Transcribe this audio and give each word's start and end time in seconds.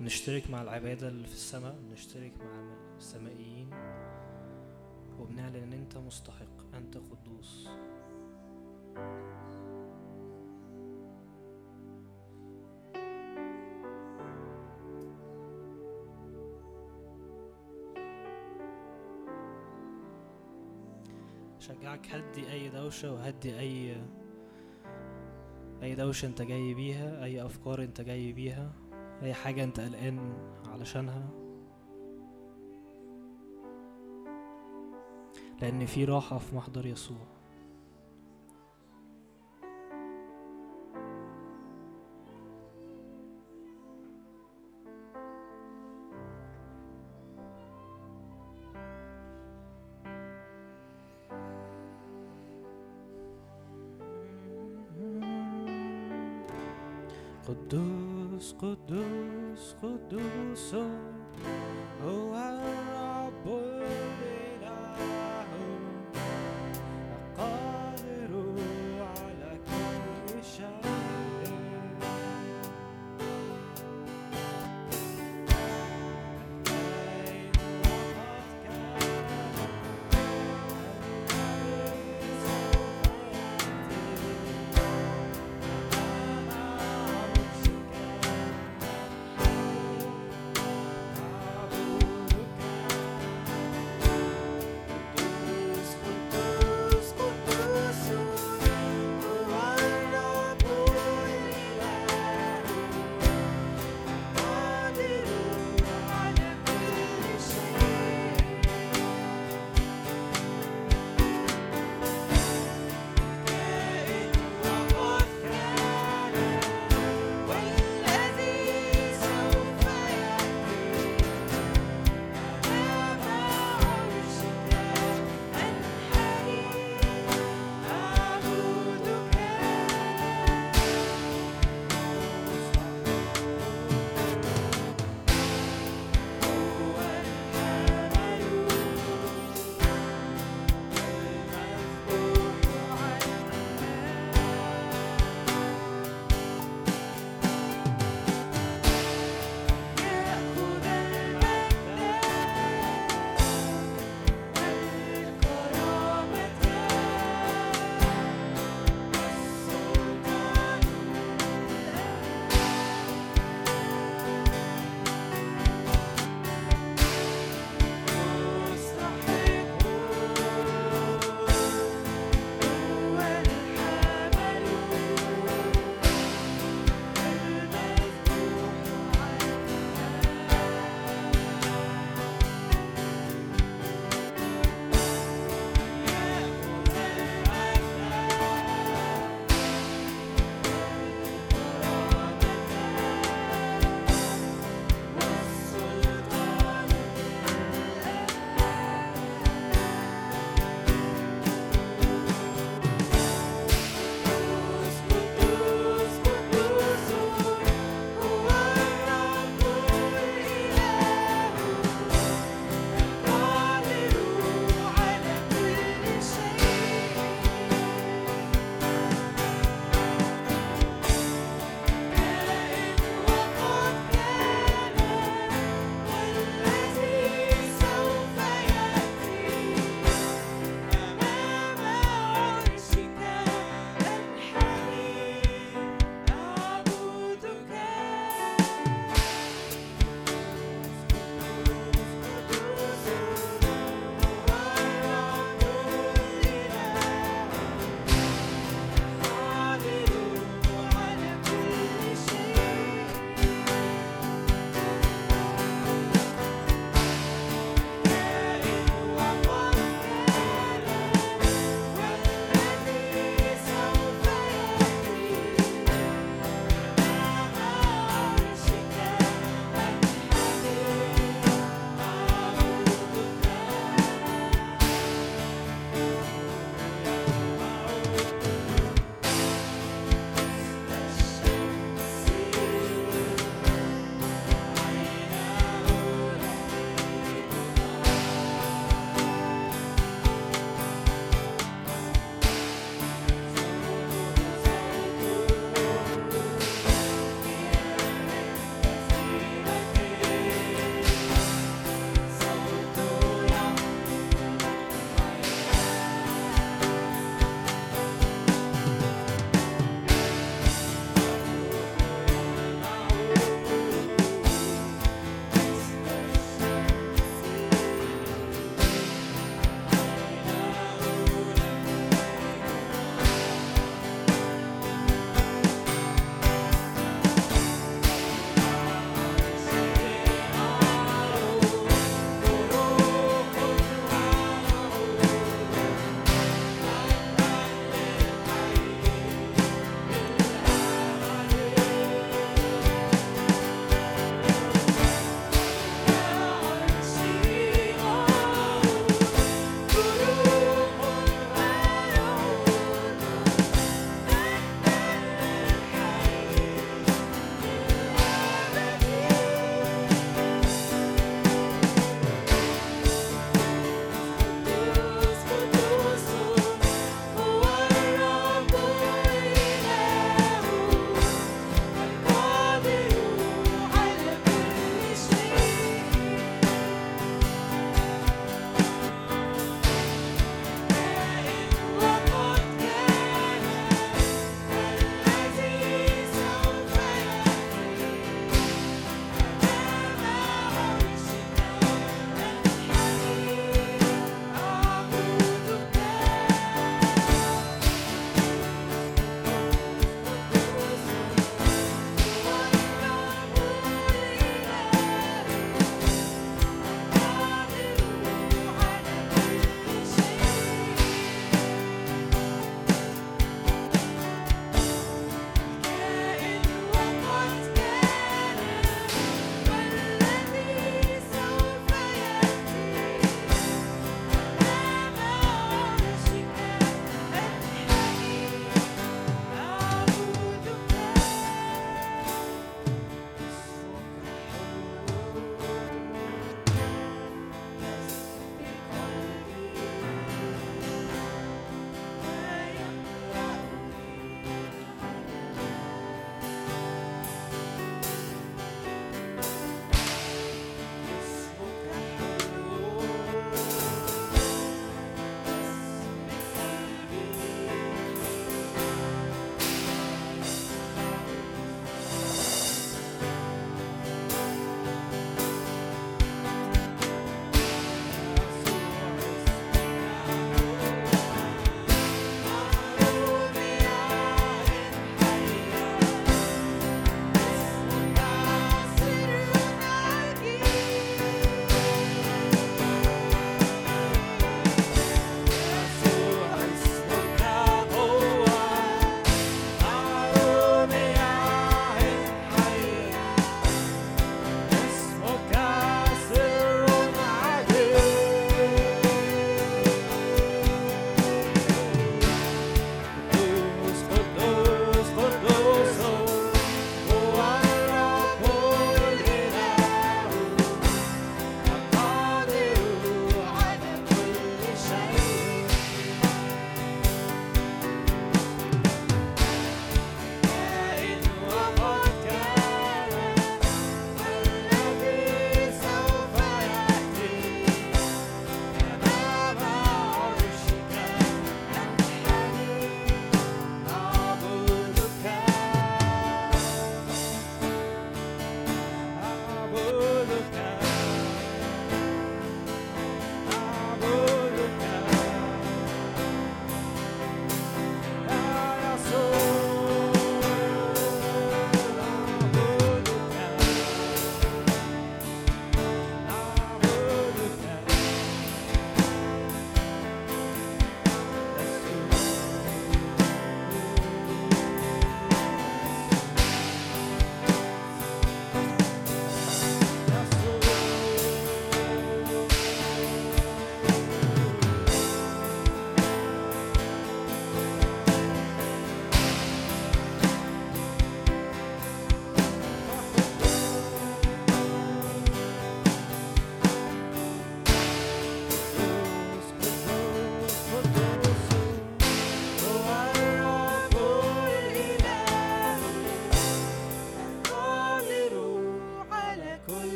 نشترك 0.00 0.50
مع 0.50 0.62
العبادة 0.62 1.08
اللي 1.08 1.26
في 1.26 1.32
السماء 1.32 1.76
نشترك 1.92 2.32
مع 2.38 2.76
السمائيين 2.96 3.70
وبنعلن 5.18 5.56
إن 5.56 5.72
أنت 5.72 5.98
مستحق 5.98 6.74
أنت 6.74 6.96
قدوس. 6.96 7.68
شجعك 21.58 22.06
هدي 22.10 22.52
أي 22.52 22.68
دوشة 22.68 23.12
وهدي 23.12 23.58
أي 23.58 23.96
أي 25.82 25.94
دوشة 25.94 26.26
أنت 26.26 26.42
جاي 26.42 26.74
بيها 26.74 27.24
أي 27.24 27.46
أفكار 27.46 27.82
أنت 27.82 28.00
جاي 28.00 28.32
بيها. 28.32 28.72
أي 29.24 29.34
حاجة 29.34 29.64
أنت 29.64 29.80
قلقان 29.80 30.34
علشانها؟ 30.66 31.28
لأن 35.62 35.86
في 35.86 36.04
راحة 36.04 36.38
في 36.38 36.56
محضر 36.56 36.86
يسوع. 36.86 37.33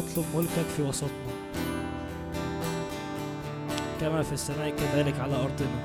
واطلب 0.00 0.24
ملكك 0.34 0.68
في 0.76 0.82
وسطنا. 0.82 1.32
كما 4.00 4.22
في 4.22 4.32
السماء 4.32 4.70
كذلك 4.70 5.20
على 5.20 5.36
أرضنا. 5.36 5.84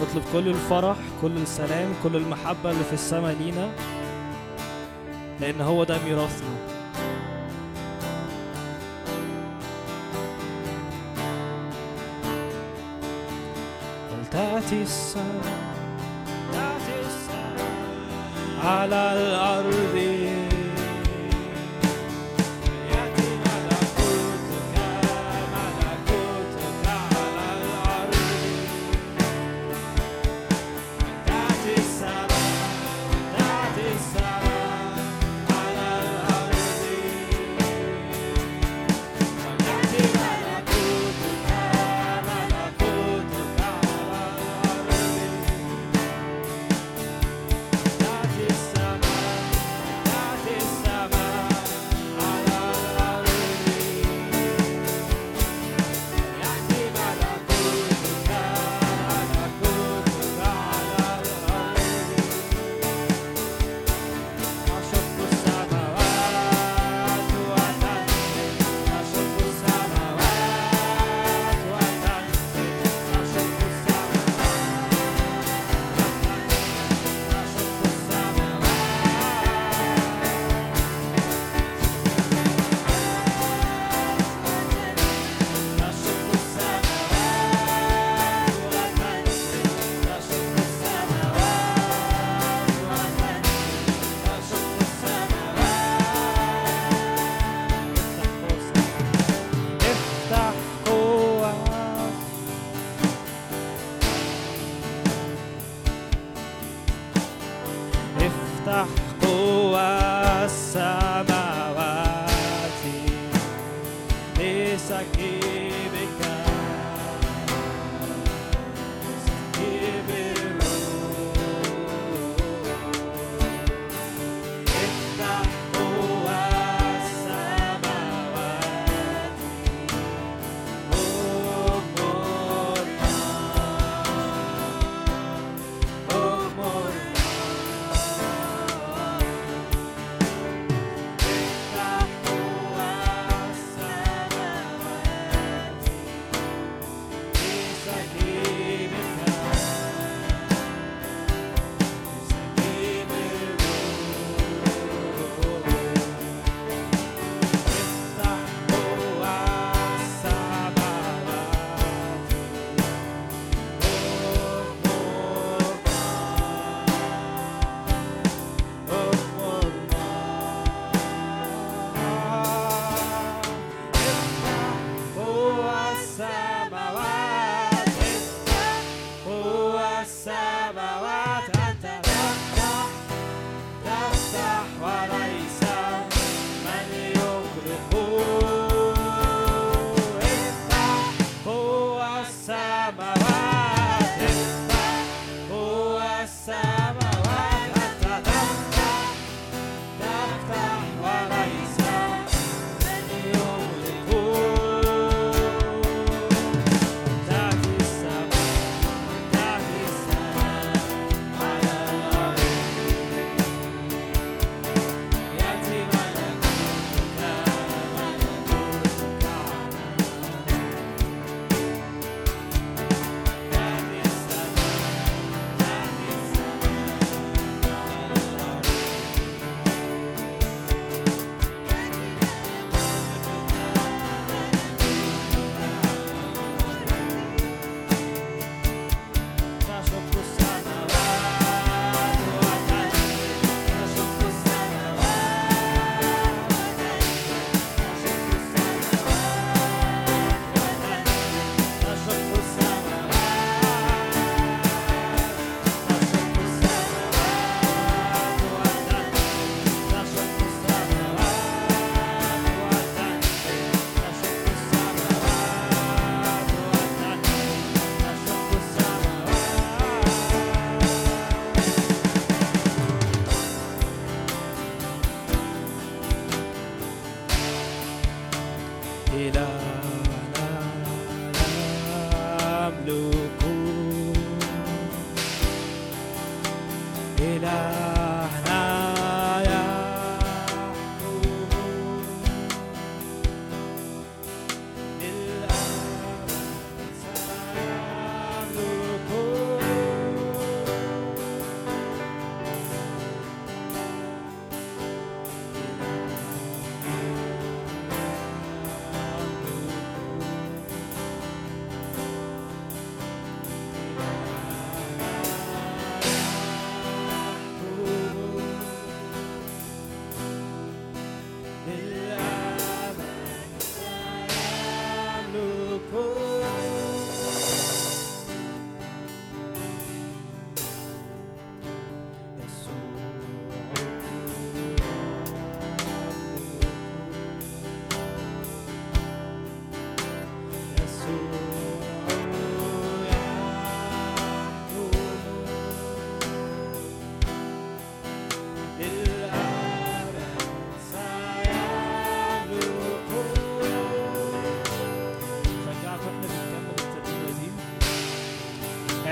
نطلب 0.00 0.22
كل 0.32 0.48
الفرح 0.48 0.96
كل 1.22 1.36
السلام 1.36 1.92
كل 2.02 2.16
المحبة 2.16 2.70
اللي 2.70 2.84
في 2.84 2.92
السماء 2.92 3.36
لينا 3.40 3.70
لأن 5.40 5.60
هو 5.60 5.84
ده 5.84 5.98
ميراثنا. 6.04 6.56
فلتأتي 14.10 14.82
السماء 14.82 15.60
على 18.64 19.12
الأرض 19.12 20.09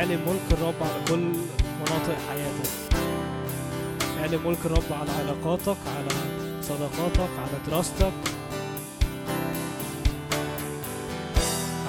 اعلن 0.09 0.21
ملك 0.27 0.53
الرب 0.53 0.75
على 0.81 1.05
كل 1.09 1.33
مناطق 1.81 2.16
حياتك. 2.29 2.71
اعلن 4.21 4.40
ملك 4.44 4.59
الرب 4.64 4.92
على 5.01 5.11
علاقاتك 5.11 5.77
على 5.97 6.09
صداقاتك 6.62 7.31
على 7.38 7.59
دراستك 7.66 8.12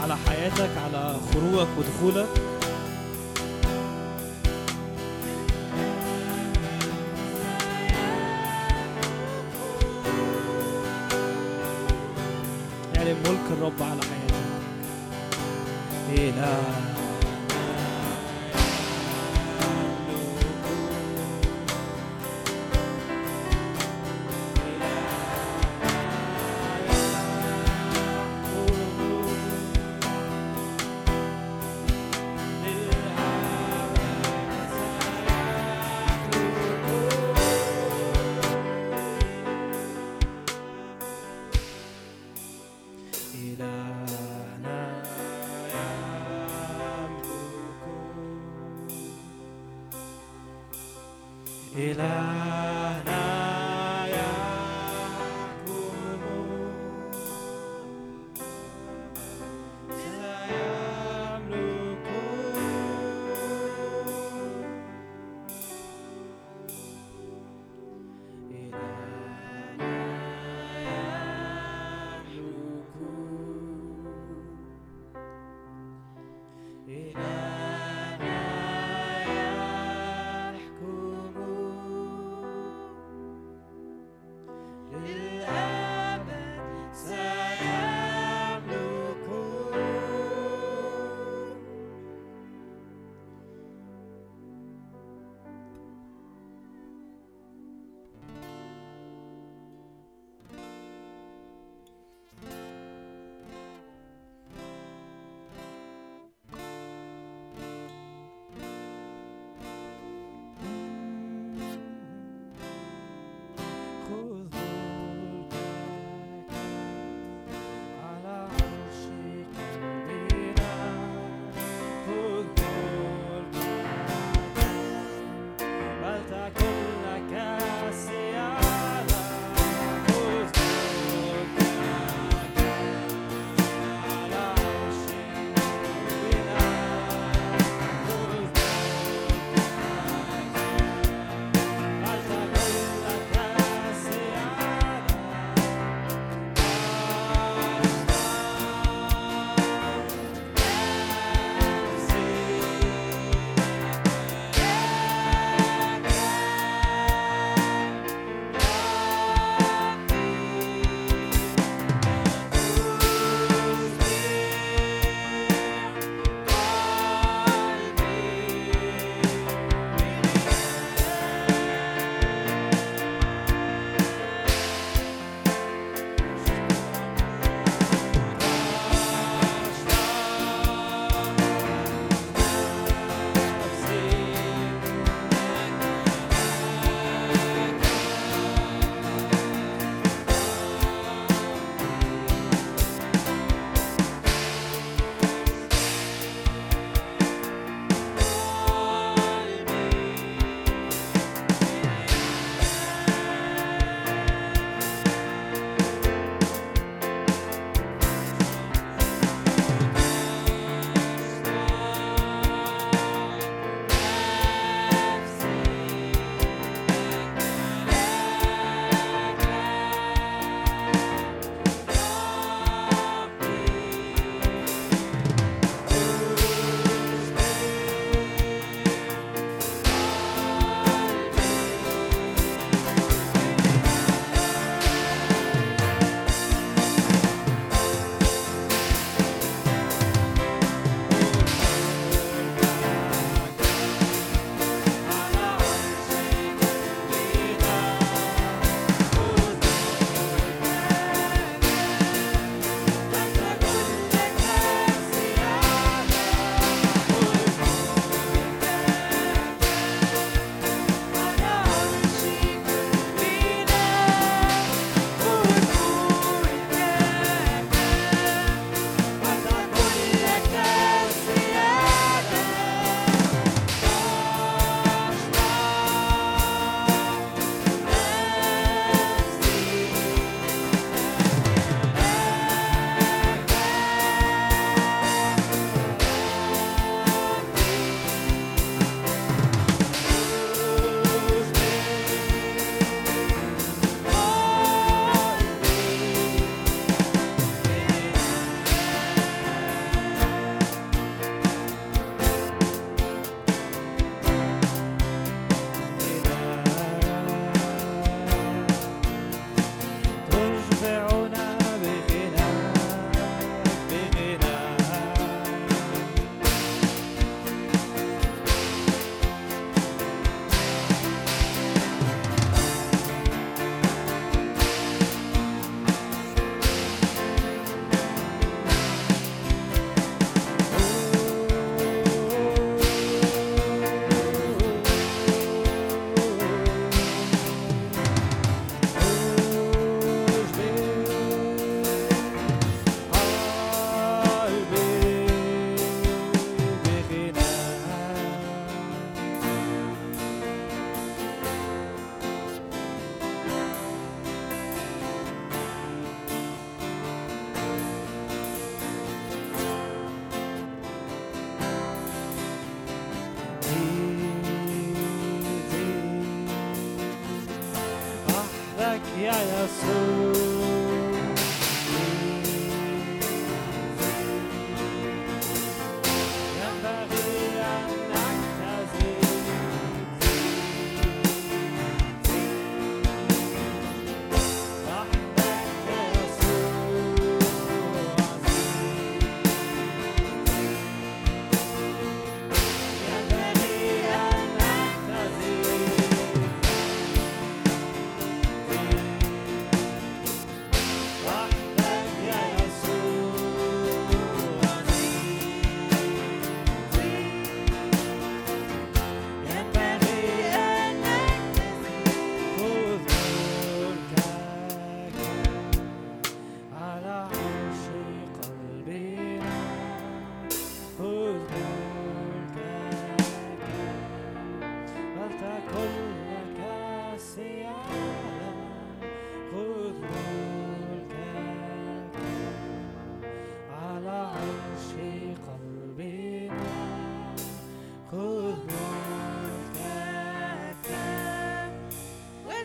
على 0.02 0.18
حياتك 0.28 0.70
على 0.86 1.20
خروجك 1.34 1.68
ودخولك. 1.78 2.49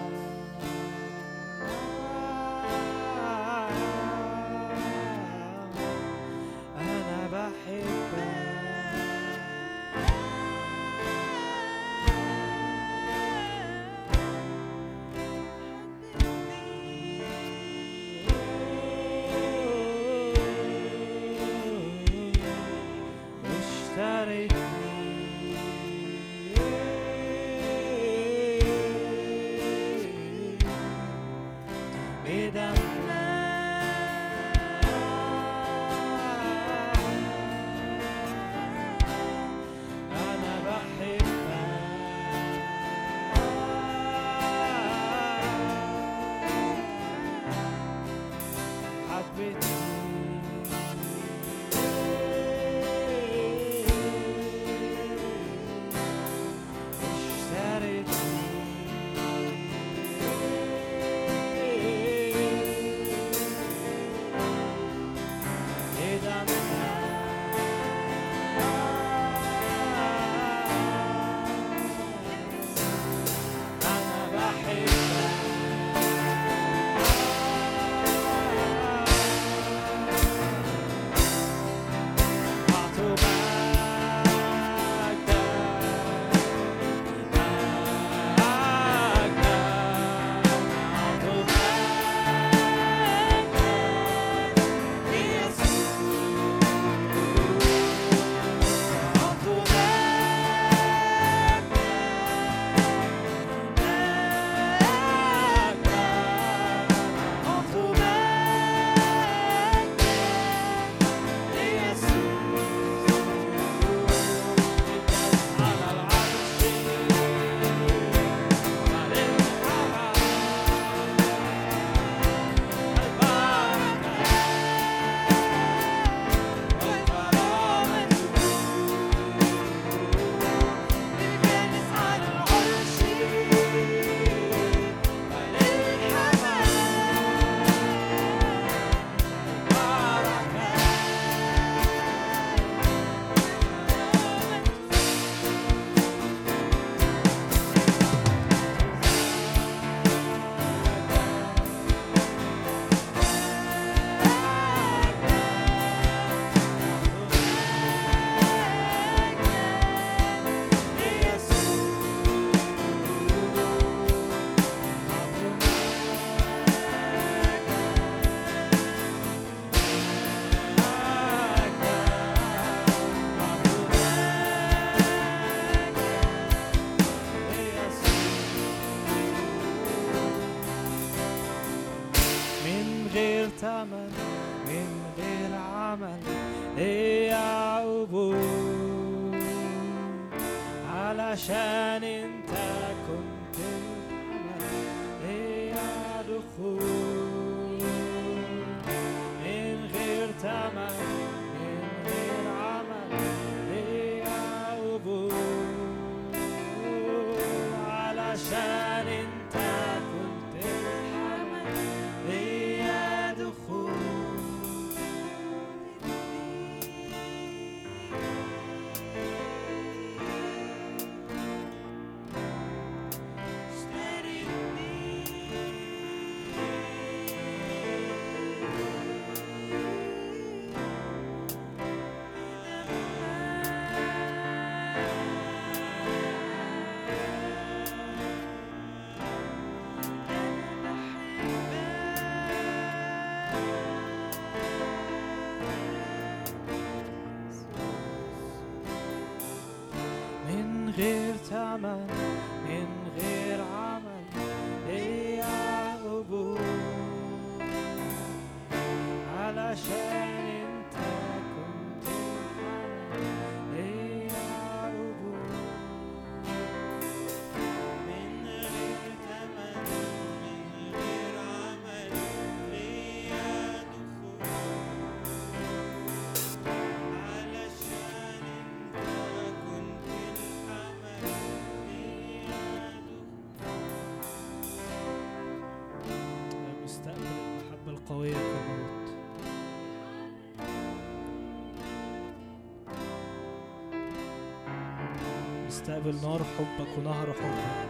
مستقبل 295.80 296.14
نار 296.22 296.40
حبك 296.58 296.98
ونهر 296.98 297.32
حبك. 297.32 297.88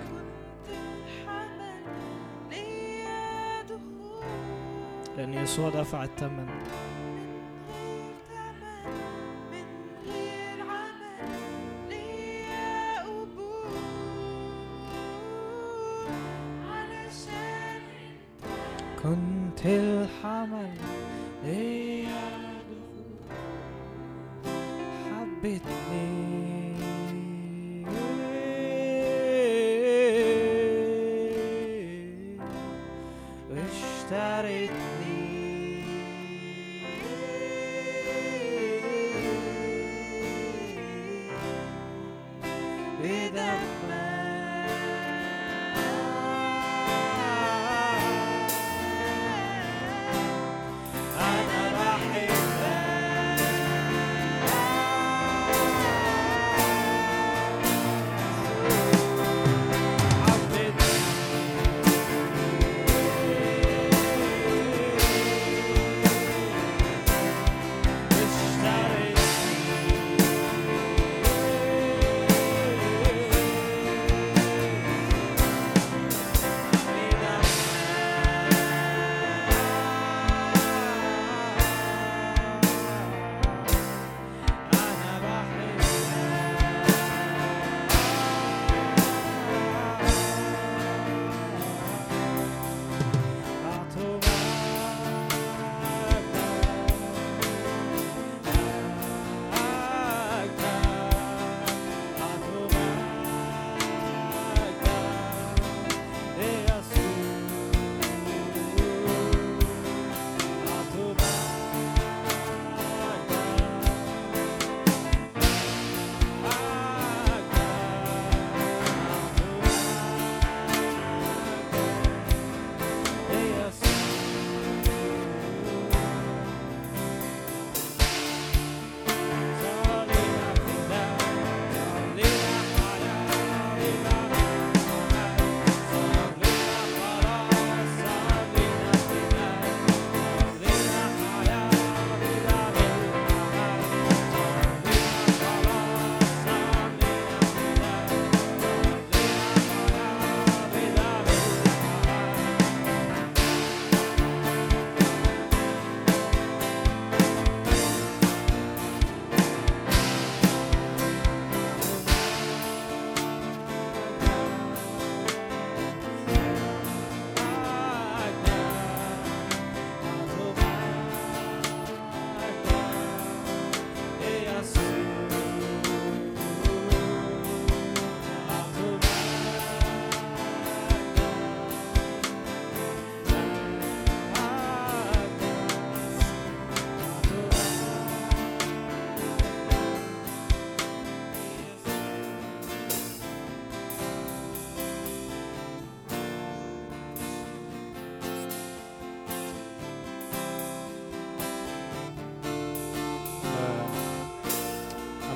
لأن 5.16 5.34
يسوع 5.34 5.68
دفع 5.68 6.04
الثمن 6.04 6.48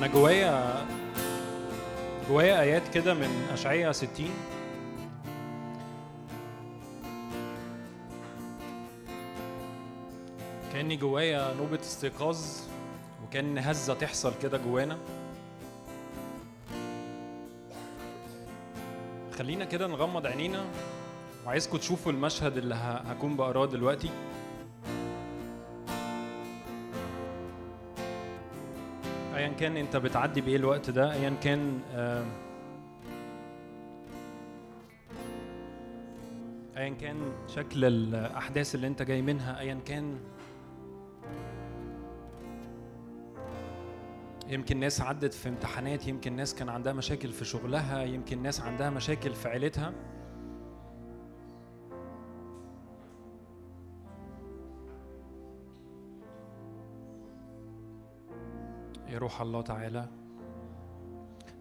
أنا 0.05 0.13
جوايا 0.13 0.85
جوايا 2.29 2.61
آيات 2.61 2.93
كده 2.93 3.13
من 3.13 3.49
اشعياء 3.53 3.91
60 3.91 4.29
كأني 10.73 10.95
جوايا 10.95 11.53
نوبة 11.53 11.79
استيقاظ 11.79 12.37
وكأن 13.23 13.57
هزة 13.57 13.93
تحصل 13.93 14.33
كده 14.41 14.57
جوانا. 14.57 14.97
خلينا 19.37 19.65
كده 19.65 19.87
نغمض 19.87 20.25
عينينا. 20.25 20.65
وعايزكم 21.45 21.77
تشوفوا 21.77 22.11
المشهد 22.11 22.57
اللي 22.57 22.75
هكون 22.75 23.35
بقراه 23.35 23.65
دلوقتي. 23.65 24.09
كان 29.59 29.77
انت 29.77 29.97
بتعدي 29.97 30.41
بايه 30.41 30.55
الوقت 30.55 30.89
ده 30.89 31.13
ايا 31.13 31.29
كان 31.43 31.79
ايا 36.77 36.89
كان 36.89 37.17
شكل 37.47 37.85
الأحداث 37.85 38.75
اللي 38.75 38.87
انت 38.87 39.01
جاي 39.01 39.21
منها 39.21 39.59
ايا 39.59 39.79
كان 39.85 40.15
يمكن 44.49 44.79
ناس 44.79 45.01
عدت 45.01 45.33
في 45.33 45.49
امتحانات 45.49 46.07
يمكن 46.07 46.35
ناس 46.35 46.55
كان 46.55 46.69
عندها 46.69 46.93
مشاكل 46.93 47.31
في 47.31 47.45
شغلها 47.45 48.03
يمكن 48.03 48.41
ناس 48.43 48.61
عندها 48.61 48.89
مشاكل 48.89 49.33
في 49.33 49.49
عيلتها. 49.49 49.93
يا 59.15 59.19
روح 59.19 59.41
الله 59.41 59.61
تعالى. 59.61 60.07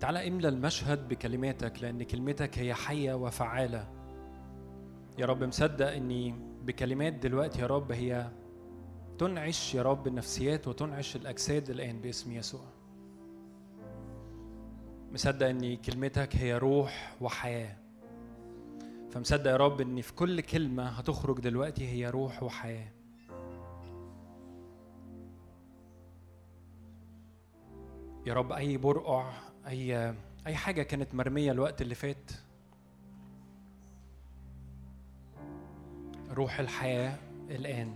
تعالى 0.01 0.29
املى 0.29 0.49
المشهد 0.49 1.09
بكلماتك 1.09 1.83
لأن 1.83 2.03
كلمتك 2.03 2.59
هي 2.59 2.75
حية 2.75 3.15
وفعالة. 3.15 3.89
يا 5.19 5.27
رب 5.27 5.45
مصدق 5.45 5.93
إني 5.93 6.35
بكلمات 6.65 7.13
دلوقتي 7.13 7.61
يا 7.61 7.67
رب 7.67 7.93
هي 7.93 8.31
تنعش 9.19 9.75
يا 9.75 9.83
رب 9.83 10.07
النفسيات 10.07 10.69
وتنعش 10.69 11.17
الأجساد 11.17 11.71
الآن 11.71 12.01
باسم 12.01 12.33
يسوع. 12.33 12.65
مصدق 15.13 15.47
ان 15.47 15.77
كلمتك 15.77 16.37
هي 16.37 16.59
روح 16.59 17.17
وحياة. 17.21 17.77
فمصدق 19.11 19.51
يا 19.51 19.57
رب 19.57 19.81
ان 19.81 20.01
في 20.01 20.15
كل 20.15 20.41
كلمة 20.41 20.85
هتخرج 20.85 21.41
دلوقتي 21.41 21.89
هي 21.89 22.11
روح 22.11 22.43
وحياة. 22.43 22.89
يا 28.27 28.35
رب 28.35 28.53
أي 28.53 28.77
برقع 28.77 29.33
أي 29.67 30.15
أي 30.47 30.55
حاجة 30.55 30.83
كانت 30.83 31.15
مرمية 31.15 31.53
الوقت 31.53 31.83
اللي 31.83 31.95
فات. 31.95 32.31
روح 36.31 36.61
الحياة 36.61 37.19
الآن. 37.51 37.95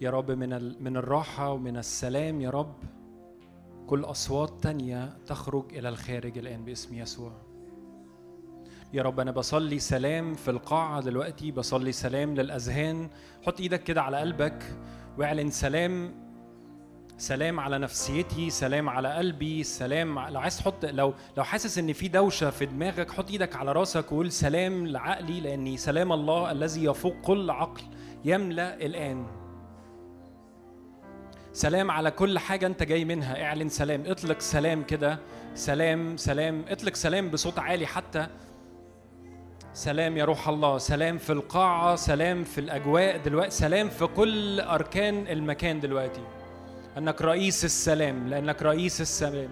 يا 0.00 0.10
رب 0.10 0.30
من 0.30 0.82
من 0.82 0.96
الراحة 0.96 1.52
ومن 1.52 1.76
السلام 1.76 2.40
يا 2.40 2.50
رب 2.50 2.74
كل 3.86 4.04
أصوات 4.04 4.62
تانية 4.62 5.18
تخرج 5.26 5.76
إلى 5.76 5.88
الخارج 5.88 6.38
الآن 6.38 6.64
باسم 6.64 6.94
يسوع. 6.94 7.32
يا 8.92 9.02
رب 9.02 9.20
أنا 9.20 9.30
بصلي 9.30 9.78
سلام 9.78 10.34
في 10.34 10.50
القاعة 10.50 11.00
دلوقتي 11.00 11.52
بصلي 11.52 11.92
سلام 11.92 12.34
للأذهان. 12.34 13.08
حط 13.42 13.60
إيدك 13.60 13.82
كده 13.82 14.02
على 14.02 14.16
قلبك. 14.16 14.76
واعلن 15.18 15.50
سلام 15.50 16.14
سلام 17.18 17.60
على 17.60 17.78
نفسيتي 17.78 18.50
سلام 18.50 18.88
على 18.88 19.14
قلبي 19.14 19.62
سلام 19.62 20.18
لو 20.28 20.40
عايز 20.40 20.58
تحط 20.58 20.84
لو 20.84 21.14
لو 21.36 21.44
حاسس 21.44 21.78
إن 21.78 21.92
في 21.92 22.08
دوشة 22.08 22.50
في 22.50 22.66
دماغك 22.66 23.10
حط 23.10 23.30
إيدك 23.30 23.56
على 23.56 23.72
راسك 23.72 24.12
وقول 24.12 24.32
سلام 24.32 24.86
لعقلي 24.86 25.40
لأني 25.40 25.76
سلام 25.76 26.12
الله 26.12 26.50
الذي 26.50 26.84
يفوق 26.84 27.14
كل 27.22 27.50
عقل 27.50 27.82
يملأ 28.24 28.74
الآن. 28.74 29.26
سلام 31.52 31.90
على 31.90 32.10
كل 32.10 32.38
حاجة 32.38 32.66
أنت 32.66 32.82
جاي 32.82 33.04
منها. 33.04 33.42
اعلن 33.42 33.68
سلام. 33.68 34.02
اطلق 34.06 34.40
سلام 34.40 34.82
كده. 34.82 35.18
سلام 35.54 36.16
سلام. 36.16 36.64
اطلق 36.68 36.94
سلام 36.94 37.30
بصوت 37.30 37.58
عالي 37.58 37.86
حتى. 37.86 38.26
سلام 39.80 40.16
يا 40.16 40.24
روح 40.24 40.48
الله 40.48 40.78
سلام 40.78 41.18
في 41.18 41.32
القاعة 41.32 41.96
سلام 41.96 42.44
في 42.44 42.60
الأجواء 42.60 43.16
دلوقتي 43.16 43.50
سلام 43.50 43.88
في 43.88 44.06
كل 44.06 44.60
أركان 44.60 45.26
المكان 45.26 45.80
دلوقتي. 45.80 46.20
أنك 46.98 47.22
رئيس 47.22 47.64
السلام 47.64 48.28
لأنك 48.28 48.62
رئيس 48.62 49.00
السلام. 49.00 49.50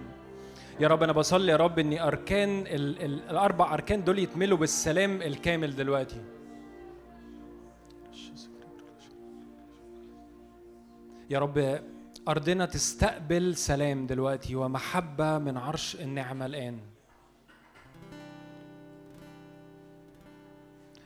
يا 0.79 0.87
رب 0.87 1.03
أنا 1.03 1.13
بصلي 1.13 1.51
يا 1.51 1.57
رب 1.57 1.79
أن 1.79 1.97
أركان 1.97 2.59
ال 2.59 3.01
ال 3.05 3.29
الأربع 3.29 3.73
أركان 3.73 4.03
دول 4.03 4.19
يتملوا 4.19 4.57
بالسلام 4.57 5.21
الكامل 5.21 5.75
دلوقتي. 5.75 6.21
يا 11.29 11.39
رب 11.39 11.81
أرضنا 12.27 12.65
تستقبل 12.65 13.55
سلام 13.55 14.07
دلوقتي 14.07 14.55
ومحبة 14.55 15.37
من 15.37 15.57
عرش 15.57 15.95
النعمة 15.95 16.45
الآن. 16.45 16.79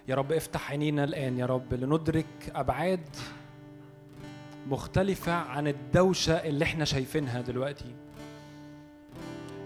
يا 0.08 0.16
رب 0.16 0.32
افتح 0.32 0.72
عينينا 0.72 1.04
الآن 1.04 1.40
يا 1.40 1.46
رب 1.46 1.74
لندرك 1.74 2.52
أبعاد 2.56 3.10
مختلفة 4.68 5.32
عن 5.32 5.68
الدوشة 5.68 6.34
اللي 6.34 6.66
إحنا 6.66 6.86
شايفينها 6.86 7.42
دلوقتي. 7.42 7.96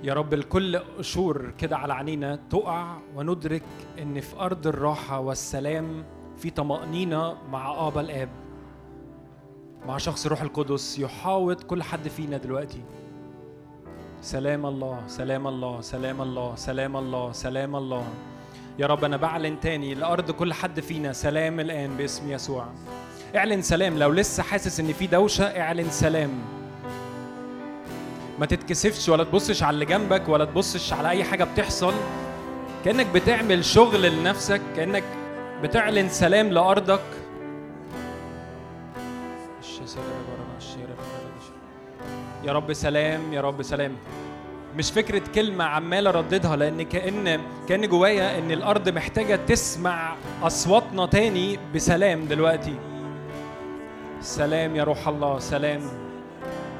يا 0.03 0.13
رب 0.13 0.33
الكل 0.33 0.77
قشور 0.77 1.51
كده 1.57 1.77
على 1.77 1.93
عينينا 1.93 2.39
تقع 2.49 2.97
وندرك 3.15 3.63
إن 4.01 4.21
في 4.21 4.39
أرض 4.39 4.67
الراحة 4.67 5.19
والسلام 5.19 6.03
في 6.37 6.49
طمأنينة 6.49 7.37
مع 7.51 7.87
آبا 7.87 8.01
الآب 8.01 8.29
مع 9.87 9.97
شخص 9.97 10.25
الروح 10.25 10.41
القدس 10.41 10.99
يحاوط 10.99 11.63
كل 11.63 11.83
حد 11.83 12.07
فينا 12.07 12.37
دلوقتي. 12.37 12.81
سلام 14.21 14.65
الله 14.65 15.07
سلام 15.07 15.47
الله 15.47 15.81
سلام 15.81 16.21
الله 16.21 16.55
سلام 16.55 16.97
الله 16.97 17.31
سلام 17.31 17.75
الله. 17.75 18.07
يا 18.79 18.87
رب 18.87 19.03
أنا 19.03 19.17
بعلن 19.17 19.59
تاني 19.59 19.93
لأرض 19.93 20.31
كل 20.31 20.53
حد 20.53 20.79
فينا 20.79 21.13
سلام 21.13 21.59
الآن 21.59 21.97
باسم 21.97 22.31
يسوع. 22.31 22.67
اعلن 23.35 23.61
سلام 23.61 23.97
لو 23.97 24.11
لسه 24.11 24.43
حاسس 24.43 24.79
إن 24.79 24.93
في 24.93 25.07
دوشة 25.07 25.43
اعلن 25.43 25.89
سلام. 25.89 26.29
ما 28.39 28.45
تتكسفش 28.45 29.09
ولا 29.09 29.23
تبصش 29.23 29.63
على 29.63 29.73
اللي 29.73 29.85
جنبك 29.85 30.29
ولا 30.29 30.45
تبصش 30.45 30.93
على 30.93 31.09
أي 31.09 31.23
حاجة 31.23 31.43
بتحصل. 31.43 31.93
كأنك 32.85 33.05
بتعمل 33.05 33.65
شغل 33.65 34.19
لنفسك 34.19 34.61
كأنك 34.75 35.03
بتعلن 35.63 36.09
سلام 36.09 36.47
لأرضك. 36.47 37.01
يا 42.43 42.53
رب 42.53 42.73
سلام 42.73 43.33
يا 43.33 43.41
رب 43.41 43.63
سلام. 43.63 43.95
مش 44.77 44.91
فكرة 44.91 45.21
كلمة 45.35 45.63
عمال 45.63 46.07
أرددها 46.07 46.55
لأن 46.55 46.81
كأن 46.81 47.41
كأن 47.69 47.87
جوايا 47.89 48.39
إن 48.39 48.51
الأرض 48.51 48.89
محتاجة 48.89 49.39
تسمع 49.47 50.15
أصواتنا 50.43 51.05
تاني 51.05 51.59
بسلام 51.75 52.25
دلوقتي. 52.25 52.75
سلام 54.21 54.75
يا 54.75 54.83
روح 54.83 55.07
الله 55.07 55.39
سلام. 55.39 55.81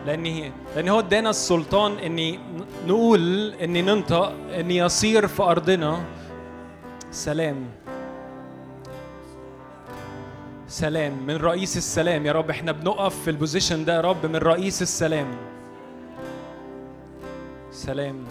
لأن 0.06 0.52
لأن 0.76 0.89
هو 0.89 1.00
ادانا 1.00 1.30
السلطان 1.30 1.91
إني 2.00 2.39
نقول 2.88 3.54
إني 3.54 3.82
ننطق 3.82 4.34
إن 4.60 4.72
يصير 4.72 5.28
في 5.28 5.43
أرضنا 5.43 6.04
سلام. 7.12 7.66
سلام 10.68 11.14
من 11.28 11.36
رئيس 11.36 11.78
السلام 11.78 12.26
يا 12.26 12.32
رب 12.32 12.50
إحنا 12.50 12.72
بنقف 12.72 13.22
في 13.24 13.30
البوزيشن 13.30 13.86
ده 13.86 13.95
يا 13.95 14.02
رب 14.02 14.26
من 14.26 14.36
رئيس 14.36 14.82
السلام. 14.82 15.28
سلام. 17.78 18.26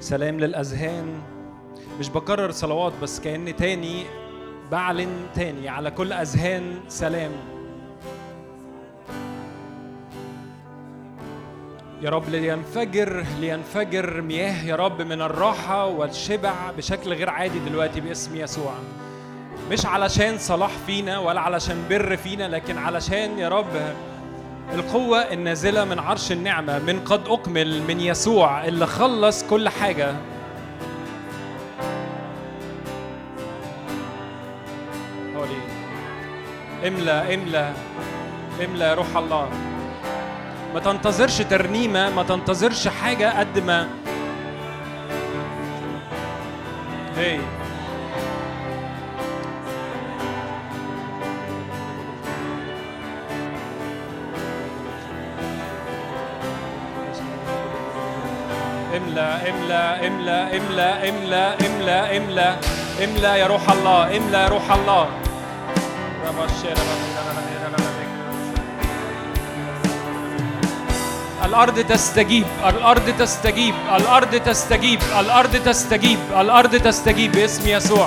سلام 0.00 0.40
للأذهان. 0.40 1.20
مش 2.00 2.08
بكرر 2.08 2.50
صلوات 2.50 2.92
بس 3.02 3.20
كأن 3.20 3.56
تاني 3.56 4.04
بعلن 4.70 5.26
تاني. 5.34 5.68
على 5.68 5.90
كل 5.90 6.12
أذهان 6.12 6.80
سلام. 6.88 7.32
يا 12.02 12.10
رب 12.10 12.28
لينفجر 12.28 13.24
لينفجر 13.40 14.20
مياه 14.20 14.64
يا 14.64 14.76
رب 14.76 15.02
من 15.02 15.22
الراحة 15.22 15.86
والشبع 15.86 16.70
بشكل 16.76 17.12
غير 17.12 17.30
عادي 17.30 17.58
دلوقتي 17.58 18.00
باسم 18.00 18.36
يسوع. 18.36 18.74
مش 19.70 19.86
علشان 19.86 20.38
صلاح 20.38 20.70
فينا 20.86 21.18
ولا 21.18 21.40
علشان 21.40 21.84
بر 21.90 22.16
فينا 22.16 22.48
لكن 22.48 22.78
علشان 22.78 23.38
يا 23.38 23.48
رب 23.48 23.94
القوة 24.74 25.18
النازلة 25.18 25.84
من 25.84 25.98
عرش 25.98 26.32
النعمة 26.32 26.78
من 26.78 27.00
قد 27.04 27.28
أكمل 27.28 27.82
من 27.82 28.00
يسوع 28.00 28.64
اللي 28.64 28.86
خلص 28.86 29.44
كل 29.44 29.68
حاجة. 29.68 30.14
املأ 36.86 37.34
املى 37.34 37.34
املى 37.34 37.72
املى 38.64 38.84
يا 38.84 38.94
روح 38.94 39.16
الله. 39.16 39.48
ما 40.74 40.80
تنتظرش 40.80 41.38
ترنيمة 41.38 42.10
ما 42.10 42.22
تنتظرش 42.22 42.88
حاجة 42.88 43.38
قد 43.40 43.58
ما. 43.58 43.88
املا 58.96 59.48
املا 59.50 60.06
املا 60.06 60.56
املا 60.56 61.08
املا 61.08 61.66
املا 61.66 62.16
املا 62.16 62.56
املا 63.04 63.36
يا 63.36 63.46
روح 63.46 63.70
الله 63.70 64.16
املا 64.16 64.42
يا 64.42 64.48
روح 64.48 64.72
الله. 64.72 65.08
الأرض 71.44 71.78
تستجيب 71.80 72.46
الأرض 72.68 73.14
تستجيب 73.18 73.74
الأرض 73.96 74.34
تستجيب 74.46 75.00
الأرض 75.20 75.56
تستجيب 75.56 76.18
الأرض 76.40 76.76
تستجيب 76.76 77.32
باسم 77.32 77.68
يسوع. 77.68 78.06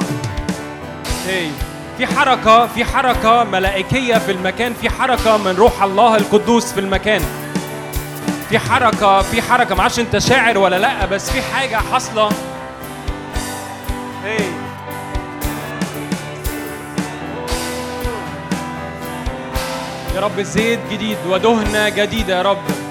في 1.97 2.07
حركة 2.07 2.67
في 2.67 2.85
حركة 2.85 3.43
ملائكية 3.43 4.17
في 4.17 4.31
المكان 4.31 4.73
في 4.73 4.89
حركة 4.89 5.37
من 5.37 5.55
روح 5.55 5.83
الله 5.83 6.15
القدوس 6.15 6.73
في 6.73 6.79
المكان. 6.79 7.21
في 8.51 8.59
حركة 8.59 9.21
في 9.21 9.41
حركة. 9.41 9.75
معرفش 9.75 9.99
أنت 9.99 10.17
شاعر 10.17 10.57
ولا 10.57 10.79
لأ 10.79 11.05
بس 11.05 11.31
في 11.31 11.41
حاجة 11.41 11.75
حاصلة. 11.75 12.29
هي 14.23 14.37
يا 20.15 20.21
رب 20.21 20.41
زيت 20.41 20.79
جديد 20.91 21.17
ودهنة 21.29 21.89
جديدة 21.89 22.37
يا 22.37 22.41
رب. 22.41 22.90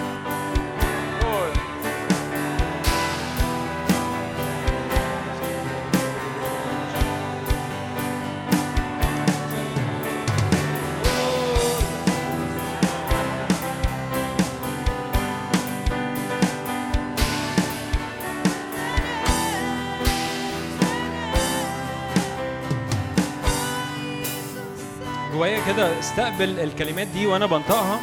استقبل 26.00 26.60
الكلمات 26.60 27.06
دي 27.06 27.26
وأنا 27.26 27.46
بنطقها. 27.46 28.00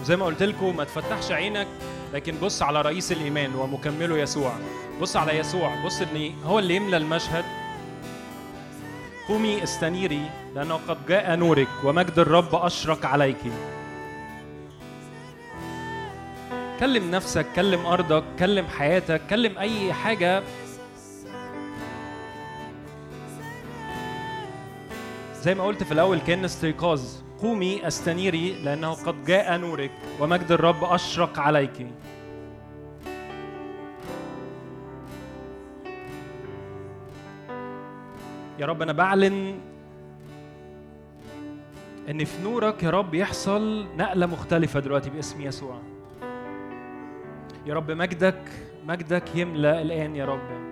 وزي 0.00 0.16
ما 0.16 0.26
قلت 0.26 0.42
لكم 0.42 0.76
ما 0.76 0.84
تفتحش 0.84 1.32
عينك 1.32 1.66
لكن 2.14 2.36
بص 2.38 2.62
على 2.62 2.82
رئيس 2.82 3.12
الإيمان 3.12 3.54
ومكمله 3.54 4.18
يسوع. 4.18 4.52
بص 5.00 5.16
على 5.16 5.38
يسوع 5.38 5.84
بص 5.84 6.00
ان 6.00 6.32
هو 6.44 6.58
اللي 6.58 6.76
يملى 6.76 6.96
المشهد. 6.96 7.44
قومي 9.28 9.62
استنيري 9.62 10.30
لأنه 10.54 10.80
قد 10.88 11.06
جاء 11.08 11.36
نورك 11.36 11.68
ومجد 11.84 12.18
الرب 12.18 12.54
أشرق 12.54 13.06
عليك. 13.06 13.36
كلم 16.80 17.10
نفسك 17.10 17.46
كلم 17.56 17.86
أرضك 17.86 18.24
كلم 18.38 18.66
حياتك 18.66 19.20
كلم 19.30 19.58
أي 19.58 19.92
حاجة 19.92 20.42
زي 25.46 25.54
ما 25.54 25.64
قلت 25.64 25.82
في 25.82 25.92
الأول 25.92 26.18
كان 26.18 26.44
استيقاظ. 26.44 27.02
قومي 27.38 27.86
أستنيري 27.86 28.62
لأنه 28.64 28.92
قد 28.92 29.24
جاء 29.24 29.56
نورك 29.56 29.90
ومجد 30.20 30.52
الرب 30.52 30.84
أشرق 30.84 31.40
عليك. 31.40 31.86
يا 38.58 38.66
رب 38.66 38.82
أنا 38.82 38.92
بعلن 38.92 39.58
إن 42.10 42.24
في 42.24 42.42
نورك 42.42 42.82
يا 42.82 42.90
رب 42.90 43.14
يحصل 43.14 43.86
نقلة 43.96 44.26
مختلفة 44.26 44.80
دلوقتي 44.80 45.10
باسم 45.10 45.40
يسوع. 45.40 45.78
يا 47.66 47.74
رب 47.74 47.90
مجدك 47.90 48.42
مجدك 48.86 49.34
يملأ 49.34 49.82
الآن 49.82 50.16
يا 50.16 50.24
رب. 50.24 50.65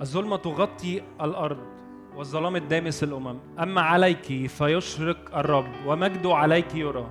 الظلمة 0.00 0.36
تغطي 0.36 1.02
الأرض 1.20 1.58
والظلام 2.16 2.56
الدامس 2.56 3.02
الأمم. 3.02 3.38
أما 3.58 3.80
عليك 3.80 4.46
فيشرق 4.46 5.38
الرب 5.38 5.72
ومجده 5.86 6.34
عليك 6.34 6.74
يرى. 6.74 7.06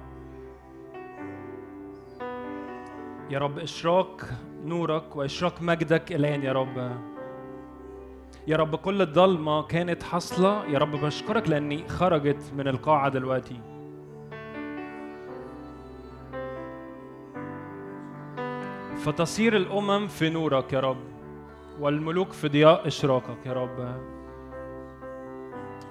يا 3.29 3.39
رب 3.39 3.59
إشراق 3.59 4.21
نورك 4.65 5.15
وإشراق 5.15 5.61
مجدك 5.61 6.11
الآن 6.11 6.43
يا 6.43 6.53
رب. 6.53 6.91
يا 8.47 8.57
رب 8.57 8.75
كل 8.75 9.01
الضلمة 9.01 9.61
كانت 9.61 10.03
حاصلة. 10.03 10.65
يا 10.65 10.79
رب 10.79 10.91
بشكرك 10.91 11.49
لأني 11.49 11.87
خرجت 11.87 12.51
من 12.57 12.67
القاعة 12.67 13.09
دلوقتي. 13.09 13.59
فتصير 18.97 19.57
الأمم 19.57 20.07
في 20.07 20.29
نورك 20.29 20.73
يا 20.73 20.79
رب. 20.79 21.08
والملوك 21.79 22.31
في 22.31 22.47
ضياء 22.47 22.87
إشراقك 22.87 23.45
يا 23.45 23.53
رب. 23.53 24.01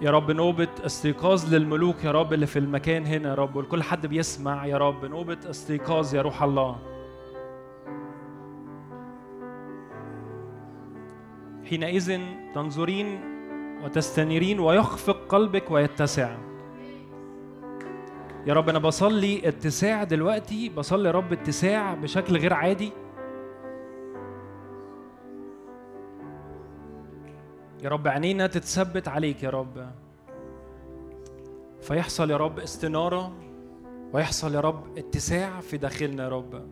يا 0.01 0.11
رب 0.11 0.31
نوبة 0.31 0.69
استيقاظ 0.87 1.55
للملوك 1.55 2.05
يا 2.05 2.11
رب 2.11 2.33
اللي 2.33 2.47
في 2.47 2.59
المكان 2.59 3.07
هنا 3.07 3.29
يا 3.29 3.35
رب. 3.35 3.57
ولكل 3.57 3.83
حد 3.83 4.07
بيسمع 4.07 4.67
يا 4.67 4.77
رب. 4.79 5.05
نوبة 5.05 5.39
استيقاظ 5.51 6.15
يا 6.15 6.23
روح 6.23 6.43
الله. 6.43 6.77
حينئذ 11.65 12.21
تنظرين 12.55 13.21
وتستنيرين 13.85 14.61
ويخفق 14.61 15.19
قلبك 15.29 15.71
ويتسع. 15.71 16.37
يا 18.47 18.55
رب 18.55 18.69
أنا 18.69 18.79
بصلي 18.79 19.49
اتساع 19.49 20.05
دلوقتي. 20.05 20.69
بصلي 20.69 21.11
رب 21.11 21.33
اتساع 21.33 21.95
بشكل 21.95 22.37
غير 22.37 22.55
عادي. 22.55 22.93
يا 27.83 27.89
رب 27.89 28.09
عينينا 28.09 28.47
تتثبت 28.47 29.09
عليك 29.09 29.43
يا 29.43 29.51
رب. 29.51 29.91
فيحصل 31.81 32.31
يا 32.31 32.37
رب 32.37 32.59
استنارة 32.59 33.33
ويحصل 34.13 34.55
يا 34.55 34.61
رب 34.61 34.99
اتساع 34.99 35.61
في 35.61 35.77
داخلنا 35.77 36.25
يا 36.25 36.29
رب. 36.29 36.67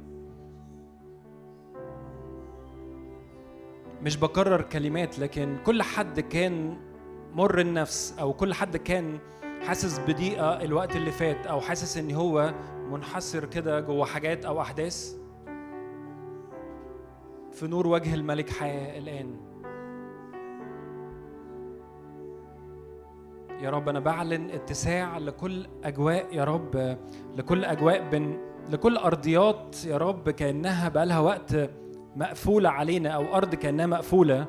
مش 4.03 4.17
بكرر 4.17 4.63
كلمات 4.63 5.19
لكن 5.19 5.59
كل 5.67 5.83
حد 5.83 6.21
كان 6.21 6.77
مر 7.33 7.61
النفس 7.61 8.15
أو 8.21 8.33
كل 8.33 8.55
حد 8.55 8.77
كان 8.77 9.19
حاسس 9.63 9.99
بضيقة 9.99 10.63
الوقت 10.63 10.97
اللي 10.97 11.11
فات 11.11 11.47
أو 11.47 11.61
حاسس 11.61 11.97
إن 11.97 12.11
هو 12.11 12.55
منحصر 12.91 13.45
كده 13.45 13.81
جوه 13.81 14.05
حاجات 14.07 14.45
أو 14.45 14.61
أحداث. 14.61 15.17
في 17.53 17.67
نور 17.67 17.87
وجه 17.87 18.15
الملك 18.15 18.51
حياة 18.51 18.99
الآن. 18.99 19.46
يا 23.63 23.71
رب 23.71 23.89
أنا 23.89 24.01
بعلن 24.01 24.51
اتساع 24.51 25.19
لكل 25.19 25.67
أجواء 25.85 26.27
يا 26.33 26.45
رب 26.45 26.97
لكل 27.37 27.65
أجواء 27.65 28.09
بن 28.11 28.39
لكل 28.71 28.97
أرضيات 28.97 29.77
يا 29.85 29.97
رب 29.97 30.31
كأنها 30.31 30.89
بقالها 30.89 31.19
وقت 31.19 31.71
مقفولة 32.17 32.69
علينا 32.69 33.09
أو 33.09 33.35
أرض 33.35 33.55
كأنها 33.55 33.87
مقفولة. 33.87 34.47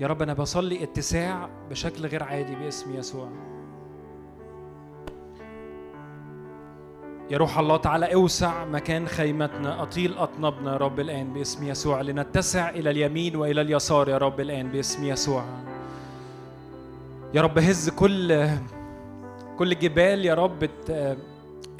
يا 0.00 0.06
رب 0.06 0.22
أنا 0.22 0.32
بصلي 0.32 0.82
اتساع 0.82 1.48
بشكل 1.70 2.06
غير 2.06 2.22
عادي 2.22 2.54
باسم 2.54 2.94
يسوع. 2.96 3.28
يا 7.30 7.38
روح 7.38 7.58
الله 7.58 7.76
تعالى 7.76 8.14
أوسع 8.14 8.64
مكان 8.64 9.06
خيمتنا 9.06 9.82
أطيل 9.82 10.18
اطنابنا 10.18 10.72
يا 10.72 10.76
رب 10.76 11.00
الآن 11.00 11.32
باسم 11.32 11.68
يسوع 11.68 12.00
لنتسع 12.00 12.70
إلى 12.70 12.90
اليمين 12.90 13.36
وإلى 13.36 13.60
اليسار 13.60 14.08
يا 14.08 14.18
رب 14.18 14.40
الآن 14.40 14.68
باسم 14.68 15.04
يسوع. 15.04 15.44
يا 17.34 17.42
رب 17.42 17.58
هز 17.58 17.88
كل 17.90 18.48
كل 19.58 19.78
جبال 19.78 20.24
يا 20.24 20.34
رب 20.34 20.62
ات- 20.62 21.16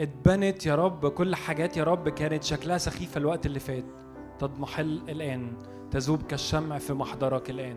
اتبنت 0.01 0.67
يا 0.67 0.75
رب. 0.75 1.07
كل 1.07 1.35
حاجات 1.35 1.77
يا 1.77 1.85
رب 1.85 2.09
كانت 2.09 2.45
شكلها 2.45 2.79
سخيفة 2.79 3.19
الوقت 3.19 3.47
اللي 3.47 3.61
فات. 3.61 3.85
تضمحل 4.39 5.01
الآن. 5.09 5.53
تذوب 5.91 6.23
كالشمع 6.23 6.79
في 6.79 6.93
محضرك 6.93 7.51
الآن. 7.51 7.77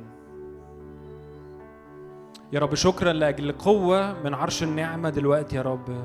يا 2.53 2.59
رب 2.59 2.75
شكرا 2.75 3.13
لأجل 3.13 3.51
قوة 3.51 4.23
من 4.23 4.33
عرش 4.33 4.63
النعمة 4.63 5.09
دلوقتي 5.09 5.55
يا 5.55 5.61
رب. 5.61 6.03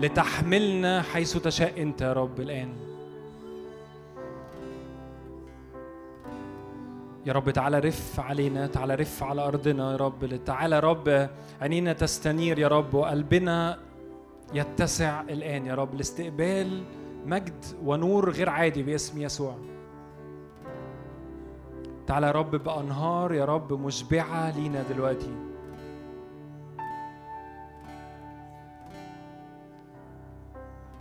لتحملنا 0.00 1.02
حيث 1.02 1.36
تشاء 1.36 1.82
أنت 1.82 2.00
يا 2.00 2.12
رب 2.12 2.40
الآن. 2.40 2.68
يا 7.26 7.32
رب 7.32 7.50
تعالى 7.50 7.78
رف 7.78 8.20
علينا 8.20 8.66
تعالى 8.66 8.94
رف 8.94 9.22
على 9.22 9.46
أرضنا 9.46 9.92
يا 9.92 9.96
رب 9.96 10.44
تعالى 10.44 10.74
يا 10.74 10.80
رب 10.80 11.28
عينينا 11.60 11.92
تستنير 11.92 12.58
يا 12.58 12.68
رب 12.68 12.94
وقلبنا 12.94 13.78
يتسع 14.54 15.20
الآن 15.20 15.66
يا 15.66 15.74
رب 15.74 15.94
لاستقبال 15.94 16.82
مجد 17.26 17.64
ونور 17.84 18.30
غير 18.30 18.48
عادي 18.48 18.82
باسم 18.82 19.22
يسوع. 19.22 19.54
تعالى 22.06 22.26
يا 22.26 22.32
رب 22.32 22.50
بأنهار 22.50 23.34
يا 23.34 23.44
رب 23.44 23.72
مشبعة 23.72 24.58
لينا 24.58 24.82
دلوقتي. 24.82 25.34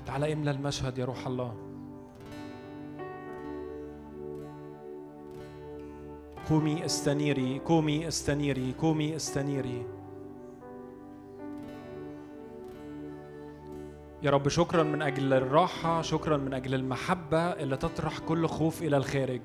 تعالى 0.05 0.33
املى 0.33 0.51
المشهد 0.51 0.97
يا 0.97 1.05
روح 1.05 1.27
الله. 1.27 1.64
قومي 6.49 6.85
استنيري 6.85 7.61
قومي 7.65 8.07
استنيري 8.07 8.73
قومي 8.81 9.15
استنيري. 9.15 9.85
يا 14.23 14.31
رب 14.31 14.47
شكرا 14.47 14.83
من 14.83 15.01
أجل 15.01 15.33
الراحة 15.33 16.01
شكرا 16.01 16.37
من 16.37 16.53
أجل 16.53 16.73
المحبة 16.73 17.37
اللي 17.37 17.77
تطرح 17.77 18.19
كل 18.19 18.47
خوف 18.47 18.81
إلى 18.81 18.97
الخارج. 18.97 19.41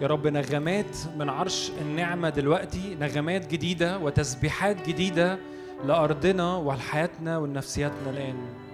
يا 0.00 0.06
رب 0.06 0.26
نغمات 0.26 0.96
من 1.18 1.28
عرش 1.28 1.72
النعمة 1.80 2.28
دلوقتي 2.28 2.94
نغمات 2.94 3.46
جديدة 3.52 3.98
وتسبيحات 3.98 4.88
جديدة 4.88 5.38
لأرضنا 5.84 6.56
ولحياتنا 6.56 7.38
ولنفسياتنا 7.38 8.10
الآن. 8.10 8.65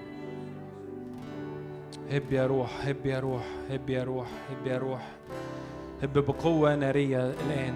هب 2.12 2.32
يا 2.32 2.46
روح 2.46 2.86
هب 2.86 3.06
يا 3.06 3.20
روح 3.20 3.42
هب 3.70 3.90
يا 3.90 4.04
روح 4.04 4.26
هب 4.50 4.66
يا 4.66 4.78
روح. 4.78 5.08
هب 6.02 6.18
بقوة 6.18 6.74
نارية 6.74 7.30
الآن. 7.30 7.74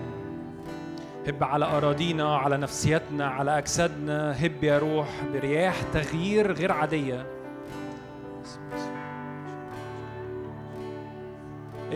هب 1.26 1.44
على 1.44 1.64
أراضينا 1.64 2.36
على 2.36 2.56
نفسياتنا 2.56 3.26
على 3.26 3.58
أجسادنا. 3.58 4.46
هب 4.46 4.64
يا 4.64 4.78
روح 4.78 5.08
برياح 5.32 5.82
تغيير 5.82 6.52
غير 6.52 6.72
عادية. 6.72 7.26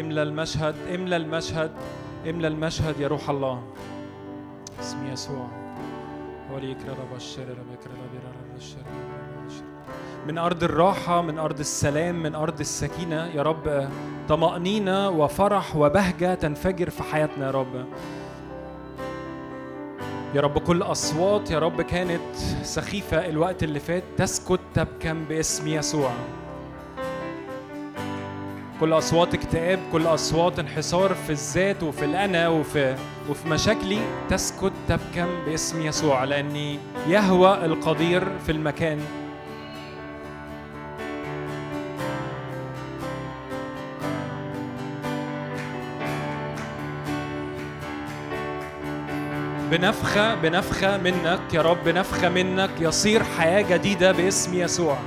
املى 0.01 0.23
المشهد 0.23 0.75
املى 0.95 1.17
المشهد 1.17 1.71
املى 2.29 2.49
المشهد 2.49 3.01
يا 3.01 3.09
روح 3.09 3.31
الله. 3.31 3.63
اسم 4.81 5.07
يسوع. 5.13 5.49
وليك 6.55 6.79
رب 6.89 7.17
الشر 7.17 7.49
رب 7.49 7.71
رب 7.87 9.20
من 10.27 10.39
أرض 10.39 10.65
الراحة 10.65 11.23
من 11.23 11.39
أرض 11.39 11.61
السلام 11.61 12.23
من 12.23 12.35
أرض 12.35 12.61
السكينة 12.61 13.27
يا 13.27 13.43
رب 13.43 13.89
طمأنينة 14.29 15.09
وفرح 15.09 15.77
وبهجة 15.77 16.35
تنفجر 16.35 16.91
في 16.91 17.03
حياتنا 17.03 17.47
يا 17.47 17.51
رب. 17.51 17.87
يا 20.35 20.41
رب 20.41 20.59
كل 20.59 20.83
أصوات 20.83 21.51
يا 21.51 21.59
رب 21.59 21.83
كانت 21.83 22.37
سخيفة 22.63 23.29
الوقت 23.29 23.63
اللي 23.63 23.81
فات 23.81 24.03
تسكت 24.17 24.61
تبكم 24.75 25.25
باسم 25.25 25.69
يسوع. 25.69 26.11
كل 28.81 28.93
أصوات 28.93 29.35
اكتئاب 29.35 29.79
كل 29.93 30.07
أصوات 30.07 30.59
انحصار 30.59 31.15
في 31.15 31.31
الذات 31.31 31.83
وفي 31.83 32.05
الأنا 32.05 32.49
وفي 32.49 32.97
وفي 33.31 33.49
مشاكلي 33.49 33.99
تسكت 34.29 34.73
تبكم 34.89 35.29
باسم 35.47 35.83
يسوع 35.87 36.25
لأني 36.25 36.79
يهوى 37.09 37.65
القدير 37.65 38.39
في 38.47 38.53
المكان. 38.53 39.01
بنفخة 49.71 50.35
بنفخة 50.35 50.97
منك 50.97 51.41
يا 51.53 51.63
رب 51.63 51.85
بنفخة 51.85 52.29
منك 52.29 52.71
يصير 52.81 53.23
حياة 53.39 53.63
جديدة 53.63 54.13
باسم 54.13 54.55
يسوع. 54.55 54.99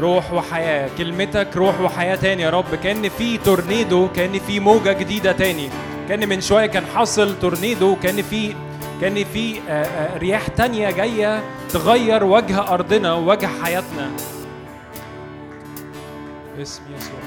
روح 0.00 0.32
وحياة 0.32 0.90
كلمتك 0.98 1.48
روح 1.56 1.80
وحياة 1.80 2.16
تاني 2.16 2.42
يا 2.42 2.50
رب. 2.50 2.74
كأن 2.74 3.08
في 3.08 3.38
تورنيدو 3.38 4.08
كأن 4.08 4.38
في 4.38 4.60
موجة 4.60 4.92
جديدة 4.92 5.32
تاني. 5.32 5.68
كأن 6.08 6.28
من 6.28 6.40
شوية 6.40 6.66
كان 6.66 6.86
حصل 6.86 7.38
تورنيدو 7.40 7.96
كأن 8.02 8.22
في 8.22 8.54
كأن 9.00 9.24
في 9.24 9.60
آه، 9.68 9.84
آه، 9.84 10.18
رياح 10.18 10.48
تانية 10.48 10.90
جاية 10.90 11.42
تغير 11.72 12.24
وجه 12.24 12.60
أرضنا 12.60 13.12
ووجه 13.12 13.48
حياتنا. 13.62 14.10
باسم 16.56 16.82
يسوع. 16.96 17.23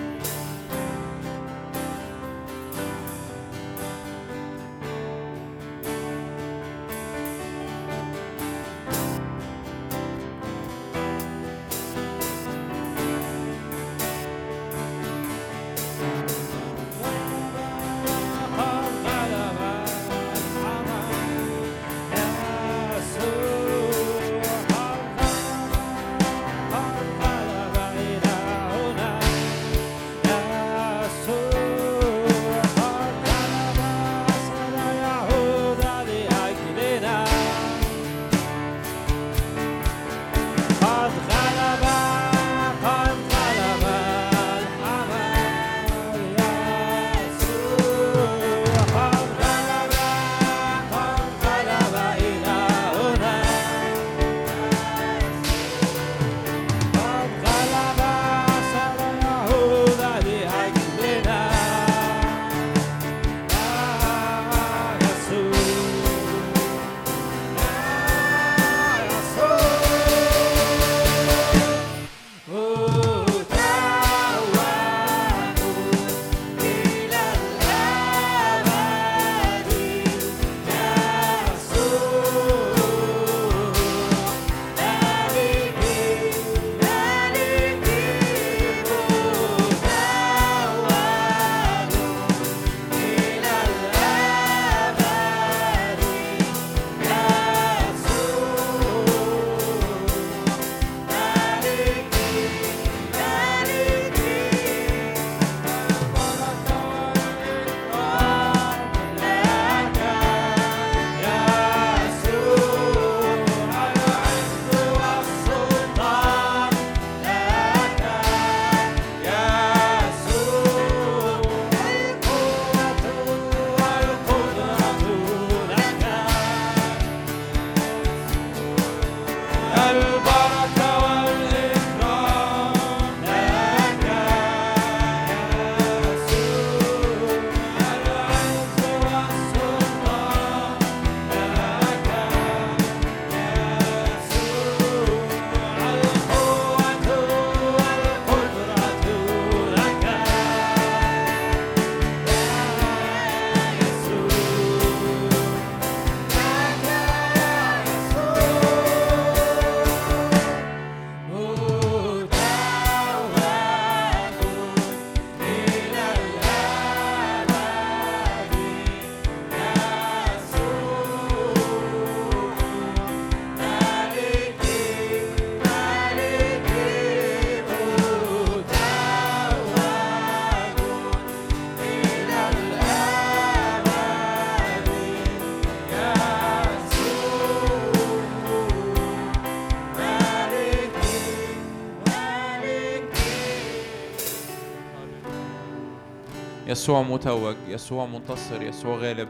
يسوع 196.88 197.02
متوج 197.02 197.56
يسوع 197.68 198.06
منتصر 198.06 198.62
يسوع 198.62 198.98
غالب. 198.98 199.28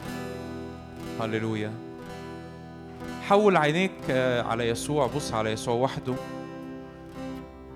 هللويا. 1.21 1.71
حول 3.27 3.57
عينيك 3.57 3.91
آه، 4.09 4.41
على 4.41 4.69
يسوع 4.69 5.07
بص 5.07 5.33
على 5.33 5.51
يسوع 5.51 5.73
وحده. 5.73 6.13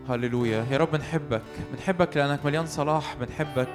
هللويا. 0.09 0.65
يا 0.71 0.77
رب 0.77 0.91
بنحبك 0.91 1.41
بنحبك 1.73 2.17
لأنك 2.17 2.45
مليان 2.45 2.65
صلاح 2.65 3.15
بنحبك 3.21 3.67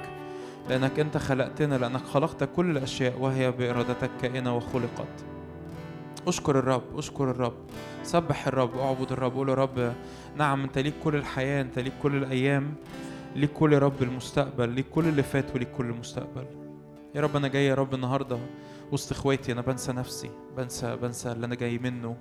لأنك 0.69 0.99
أنت 0.99 1.17
خلقتنا 1.17 1.75
لأنك 1.75 2.01
خلقت 2.01 2.43
كل 2.55 2.71
الأشياء 2.71 3.19
وهي 3.19 3.51
بإرادتك 3.51 4.09
كائنة 4.21 4.57
وخلقت. 4.57 5.25
أشكر 6.27 6.59
الرب 6.59 6.97
أشكر 6.97 7.31
الرب. 7.31 7.57
سبح 8.03 8.47
الرب 8.47 8.77
أعبد 8.77 9.11
الرب 9.11 9.33
قول 9.33 9.49
يا 9.49 9.53
رب 9.53 9.93
نعم 10.37 10.63
أنت 10.63 10.77
ليك 10.77 10.93
كل 11.03 11.15
الحياة 11.15 11.61
أنت 11.61 11.79
ليك 11.79 11.93
كل 12.03 12.15
الأيام. 12.15 12.73
ليك 13.35 13.51
كل 13.53 13.73
يا 13.73 13.79
رب 13.79 14.03
المستقبل 14.03 14.69
ليك 14.69 14.89
كل 14.89 15.07
اللي 15.07 15.23
فات 15.23 15.55
وليك 15.55 15.71
كل 15.71 15.85
المستقبل. 15.85 16.45
يا 17.15 17.21
رب 17.21 17.35
أنا 17.35 17.47
جاي 17.47 17.65
يا 17.65 17.75
رب 17.75 17.93
النهاردة 17.93 18.39
وسط 18.91 19.11
إخواتي 19.11 19.51
أنا 19.51 19.61
بنسى 19.61 19.91
نفسي 19.91 20.29
بنسى 20.57 20.95
بنسى 20.95 21.31
اللي 21.31 21.45
أنا 21.45 21.55
جاي 21.55 21.77
منه 21.77 22.17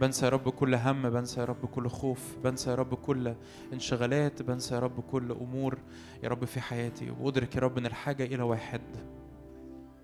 بنسى 0.00 0.24
يا 0.24 0.30
رب 0.30 0.48
كل 0.48 0.74
هم 0.74 1.10
بنسى 1.10 1.40
يا 1.40 1.44
رب 1.44 1.66
كل 1.66 1.88
خوف 1.88 2.36
بنسى 2.44 2.70
يا 2.70 2.74
رب 2.74 2.94
كل 2.94 3.34
انشغالات 3.72 4.42
بنسى 4.42 4.74
يا 4.74 4.80
رب 4.80 5.00
كل 5.00 5.32
أمور 5.32 5.78
يا 6.22 6.28
رب 6.28 6.44
في 6.44 6.60
حياتي. 6.60 7.10
وأدرك 7.20 7.56
يا 7.56 7.60
رب 7.60 7.78
إن 7.78 7.86
الحاجة 7.86 8.24
إلى 8.24 8.42
واحد. 8.42 8.80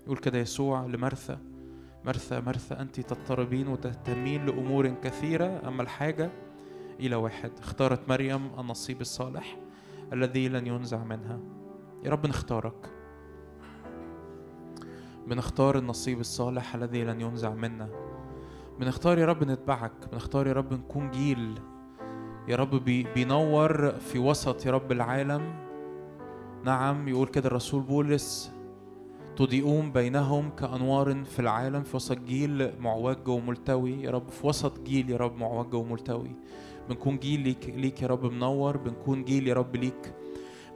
يقول 0.05 0.17
كده 0.17 0.37
يسوع 0.37 0.85
لمرثى 0.85 1.37
مرثى 2.05 2.41
مرثى 2.41 2.73
أنت 2.73 2.99
تضطربين 2.99 3.67
وتهتمين 3.67 4.45
لأمور 4.45 4.93
كثيرة 5.03 5.61
أما 5.67 5.81
الحاجة 5.81 6.31
إلى 6.99 7.15
واحد. 7.15 7.51
اختارت 7.59 8.09
مريم 8.09 8.59
النصيب 8.59 9.01
الصالح. 9.01 9.57
الذي 10.13 10.49
لن 10.49 10.67
ينزع 10.67 11.03
منها. 11.03 11.39
يا 12.03 12.09
رب 12.09 12.25
نختارك. 12.25 12.91
بنختار 15.27 15.77
النصيب 15.77 16.19
الصالح 16.19 16.75
الذي 16.75 17.03
لن 17.03 17.21
ينزع 17.21 17.53
منا. 17.53 17.89
بنختار 18.79 19.17
يا 19.17 19.25
رب 19.25 19.43
نتبعك. 19.43 19.91
بنختار 20.11 20.47
يا 20.47 20.53
رب 20.53 20.73
نكون 20.73 21.11
جيل. 21.11 21.59
يا 22.47 22.55
رب 22.55 22.75
بي 22.75 23.07
بينور 23.15 23.91
في 23.91 24.19
وسط 24.19 24.65
يا 24.65 24.71
رب 24.71 24.91
العالم. 24.91 25.55
نعم 26.63 27.07
يقول 27.07 27.27
كده 27.27 27.47
الرسول 27.47 27.83
بولس 27.83 28.51
تضيئون 29.35 29.91
بينهم 29.91 30.49
كأنوار 30.49 31.23
في 31.23 31.39
العالم 31.39 31.83
في 31.83 31.95
وسط 31.95 32.17
جيل 32.17 32.79
معوج 32.79 33.27
وملتوي. 33.27 34.03
يا 34.03 34.11
رب 34.11 34.29
في 34.29 34.47
وسط 34.47 34.79
جيل 34.79 35.09
يا 35.09 35.17
رب 35.17 35.37
معوج 35.37 35.73
وملتوي. 35.73 36.35
بنكون 36.89 37.17
جيل 37.17 37.39
ليك, 37.39 37.69
ليك 37.69 38.01
يا 38.01 38.07
رب 38.07 38.25
منور 38.25 38.77
بنكون 38.77 39.23
جيل 39.23 39.47
يا 39.47 39.53
رب 39.53 39.75
ليك. 39.75 40.13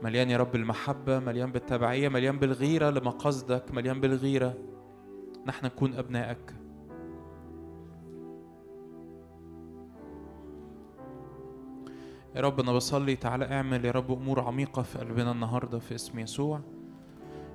مليان 0.04 0.30
يا 0.30 0.38
رب 0.38 0.56
المحبة 0.56 1.20
مليان 1.20 1.52
بالتبعية 1.52 2.10
مليان 2.10 2.40
بالغيرة 2.40 2.90
لمقاصدك 2.90 3.72
مليان 3.74 4.02
بالغيرة. 4.02 4.54
نحن 5.46 5.66
نكون 5.66 5.94
أبنائك. 5.94 6.54
يا 12.36 12.42
رب 12.42 12.60
أنا 12.60 12.74
بصلي 12.74 13.16
تعالى 13.16 13.46
اعمل 13.46 13.86
يا 13.86 13.92
رب 13.92 14.12
أمور 14.12 14.40
عميقة 14.40 14.82
في 14.82 15.00
قلبنا 15.00 15.32
النهاردة 15.32 15.80
في 15.80 15.96
اسم 15.96 16.20
يسوع. 16.20 16.62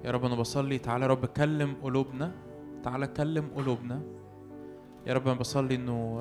يا 0.05 0.11
رب 0.11 0.25
أنا 0.25 0.35
بصلي 0.35 0.79
تعالى 0.79 1.03
يا 1.05 1.11
رب 1.11 1.27
كلم 1.27 1.75
قلوبنا 1.83 2.33
تعالى 2.83 3.07
كلم 3.07 3.49
قلوبنا. 3.57 4.03
يا 5.07 5.15
رب 5.15 5.29
أنا 5.29 5.39
بصلي 5.39 5.75
إنه 5.75 6.21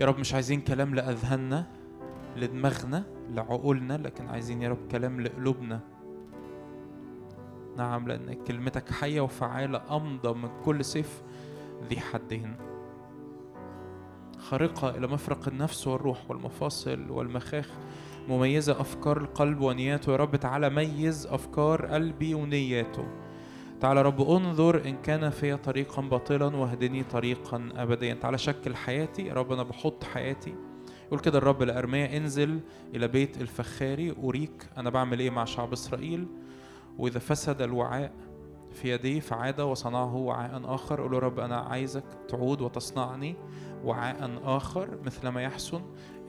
يا 0.00 0.06
رب 0.06 0.18
مش 0.18 0.34
عايزين 0.34 0.60
كلام 0.60 0.94
لأذهاننا 0.94 1.66
لدماغنا 2.36 3.04
لعقولنا 3.30 3.96
لكن 3.96 4.26
عايزين 4.26 4.62
يا 4.62 4.68
رب 4.68 4.88
كلام 4.90 5.20
لقلوبنا. 5.20 5.80
نعم 7.76 8.08
لأن 8.08 8.32
كلمتك 8.32 8.92
حية 8.92 9.20
وفعالة 9.20 9.96
أمضى 9.96 10.38
من 10.38 10.48
كل 10.64 10.84
سيف 10.84 11.22
ذي 11.88 12.00
حدين. 12.00 12.56
خارقة 14.38 14.90
إلى 14.90 15.06
مفرق 15.06 15.48
النفس 15.48 15.86
والروح 15.86 16.30
والمفاصل 16.30 17.10
والمخاخ 17.10 17.68
مميزة 18.28 18.80
أفكار 18.80 19.16
القلب 19.16 19.60
ونياته. 19.60 20.12
يا 20.12 20.16
رب 20.16 20.36
تعالى 20.36 20.70
ميز 20.70 21.26
أفكار 21.26 21.86
قلبي 21.86 22.34
ونياته. 22.34 23.04
تعالى 23.80 24.02
رب 24.02 24.30
انظر 24.30 24.88
إن 24.88 24.96
كان 25.02 25.30
في 25.30 25.56
طريقا 25.56 26.02
باطلا 26.02 26.56
واهدني 26.56 27.02
طريقا 27.02 27.68
أبديا. 27.76 28.14
تعالى 28.14 28.38
شكل 28.38 28.76
حياتي 28.76 29.26
يا 29.26 29.34
رب 29.34 29.52
أنا 29.52 29.62
بحط 29.62 30.04
حياتي. 30.04 30.54
يقول 31.06 31.20
كده 31.20 31.38
الرب 31.38 31.62
لأرميا 31.62 32.16
انزل 32.16 32.60
إلى 32.94 33.08
بيت 33.08 33.40
الفخاري 33.40 34.14
أريك 34.24 34.66
أنا 34.76 34.90
بعمل 34.90 35.20
إيه 35.20 35.30
مع 35.30 35.44
شعب 35.44 35.72
إسرائيل؟ 35.72 36.26
وإذا 36.98 37.18
فسد 37.18 37.62
الوعاء 37.62 38.12
في 38.72 38.90
يدي 38.90 39.20
فعاد 39.20 39.60
وصنعه 39.60 40.16
وعاء 40.16 40.60
آخر. 40.64 41.00
قول 41.00 41.12
له 41.12 41.18
رب 41.18 41.40
أنا 41.40 41.56
عايزك 41.56 42.04
تعود 42.28 42.60
وتصنعني 42.60 43.36
وعاء 43.84 44.40
آخر 44.44 44.98
مثل 45.04 45.28
ما 45.28 45.42
يحسن. 45.42 45.82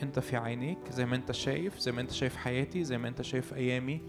أنت 0.04 0.20
في 0.20 0.38
عينيك 0.38 0.92
زي 0.92 1.06
ما 1.06 1.16
أنت 1.16 1.32
شايف 1.32 1.80
زي 1.80 1.92
ما 1.92 2.02
أنت 2.02 2.12
شايف 2.12 2.36
حياتي 2.36 2.84
زي 2.84 2.98
ما 2.98 3.08
أنت 3.08 3.22
شايف 3.22 3.54
أيامي. 3.54 4.02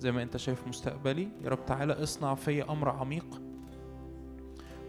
زي 0.00 0.12
ما 0.12 0.22
أنت 0.22 0.36
شايف 0.36 0.68
مستقبلي. 0.68 1.28
يا 1.44 1.48
رب 1.48 1.66
تعالى 1.66 1.92
اصنع 1.92 2.34
في 2.34 2.62
أمر 2.62 2.88
عميق 2.88 3.40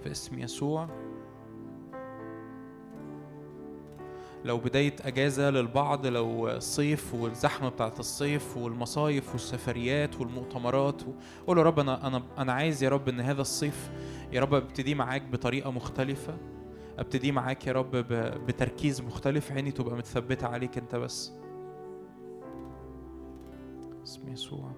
في 0.04 0.12
اسم 0.12 0.40
يسوع. 0.40 0.90
لو 4.46 4.58
بداية 4.58 4.96
أجازة 5.02 5.50
للبعض 5.50 6.06
لو 6.06 6.60
صيف 6.60 7.14
والزحمة 7.14 7.70
بتاعت 7.70 8.00
الصيف 8.00 8.58
والمصايف 8.58 9.32
والسفريات 9.32 10.20
والمؤتمرات 10.20 11.02
قول 11.48 11.58
يا 11.58 11.64
رب 11.64 11.80
أنا 11.80 12.08
أنا 12.08 12.24
أنا 12.38 12.54
عايز 12.54 12.84
يا 12.84 12.90
رب 12.90 13.10
إن 13.10 13.20
هذا 13.20 13.42
الصيف 13.42 13.92
يا 14.32 14.42
رب 14.42 14.54
أبتدي 14.54 14.96
معاك 14.96 15.22
بطريقة 15.22 15.72
مختلفة. 15.72 16.38
أبتدي 17.00 17.32
معاك 17.32 17.68
يا 17.68 17.74
رب 17.74 17.92
بتركيز 18.48 19.02
مختلف. 19.02 19.52
عيني 19.52 19.72
تبقى 19.72 19.96
متثبتة 19.96 20.48
عليك 20.48 20.78
أنت 20.78 20.96
بس. 20.96 21.32
اسم 24.04 24.30
يسوع. 24.30 24.72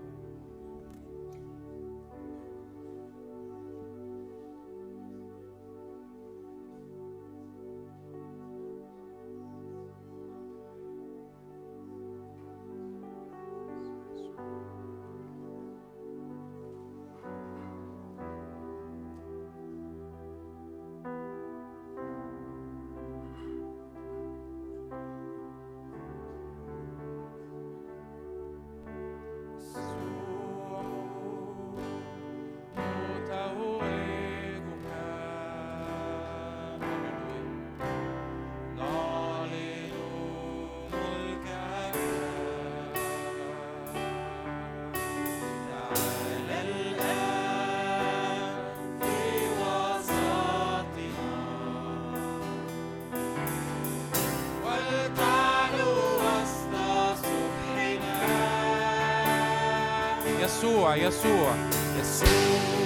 يسوع 60.64 60.95
يسوع 60.95 61.55
يسوع 61.99 62.28
نتوجك 62.30 62.82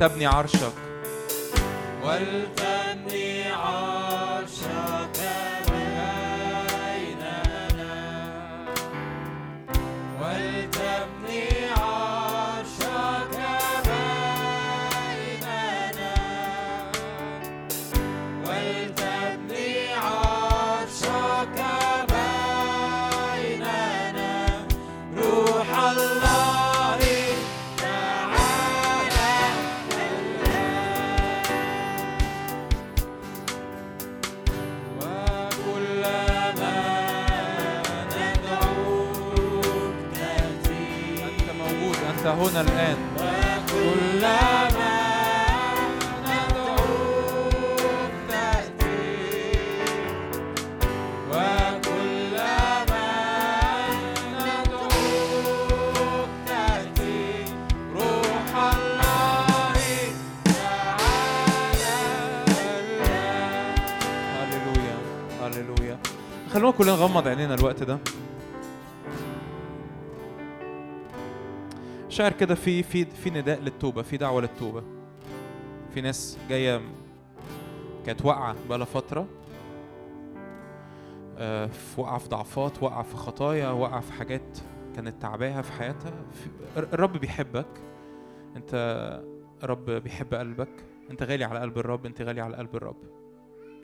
ولتبني 0.00 0.26
عرشك. 0.26 0.69
شاعر 72.10 72.32
كده 72.32 72.54
في 72.54 72.82
في 72.82 73.04
في 73.04 73.30
نداء 73.30 73.60
للتوبة 73.60 74.02
في 74.02 74.16
دعوة 74.16 74.40
للتوبة. 74.40 74.82
في 75.94 76.00
ناس 76.00 76.38
جاية 76.48 76.80
كانت 78.06 78.24
واقعة 78.24 78.56
بقالها 78.68 78.86
فترة. 78.86 79.26
آه، 81.38 81.66
في 81.66 82.00
واقعة 82.00 82.18
في 82.18 82.28
ضعفات 82.28 82.82
واقعة 82.82 83.02
في 83.02 83.16
خطايا 83.16 83.68
واقعة 83.68 84.00
في 84.00 84.12
حاجات 84.12 84.58
كانت 84.96 85.22
تعباها 85.22 85.62
في 85.62 85.72
حياتها. 85.72 86.12
الرب 86.76 87.16
بيحبك. 87.16 87.80
انت 88.56 88.74
الرب 89.62 89.90
بيحب 89.90 90.34
قلبك. 90.34 90.84
انت 91.10 91.22
غالي 91.22 91.44
على 91.44 91.60
قلب 91.60 91.78
الرب 91.78 92.06
انت 92.06 92.22
غالي 92.22 92.40
على 92.40 92.56
قلب 92.56 92.76
الرب. 92.76 93.02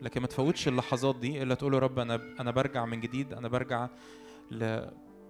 لكن 0.02 0.20
ما 0.20 0.26
تفوتش 0.26 0.68
اللحظات 0.68 1.16
دي 1.16 1.42
إلا 1.42 1.54
تقول 1.54 1.74
يا 1.74 1.78
رب 1.78 1.98
أنا 1.98 2.20
أنا 2.40 2.50
برجع 2.50 2.84
من 2.84 3.00
جديد 3.00 3.32
أنا 3.32 3.48
برجع 3.48 3.88
ل... 4.50 4.86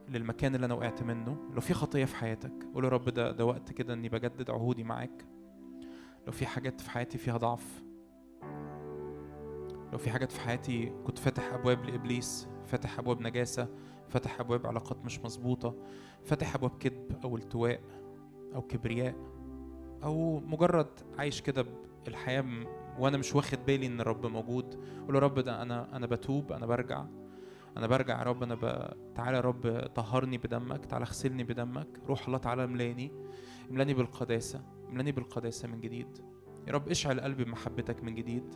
للمكان 0.09 0.55
اللي 0.55 0.67
أنا 0.67 0.75
وقعت 0.75 1.03
منه 1.03 1.37
لو 1.55 1.61
في 1.61 1.75
خطية 1.75 2.05
في 2.05 2.17
حياتك 2.17 2.53
قول 2.75 2.85
يا 2.85 2.89
رب 2.89 3.09
ده 3.09 3.33
ده 3.33 3.45
وقت 3.45 3.73
كده 3.73 3.95
إني 3.95 4.09
بجدد 4.09 4.51
عهودي 4.51 4.85
معاك. 4.85 5.25
لو 6.27 6.33
في 6.33 6.47
حاجات 6.47 6.81
في 6.81 6.91
حياتي 6.91 7.19
فيها 7.19 7.37
ضعف 7.37 7.83
لو 9.93 9.99
في 9.99 10.11
حاجات 10.11 10.33
في 10.33 10.41
حياتي 10.41 10.93
كنت 11.05 11.19
فاتح 11.19 11.53
أبواب 11.55 11.85
لإبليس 11.85 12.49
فاتح 12.67 12.99
أبواب 12.99 13.21
نجاسة 13.23 13.69
فاتح 14.09 14.41
أبواب 14.41 14.67
علاقات 14.67 15.05
مش 15.05 15.21
مظبوطة 15.21 15.75
فاتح 16.25 16.55
أبواب 16.55 16.79
كذب 16.79 17.21
أو 17.25 17.37
التواء 17.37 17.81
أو 18.55 18.63
كبرياء 18.63 19.15
أو 20.05 20.41
مجرد 20.41 20.89
عايش 21.19 21.43
كده 21.43 21.67
الحياة 22.09 22.45
وأنا 22.99 23.17
مش 23.19 23.35
واخد 23.35 23.59
بالي 23.67 23.87
إن 23.87 24.01
الرب 24.01 24.27
موجود. 24.27 24.75
قول 25.07 25.15
يا 25.15 25.21
رب 25.21 25.39
ده 25.39 25.63
أنا 25.63 25.97
أنا 25.97 26.07
بتوب 26.07 26.53
أنا 26.53 26.67
برجع. 26.67 27.05
أنا 27.77 27.87
برجع 27.87 28.19
يا 28.19 28.23
رب 28.23 28.43
أنا 28.43 28.55
ب... 28.55 28.93
تعالى 29.15 29.37
يا 29.37 29.43
رب 29.43 29.91
طهرني 29.95 30.39
بدمك 30.39 30.87
تعالى 30.87 31.03
اغسلني 31.05 31.45
بدمك. 31.45 32.01
روح 32.07 32.27
الله 32.27 32.39
تعالى 32.39 32.65
املاني 32.65 33.13
املاني 33.71 33.95
بالقداسة 33.95 34.63
املاني 34.89 35.13
بالقداسة 35.13 35.69
من 35.69 35.81
جديد. 35.81 36.19
يا 36.67 36.73
رب 36.73 36.89
اشعل 36.89 37.21
قلبي 37.21 37.45
بمحبتك 37.45 38.05
من 38.05 38.15
جديد 38.15 38.55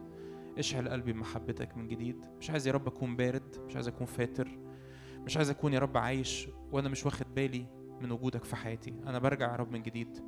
اشعل 0.59 0.89
قلبي 0.89 1.12
بمحبتك 1.12 1.77
من 1.77 1.89
جديد. 1.89 2.27
مش 2.39 2.51
عايز 2.51 2.66
يا 2.66 2.73
رب 2.73 2.87
أكون 2.87 3.16
بارد 3.16 3.57
مش 3.66 3.75
عايز 3.75 3.89
أكون 3.89 4.07
فاتر 4.07 4.59
مش 5.18 5.37
عايز 5.37 5.51
أكون 5.51 5.73
يا 5.73 5.79
رب 5.79 5.97
عايش 5.97 6.49
وأنا 6.73 6.89
مش 6.89 7.07
واخد 7.07 7.35
بالي 7.35 7.66
من 8.01 8.12
وجودك 8.12 8.45
في 8.45 8.57
حياتي. 8.57 8.95
أنا 9.07 9.18
برجع 9.18 9.53
يا 9.53 9.57
رب 9.57 9.73
من 9.73 9.83
جديد. 9.83 10.18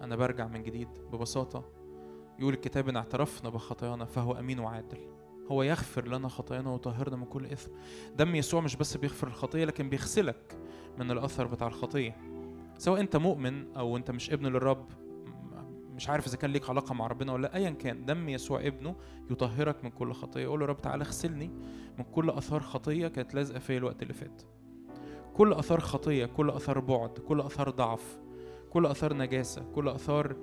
أنا 0.00 0.16
برجع 0.16 0.46
من 0.46 0.62
جديد 0.62 0.88
ببساطة. 1.12 1.72
يقول 2.38 2.54
الكتاب 2.54 2.88
إن 2.88 2.96
اعترفنا 2.96 3.50
بخطايانا 3.50 4.04
فهو 4.04 4.32
أمين 4.32 4.58
وعادل. 4.58 5.19
هو 5.50 5.62
يغفر 5.62 6.08
لنا 6.08 6.28
خطايانا 6.28 6.70
ويطهرنا 6.70 7.16
من 7.16 7.24
كل 7.24 7.46
إثم. 7.46 7.70
دم 8.16 8.34
يسوع 8.34 8.60
مش 8.60 8.76
بس 8.76 8.96
بيغفر 8.96 9.26
الخطية 9.26 9.64
لكن 9.64 9.88
بيغسلك 9.88 10.58
من 10.98 11.10
الأثر 11.10 11.46
بتاع 11.46 11.66
الخطية. 11.66 12.16
سواء 12.78 13.00
أنت 13.00 13.16
مؤمن 13.16 13.76
أو 13.76 13.96
أنت 13.96 14.10
مش 14.10 14.30
ابن 14.30 14.46
للرب 14.46 14.86
مش 15.94 16.08
عارف 16.08 16.26
إذا 16.26 16.36
كان 16.36 16.50
ليك 16.50 16.70
علاقة 16.70 16.94
مع 16.94 17.06
ربنا 17.06 17.32
ولا 17.32 17.42
لأ، 17.42 17.56
ايا 17.56 17.70
كان 17.70 18.04
دم 18.04 18.28
يسوع 18.28 18.66
ابنه 18.66 18.96
يطهرك 19.30 19.84
من 19.84 19.90
كل 19.90 20.12
خطية. 20.12 20.46
قول 20.46 20.60
له 20.60 20.66
رب 20.66 20.80
تعالى 20.80 21.04
اغسلني 21.04 21.50
من 21.98 22.04
كل 22.04 22.30
أثار 22.30 22.60
خطية 22.60 23.08
كانت 23.08 23.34
لازقه 23.34 23.58
فيا 23.58 23.78
الوقت 23.78 24.02
اللي 24.02 24.14
فات. 24.14 24.42
كل 25.34 25.52
أثار 25.52 25.80
خطية 25.80 26.26
كل 26.26 26.50
أثار 26.50 26.80
بعد 26.80 27.10
كل 27.10 27.40
أثار 27.40 27.70
ضعف 27.70 28.18
كل 28.70 28.86
أثار 28.86 29.16
نجاسة 29.16 29.62
كل 29.74 29.88
أثار 29.88 30.36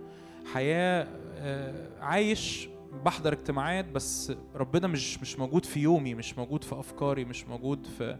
حياة 0.53 1.07
آه، 1.35 1.99
عايش 1.99 2.69
بحضر 3.05 3.33
اجتماعات 3.33 3.85
بس 3.85 4.33
ربنا 4.55 4.87
مش 4.87 5.21
مش 5.21 5.39
موجود 5.39 5.65
في 5.65 5.79
يومي 5.79 6.15
مش 6.15 6.37
موجود 6.37 6.63
في 6.63 6.79
أفكاري 6.79 7.25
مش 7.25 7.47
موجود 7.47 7.85
في 7.85 8.19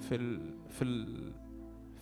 في 0.00 0.14
ال 0.14 0.54
في 0.68 0.84
ال 0.84 1.32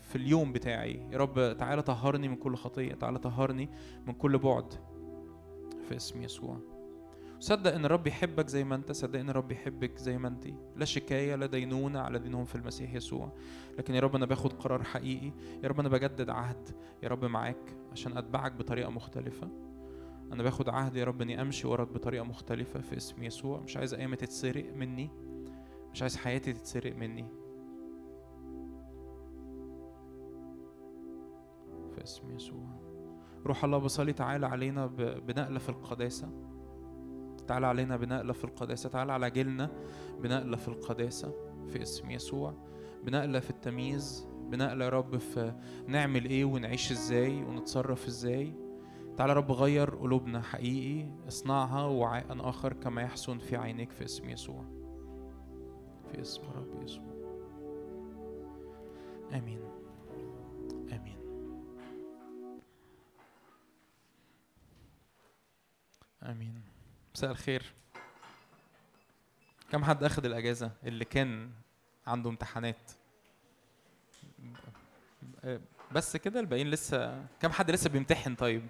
في 0.02 0.16
اليوم 0.16 0.52
بتاعي. 0.52 1.06
يا 1.10 1.18
رب 1.18 1.56
تعالى 1.58 1.82
طهرني 1.82 2.28
من 2.28 2.36
كل 2.36 2.56
خطيه 2.56 2.94
تعالى 2.94 3.18
طهرني 3.18 3.68
من 4.06 4.12
كل 4.12 4.38
بعد 4.38 4.74
في 5.88 5.96
اسم 5.96 6.22
يسوع. 6.22 6.58
صدق 7.40 7.74
إن 7.74 7.84
الرب 7.84 8.06
يحبك 8.06 8.48
زي 8.48 8.64
ما 8.64 8.74
أنت 8.74 8.92
صدق 8.92 9.18
إن 9.18 9.30
الرب 9.30 9.52
يحبك 9.52 9.98
زي 9.98 10.18
ما 10.18 10.28
أنت. 10.28 10.46
لا 10.76 10.84
شكاية 10.84 11.34
لا 11.34 11.46
دينونة 11.46 12.00
على 12.00 12.18
دينهم 12.18 12.44
في 12.44 12.54
المسيح 12.54 12.94
يسوع. 12.94 13.32
لكن 13.78 13.94
يا 13.94 14.00
رب 14.00 14.16
أنا 14.16 14.26
باخد 14.26 14.52
قرار 14.52 14.82
حقيقي. 14.82 15.32
يا 15.62 15.68
رب 15.68 15.80
أنا 15.80 15.88
بجدد 15.88 16.30
عهد 16.30 16.68
يا 17.02 17.08
رب 17.08 17.24
معاك 17.24 17.76
عشان 17.92 18.16
أتبعك 18.16 18.52
بطريقة 18.52 18.90
مختلفة. 18.90 19.48
أنا 20.32 20.42
باخد 20.42 20.68
عهد 20.68 20.96
يا 20.96 21.04
رب 21.04 21.22
إني 21.22 21.40
أمشي 21.40 21.66
وراك 21.66 21.88
بطريقة 21.88 22.24
مختلفة 22.24 22.80
في 22.80 22.96
اسم 22.96 23.22
يسوع. 23.22 23.60
مش 23.60 23.76
عايز 23.76 23.94
أيامي 23.94 24.16
تتسرق 24.16 24.74
مني. 24.74 25.10
مش 25.92 26.02
عايز 26.02 26.16
حياتي 26.16 26.52
تتسرق 26.52 26.96
مني. 26.96 27.26
في 31.94 32.02
اسم 32.02 32.30
يسوع. 32.30 32.66
روح 33.46 33.64
الله 33.64 33.78
بصلي. 33.78 34.12
تعالى 34.12 34.46
علينا 34.46 34.86
ب- 34.86 35.26
بنقلة 35.26 35.58
في 35.58 35.68
القداسة. 35.68 36.28
تعالى 37.46 37.66
علينا 37.66 37.96
بنقلة 37.96 38.32
في 38.32 38.44
القداسة. 38.44 38.88
تعالى 38.88 39.12
على 39.12 39.30
جيلنا 39.30 39.70
بنقلة 40.20 40.56
في 40.56 40.68
القداسة. 40.68 41.32
في 41.68 41.82
اسم 41.82 42.10
يسوع. 42.10 42.54
بنقلة 43.04 43.40
في 43.40 43.50
التمييز. 43.50 44.26
بنقلة 44.50 44.84
يا 44.84 44.90
رب 44.90 45.16
في 45.16 45.52
نعمل 45.86 46.24
إيه 46.24 46.44
ونعيش 46.44 46.92
إزاي 46.92 47.42
ونتصرف 47.42 48.06
إزاي. 48.06 48.52
تعالى 49.16 49.32
رب 49.32 49.52
غير 49.52 49.90
قلوبنا 49.96 50.42
حقيقي 50.42 51.08
اصنعها 51.28 51.84
وعاء 51.86 52.48
آخر 52.48 52.72
كما 52.72 53.02
يحسن 53.02 53.38
في 53.38 53.56
عينيك 53.56 53.90
في 53.90 54.04
اسم 54.04 54.28
يسوع. 54.28 54.64
في 56.12 56.20
اسم 56.20 56.42
رب 56.42 56.82
يسوع. 56.82 57.12
آمين. 59.32 59.60
آمين. 60.92 61.18
آمين. 66.22 66.62
مساء 67.14 67.30
الخير. 67.30 67.72
كم 69.70 69.84
حد 69.84 70.04
أخد 70.04 70.24
الأجازة 70.24 70.70
اللي 70.84 71.04
كان 71.04 71.50
عنده 72.06 72.30
امتحانات؟ 72.30 72.90
بس 75.92 76.16
كده 76.16 76.40
الباقيين 76.40 76.70
لسه 76.70 77.26
كم 77.40 77.50
حد 77.50 77.70
لسه 77.70 77.90
بيمتحن 77.90 78.34
طيب؟ 78.34 78.62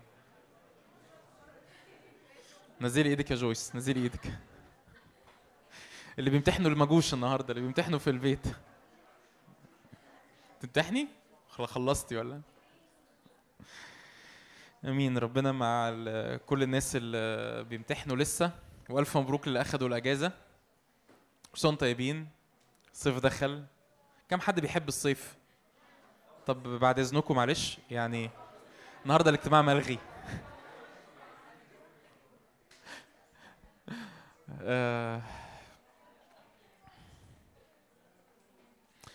نزلي 2.83 3.09
إيدك 3.09 3.31
يا 3.31 3.37
جويس 3.37 3.77
نزلي 3.77 4.03
إيدك. 4.03 4.39
اللي 6.19 6.31
بيمتحنوا 6.31 6.67
اللي 6.67 6.79
ما 6.79 6.85
جوش 6.85 7.15
النهارده 7.15 7.51
اللي 7.51 7.61
بيمتحنوا 7.61 7.99
في 7.99 8.11
البيت. 8.11 8.47
تمتحني؟ 10.61 11.09
خلصتي 11.49 12.17
ولا؟ 12.17 12.41
آمين. 14.85 15.19
ربنا 15.19 15.53
مع 15.53 15.91
كل 16.47 16.63
الناس 16.63 16.97
اللي 16.97 17.65
بيمتحنوا 17.65 18.17
لسه. 18.17 18.53
وألف 18.91 19.17
مبروك 19.17 19.47
اللي 19.47 19.61
أخدوا 19.61 19.89
الأجازة. 19.89 20.33
كل 21.53 21.59
سنه 21.59 21.71
وأنتم 21.71 21.87
طيبين. 21.87 22.29
الصيف 22.93 23.19
دخل. 23.19 23.65
كم 24.29 24.41
حد 24.41 24.61
بيحب 24.61 24.89
الصيف؟ 24.89 25.37
طب 26.47 26.63
بعد 26.63 26.99
إذنكم 26.99 27.37
معلش 27.37 27.79
يعني 27.91 28.31
النهارده 29.05 29.31
الاجتماع 29.31 29.63
ملغي. 29.63 29.99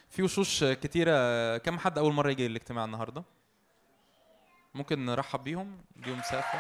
في 0.10 0.24
وشوش 0.24 0.64
كتيرة. 0.64 1.58
كم 1.58 1.80
حد 1.80 1.98
أول 1.98 2.14
مرة 2.14 2.30
يجي 2.30 2.46
الاجتماع 2.46 2.86
النهاردة؟ 2.86 3.24
ممكن 4.74 5.06
نرحب 5.06 5.44
بيهم 5.44 5.78
بيهم 5.96 6.22
سقفة 6.22 6.60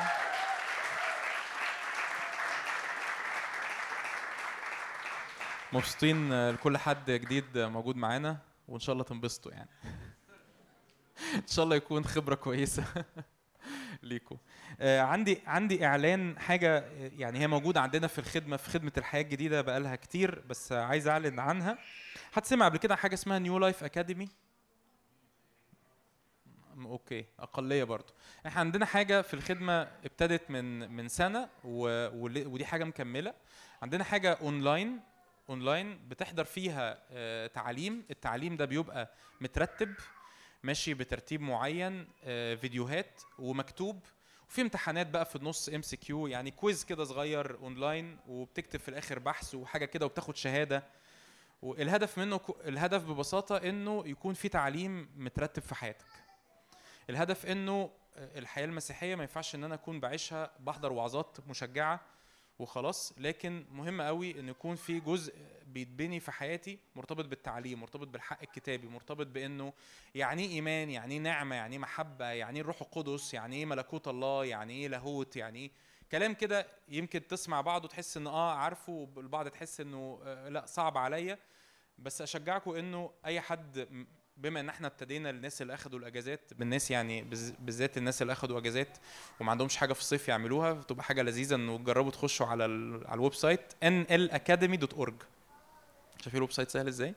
مبسوطين 5.73 6.49
لكل 6.49 6.77
حد 6.77 7.11
جديد 7.11 7.57
موجود 7.57 7.95
معانا 7.95 8.38
وإن 8.67 8.79
شاء 8.79 8.93
الله 8.93 9.03
تنبسطوا 9.03 9.51
يعني. 9.51 9.69
إن 11.35 11.47
شاء 11.47 11.65
الله 11.65 11.75
يكون 11.75 12.05
خبرة 12.05 12.35
كويسة. 12.35 12.83
ليكم 14.03 14.37
آه، 14.79 15.01
عندي 15.01 15.41
عندي 15.47 15.85
إعلان 15.85 16.39
حاجة 16.39 16.77
آه، 16.77 17.11
يعني 17.17 17.39
هي 17.39 17.47
موجودة 17.47 17.81
عندنا 17.81 18.07
في 18.07 18.19
الخدمة 18.19 18.57
في 18.57 18.69
خدمة 18.69 18.91
الحياة 18.97 19.21
الجديدة 19.21 19.61
بقالها 19.61 19.95
كتير 19.95 20.39
بس 20.49 20.71
عايز 20.71 21.07
أعلن 21.07 21.39
عنها. 21.39 21.77
حد 22.31 22.45
سمع 22.45 22.65
قبل 22.65 22.77
كده 22.77 22.95
حاجة 22.95 23.13
اسمها 23.13 23.39
New 23.39 23.57
Life 23.59 23.83
Academy 23.83 24.29
Okay. 26.85 27.25
أقلية 27.39 27.83
برضو. 27.83 28.13
إحنا 28.47 28.59
عندنا 28.59 28.85
حاجة 28.85 29.21
في 29.21 29.33
الخدمة 29.33 29.81
ابتدت 29.81 30.51
من 30.51 30.91
من 30.91 31.07
سنة 31.07 31.49
و... 31.63 32.07
ودي 32.49 32.65
حاجة 32.65 32.83
مكملة. 32.83 33.33
عندنا 33.81 34.03
حاجة 34.03 34.33
online 34.41 34.99
online 35.49 36.07
بتحضر 36.07 36.43
فيها 36.45 36.99
آه، 37.11 37.47
تعليم. 37.47 38.05
التعليم 38.11 38.55
ده 38.57 38.65
بيبقى 38.65 39.11
مترتب 39.41 39.93
ماشي 40.63 40.93
بترتيب 40.93 41.41
معين 41.41 42.07
آه، 42.23 42.55
فيديوهات 42.55 43.21
ومكتوب. 43.39 43.99
وفي 44.49 44.61
امتحانات 44.61 45.07
بقى 45.07 45.25
في 45.25 45.35
النص 45.35 45.69
MCQ 45.69 46.27
يعني 46.27 46.51
quiz 46.51 46.83
كده 46.83 47.03
صغير 47.03 47.57
اونلاين 47.57 48.17
وبتكتب 48.27 48.79
في 48.79 48.89
الآخر 48.89 49.19
بحث 49.19 49.55
وحاجة 49.55 49.85
كده 49.85 50.05
وبتاخد 50.05 50.35
شهادة. 50.35 50.83
والهدف 51.61 52.17
منه 52.17 52.39
الهدف 52.65 53.03
ببساطة 53.03 53.57
إنه 53.57 54.03
يكون 54.07 54.33
في 54.33 54.49
تعليم 54.49 55.09
مترتب 55.17 55.61
في 55.61 55.75
حياتك. 55.75 56.05
الهدف 57.09 57.45
إنه 57.45 57.89
الحياة 58.17 58.65
المسيحية 58.65 59.15
ما 59.15 59.23
ينفعش 59.23 59.55
إن 59.55 59.63
أنا 59.63 59.75
أكون 59.75 59.99
بعيشها 59.99 60.51
بحضر 60.59 60.93
وعظات 60.93 61.37
مشجعة 61.47 62.01
وخلاص 62.59 63.13
لكن 63.17 63.65
مهم 63.71 64.01
قوي 64.01 64.39
إن 64.39 64.49
يكون 64.49 64.75
في 64.75 64.99
جزء 64.99 65.33
بيتبني 65.78 66.19
في 66.19 66.32
حياتي 66.32 66.80
مرتبط 66.95 67.25
بالتعليم 67.25 67.80
مرتبط 67.82 68.07
بالحق 68.07 68.41
الكتابي 68.41 68.88
مرتبط 68.88 69.28
بإنه 69.28 69.73
يعني 70.15 70.43
إيه 70.45 70.49
إيمان 70.49 70.89
يعني 70.89 71.13
إيه 71.13 71.19
نعمة 71.19 71.55
يعني 71.55 71.75
إيه 71.75 71.80
محبة 71.82 72.25
يعني 72.25 72.55
إيه 72.55 72.61
الروح 72.61 72.82
القدس 72.82 73.34
يعني 73.34 73.55
إيه 73.55 73.65
ملكوت 73.65 74.07
الله 74.07 74.45
يعني 74.45 74.73
إيه 74.73 74.88
لاهوت 74.88 75.36
يعني 75.36 75.59
إيه 75.59 75.71
كلام 76.11 76.34
كده 76.34 76.67
يمكن 76.89 77.28
تسمع 77.28 77.61
بعض 77.61 77.86
وتحس 77.86 78.17
إن 78.17 78.28
آه 78.28 78.53
عارفه 78.53 79.07
والبعض 79.15 79.47
تحس 79.47 79.82
إنه 79.82 80.19
آه 80.25 80.49
لأ 80.49 80.65
صعب 80.65 80.97
عليا. 80.97 81.38
بس 81.99 82.21
أشجعكم 82.21 82.71
إنه 82.71 83.11
أي 83.25 83.41
حد 83.41 83.88
بما 84.38 84.59
إن 84.59 84.69
إحنا 84.69 84.88
ابتدينا 84.88 85.30
الناس 85.30 85.61
اللي 85.61 85.73
أخدوا 85.73 85.99
الأجازات 85.99 86.53
بالناس 86.53 86.91
يعني 86.91 87.21
بالذات 87.59 87.97
الناس 87.97 88.21
اللي 88.21 88.34
أخدوا 88.34 88.59
أجازات 88.59 88.97
وما 89.39 89.51
عندهمش 89.51 89.78
حاجة 89.78 89.93
في 89.93 89.99
الصيف 89.99 90.28
يعملوها 90.28 90.73
تبقى 90.73 91.03
حاجة 91.03 91.21
لذيذة 91.21 91.55
إنه 91.55 91.78
تجربوا 91.78 92.11
تخشوا 92.11 92.45
على 92.45 92.63
على 93.05 93.13
ال 93.13 93.33
website 93.33 93.73
nlacademy.org 93.84 95.13
شايفين 96.28 96.38
ال 96.38 96.51
website 96.51 96.69
سهل 96.69 96.88
إزاي؟ 96.88 97.13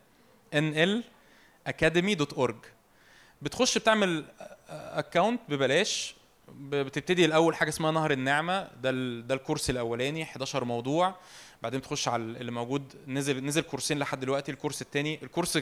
Nlacademy.org 0.54 2.54
بتخش 3.42 3.78
بتعمل 3.78 4.24
account 4.68 5.40
ببلاش 5.48 6.14
بتبتدي 6.54 7.24
الأول 7.24 7.54
حاجة 7.54 7.68
اسمها 7.68 7.90
نهر 7.90 8.10
النعمة. 8.10 8.68
ده 8.82 8.90
ده 9.20 9.34
ال 9.34 9.39
course 9.39 9.70
الأولاني 9.70 10.22
11 10.22 10.64
موضوع. 10.64 11.14
بعدين 11.62 11.82
تخش 11.82 12.08
على 12.08 12.22
اللي 12.22 12.52
موجود 12.52 12.94
نزل 13.06 13.44
نزل 13.44 13.62
كورسين 13.62 13.98
لحد 13.98 14.20
دلوقتي. 14.20 14.52
الكورس 14.52 14.82
الثاني 14.82 15.18
الكورس 15.22 15.58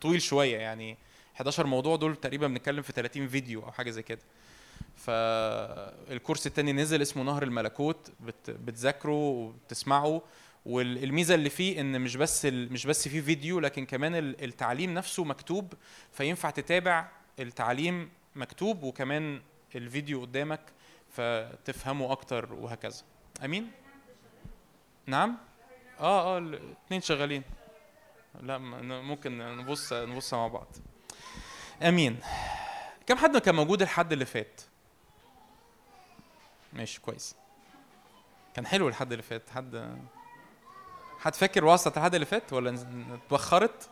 طويل 0.00 0.22
شوية 0.22 0.56
يعني. 0.56 0.96
11 1.36 1.66
موضوع 1.66 1.96
دول 1.96 2.16
تقريبا 2.16 2.46
بنتكلم 2.46 2.82
في 2.82 2.92
30 2.92 3.28
فيديو 3.28 3.62
أو 3.62 3.72
حاجة 3.72 3.90
زي 3.90 4.02
كده. 4.02 4.20
فالكورس 4.96 6.46
التاني 6.46 6.72
نزل 6.72 7.02
اسمه 7.02 7.22
نهر 7.22 7.42
الملكوت. 7.42 8.10
بت... 8.20 8.50
بتذاكره 8.50 9.12
وبتسمعه. 9.12 10.22
والميزه 10.66 11.34
اللي 11.34 11.50
فيه 11.50 11.80
إن 11.80 12.00
مش 12.00 12.16
بس. 12.16 12.44
مش 12.46 12.86
بس 12.86 13.08
فيه 13.08 13.20
فيديو 13.20 13.60
لكن 13.60 13.86
كمان 13.86 14.14
ال- 14.14 14.44
التعليم 14.44 14.94
نفسه 14.94 15.24
مكتوب 15.24 15.74
فينفع 16.12 16.50
تتابع 16.50 17.08
التعليم 17.38 18.10
مكتوب 18.36 18.82
وكمان 18.82 19.42
الفيديو 19.74 20.20
قدامك 20.20 20.60
فتفهمه 21.10 22.12
أكتر 22.12 22.52
وهكذا. 22.54 23.02
أمين؟ 23.44 23.70
نعم؟ 25.06 25.36
آه 26.00 26.36
آه 26.36 26.38
الاثنين 26.38 27.00
شغالين. 27.00 27.42
لا 28.40 28.58
ممكن 28.58 29.38
نبص 29.38 29.92
نبص 29.92 30.34
مع 30.34 30.46
بعض. 30.48 30.76
أمين. 31.82 32.18
كم 33.06 33.16
حد 33.16 33.36
كان 33.38 33.54
موجود 33.54 33.82
الحد 33.82 34.12
اللي 34.12 34.24
فات؟ 34.26 34.60
ماشي 36.72 37.00
كويس. 37.00 37.36
كان 38.54 38.66
حلو 38.66 38.88
الحد 38.88 39.12
اللي 39.12 39.22
فات. 39.22 39.50
حد 39.50 39.98
حد 41.20 41.34
فاكر 41.34 41.64
وسط 41.64 41.98
الحد 41.98 42.14
اللي 42.14 42.26
فات 42.26 42.52
ولا 42.52 42.78
اتبخرت 43.14 43.88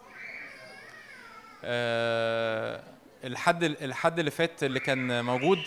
آه 1.65 2.83
الحد 3.25 3.65
الحد 3.65 4.19
اللي 4.19 4.31
فات 4.31 4.65
اللي 4.65 4.81
كان 4.81 5.25
موجود 5.25 5.59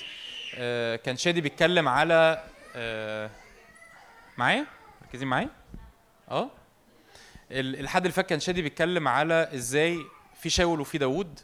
آه 0.55 0.95
كان 0.95 1.17
شادي 1.17 1.41
بيتكلم 1.41 1.87
على 1.87 2.43
آه 2.75 3.29
معايا؟ 4.37 4.65
مركزين 5.01 5.27
معايا؟ 5.27 5.49
آه. 6.31 6.49
ال- 7.51 7.79
الحد 7.79 8.01
اللي 8.01 8.13
فات 8.13 8.29
كان 8.29 8.39
شادي 8.39 8.61
بيتكلم 8.61 9.07
على 9.07 9.49
إزاي 9.53 9.99
في 10.35 10.49
شاول 10.49 10.79
وفي 10.81 10.97
داوود 10.97 11.39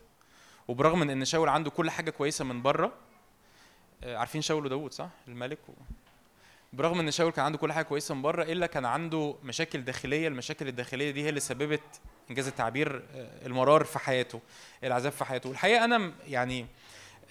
وبرغم 0.67 1.09
ان 1.09 1.25
شاول 1.25 1.49
عنده 1.49 1.69
كل 1.69 1.89
حاجة 1.89 2.09
كويسة 2.11 2.45
من 2.45 2.61
بره 2.61 2.93
آه، 4.03 4.17
عارفين 4.17 4.41
شاول 4.41 4.65
وداوود 4.65 4.91
صح؟ 4.93 5.09
الملك 5.27 5.59
و... 5.69 5.71
برغم 6.77 6.99
إن 6.99 7.11
شاول 7.11 7.31
كان 7.31 7.45
عنده 7.45 7.57
كل 7.57 7.73
حاجة 7.73 7.85
كويسة 7.85 8.15
من 8.15 8.21
بره 8.21 8.43
إلا 8.43 8.65
كان 8.65 8.85
عنده 8.85 9.35
مشاكل 9.43 9.81
داخلية 9.81 10.27
المشاكل 10.27 10.67
الداخلية 10.67 11.11
دي 11.11 11.23
هي 11.23 11.29
اللي 11.29 11.39
سببت 11.39 11.81
إن 12.29 12.35
جاز 12.35 12.47
التعبير 12.47 13.03
آه، 13.15 13.45
المرار 13.45 13.83
في 13.83 13.99
حياته 13.99 14.41
العذاب 14.83 15.11
في 15.11 15.25
حياته. 15.25 15.49
والحقيقة 15.49 15.85
أنا 15.85 16.11
يعني 16.27 16.65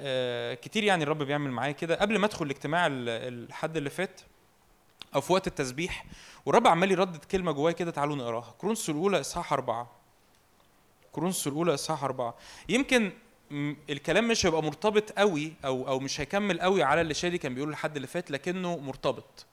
آه، 0.00 0.54
كتير 0.54 0.84
يعني 0.84 1.04
الرب 1.04 1.22
بيعمل 1.22 1.50
معايا 1.50 1.72
كده. 1.72 1.94
قبل 1.94 2.18
ما 2.18 2.26
أدخل 2.26 2.44
الاجتماع 2.46 2.86
ال- 2.86 3.08
الحد 3.08 3.76
اللي 3.76 3.90
فات 3.90 4.20
أو 5.14 5.20
في 5.20 5.32
وقت 5.32 5.46
التسبيح 5.46 6.04
والرب 6.46 6.66
عمال 6.66 6.90
يردد 6.92 7.24
كلمة 7.24 7.52
جوايا 7.52 7.74
كده 7.74 7.90
تعالوا 7.90 8.16
نقراها. 8.16 8.54
كورنثوس 8.58 8.90
الأولى 8.90 9.20
إصحاح 9.20 9.52
أربعة. 9.52 9.90
كورنثوس 11.12 11.46
الأولى 11.46 11.74
إصحاح 11.74 12.04
أربعة. 12.04 12.34
يمكن 12.68 13.12
الكلام 13.90 14.28
مش 14.28 14.46
هيبقى 14.46 14.62
مرتبط 14.62 15.10
قوي 15.10 15.52
أو 15.64 15.88
أو 15.88 16.00
مش 16.00 16.20
هيكمل 16.20 16.60
قوي 16.60 16.82
على 16.82 17.00
اللي 17.00 17.14
شادي 17.14 17.38
كان 17.38 17.54
بيقوله 17.54 17.72
الحد 17.72 17.96
اللي 17.96 18.08
فات 18.08 18.30
لكنه 18.30 18.76
مرتبط. 18.78 19.46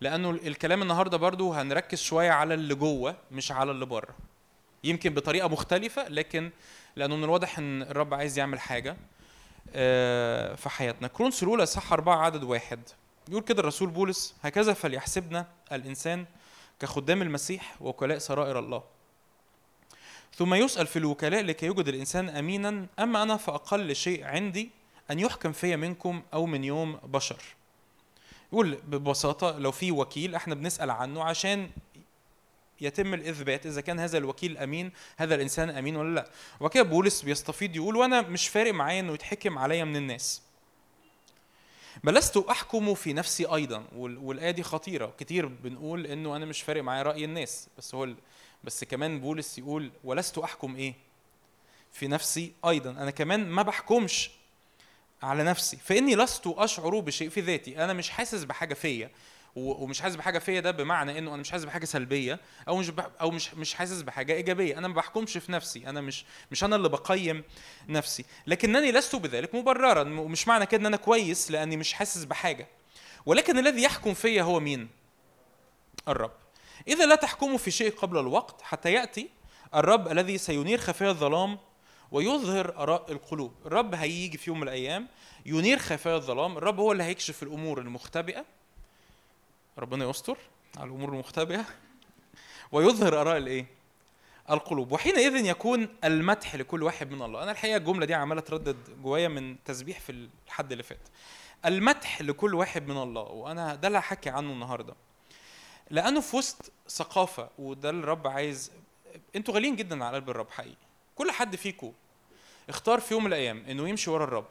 لأنه 0.00 0.30
ال- 0.30 0.46
الكلام 0.46 0.82
النهارده 0.82 1.16
برضو 1.16 1.52
هنركز 1.52 1.98
شوية 1.98 2.30
على 2.30 2.54
اللي 2.54 2.74
جوه 2.74 3.16
مش 3.32 3.52
على 3.52 3.70
اللي 3.70 3.86
بره. 3.86 4.14
يمكن 4.84 5.14
بطريقة 5.14 5.48
مختلفة 5.48 6.08
لكن 6.08 6.50
لأنه 6.96 7.16
من 7.16 7.24
الواضح 7.24 7.58
إن 7.58 7.82
الرب 7.82 8.14
عايز 8.14 8.38
يعمل 8.38 8.60
حاجة 8.60 8.96
آه، 9.74 10.54
في 10.54 10.68
حياتنا. 10.68 11.08
كرونس 11.08 11.42
الأولى 11.42 11.62
اصحاح 11.62 11.92
أربعة 11.92 12.16
عدد 12.16 12.42
واحد. 12.44 12.80
يقول 13.28 13.42
كده 13.42 13.60
الرسول 13.60 13.88
بولس 13.90 14.34
هكذا 14.42 14.72
فليحسبنا 14.72 15.46
الإنسان 15.72 16.26
كخدام 16.80 17.22
المسيح 17.22 17.74
وكلاء 17.80 18.18
سرائر 18.18 18.58
الله. 18.58 18.82
ثم 20.36 20.54
يسأل 20.54 20.86
في 20.86 20.98
الوكلاء 20.98 21.42
لكي 21.42 21.66
يوجد 21.66 21.88
الإنسان 21.88 22.28
أمينا 22.28 22.86
أما 22.98 23.22
أنا 23.22 23.36
فأقل 23.36 23.96
شيء 23.96 24.24
عندي 24.24 24.70
أن 25.10 25.18
يحكم 25.18 25.52
في 25.52 25.76
منكم 25.76 26.22
أو 26.34 26.46
من 26.46 26.64
يوم 26.64 26.96
بشر. 27.04 27.42
يقول 28.52 28.74
ببساطة 28.74 29.58
لو 29.58 29.72
في 29.72 29.92
وكيل 29.92 30.34
إحنا 30.34 30.54
بنسأل 30.54 30.90
عنه 30.90 31.24
عشان 31.24 31.70
يتم 32.80 33.14
الإثبات 33.14 33.66
إذا 33.66 33.80
كان 33.80 34.00
هذا 34.00 34.18
الوكيل 34.18 34.58
أمين 34.58 34.92
هذا 35.16 35.34
الإنسان 35.34 35.70
أمين 35.70 35.96
ولا 35.96 36.14
لأ. 36.14 36.30
وكده 36.60 36.82
بولس 36.82 37.22
بيستفيض 37.22 37.76
يقول 37.76 37.96
وأنا 37.96 38.20
مش 38.20 38.48
فارق 38.48 38.74
معايا 38.74 39.00
إنه 39.00 39.12
يتحكم 39.14 39.58
عليا 39.58 39.84
من 39.84 39.96
الناس. 39.96 40.42
بل 42.04 42.14
لست 42.14 42.36
أحكم 42.36 42.94
في 42.94 43.12
نفسي 43.12 43.44
أيضا 43.46 43.84
وال- 43.96 44.18
والآية 44.18 44.50
دي 44.50 44.62
خطيرة. 44.62 45.12
كتير 45.18 45.46
بنقول 45.46 46.06
إنه 46.06 46.36
أنا 46.36 46.44
مش 46.44 46.62
فارق 46.62 46.82
معايا 46.82 47.02
رأي 47.02 47.24
الناس 47.24 47.68
بس 47.78 47.94
هو 47.94 48.08
بس 48.64 48.84
كمان 48.84 49.20
بولس 49.20 49.58
يقول 49.58 49.90
ولست 50.04 50.38
أحكم 50.38 50.76
إيه؟ 50.76 50.94
في 51.92 52.08
نفسي 52.08 52.52
أيضا. 52.68 52.90
أنا 52.90 53.10
كمان 53.10 53.48
ما 53.48 53.62
بحكمش 53.62 54.30
على 55.22 55.44
نفسي. 55.44 55.76
فإني 55.76 56.16
لست 56.16 56.46
أشعر 56.46 57.00
بشيء 57.00 57.28
في 57.28 57.40
ذاتي. 57.40 57.84
أنا 57.84 57.92
مش 57.92 58.10
حاسس 58.10 58.44
بحاجة 58.44 58.74
فيا. 58.74 59.10
ومش 59.56 60.00
حاسس 60.00 60.16
بحاجة 60.16 60.38
فيا 60.38 60.60
ده 60.60 60.70
بمعنى 60.70 61.18
إنه 61.18 61.30
أنا 61.30 61.40
مش 61.40 61.50
حاسس 61.50 61.64
بحاجة 61.64 61.84
سلبية 61.84 62.40
أو 62.68 62.76
مش 62.76 62.92
أو 63.20 63.30
مش 63.30 63.54
مش 63.54 63.74
حاسس 63.74 64.02
بحاجة 64.02 64.32
إيجابية. 64.32 64.78
أنا 64.78 64.88
ما 64.88 64.94
بحكمش 64.94 65.36
في 65.38 65.52
نفسي. 65.52 65.88
أنا 65.88 66.00
مش 66.00 66.24
مش 66.50 66.64
أنا 66.64 66.76
اللي 66.76 66.88
بقيم 66.88 67.44
نفسي. 67.88 68.24
لكنني 68.46 68.92
لست 68.92 69.16
بذلك 69.16 69.54
مبررا. 69.54 70.02
ومش 70.20 70.48
معنى 70.48 70.66
كده 70.66 70.80
إن 70.80 70.86
أنا 70.86 70.96
كويس 70.96 71.50
لأني 71.50 71.76
مش 71.76 71.92
حاسس 71.92 72.24
بحاجة. 72.24 72.66
ولكن 73.26 73.58
الذي 73.58 73.82
يحكم 73.82 74.14
فيا 74.14 74.42
هو 74.42 74.60
مين؟ 74.60 74.88
الرب. 76.08 76.32
إذا 76.88 77.06
لا 77.06 77.14
تحكموا 77.14 77.58
في 77.58 77.70
شيء 77.70 77.92
قبل 77.96 78.18
الوقت 78.18 78.62
حتى 78.62 78.92
يأتي 78.92 79.30
الرب 79.74 80.08
الذي 80.08 80.38
سينير 80.38 80.78
خفايا 80.78 81.10
الظلام 81.10 81.58
ويظهر 82.10 82.82
آراء 82.82 83.12
القلوب. 83.12 83.54
الرب 83.66 83.94
هيجي 83.94 84.38
في 84.38 84.50
يوم 84.50 84.60
من 84.60 84.62
الأيام 84.62 85.08
ينير 85.46 85.78
خفايا 85.78 86.16
الظلام. 86.16 86.56
الرب 86.58 86.80
هو 86.80 86.92
اللي 86.92 87.02
هيكشف 87.02 87.42
الأمور 87.42 87.80
المختبئة. 87.80 88.44
ربنا 89.78 90.10
يستر 90.10 90.38
على 90.76 90.90
الأمور 90.90 91.08
المختبئة. 91.08 91.64
ويظهر 92.72 93.20
آراء 93.20 93.36
الإيه؟ 93.36 93.66
القلوب. 94.50 94.92
وحينئذ 94.92 95.46
يكون 95.46 95.88
المدح 96.04 96.54
لكل 96.54 96.82
واحد 96.82 97.10
من 97.10 97.22
الله. 97.22 97.42
أنا 97.42 97.50
الحقيقة 97.50 97.76
الجملة 97.76 98.06
دي 98.06 98.14
عمالة 98.14 98.40
تردد 98.40 98.76
جوايا 99.02 99.28
من 99.28 99.56
تسبيح 99.64 100.00
في 100.00 100.28
الحد 100.46 100.72
اللي 100.72 100.84
فات. 100.84 101.08
المدح 101.64 102.22
لكل 102.22 102.54
واحد 102.54 102.88
من 102.88 103.02
الله. 103.02 103.22
وأنا 103.22 103.74
ده 103.74 103.88
اللي 103.88 103.98
هحكي 103.98 104.30
عنه 104.30 104.52
النهارده. 104.52 104.94
لأنه 105.90 106.20
في 106.20 106.36
وسط 106.36 106.72
ثقافة 106.88 107.48
وده 107.58 107.90
اللي 107.90 108.02
الرب 108.02 108.26
عايز. 108.26 108.72
أنتوا 109.36 109.54
غاليين 109.54 109.76
جدا 109.76 110.04
على 110.04 110.16
قلب 110.16 110.30
الرب 110.30 110.50
حقيقي. 110.50 110.76
كل 111.14 111.30
حد 111.30 111.56
فيكم 111.56 111.92
اختار 112.68 113.00
في 113.00 113.14
يوم 113.14 113.24
من 113.24 113.28
الأيام 113.28 113.64
إنه 113.68 113.88
يمشي 113.88 114.10
ورا 114.10 114.24
الرب 114.24 114.48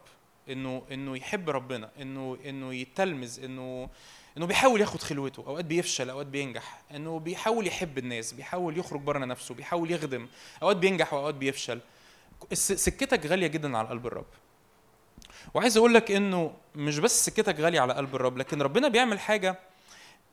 إنه 0.48 0.82
إنه 0.92 1.16
يحب 1.16 1.50
ربنا 1.50 1.90
إنه 2.00 2.38
إنه 2.46 2.74
يتلمذ 2.74 3.44
إنه 3.44 3.88
إنه 4.36 4.46
بيحاول 4.46 4.80
ياخد 4.80 5.02
خلوته. 5.02 5.44
أوقات 5.46 5.64
بيفشل 5.64 6.10
أوقات 6.10 6.26
بينجح. 6.26 6.82
إنه 6.94 7.18
بيحاول 7.18 7.66
يحب 7.66 7.98
الناس 7.98 8.32
بيحاول 8.32 8.78
يخرج 8.78 9.00
بره 9.00 9.18
نفسه 9.18 9.54
بيحاول 9.54 9.90
يخدم. 9.90 10.28
أوقات 10.62 10.76
بينجح 10.76 11.14
وأوقات 11.14 11.34
بيفشل. 11.34 11.80
سكتك 12.52 13.26
غالية 13.26 13.46
جدا 13.46 13.78
على 13.78 13.88
قلب 13.88 14.06
الرب. 14.06 14.26
وعايز 15.54 15.76
أقول 15.76 15.94
لك 15.94 16.10
إنه 16.10 16.54
مش 16.74 16.98
بس 16.98 17.26
سكتك 17.26 17.60
غالية 17.60 17.80
على 17.80 17.92
قلب 17.94 18.14
الرب 18.14 18.38
لكن 18.38 18.62
ربنا 18.62 18.88
بيعمل 18.88 19.20
حاجة 19.20 19.58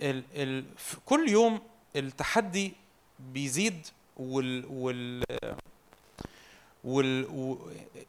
ال 0.02 0.24
ال 0.36 0.66
كل 1.06 1.30
يوم 1.30 1.62
التحدي 1.96 2.74
بيزيد 3.20 3.88
وال 4.18 4.66
وال 4.70 5.24
وال 6.84 7.26
و 7.26 7.58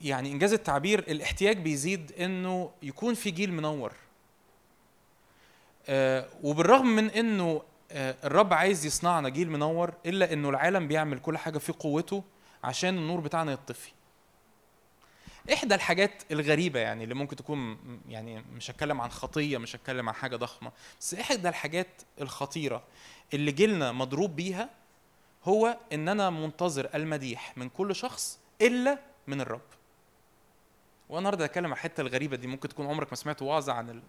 يعني 0.00 0.32
إنجاز 0.32 0.52
التعبير 0.52 0.98
الاحتياج 0.98 1.56
بيزيد 1.58 2.12
إنه 2.12 2.70
يكون 2.82 3.14
في 3.14 3.30
جيل 3.30 3.52
منور. 3.52 3.92
آه 5.88 6.28
وبالرغم 6.42 6.86
من 6.86 7.10
إنه 7.10 7.62
آه 7.92 8.16
الرب 8.24 8.52
عايز 8.52 8.86
يصنعنا 8.86 9.28
جيل 9.28 9.50
منور 9.50 9.92
إلا 10.06 10.32
إنه 10.32 10.50
العالم 10.50 10.88
بيعمل 10.88 11.18
كل 11.18 11.38
حاجة 11.38 11.58
في 11.58 11.72
قوته 11.72 12.22
عشان 12.64 12.98
النور 12.98 13.20
بتاعنا 13.20 13.52
يطفي. 13.52 13.90
إحدى 15.52 15.74
الحاجات 15.74 16.22
الغريبة 16.30 16.80
يعني 16.80 17.04
اللي 17.04 17.14
ممكن 17.14 17.36
تكون 17.36 17.78
يعني 18.08 18.44
مش 18.56 18.70
هتكلم 18.70 19.00
عن 19.00 19.10
خطية 19.10 19.58
مش 19.58 19.76
هتكلم 19.76 20.08
عن 20.08 20.14
حاجة 20.14 20.36
ضخمة 20.36 20.72
بس 21.00 21.14
إحدى 21.14 21.48
الحاجات 21.48 22.02
الخطيرة 22.20 22.82
اللي 23.34 23.52
جيلنا 23.52 23.92
مضروب 23.92 24.36
بيها 24.36 24.70
هو 25.44 25.78
إن 25.92 26.08
أنا 26.08 26.30
منتظر 26.30 26.88
المديح 26.94 27.58
من 27.58 27.68
كل 27.68 27.94
شخص 27.94 28.38
إلا 28.62 28.98
من 29.26 29.40
الرب. 29.40 29.60
وأنا 31.08 31.18
النهارده 31.18 31.44
هتكلم 31.44 31.66
عن 31.66 31.72
الحتة 31.72 32.00
الغريبة 32.00 32.36
دي 32.36 32.46
ممكن 32.46 32.68
تكون 32.68 32.86
عمرك 32.86 33.08
ما 33.10 33.16
سمعت 33.16 33.42
وعظة 33.42 33.72
عن 33.72 33.90
ال... 33.90 34.02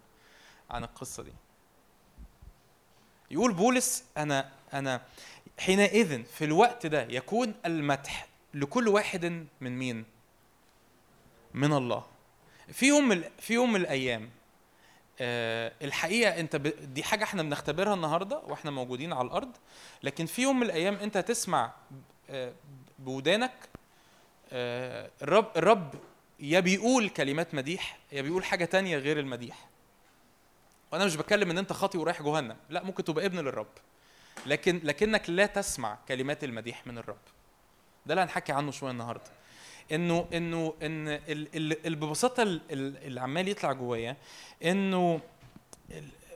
عن 0.70 0.84
القصة 0.84 1.22
دي. 1.22 1.32
يقول 3.30 3.52
بولس 3.52 4.04
أنا 4.16 4.50
أنا 4.72 5.02
حينئذ 5.58 6.24
في 6.24 6.44
الوقت 6.44 6.86
ده 6.86 7.02
يكون 7.02 7.54
المدح 7.66 8.26
لكل 8.54 8.88
واحد 8.88 9.46
من 9.60 9.78
مين؟ 9.78 10.04
من 11.54 11.72
الله. 11.72 12.04
في 12.72 12.86
يوم 12.86 13.22
في 13.38 13.54
يوم 13.54 13.72
من 13.72 13.80
الأيام 13.80 14.30
آه، 15.20 15.72
الحقيقة 15.82 16.40
أنت. 16.40 16.56
دي 16.56 17.02
حاجة 17.02 17.24
إحنا 17.24 17.42
بنختبرها 17.42 17.94
النهارده 17.94 18.38
وإحنا 18.46 18.70
موجودين 18.70 19.12
على 19.12 19.26
الأرض 19.26 19.56
لكن 20.02 20.26
في 20.26 20.42
يوم 20.42 20.56
من 20.60 20.66
الأيام 20.66 20.94
أنت 20.94 21.16
هتسمع 21.16 21.72
آه، 22.30 22.52
بودانك 22.98 23.52
آه، 24.52 25.10
الرب 25.22 25.50
الرب 25.56 25.94
يا 26.40 26.60
بيقول 26.60 27.08
كلمات 27.08 27.54
مديح 27.54 27.98
يا 28.12 28.22
بيقول 28.22 28.44
حاجة 28.44 28.64
تانية 28.64 28.98
غير 28.98 29.18
المديح. 29.20 29.68
وأنا 30.92 31.04
مش 31.04 31.16
بتكلم 31.16 31.50
إن 31.50 31.58
أنت 31.58 31.72
خاطي 31.72 31.98
ورايح 31.98 32.22
جهنم 32.22 32.56
لا 32.70 32.82
ممكن 32.82 33.04
تبقى 33.04 33.26
ابن 33.26 33.38
للرب 33.38 33.66
لكن 34.46 34.80
لكنك 34.84 35.30
لا 35.30 35.46
تسمع 35.46 35.98
كلمات 36.08 36.44
المديح 36.44 36.86
من 36.86 36.98
الرب. 36.98 37.18
ده 38.06 38.14
اللي 38.14 38.24
هنحكي 38.24 38.52
عنه 38.52 38.70
شوية 38.70 38.90
النهارده. 38.90 39.39
إنه 39.92 40.26
إنه 40.32 40.74
إن 40.82 41.08
ال- 41.08 41.48
ال- 41.56 41.86
ال- 41.86 41.94
ببساطة 41.94 42.42
ال- 42.42 42.60
ال- 42.70 42.96
اللي 43.06 43.20
عمال 43.20 43.48
يطلع 43.48 43.72
جوايا 43.72 44.16
إنه 44.64 45.20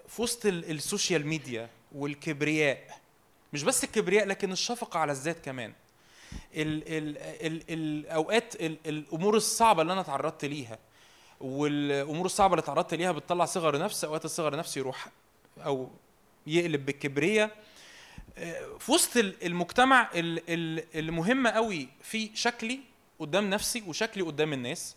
في 0.08 0.22
وسط 0.22 0.46
ال- 0.46 0.70
social 0.70 1.26
media 1.26 1.68
والكبرياء 1.92 2.98
مش 3.52 3.62
بس 3.62 3.84
الكبرياء 3.84 4.26
لكن 4.26 4.52
الشفقة 4.52 4.98
على 5.00 5.12
الذات 5.12 5.44
كمان. 5.44 5.72
ال 6.54 6.82
ال 6.88 7.18
ال 7.18 7.62
الاوقات 7.70 8.54
ال 8.62 8.76
الأمور 8.86 9.36
الصعبة 9.36 9.82
اللي 9.82 9.92
أنا 9.92 10.02
تعرضت 10.02 10.44
ليها 10.44 10.78
والأمور 11.40 12.26
الصعبة 12.26 12.54
اللي 12.54 12.62
تعرضت 12.66 12.94
ليها 12.94 13.12
بتطلع 13.12 13.44
صغر 13.44 13.78
نفس 13.78 14.04
أوقات 14.04 14.24
الصغر 14.24 14.56
نفس 14.56 14.76
يروح 14.76 15.06
أو 15.58 15.90
يقلب 16.46 16.86
بالكبرياء 16.86 17.50
آه، 18.38 18.76
في 18.78 18.92
وسط 18.92 19.16
ال- 19.16 19.46
المجتمع 19.46 20.10
ال- 20.14 20.42
ال- 20.48 20.84
المهم 20.98 21.46
قوي 21.46 21.88
في 22.02 22.30
شكلي 22.34 22.80
قدام 23.24 23.50
نفسي 23.50 23.82
وشكلي 23.86 24.22
قدام 24.22 24.52
الناس 24.52 24.96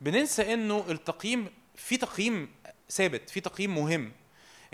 بننسى 0.00 0.54
إنه 0.54 0.84
التقييم 0.88 1.50
في 1.76 1.96
تقييم 1.96 2.50
ثابت 2.90 3.30
في 3.30 3.40
تقييم 3.40 3.74
مهم. 3.78 4.12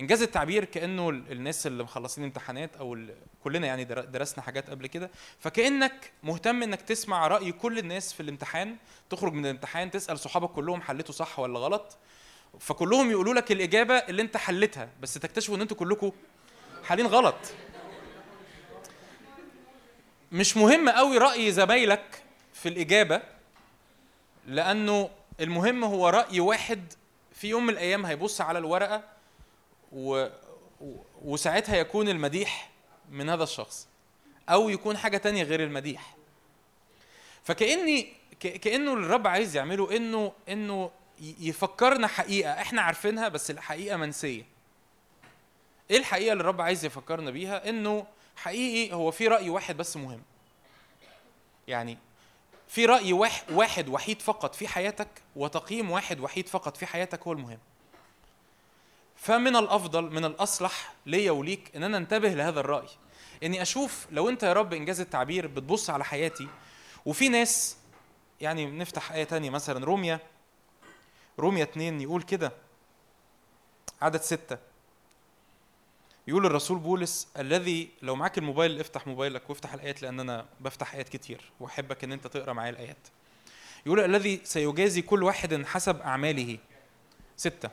إنجاز 0.01 0.23
التعبير 0.23 0.65
كأنه 0.65 1.11
ال- 1.11 1.33
الناس 1.33 1.67
اللي 1.67 1.83
مخلصين 1.83 2.25
امتحانات 2.25 2.77
أو 2.77 2.99
كلنا 3.45 3.67
يعني 3.67 3.85
در- 3.85 4.05
درسنا 4.05 4.43
حاجات 4.45 4.71
قبل 4.71 4.87
كده 4.87 5.11
فكأنك 5.41 6.13
مهتم 6.23 6.63
إنك 6.63 6.83
تسمع 6.83 7.27
رأي 7.27 7.53
كل 7.53 7.79
الناس 7.79 8.13
في 8.13 8.21
الامتحان 8.21 8.77
تخرج 9.11 9.33
من 9.33 9.45
الامتحان 9.47 9.91
تسأل 9.91 10.19
صحابك 10.19 10.51
كلهم 10.51 10.81
حليتوا 10.83 11.15
صح 11.15 11.39
ولا 11.39 11.59
غلط 11.59 11.97
فكلهم 12.61 13.11
يقولوا 13.11 13.35
لك 13.35 13.53
الإجابة 13.53 13.95
اللي 13.95 14.23
أنت 14.23 14.37
حلتها 14.37 14.89
بس 15.01 15.15
تكتشفوا 15.15 15.57
إن 15.57 15.61
أنتوا 15.61 15.77
كلكم 15.77 16.13
حالين 16.85 17.07
غلط. 17.07 17.37
مش 20.33 20.57
مهم 20.57 20.89
قوي 20.89 21.19
رأي 21.19 21.53
زمايلك 21.53 22.23
في 22.65 22.71
الإجابة 22.71 23.23
لأنه 24.47 25.11
المهم 25.41 25.85
هو 25.85 26.09
رأي 26.09 26.41
واحد 26.41 26.93
في 27.33 27.49
يوم 27.49 27.67
من 27.67 27.73
الأيام 27.73 28.07
هيبص 28.07 28.41
على 28.41 28.59
الورقة 28.59 29.05
و... 29.93 30.27
وساعتها 31.23 31.77
يكون 31.77 32.09
المديح 32.09 32.71
من 33.11 33.29
هذا 33.31 33.43
الشخص 33.45 33.89
أو 34.49 34.69
يكون 34.69 34.97
حاجة 34.97 35.17
تانية 35.17 35.43
غير 35.43 35.63
المديح. 35.65 36.17
فكأني 37.43 38.13
ك... 38.41 38.47
كأنه 38.47 38.93
الرب 38.93 39.27
عايز 39.27 39.57
يعمله 39.57 39.97
إنه 40.49 40.91
ي- 41.21 41.35
يفكرنا 41.41 42.07
حقيقة 42.07 42.53
إحنا 42.53 42.83
عارفينها 42.83 43.29
بس 43.29 43.51
الحقيقة 43.51 43.97
منسية. 43.97 44.45
إيه 45.91 45.97
الحقيقة 45.99 46.33
اللي 46.33 46.41
الرب 46.43 46.61
عايز 46.61 46.85
يفكرنا 46.85 47.31
بيها؟ 47.31 47.69
إنه 47.69 48.07
حقيقي 48.37 48.95
هو 48.95 49.11
في 49.11 49.29
رأي 49.29 49.51
واحد 49.51 49.77
بس 49.77 49.97
مهم. 49.97 50.23
يعني 51.69 51.99
في 52.75 53.13
واحد, 53.13 53.53
واحد 53.53 53.89
وحيد 53.89 54.23
فقط 54.23 54.55
في 54.55 54.69
حياتك 54.69 55.09
وتقييم 55.37 55.91
واحد 55.91 56.21
وحيد 56.21 56.49
فقط 56.49 56.77
في 56.77 56.87
حياتك 56.87 57.23
هو 57.23 57.33
المهم. 57.33 57.59
فمن 59.17 59.57
الأفضل 59.57 60.03
من 60.03 60.25
الأصلح 60.25 60.95
ليا 61.07 61.31
وليك 61.31 61.77
إن 61.77 61.83
أنا 61.83 61.97
انتبه 61.97 62.29
لهذا 62.29 62.61
الرأي. 62.61 62.89
إني 63.43 63.63
أشوف 63.63 64.07
لو 64.11 64.29
أنت 64.29 64.43
يا 64.43 64.53
رب 64.53 64.75
إنجاز 64.75 65.01
التعبير 65.01 65.47
بتبص 65.47 65.91
على 65.91 66.05
حياتي 66.05 66.49
وفي 67.07 67.29
ناس 67.29 67.77
يعني 68.41 68.67
نفتح 68.67 69.13
آية 69.13 69.25
تانية 69.25 69.51
مثلا 69.51 69.85
روميا 69.85 70.21
روميا 71.39 71.63
اتنين 71.63 72.01
يقول 72.01 72.23
كده 72.23 72.53
عدد 74.03 74.21
ستة. 74.21 74.59
يقول 76.29 76.47
الرسول 76.47 76.79
بولس 76.79 77.29
الذي 77.39 77.89
لو 78.03 78.17
معاك 78.17 78.39
الموبايل 78.39 78.81
افتح 78.81 79.07
موبايلك 79.07 79.51
وافتح 79.51 79.75
الآيات 79.75 80.03
لأن 80.03 80.21
أنا 80.21 80.47
بفتح 80.61 80.95
آيات 80.95 81.09
كتير 81.09 81.41
وأحبك 81.61 82.05
إن 82.05 82.13
أنت 82.13 82.27
تقرأ 82.27 82.53
معايا 82.53 82.71
الآيات. 82.71 83.09
يقول 83.87 84.01
الذي 84.01 84.41
سيجازي 84.45 85.03
كل 85.03 85.23
واحد 85.23 85.67
حسب 85.67 86.01
أعماله. 86.01 86.59
ستة. 87.37 87.71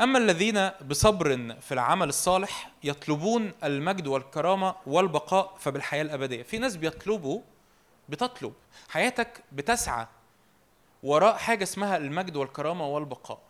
أما 0.00 0.18
الذين 0.18 0.68
بصبر 0.68 1.54
في 1.60 1.72
العمل 1.72 2.08
الصالح 2.08 2.70
يطلبون 2.84 3.52
المجد 3.64 4.06
والكرامة 4.06 4.74
والبقاء 4.86 5.56
فبالحياة 5.60 6.02
الأبدية. 6.02 6.42
في 6.42 6.58
ناس 6.58 6.76
بيطلبوا 6.76 7.40
بتطلب. 8.08 8.52
حياتك 8.88 9.42
بتسعى 9.52 10.06
وراء 11.02 11.36
حاجة 11.36 11.62
اسمها 11.62 11.96
المجد 11.96 12.36
والكرامة 12.36 12.86
والبقاء. 12.86 13.47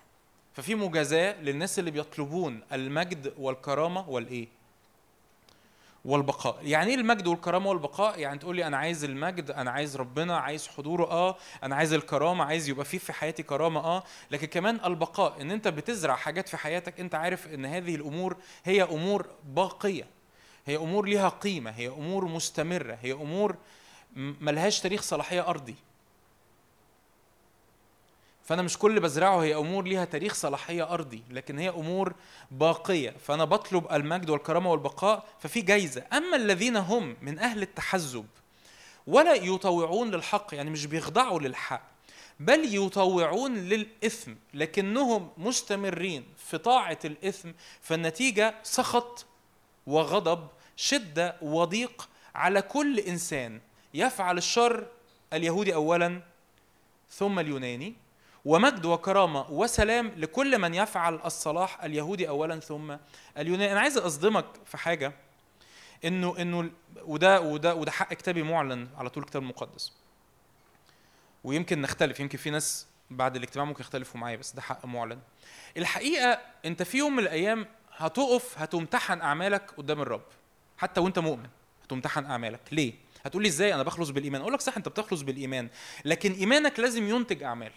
ففي 0.59 0.75
مجازاة 0.75 1.41
للناس 1.43 1.79
اللي 1.79 1.91
بيطلبون 1.91 2.61
المجد 2.73 3.33
والكرامة 3.39 4.09
والإيه؟ 4.09 4.49
والبقاء. 6.05 6.59
يعني 6.63 6.91
إيه 6.91 6.97
المجد 6.97 7.27
والكرامة 7.27 7.71
والبقاء؟ 7.71 8.19
يعني 8.21 8.39
تقول 8.39 8.57
لي 8.57 8.67
أنا 8.67 8.77
عايز 8.77 9.05
المجد 9.05 9.51
أنا 9.51 9.71
عايز 9.71 9.97
ربنا 9.97 10.37
عايز 10.39 10.69
حضوره 10.69 11.05
آه. 11.05 11.37
أنا 11.63 11.77
عايز 11.77 11.93
الكرامة 11.93 12.45
عايز 12.45 12.69
يبقى 12.69 12.85
في 12.85 12.99
في 12.99 13.13
حياتي 13.13 13.43
كرامة 13.43 13.81
آه. 13.81 14.03
لكن 14.31 14.47
كمان 14.47 14.81
البقاء 14.85 15.41
إن 15.43 15.51
أنت 15.51 15.69
بتزرع 15.69 16.17
حاجات 16.17 16.49
في 16.49 16.57
حياتك 16.57 17.01
أنت 17.01 17.15
عارف 17.15 17.47
إن 17.55 17.65
هذه 17.65 17.95
الأمور 17.95 18.37
هي 18.65 18.83
أمور 18.83 19.27
باقية. 19.45 20.07
هي 20.67 20.77
أمور 20.77 21.07
ليها 21.07 21.29
قيمة 21.29 21.71
هي 21.71 21.89
أمور 21.89 22.25
مستمرة 22.25 22.99
هي 23.03 23.13
أمور 23.13 23.57
ملهاش 24.17 24.81
تاريخ 24.81 25.03
صلاحية 25.03 25.49
أرضي. 25.49 25.75
فأنا 28.49 28.63
مش 28.63 28.79
كل 28.79 28.91
اللي 28.91 29.01
بزرعه 29.01 29.43
هي 29.43 29.55
أمور 29.55 29.85
ليها 29.85 30.05
تاريخ 30.05 30.35
صلاحية 30.35 30.93
أرضي 30.93 31.23
لكن 31.31 31.59
هي 31.59 31.69
أمور 31.69 32.15
باقية. 32.51 33.15
فأنا 33.27 33.45
بطلب 33.45 33.93
المجد 33.93 34.31
والكرامة 34.31 34.71
والبقاء 34.71 35.25
ففي 35.39 35.61
جايزة. 35.61 36.05
أما 36.13 36.37
الذين 36.37 36.77
هم 36.77 37.17
من 37.23 37.39
أهل 37.39 37.63
التحزب 37.63 38.27
ولا 39.07 39.35
يطوعون 39.35 40.11
للحق 40.11 40.55
يعني 40.55 40.71
مش 40.71 40.87
بيخضعوا 40.87 41.41
للحق 41.41 41.83
بل 42.41 42.75
يطوعون 42.75 43.55
للإثم 43.55 44.33
لكنهم 44.55 45.31
مستمرين 45.37 46.27
في 46.37 46.59
طاعة 46.59 46.99
الإثم 47.05 47.51
فالنتيجة 47.83 48.55
سخط 48.63 49.27
وغضب 49.87 50.49
شدة 50.77 51.37
وضيق 51.43 52.09
على 52.35 52.63
كل 52.63 52.99
إنسان. 52.99 53.61
يفعل 53.95 54.39
الشر 54.39 54.87
اليهودي 55.33 55.75
اولا 55.75 56.23
ثم 57.11 57.39
اليوناني 57.39 58.08
ومجد 58.45 58.85
وكرامة 58.87 59.51
وسلام 59.51 60.13
لكل 60.17 60.59
من 60.59 60.75
يفعل 60.75 61.15
الصلاح 61.25 61.85
اليهودي 61.85 62.29
اولا 62.29 62.61
ثم 62.61 62.97
اليوناني. 63.39 63.73
أنا 63.73 63.81
عايز 63.81 63.99
أصدمك 63.99 64.47
في 64.65 64.77
حاجة 64.77 65.13
انه 66.05 66.35
إنه 66.39 66.61
ال- 66.61 66.73
وده 67.03 67.41
وده 67.41 67.75
وده 67.75 67.91
حق 67.91 68.15
كتابي 68.15 68.43
معلن 68.43 68.89
على 68.97 69.11
طول 69.11 69.23
الكتاب 69.23 69.43
المقدس. 69.43 69.93
ويمكن 71.45 71.81
نختلف 71.81 72.21
يمكن 72.21 72.39
في 72.39 72.51
ناس 72.51 72.87
بعد 73.11 73.37
الاجتماع 73.37 73.65
ممكن 73.67 73.81
يختلفوا 73.81 74.21
معايا 74.21 74.37
بس 74.37 74.53
ده 74.53 74.63
حق 74.63 74.87
معلن. 74.87 75.19
الحقيقة 75.77 76.41
أنت 76.65 76.83
في 76.83 76.99
يوم 76.99 77.13
من 77.17 77.19
الأيام 77.23 77.67
هتقف 77.97 78.59
هتمتحن 78.59 79.21
أعمالك 79.21 79.71
قدام 79.77 80.01
الرب 80.01 80.23
حتى 80.79 81.01
وأنت 81.01 81.19
مؤمن 81.19 81.49
هتمتحن 81.85 82.25
أعمالك. 82.25 82.61
ليه؟ 82.73 82.93
هتقول 83.25 83.43
لي 83.43 83.49
إزاي 83.49 83.75
أنا 83.75 83.83
بخلص 83.83 84.11
بالإيمان؟ 84.11 84.41
أقول 84.41 84.53
لك 84.53 84.61
صح 84.61 84.77
أنت 84.77 84.89
بتخلص 84.89 85.23
بالإيمان 85.23 85.69
لكن 86.05 86.33
إيمانك 86.33 86.81
لازم 86.81 87.09
ينتج 87.09 87.43
أعمال. 87.43 87.73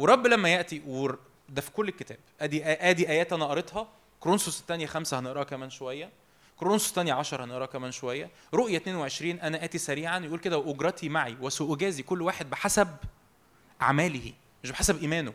ورب 0.00 0.26
لما 0.26 0.48
يأتي 0.48 0.82
ور... 0.86 1.18
ده 1.48 1.60
في 1.60 1.70
كل 1.70 1.88
الكتاب. 1.88 2.18
أدي 2.40 2.64
آدي 2.64 3.08
آيات 3.08 3.32
أنا 3.32 3.44
قريتها. 3.46 3.88
كرونسوس 4.20 4.60
الثانية 4.60 4.86
خمسة 4.86 5.18
هنقراها 5.18 5.44
كمان 5.44 5.70
شوية. 5.70 6.10
كرونسوس 6.56 6.88
الثانية 6.90 7.12
10 7.12 7.44
هنقراها 7.44 7.66
كمان 7.66 7.92
شوية. 7.92 8.30
رؤيه 8.54 8.76
22 8.76 9.40
أنا 9.40 9.64
آتي 9.64 9.78
سريعا. 9.78 10.18
يقول 10.18 10.38
كده 10.38 10.58
وأجرتي 10.58 11.08
معي 11.08 11.36
وسأجازي 11.40 12.02
كل 12.02 12.22
واحد 12.22 12.50
بحسب 12.50 12.88
أعماله 13.82 14.32
مش 14.64 14.70
بحسب 14.70 15.00
إيمانه. 15.02 15.32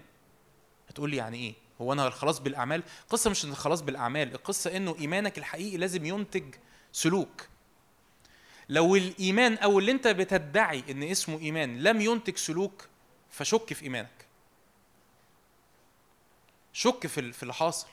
هتقول 0.89 1.09
لي 1.09 1.17
يعني 1.17 1.37
إيه؟ 1.37 1.53
هو 1.81 1.93
أنا 1.93 2.07
الخلاص 2.07 2.39
بالأعمال؟ 2.39 2.83
القصة 3.03 3.29
مش 3.29 3.45
الخلاص 3.45 3.81
بالأعمال. 3.81 4.33
القصة 4.33 4.77
إنه 4.77 4.95
إيمانك 4.99 5.37
الحقيقي 5.37 5.77
لازم 5.77 6.05
ينتج 6.05 6.55
سلوك. 6.91 7.47
لو 8.69 8.95
الإيمان 8.95 9.57
أو 9.57 9.79
اللي 9.79 9.91
أنت 9.91 10.07
بتدعي 10.07 10.83
إن 10.89 11.03
اسمه 11.03 11.39
إيمان 11.39 11.83
لم 11.83 12.01
ينتج 12.01 12.37
سلوك 12.37 12.85
فشك 13.29 13.73
في 13.73 13.83
إيمانك. 13.83 14.24
شك 16.77 17.07
في 17.07 17.31
في 17.31 17.43
اللي 17.43 17.53
حاصل. 17.53 17.87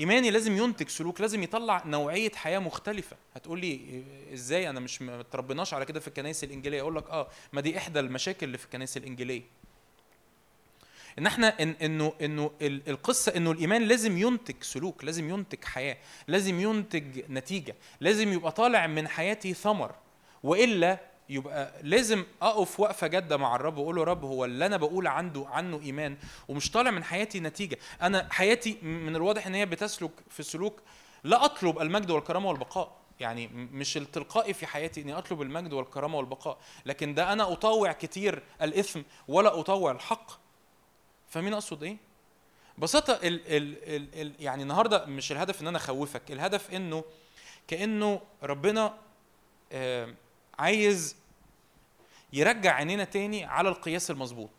إيماني 0.00 0.30
لازم 0.30 0.56
ينتج 0.56 0.88
سلوك 0.88 1.20
لازم 1.20 1.42
يطلع 1.42 1.82
نوعية 1.86 2.30
حياة 2.34 2.58
مختلفة. 2.58 3.16
هتقول 3.34 3.60
لي 3.60 4.02
إزاي؟ 4.34 4.70
أنا 4.70 4.80
مش 4.80 5.02
ما 5.02 5.16
على 5.74 5.84
كده 5.84 6.00
في 6.00 6.08
الكنائس 6.08 6.44
الإنجيلية. 6.44 6.80
أقول 6.80 6.96
لك 6.96 7.10
آه 7.10 7.28
ما 7.52 7.60
دي 7.60 7.78
إحدى 7.78 8.00
المشاكل 8.00 8.46
اللي 8.46 8.58
في 8.58 8.64
الكنائس 8.64 8.96
الإنجيلية. 8.96 9.42
إن 11.18 11.26
إحنا 11.26 11.62
إن 11.62 11.70
إنه 11.82 12.12
إنه 12.20 12.50
ال- 12.62 12.88
القصة 12.88 13.36
إنه 13.36 13.50
الإيمان 13.50 13.82
لازم 13.82 14.18
ينتج 14.18 14.62
سلوك 14.62 15.04
لازم 15.04 15.30
ينتج 15.30 15.64
حياة 15.64 15.96
لازم 16.28 16.60
ينتج 16.60 17.30
نتيجة 17.30 17.74
لازم 18.00 18.32
يبقى 18.32 18.52
طالع 18.52 18.86
من 18.86 19.08
حياتي 19.08 19.54
ثمر 19.54 19.94
وإلا 20.42 20.98
يبقى 21.28 21.72
لازم 21.82 22.24
أقف 22.42 22.80
وقفة 22.80 23.06
جادة 23.06 23.36
مع 23.36 23.56
الرب 23.56 23.76
وأقول 23.78 23.96
له 23.96 24.04
رب 24.04 24.24
هو 24.24 24.44
اللي 24.44 24.66
أنا 24.66 24.76
بقول 24.76 25.06
عنده 25.06 25.46
عنه 25.48 25.80
إيمان 25.82 26.16
ومش 26.48 26.70
طالع 26.70 26.90
من 26.90 27.04
حياتي 27.04 27.40
نتيجة. 27.40 27.78
أنا 28.02 28.28
حياتي 28.30 28.78
من 28.82 29.16
الواضح 29.16 29.46
إن 29.46 29.54
هي 29.54 29.66
بتسلك 29.66 30.10
في 30.30 30.42
سلوك 30.42 30.80
لا 31.24 31.44
أطلب 31.44 31.78
المجد 31.78 32.10
والكرامة 32.10 32.48
والبقاء. 32.48 32.96
يعني 33.20 33.46
مش 33.52 33.96
التلقائي 33.96 34.54
في 34.54 34.66
حياتي 34.66 35.02
إني 35.02 35.18
أطلب 35.18 35.42
المجد 35.42 35.72
والكرامة 35.72 36.16
والبقاء 36.18 36.58
لكن 36.86 37.14
ده 37.14 37.32
أنا 37.32 37.52
أطوع 37.52 37.92
كتير 37.92 38.42
الإثم 38.62 39.00
ولا 39.28 39.60
أطوع 39.60 39.90
الحق. 39.90 40.30
فاهمين 41.28 41.52
أقصد 41.54 41.82
إيه؟ 41.82 41.96
ببساطة 42.78 43.12
ال 43.12 43.26
ال 43.26 43.76
ال 43.96 44.20
ال 44.20 44.32
يعني 44.40 44.62
النهارده 44.62 45.04
مش 45.06 45.32
الهدف 45.32 45.62
إن 45.62 45.66
أنا 45.66 45.78
أخوفك 45.78 46.30
الهدف 46.30 46.74
إنه 46.74 47.04
كأنه 47.68 48.20
ربنا 48.42 48.94
آه 49.72 50.14
عايز 50.58 51.16
يرجع 52.32 52.74
عينينا 52.74 53.04
تاني 53.04 53.44
على 53.44 53.68
القياس 53.68 54.10
المظبوط. 54.10 54.50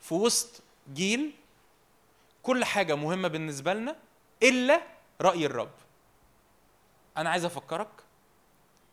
في 0.00 0.14
وسط 0.14 0.62
جيل 0.94 1.32
كل 2.42 2.64
حاجة 2.64 2.94
مهمة 2.94 3.28
بالنسبة 3.28 3.74
لنا 3.74 3.96
إلا 4.42 4.82
رأي 5.20 5.46
الرب. 5.46 5.70
أنا 7.16 7.30
عايز 7.30 7.44
أفكرك 7.44 7.88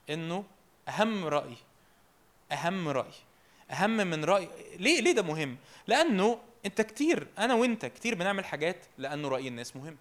إنه 0.10 0.44
أهم 0.90 1.26
رأي 1.26 1.56
أهم 2.52 2.88
رأي 2.88 3.12
أهم 3.72 3.98
من 3.98 4.26
رأي 4.26 4.50
ليه 4.78 5.02
ليه 5.02 5.12
ده 5.12 5.22
مهم؟ 5.22 5.58
لأنه 5.88 6.40
أنت 6.66 6.82
كتير 6.82 7.28
أنا 7.38 7.54
وأنت 7.54 7.86
كتير 7.86 8.16
بنعمل 8.16 8.46
حاجات 8.46 8.86
لأنه 8.98 9.28
رأي 9.28 9.48
الناس 9.48 9.76
مهم. 9.76 9.98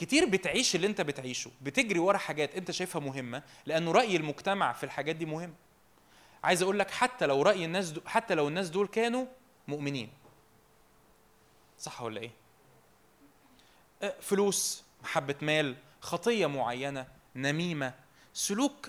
كتير 0.00 0.24
بتعيش 0.24 0.74
اللي 0.76 0.86
انت 0.86 1.00
بتعيشه 1.00 1.50
بتجري 1.62 1.98
ورا 1.98 2.18
حاجات 2.18 2.54
انت 2.54 2.70
شايفها 2.70 3.00
مهمة 3.00 3.42
لأنه 3.66 3.92
رأي 3.92 4.16
المجتمع 4.16 4.72
في 4.72 4.84
الحاجات 4.84 5.16
دي 5.16 5.26
مهم. 5.26 5.54
عايز 6.44 6.62
أقول 6.62 6.78
لك 6.78 6.90
حتى 6.90 7.26
لو 7.26 7.42
رأي 7.42 7.64
الناس 7.64 7.90
دول 7.90 8.00
حتى 8.06 8.34
لو 8.34 8.48
الناس 8.48 8.68
دول 8.68 8.86
كانوا 8.86 9.26
مؤمنين. 9.68 10.10
صح 11.78 12.02
ولا 12.02 12.20
إيه؟ 12.20 12.30
فلوس 14.20 14.82
محبة 15.02 15.34
مال 15.42 15.76
خطية 16.00 16.46
معينة 16.46 17.06
نميمة 17.36 17.94
سلوك 18.34 18.88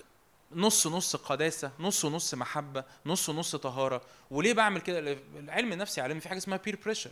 نص 0.52 0.86
نص 0.86 1.16
قداسة 1.16 1.72
نص 1.78 2.04
نص 2.04 2.34
محبة 2.34 2.84
نص 3.06 3.30
نص 3.30 3.56
طهارة. 3.56 4.02
وليه 4.30 4.52
بعمل 4.52 4.80
كده؟ 4.80 5.18
علم 5.36 5.72
النفس 5.72 6.00
علمني 6.00 6.20
في 6.20 6.28
حاجة 6.28 6.38
اسمها 6.38 6.58
peer 6.58 6.78
pressure 6.84 7.10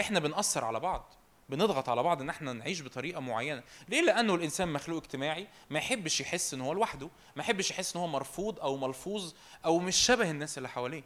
إحنا 0.00 0.18
بنأثر 0.20 0.64
على 0.64 0.80
بعض 0.80 1.14
بنضغط 1.48 1.88
على 1.88 2.02
بعض 2.02 2.20
إن 2.22 2.28
إحنا 2.28 2.52
نعيش 2.52 2.82
بطريقة 2.82 3.20
معينة. 3.20 3.62
ليه؟ 3.88 4.00
لأنه 4.00 4.34
الإنسان 4.34 4.68
مخلوق 4.72 5.02
اجتماعي 5.02 5.46
ما 5.70 5.78
يحبش 5.78 6.20
يحس 6.20 6.54
إن 6.54 6.60
هو 6.60 6.72
لوحده 6.72 7.08
ما 7.36 7.42
يحبش 7.42 7.70
يحس 7.70 7.96
إن 7.96 8.02
هو 8.02 8.08
مرفوض 8.08 8.60
أو 8.60 8.76
ملفوظ 8.76 9.32
أو 9.64 9.78
مش 9.78 9.96
شبه 9.96 10.30
الناس 10.30 10.58
اللي 10.58 10.68
حواليه. 10.68 11.02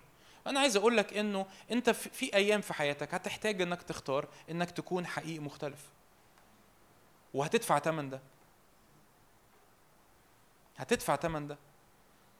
أنا 0.47 0.60
عايز 0.60 0.77
أقول 0.77 0.97
لك 0.97 1.16
إنه 1.16 1.47
أنت 1.70 1.90
في 1.90 2.35
أيام 2.35 2.60
في 2.60 2.74
حياتك 2.74 3.14
هتحتاج 3.14 3.62
إنك 3.62 3.82
تختار 3.82 4.28
إنك 4.51 4.70
تكون 4.70 5.06
حقيقي 5.06 5.39
مختلف. 5.39 5.81
وهتدفع 7.35 7.78
ثمن 7.78 8.10
ده. 8.10 8.20
هتدفع 10.77 11.16
ثمن 11.16 11.47
ده. 11.47 11.59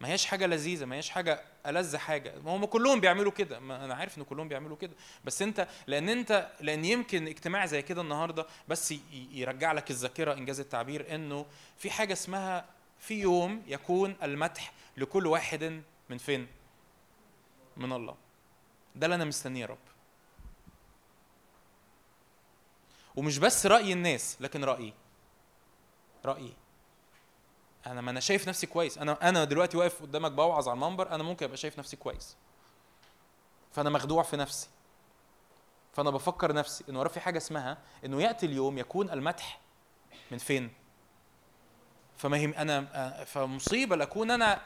ما 0.03 0.09
هياش 0.09 0.27
حاجة 0.27 0.47
لذيذة 0.47 0.85
ما 0.85 0.95
هياش 0.97 1.11
حاجة 1.11 1.41
ألذ 1.67 1.97
حاجة. 1.97 2.35
هم 2.45 2.65
كلهم 2.65 3.01
بيعملوا 3.01 3.33
كده. 3.33 3.61
ما 3.61 3.85
أنا 3.85 3.95
عارف 3.95 4.19
إن 4.19 4.23
كلهم 4.23 4.49
بيعملوا 4.49 4.77
كده. 4.77 4.93
بس 5.25 5.43
أنت 5.43 5.69
لأن 5.87 6.09
أنت 6.09 6.51
لأن 6.61 6.85
يمكن 6.85 7.27
اجتماع 7.27 7.67
زي 7.67 7.83
كده 7.83 8.03
النهارده 8.03 8.47
بس 8.69 8.95
يرجع 9.33 9.73
لك 9.73 9.91
الذاكرة 9.91 10.33
إنجاز 10.33 10.61
التعبير 10.61 11.15
إنه 11.15 11.47
في 11.79 11.91
حاجة 11.91 12.13
اسمها 12.13 12.65
في 12.99 13.21
يوم 13.21 13.63
يكون 13.67 14.17
المدح 14.23 14.73
لكل 14.97 15.27
واحد 15.27 15.83
من 16.11 16.19
فين؟ 16.19 16.47
من 17.77 17.93
الله. 17.93 18.17
ده 18.95 19.07
اللي 19.07 19.15
أنا 19.15 19.25
مستنيه 19.25 19.61
يا 19.61 19.67
رب. 19.67 19.79
ومش 23.17 23.39
بس 23.39 23.67
رأي 23.67 23.93
الناس 23.93 24.37
لكن 24.41 24.65
رأيي. 24.65 24.93
رأيي. 26.25 26.53
أنا 27.87 28.01
ما 28.01 28.11
أنا 28.11 28.21
شايف 28.21 28.49
نفسي 28.49 28.67
كويس. 28.67 28.99
أنا 28.99 29.29
أنا 29.29 29.45
دلوقتي 29.45 29.77
واقف 29.77 30.03
قدامك 30.03 30.33
بوعظ 30.33 30.69
على 30.69 30.77
المنبر 30.77 31.11
أنا 31.11 31.23
ممكن 31.23 31.45
أبقى 31.45 31.57
شايف 31.57 31.79
نفسي 31.79 31.97
كويس. 31.97 32.37
فأنا 33.73 33.91
مخدوع 33.91 34.23
في 34.23 34.37
نفسي. 34.37 34.69
فأنا 35.93 36.11
بفكر 36.11 36.53
نفسي 36.53 36.85
إنه 36.89 37.01
ورا 37.01 37.09
في 37.09 37.21
حاجة 37.21 37.37
اسمها 37.37 37.79
إنه 38.05 38.23
يأتي 38.23 38.47
اليوم 38.47 38.79
يكون 38.79 39.11
المدح 39.11 39.61
من 40.31 40.39
فين؟ 40.39 40.71
فما 42.17 42.37
هي 42.37 42.45
أنا 42.45 43.25
فمصيبة 43.25 43.97
لاكون 43.97 44.31
أنا 44.31 44.63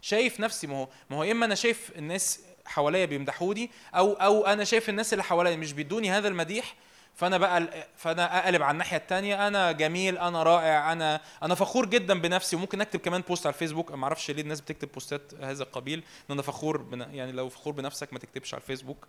شايف 0.00 0.40
نفسي. 0.40 0.66
ما 0.66 0.76
هو 0.76 0.88
ما 1.10 1.16
هو 1.16 1.22
إما 1.22 1.46
أنا 1.46 1.54
شايف 1.54 1.92
الناس 1.96 2.40
حواليا 2.66 3.04
بيمدحوني 3.04 3.70
أو 3.94 4.12
أو 4.12 4.46
أنا 4.46 4.64
شايف 4.64 4.88
الناس 4.88 5.12
اللي 5.12 5.24
حواليا 5.24 5.56
مش 5.56 5.72
بيدوني 5.72 6.10
هذا 6.10 6.28
المديح 6.28 6.74
فأنا 7.20 7.38
بقى 7.38 7.86
فأنا 7.96 8.44
أقلب 8.44 8.62
على 8.62 8.72
الناحية 8.72 8.96
التانية. 8.96 9.46
أنا 9.48 9.72
جميل 9.72 10.18
أنا 10.18 10.42
رائع 10.42 10.92
أنا 10.92 11.20
أنا 11.42 11.54
فخور 11.54 11.86
جدا 11.86 12.20
بنفسي. 12.20 12.56
وممكن 12.56 12.80
اكتب 12.80 13.00
كمان 13.00 13.20
بوست 13.20 13.46
على 13.46 13.52
الفيسبوك. 13.54 13.92
ما 13.92 14.04
أعرفش 14.04 14.30
ليه 14.30 14.42
الناس 14.42 14.60
بتكتب 14.60 14.92
بوستات 14.92 15.34
هذا 15.40 15.62
القبيل 15.62 15.98
إن 15.98 16.32
أنا 16.32 16.42
فخور 16.42 16.76
بن... 16.76 17.00
يعني 17.00 17.32
لو 17.32 17.48
فخور 17.48 17.72
بنفسك 17.72 18.12
ما 18.12 18.18
تكتبش 18.18 18.54
على 18.54 18.60
الفيسبوك. 18.60 19.06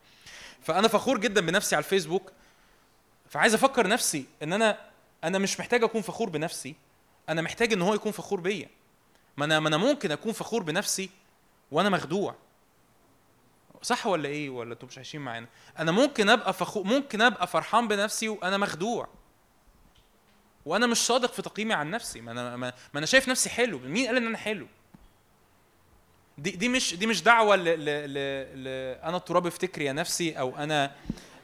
فأنا 0.61 0.87
فخور 0.87 1.17
جدا 1.17 1.41
بنفسي 1.41 1.75
على 1.75 1.83
الفيسبوك. 1.83 2.31
فعايز 3.29 3.53
أفكر 3.53 3.87
نفسي 3.87 4.25
إن 4.43 4.53
أنا 4.53 4.77
أنا 5.23 5.37
مش 5.37 5.59
محتاج 5.59 5.83
أكون 5.83 6.01
فخور 6.01 6.29
بنفسي. 6.29 6.75
أنا 7.29 7.41
محتاج 7.41 7.73
إن 7.73 7.81
هو 7.81 7.93
يكون 7.93 8.11
فخور 8.11 8.39
بيا. 8.39 8.69
ما 9.37 9.45
أنا 9.45 9.59
ما 9.59 9.67
أنا 9.67 9.77
ممكن 9.77 10.11
أكون 10.11 10.33
فخور 10.33 10.63
بنفسي 10.63 11.09
وأنا 11.71 11.89
مخدوع. 11.89 12.35
صح 13.81 14.07
ولا 14.07 14.29
إيه؟ 14.29 14.49
ولا 14.49 14.73
أنتوا 14.73 14.87
مش 14.87 14.97
عايشين 14.97 15.21
معانا؟ 15.21 15.47
أنا 15.79 15.91
ممكن 15.91 16.29
أبقى 16.29 16.53
فخور 16.53 16.83
ممكن 16.83 17.21
أبقى 17.21 17.47
فرحان 17.47 17.87
بنفسي 17.87 18.29
وأنا 18.29 18.57
مخدوع. 18.57 19.07
وأنا 20.65 20.87
مش 20.87 20.97
صادق 20.97 21.33
في 21.33 21.41
تقييمي 21.41 21.73
عن 21.73 21.91
نفسي. 21.91 22.21
ما 22.21 22.31
أنا 22.31 22.57
ما, 22.57 22.73
ما 22.93 22.97
أنا 22.97 23.05
شايف 23.05 23.29
نفسي 23.29 23.49
حلو. 23.49 23.79
مين 23.79 24.07
قال 24.07 24.17
إن 24.17 24.27
أنا 24.27 24.37
حلو؟ 24.37 24.67
دي 26.37 26.51
دي 26.51 26.69
مش 26.69 26.95
دي 26.95 27.07
مش 27.07 27.23
دعوة 27.23 27.55
ل 27.55 27.63
ل 27.63 27.85
ل 27.85 28.17
ل 28.63 28.67
أنا 29.03 29.17
التراب 29.17 29.47
افتكر 29.47 29.81
يا 29.81 29.93
نفسي 29.93 30.39
أو 30.39 30.57
أنا 30.57 30.91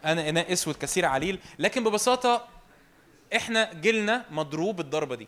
أنا 0.05 0.29
إناء 0.29 0.53
أسود 0.53 0.75
كثير 0.75 1.05
عليل. 1.05 1.39
لكن 1.59 1.83
ببساطة 1.83 2.47
إحنا 3.35 3.73
جيلنا 3.73 4.25
مضروب 4.31 4.79
الضربة 4.79 5.15
دي. 5.15 5.27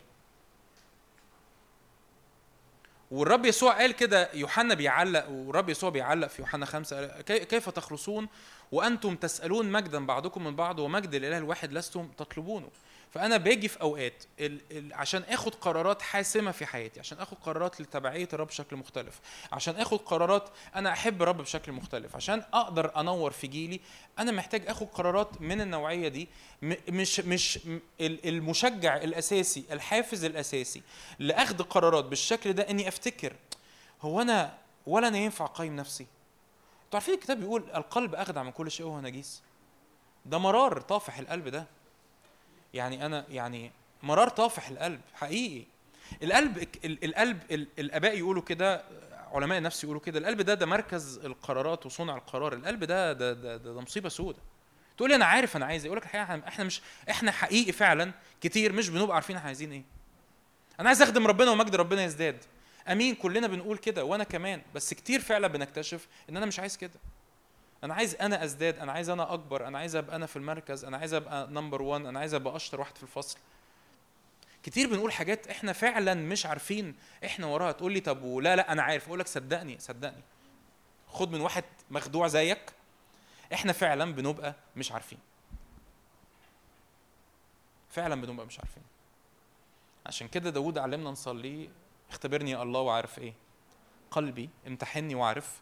والرب 3.11 3.45
يسوع 3.45 3.77
قال 3.77 3.91
كده 3.91 4.29
يوحنا 4.33 4.73
بيعلق 4.73 5.29
والرب 5.29 5.69
يسوع 5.69 5.89
بيعلق 5.89 6.27
في 6.27 6.41
يوحنا 6.41 6.65
خمسة 6.65 7.21
كيف 7.21 7.69
تخلصون؟ 7.69 8.27
وأنتم 8.71 9.15
تسألون 9.15 9.71
مجدا 9.71 10.05
بعضكم 10.05 10.43
من 10.43 10.55
بعض 10.55 10.79
ومجد 10.79 11.13
الإله 11.13 11.37
الواحد 11.37 11.73
لستم 11.73 12.07
تطلبونه. 12.17 12.69
فأنا 13.11 13.37
باجي 13.37 13.67
في 13.67 13.81
أوقات 13.81 14.23
ال 14.39 14.59
ال 14.71 14.93
عشان 14.93 15.23
آخد 15.23 15.55
قرارات 15.55 16.01
حاسمة 16.01 16.51
في 16.51 16.65
حياتي 16.65 16.99
عشان 16.99 17.17
آخد 17.19 17.37
قرارات 17.37 17.81
لتبعية 17.81 18.27
الرب 18.33 18.47
بشكل 18.47 18.75
مختلف 18.75 19.19
عشان 19.51 19.75
آخد 19.75 19.97
قرارات 19.99 20.49
أنا 20.75 20.91
أحب 20.93 21.21
الرب 21.21 21.37
بشكل 21.37 21.71
مختلف 21.71 22.15
عشان 22.15 22.43
أقدر 22.53 22.99
أنور 22.99 23.31
في 23.31 23.47
جيلي 23.47 23.79
أنا 24.19 24.31
محتاج 24.31 24.67
آخد 24.67 24.87
قرارات 24.87 25.41
من 25.41 25.61
النوعية 25.61 26.07
دي 26.07 26.27
مش 26.89 27.19
مش 27.19 27.59
المشجع 28.01 28.95
الأساسي 28.97 29.63
الحافز 29.71 30.23
الأساسي 30.23 30.81
لأخذ 31.19 31.63
قرارات 31.63 32.05
بالشكل 32.05 32.53
ده 32.53 32.69
إني 32.69 32.87
أفتكر 32.87 33.33
هو 34.01 34.21
أنا 34.21 34.57
ولا 34.87 35.07
أنا 35.07 35.17
ينفع 35.17 35.45
أقيم 35.45 35.75
نفسي؟ 35.75 36.03
أنتوا 36.85 36.99
عارفين 36.99 37.13
الكتاب 37.13 37.39
بيقول 37.39 37.63
القلب 37.75 38.15
أخدع 38.15 38.43
من 38.43 38.51
كل 38.51 38.71
شيء 38.71 38.85
وهو 38.85 39.01
نجيس. 39.01 39.41
ده 40.25 40.37
مرار 40.37 40.81
طافح 40.81 41.19
القلب 41.19 41.47
ده. 41.47 41.65
يعني 42.73 43.05
أنا 43.05 43.25
يعني 43.29 43.71
مرار 44.03 44.29
طافح 44.29 44.69
القلب 44.69 45.01
حقيقي. 45.13 45.65
القلب 46.23 46.67
ال- 46.85 47.03
القلب 47.05 47.39
ال- 47.51 47.67
الآباء 47.79 48.17
يقولوا 48.17 48.41
كده 48.43 48.83
علماء 49.31 49.57
النفس 49.57 49.83
يقولوا 49.83 50.01
كده 50.01 50.19
القلب 50.19 50.41
ده 50.41 50.53
ده 50.53 50.65
مركز 50.65 51.17
القرارات 51.25 51.85
وصنع 51.85 52.15
القرار. 52.15 52.53
القلب 52.53 52.83
ده 52.83 53.13
ده 53.13 53.33
ده, 53.33 53.57
ده, 53.57 53.73
ده 53.73 53.81
مصيبة 53.81 54.09
سودة. 54.09 54.39
تقول 54.97 55.09
لي 55.09 55.15
أنا 55.15 55.25
عارف 55.25 55.55
أنا 55.57 55.65
عايز 55.65 55.83
إيه 55.83 55.87
أقول 55.89 55.97
لك 55.97 56.03
الحقيقة 56.03 56.47
إحنا 56.47 56.63
مش 56.63 56.81
إحنا 57.09 57.31
حقيقي 57.31 57.71
فعلا 57.71 58.11
كتير 58.41 58.73
مش 58.73 58.89
بنبقى 58.89 59.15
عارفين 59.15 59.35
إحنا 59.35 59.47
عايزين 59.47 59.71
إيه. 59.71 59.83
أنا 60.79 60.87
عايز 60.89 61.01
أخدم 61.01 61.27
ربنا 61.27 61.51
ومجد 61.51 61.75
ربنا 61.75 62.03
يزداد. 62.03 62.37
أمين 62.87 63.15
كلنا 63.15 63.47
بنقول 63.47 63.77
كده 63.77 64.03
وأنا 64.05 64.23
كمان 64.23 64.61
بس 64.75 64.93
كتير 64.93 65.19
فعلا 65.21 65.47
بنكتشف 65.47 66.07
إن 66.29 66.37
أنا 66.37 66.45
مش 66.45 66.59
عايز 66.59 66.77
كده. 66.77 66.91
أنا 67.83 67.93
عايز 67.93 68.15
أنا 68.15 68.43
أزداد 68.43 68.79
أنا 68.79 68.91
عايز 68.91 69.09
أنا 69.09 69.33
أكبر 69.33 69.67
أنا 69.67 69.77
عايز 69.77 69.95
أبقى 69.95 70.15
أنا 70.15 70.25
في 70.25 70.35
المركز 70.35 70.85
أنا 70.85 70.97
عايز 70.97 71.13
أبقى 71.13 71.47
نمبر 71.47 71.81
1 71.81 72.05
أنا 72.05 72.19
عايز 72.19 72.33
أبقى 72.33 72.55
أشطر 72.55 72.79
واحد 72.79 72.97
في 72.97 73.03
الفصل. 73.03 73.37
كتير 74.63 74.89
بنقول 74.89 75.11
حاجات 75.11 75.47
إحنا 75.47 75.73
فعلا 75.73 76.13
مش 76.13 76.45
عارفين 76.45 76.95
إحنا 77.25 77.47
وراها. 77.47 77.71
تقول 77.71 77.93
لي 77.93 77.99
طب 77.99 78.23
ولا 78.23 78.55
لا 78.55 78.71
أنا 78.71 78.81
عارف. 78.83 79.07
أقول 79.07 79.19
لك 79.19 79.27
صدقني 79.27 79.79
صدقني. 79.79 80.23
خد 81.07 81.31
من 81.31 81.41
واحد 81.41 81.63
مخدوع 81.91 82.27
زيك. 82.27 82.73
إحنا 83.53 83.73
فعلا 83.73 84.13
بنبقى 84.13 84.55
مش 84.75 84.91
عارفين. 84.91 85.19
فعلا 87.89 88.21
بنبقى 88.21 88.45
مش 88.45 88.59
عارفين. 88.59 88.83
عشان 90.05 90.27
كده 90.27 90.49
داود 90.49 90.77
علمنا 90.77 91.09
نصلي 91.11 91.69
اختبرني 92.09 92.51
يا 92.51 92.63
الله 92.63 92.79
وعارف 92.79 93.19
إيه. 93.19 93.33
قلبي 94.11 94.49
امتحني 94.67 95.15
واعرف 95.15 95.61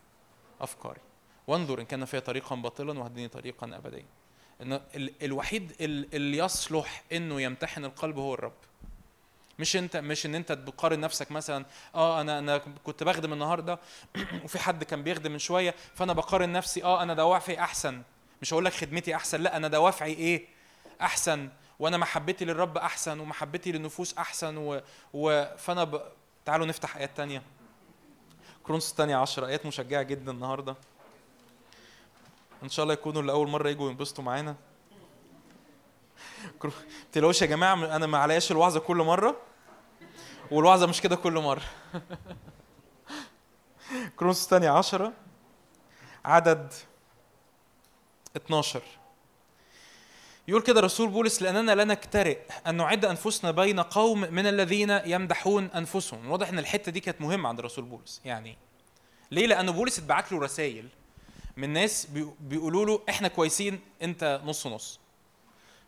أفكاري. 0.61 1.01
وانظر 1.47 1.79
إن 1.79 1.85
كان 1.85 2.05
في 2.05 2.19
طريقا 2.19 2.55
باطلا 2.55 2.99
واهدني 2.99 3.27
طريقا 3.27 3.75
ابديا. 3.75 4.05
إن 4.61 4.73
ال- 4.73 5.23
الوحيد 5.23 5.75
ال- 5.81 6.15
اللي 6.15 6.37
يصلح 6.37 7.03
إنه 7.11 7.41
يمتحن 7.41 7.85
القلب 7.85 8.17
هو 8.17 8.33
الرب. 8.33 8.53
مش 9.59 9.75
أنت 9.75 9.97
مش 9.97 10.25
إن 10.25 10.35
أنت 10.35 10.51
بتقارن 10.51 10.99
نفسك 10.99 11.31
مثلا 11.31 11.65
آه 11.95 12.21
أنا 12.21 12.39
أنا 12.39 12.57
كنت 12.57 13.03
بخدم 13.03 13.33
النهارده 13.33 13.79
وفي 14.43 14.59
حد 14.59 14.83
كان 14.83 15.03
بيخدم 15.03 15.31
من 15.31 15.39
شوية 15.39 15.75
فأنا 15.95 16.13
بقارن 16.13 16.51
نفسي 16.51 16.83
آه 16.83 17.03
أنا 17.03 17.13
دوافعي 17.13 17.59
أحسن. 17.59 18.01
مش 18.41 18.53
هقول 18.53 18.65
لك 18.65 18.73
خدمتي 18.73 19.15
أحسن 19.15 19.41
لا 19.41 19.57
أنا 19.57 19.67
دوافعي 19.67 20.13
إيه؟ 20.13 20.45
أحسن. 21.01 21.49
وأنا 21.79 21.97
محبتي 21.97 22.45
للرب 22.45 22.77
أحسن 22.77 23.19
ومحبتي 23.19 23.71
للنفوس 23.71 24.17
أحسن 24.17 24.57
و... 24.57 24.81
و... 25.13 25.45
فأنا 25.57 25.83
ب... 25.83 26.01
تعالوا 26.45 26.65
نفتح 26.65 26.97
آيات 26.97 27.17
تانية. 27.17 27.41
كرونس 28.63 28.91
الثانية 28.91 29.15
عشر 29.15 29.45
آيات 29.45 29.65
مشجعة 29.65 30.03
جدا 30.03 30.31
النهارده. 30.31 30.75
إن 32.63 32.69
شاء 32.69 32.83
الله 32.83 32.93
يكونوا 32.93 33.21
لاول 33.21 33.49
مرة 33.49 33.69
يجوا 33.69 33.89
ينبسطوا 33.89 34.23
معانا. 34.23 34.55
تلاقوش 37.11 37.41
يا 37.41 37.47
جماعة 37.47 37.73
أنا 37.73 38.05
ما 38.05 38.17
علياش 38.17 38.51
الوعظة 38.51 38.79
كل 38.79 38.97
مرة 38.97 39.37
والوعظة 40.51 40.85
مش 40.85 41.01
كده 41.01 41.15
كل 41.15 41.33
مرة. 41.33 41.63
كرونس 44.17 44.43
الثانية 44.43 44.69
عشرة 44.69 45.13
عدد 46.25 46.73
12 48.35 48.81
يقول 50.47 50.61
كده 50.61 50.81
رسول 50.81 51.09
بولس 51.09 51.41
لأننا 51.41 51.75
لا 51.75 51.83
نكترئ 51.83 52.39
أن 52.67 52.75
نعد 52.75 53.05
أنفسنا 53.05 53.51
بين 53.51 53.79
قوم 53.79 54.21
من 54.21 54.47
الذين 54.47 54.89
يمدحون 54.89 55.65
أنفسهم. 55.65 56.31
واضح 56.31 56.49
إن 56.49 56.59
الحتة 56.59 56.91
دي 56.91 56.99
كانت 56.99 57.21
مهمة 57.21 57.49
عند 57.49 57.61
رسول 57.61 57.85
بولس. 57.85 58.21
يعني 58.25 58.57
ليه؟ 59.31 59.47
لأن 59.47 59.71
بولس 59.71 59.99
اتبعت 59.99 60.31
له 60.31 60.39
رسائل. 60.39 60.89
من 61.57 61.69
ناس 61.69 62.05
بي- 62.05 62.27
بيقولوا 62.39 62.85
له 62.85 63.01
إحنا 63.09 63.27
كويسين 63.27 63.79
أنت 64.01 64.41
نص 64.45 64.67
نص. 64.67 64.99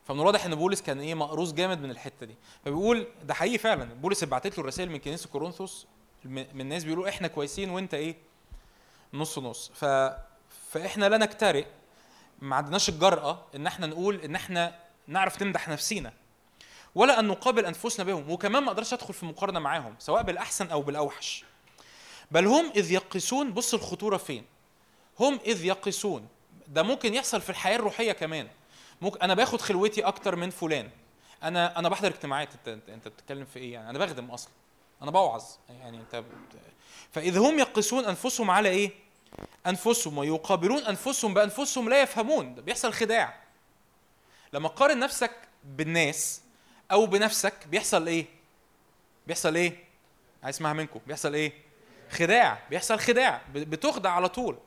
فمن 0.08 0.20
الواضح 0.20 0.46
إن 0.46 0.56
بولس 0.56 0.82
كان 0.82 1.00
إيه 1.00 1.14
مقروص 1.16 1.54
جامد 1.54 1.82
من 1.82 1.92
الحتة 1.92 2.26
دي. 2.26 2.36
فبيقول 2.66 3.08
ده 3.24 3.34
حقيقي 3.34 3.58
فعلا. 3.58 3.84
بولس 3.86 4.24
اتبعتت 4.24 4.58
له 4.58 4.64
رسائل 4.64 4.92
من 4.92 5.00
كنيسة 5.00 5.30
كورنثوس 5.30 5.88
من 6.26 6.66
ناس 6.70 6.84
بيقولوا 6.84 7.10
إحنا 7.10 7.28
كويسين 7.28 7.70
وأنت 7.70 7.94
إيه 7.94 8.16
نص 9.14 9.40
نص. 9.40 9.72
ف 9.76 9.86
فإحنا 10.72 11.10
لا 11.10 11.18
نكترئ 11.18 11.66
ما 12.42 12.56
عندناش 12.56 12.90
الجرأة 12.90 13.46
إن 13.56 13.68
إحنا 13.68 13.88
نقول 13.88 14.16
إن 14.22 14.36
إحنا 14.36 14.76
نعرف 15.08 15.42
نمدح 15.44 15.70
نفسينا 15.70 16.14
ولا 16.96 17.20
أن 17.20 17.28
نقابل 17.28 17.66
أنفسنا 17.66 18.06
بهم 18.06 18.30
وكمان 18.32 18.64
ما 18.64 18.70
أقدرش 18.72 18.94
أدخل 18.94 19.14
في 19.14 19.26
مقارنة 19.26 19.60
معاهم 19.60 19.96
سواء 20.00 20.24
بالأحسن 20.24 20.68
أو 20.68 20.82
بالأوحش. 20.82 21.46
بل 22.32 22.48
هم 22.48 22.72
إذ 22.76 22.92
يقسون 22.92 23.52
بص 23.54 23.74
الخطورة 23.74 24.18
فين؟ 24.18 24.46
هم 25.20 25.40
إذ 25.46 25.66
يقسون 25.66 26.28
ده 26.68 26.84
ممكن 26.84 27.14
يحصل 27.14 27.42
في 27.42 27.50
الحياة 27.50 27.76
الروحية 27.76 28.12
كمان. 28.12 28.48
ممكن 29.02 29.22
أنا 29.22 29.34
باخد 29.34 29.62
خلوتي 29.62 30.02
أكتر 30.02 30.36
من 30.36 30.50
فلان. 30.50 30.90
أنا 31.44 31.80
أنا 31.80 31.90
بحضر 31.90 32.08
اجتماعات. 32.08 32.50
أنت, 32.68 32.90
أنت 32.90 33.08
بتتكلم 33.08 33.46
في 33.46 33.60
إيه 33.60 33.74
يعني؟ 33.74 33.90
أنا 33.90 34.00
بخدم 34.00 34.32
أصلا. 34.32 34.52
أنا 35.02 35.12
بوعظ. 35.12 35.44
يعني 35.70 35.98
أنت 35.98 36.16
بت... 36.16 36.26
فإذ 37.12 37.38
هم 37.38 37.60
يقسون 37.60 38.06
أنفسهم 38.06 38.52
على 38.52 38.70
إيه؟ 38.70 38.92
أنفسهم. 39.68 40.18
ويقابلون 40.18 40.78
أنفسهم 40.84 41.34
بأنفسهم 41.34 41.90
لا 41.90 42.02
يفهمون. 42.02 42.56
ده 42.56 42.62
بيحصل 42.62 42.94
خداع. 42.94 43.40
لما 44.54 44.70
تقارن 44.70 45.00
نفسك 45.00 45.32
بالناس 45.64 46.42
أو 46.92 47.06
بنفسك 47.06 47.68
بيحصل 47.68 48.08
إيه؟ 48.08 48.26
بيحصل 49.28 49.56
إيه؟ 49.56 49.84
عايز 50.44 50.56
اسمعها 50.56 50.74
منكم. 50.74 51.00
بيحصل 51.08 51.34
إيه؟ 51.34 51.54
خداع. 52.12 52.60
بيحصل 52.70 53.00
خداع. 53.00 53.42
بتخدع 53.54 54.12
على 54.12 54.30
طول. 54.30 54.58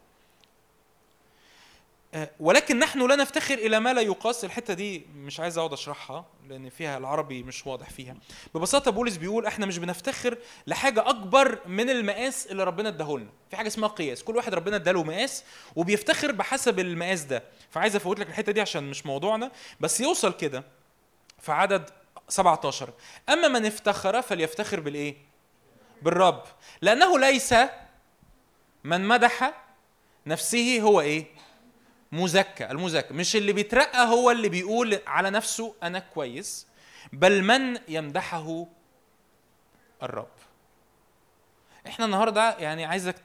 ولكن 2.41 2.79
نحن 2.79 3.07
لا 3.09 3.17
نفتخر 3.17 3.55
إلى 3.55 3.81
ما 3.81 3.93
لا 3.93 4.01
يقاس. 4.01 4.45
الحتة 4.45 4.75
دي 4.75 5.07
مش 5.15 5.41
عايز 5.41 5.59
أقعد 5.59 5.73
أشرحها 5.73 6.27
لأن 6.49 6.69
فيها 6.69 6.99
العربي 6.99 7.43
مش 7.43 7.67
واضح 7.67 7.91
فيها. 7.91 8.17
ببساطة 8.55 8.91
بولس 8.91 9.17
بيقول 9.17 9.47
إحنا 9.47 9.67
مش 9.67 9.79
بنفتخر 9.79 10.39
لحاجة 10.67 11.09
أكبر 11.09 11.59
من 11.67 11.91
المقاس 11.91 12.47
اللي 12.47 12.65
ربنا 12.65 12.89
اداهولنا. 12.89 13.31
في 13.51 13.57
حاجة 13.57 13.67
اسمها 13.67 13.89
قياس. 13.89 14.23
كل 14.23 14.37
واحد 14.37 14.55
ربنا 14.55 14.77
اداله 14.77 15.03
مقاس 15.03 15.45
وبيفتخر 15.77 16.33
بحسب 16.33 16.79
المقاس 16.79 17.23
ده. 17.23 17.43
فعايز 17.71 17.97
أفوت 17.97 18.21
لك 18.21 18.29
الحتة 18.29 18.53
دي 18.53 18.61
عشان 18.61 18.91
مش 18.91 19.07
موضوعنا. 19.07 19.51
بس 19.81 20.01
يوصل 20.01 20.33
كده 20.33 20.65
في 21.39 21.53
عدد 21.53 21.91
17 22.29 22.91
أما 23.29 23.49
من 23.49 23.67
افتخر 23.67 24.23
فليفتخر 24.23 24.81
بالإيه؟ 24.81 25.17
بالرب. 26.03 26.43
لأنه 26.83 27.19
ليس 27.19 27.55
من 28.85 29.09
مدح 29.09 29.55
نفسه 30.27 30.81
هو 30.81 31.01
إيه؟ 31.01 31.27
مزكى 32.13 32.71
المزكى 32.71 33.15
مش 33.15 33.37
اللي 33.37 33.53
بيترقى 33.53 34.07
هو 34.09 34.31
اللي 34.31 34.49
بيقول 34.49 34.99
على 35.07 35.31
نفسه 35.31 35.75
أنا 35.83 35.99
كويس 35.99 36.67
بل 37.13 37.43
من 37.43 37.79
يمدحه 37.89 38.67
الرب. 40.03 40.29
إحنا 41.87 42.05
النهارده 42.05 42.57
يعني 42.59 42.85
عايزك 42.85 43.17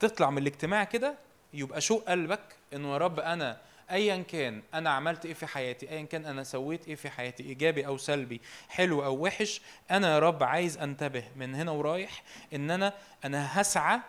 تطلع 0.00 0.30
من 0.30 0.38
الاجتماع 0.38 0.84
كده 0.84 1.14
يبقى 1.54 1.80
شوق 1.80 2.04
قلبك؟ 2.08 2.56
إنه 2.72 2.92
يا 2.92 2.98
رب 2.98 3.20
أنا 3.20 3.60
ايا 3.90 4.22
كان 4.22 4.62
أنا 4.74 4.90
عملت 4.90 5.26
إيه 5.26 5.34
في 5.34 5.46
حياتي 5.46 5.90
ايا 5.90 6.02
كان 6.02 6.26
أنا 6.26 6.44
سويت 6.44 6.88
إيه 6.88 6.94
في 6.94 7.10
حياتي 7.10 7.42
إيجابي 7.42 7.86
أو 7.86 7.96
سلبي 7.96 8.40
حلو 8.68 9.04
أو 9.04 9.16
وحش 9.24 9.60
أنا 9.90 10.14
يا 10.14 10.18
رب 10.18 10.42
عايز 10.42 10.78
أنتبه 10.78 11.24
من 11.36 11.54
هنا 11.54 11.70
ورايح 11.70 12.22
إن 12.54 12.70
أنا 12.70 12.92
أنا 13.24 13.60
هسعى 13.60 14.00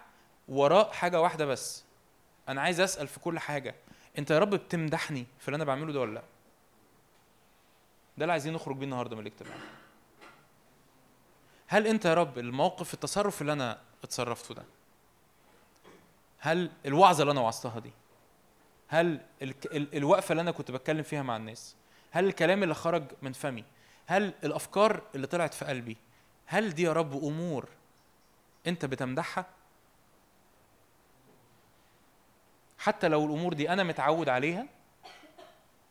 وراء 0.48 0.91
حاجة 0.91 1.22
واحدة 1.22 1.45
بس. 1.45 1.84
أنا 2.49 2.61
عايز 2.61 2.80
أسأل 2.80 3.07
في 3.07 3.19
كل 3.19 3.40
حاجة. 3.40 3.76
انت 4.18 4.31
يا 4.31 4.40
رب 4.40 4.49
بتمدحني 4.49 5.26
في 5.40 5.48
اللي 5.48 5.56
أنا 5.56 5.64
بعمله 5.64 5.94
ده 5.94 5.99
ولا 5.99 6.14
لا؟ 6.14 6.23
ده 8.18 8.23
اللي 8.26 8.31
عايزين 8.31 8.53
نخرج 8.53 8.76
بيه 8.77 8.85
النهارده 8.85 9.15
من 9.15 9.22
الاجتماع 9.22 9.56
هل 11.68 11.88
انت 11.88 12.06
يا 12.06 12.14
رب 12.14 12.38
الموقف 12.40 12.94
التصرف 12.94 13.41
اللي 13.41 13.53
أنا 13.53 13.81
اتصرفته 14.03 14.56
ده 14.56 14.64
هل 16.40 16.72
الوعظة 16.85 17.22
اللي 17.22 17.31
أنا 17.31 17.41
وعظتها 17.41 17.80
دي 17.80 17.91
هل 18.88 19.22
ال- 19.41 19.53
ال- 19.77 19.95
الوقفة 19.98 20.31
اللي 20.31 20.41
أنا 20.41 20.52
كنت 20.52 20.72
بتكلم 20.72 21.03
فيها 21.03 21.22
مع 21.23 21.38
الناس 21.38 21.76
هل 22.11 22.26
الكلام 22.26 22.64
اللي 22.64 22.73
خرج 22.73 23.03
من 23.22 23.34
فمي 23.34 23.64
هل 24.07 24.34
الأفكار 24.44 25.02
اللي 25.15 25.27
طلعت 25.27 25.53
في 25.53 25.65
قلبي 25.65 25.98
هل 26.45 26.69
دي 26.73 26.84
يا 26.84 26.94
رب 26.94 27.23
أمور 27.23 27.69
انت 28.68 28.85
بتمدحها؟ 28.85 29.45
حتى 32.84 33.07
لو 33.07 33.26
الأمور 33.26 33.53
دي 33.53 33.69
أنا 33.69 33.84
متعود 33.84 34.30
عليها 34.30 34.65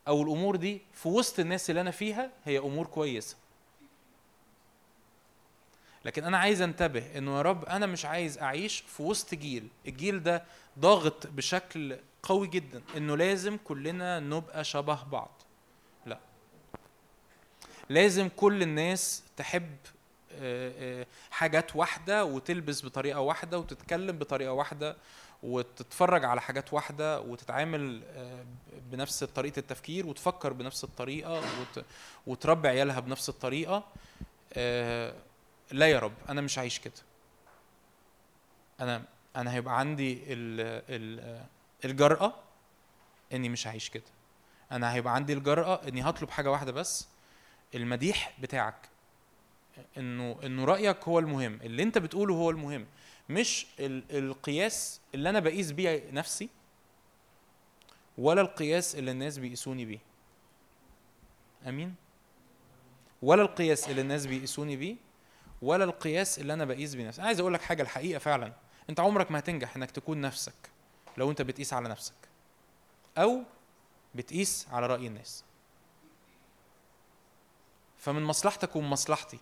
أو 0.08 0.22
الأمور 0.22 0.56
دي 0.56 0.82
في 0.92 1.08
وسط 1.08 1.38
الناس 1.40 1.70
اللي 1.70 1.80
أنا 1.80 1.90
فيها 1.90 2.30
هي 2.44 2.58
أمور 2.58 2.86
كويسة. 2.86 3.36
لكن 6.04 6.24
أنا 6.24 6.38
عايز 6.38 6.60
أنتبه 6.62 7.18
إنه 7.18 7.36
يا 7.36 7.42
رب 7.42 7.64
أنا 7.64 7.86
مش 7.86 8.04
عايز 8.04 8.38
أعيش 8.38 8.80
في 8.80 9.02
وسط 9.02 9.34
جيل. 9.34 9.68
الجيل 9.86 10.22
ده 10.22 10.44
ضاغط 10.78 11.26
بشكل 11.26 11.96
قوي 12.22 12.46
جدا 12.46 12.82
إنه 12.96 13.16
لازم 13.16 13.58
كلنا 13.64 14.20
نبقى 14.20 14.64
شبه 14.64 15.02
بعض. 15.04 15.42
لا. 16.06 16.18
لازم 17.88 18.28
كل 18.28 18.62
الناس 18.62 19.22
تحب 19.36 19.76
آه، 20.32 21.00
آه، 21.02 21.06
حاجات 21.30 21.76
واحدة 21.76 22.24
وتلبس 22.24 22.84
بطريقة 22.84 23.20
واحدة 23.20 23.58
وتتكلم 23.58 24.18
بطريقة 24.18 24.52
واحدة 24.52 24.96
وتتفرج 25.42 26.24
على 26.24 26.40
حاجات 26.40 26.72
واحدة 26.72 27.20
وتتعامل 27.20 28.02
آه، 28.06 28.44
بنفس 28.90 29.24
طريقة 29.24 29.58
التفكير 29.58 30.06
وتفكر 30.06 30.52
بنفس 30.52 30.84
الطريقة 30.84 31.32
وت- 31.60 31.84
وتربي 32.26 32.68
عيالها 32.68 33.00
بنفس 33.00 33.28
الطريقة 33.28 33.84
آه، 34.52 35.14
لا 35.72 35.86
يا 35.88 35.98
رب 35.98 36.12
أنا 36.28 36.40
مش 36.40 36.58
عايش 36.58 36.78
كده. 36.78 36.92
أنا 38.80 39.02
أنا 39.36 39.52
هيبقى 39.52 39.78
عندي 39.78 40.12
ال 40.32 40.60
ال 40.88 41.44
الجرأة 41.84 42.34
إني 43.32 43.48
مش 43.48 43.66
هعيش 43.66 43.90
كده. 43.90 44.02
أنا 44.72 44.92
هيبقى 44.94 45.14
عندي 45.14 45.32
الجرأة 45.32 45.80
إني 45.88 46.02
هطلب 46.02 46.30
حاجة 46.30 46.50
واحدة 46.50 46.72
بس 46.72 47.06
المديح 47.74 48.34
بتاعك. 48.40 48.88
إنه 49.98 50.36
إنه 50.44 50.64
رأيك 50.64 51.04
هو 51.08 51.18
المهم 51.18 51.58
اللي 51.62 51.82
أنت 51.82 51.98
بتقوله 51.98 52.34
هو 52.34 52.50
المهم. 52.50 52.86
مش 53.32 53.66
ال- 53.80 54.18
القياس 54.18 55.00
اللي 55.14 55.30
أنا 55.30 55.40
بقيس 55.40 55.70
بيه 55.72 56.10
نفسي 56.10 56.48
ولا 58.18 58.40
القياس 58.40 58.96
اللي 58.96 59.10
الناس 59.10 59.38
بيقيسوني 59.38 59.84
بيه. 59.84 59.98
أمين؟ 61.66 61.94
ولا 63.22 63.42
القياس 63.42 63.88
اللي 63.88 64.00
الناس 64.00 64.26
بيقيسوني 64.26 64.76
بيه 64.76 64.96
ولا 65.62 65.84
القياس 65.84 66.38
اللي 66.38 66.52
أنا 66.52 66.64
بقيس 66.64 66.94
بيه 66.94 67.08
نفسي. 67.08 67.20
أنا 67.20 67.26
عايز 67.26 67.40
أقول 67.40 67.54
لك 67.54 67.62
حاجة 67.62 67.82
الحقيقة 67.82 68.18
فعلا. 68.18 68.52
أنت 68.90 69.00
عمرك 69.00 69.30
ما 69.30 69.38
هتنجح 69.38 69.76
إنك 69.76 69.90
تكون 69.90 70.20
نفسك 70.20 70.54
لو 71.16 71.30
أنت 71.30 71.42
بتقيس 71.42 71.72
على 71.72 71.88
نفسك 71.88 72.14
أو 73.18 73.42
بتقيس 74.14 74.66
على 74.70 74.86
رأي 74.86 75.06
الناس. 75.06 75.44
فمن 77.98 78.22
مصلحتك 78.22 78.76
ومن 78.76 78.88
مصلحتي 78.88 79.38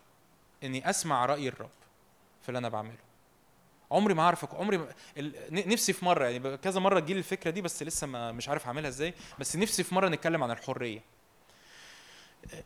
إني 0.64 0.90
أسمع 0.90 1.26
رأي 1.26 1.48
الرب 1.48 1.70
في 2.42 2.48
اللي 2.48 2.58
أنا 2.58 2.68
بعمله. 2.68 3.09
عمري 3.90 4.14
ما 4.14 4.22
هعرف 4.22 4.54
عمري 4.54 4.78
ما 4.78 4.88
نفسي 5.50 5.92
في 5.92 6.04
مرة 6.04 6.24
يعني 6.24 6.56
كذا 6.56 6.80
مرة 6.80 7.00
تجيلي 7.00 7.18
الفكرة 7.18 7.50
دي 7.50 7.60
بس 7.62 7.82
لسه 7.82 8.06
ما 8.06 8.32
مش 8.32 8.48
عارف 8.48 8.66
أعملها 8.66 8.88
إزاي. 8.88 9.14
بس 9.38 9.56
نفسي 9.56 9.82
في 9.82 9.94
مرة 9.94 10.08
نتكلم 10.08 10.42
عن 10.42 10.50
الحرية. 10.50 11.00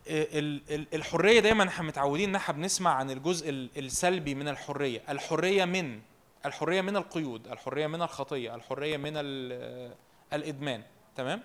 ال- 0.09 0.63
ال- 0.71 0.87
الحرية 0.95 1.41
دايما 1.41 1.69
إحنا 1.69 1.85
متعودين 1.87 2.29
إن 2.29 2.35
إحنا 2.35 2.55
بنسمع 2.55 2.95
عن 2.95 3.11
الجزء 3.11 3.51
ال- 3.51 3.71
السلبي 3.77 4.35
من 4.35 4.49
الحرية. 4.49 5.03
الحرية 5.09 5.65
من 5.65 6.01
الحرية 6.47 6.81
من 6.81 6.97
القيود 6.97 7.47
الحرية 7.49 7.87
من 7.87 8.03
الخطية 8.03 8.55
الحرية 8.55 8.97
من 8.97 9.13
ال- 9.17 9.95
الإدمان. 10.33 10.83
تمام؟ 11.17 11.43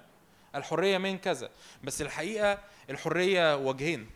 الحرية 0.56 0.98
من 0.98 1.18
كذا. 1.18 1.50
بس 1.84 2.02
الحقيقة 2.02 2.60
الحرية 2.90 3.56
وجهين. 3.58 4.10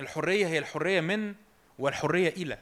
الحرية 0.00 0.46
هي 0.46 0.58
الحرية 0.58 1.00
من 1.00 1.34
والحرية 1.78 2.28
إلى. 2.28 2.58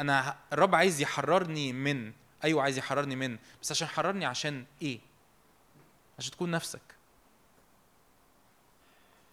أنا 0.00 0.36
الرب 0.52 0.74
عايز 0.74 1.00
يحررني 1.00 1.72
من 1.72 2.12
أيوه 2.44 2.62
عايز 2.62 2.78
يحررني 2.78 3.16
من 3.16 3.38
بس 3.62 3.70
عشان 3.70 3.86
يحررني 3.86 4.24
عشان 4.26 4.64
إيه؟ 4.82 5.00
عشان 6.18 6.32
تكون 6.32 6.50
نفسك. 6.50 6.80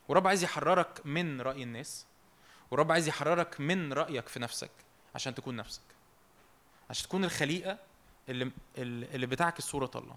ورب 0.07 0.27
عايز 0.27 0.43
يحررك 0.43 1.01
من 1.05 1.41
رأي 1.41 1.63
الناس 1.63 2.05
ورب 2.71 2.91
عايز 2.91 3.07
يحررك 3.07 3.59
من 3.61 3.93
رأيك 3.93 4.27
في 4.27 4.39
نفسك 4.39 4.71
عشان 5.15 5.35
تكون 5.35 5.55
نفسك. 5.55 5.81
عشان 6.89 7.07
تكون 7.07 7.23
الخليقة 7.23 7.77
اللي 8.29 8.51
اللي 8.77 9.25
بتعكس 9.27 9.63
صورة 9.63 9.91
الله. 9.95 10.15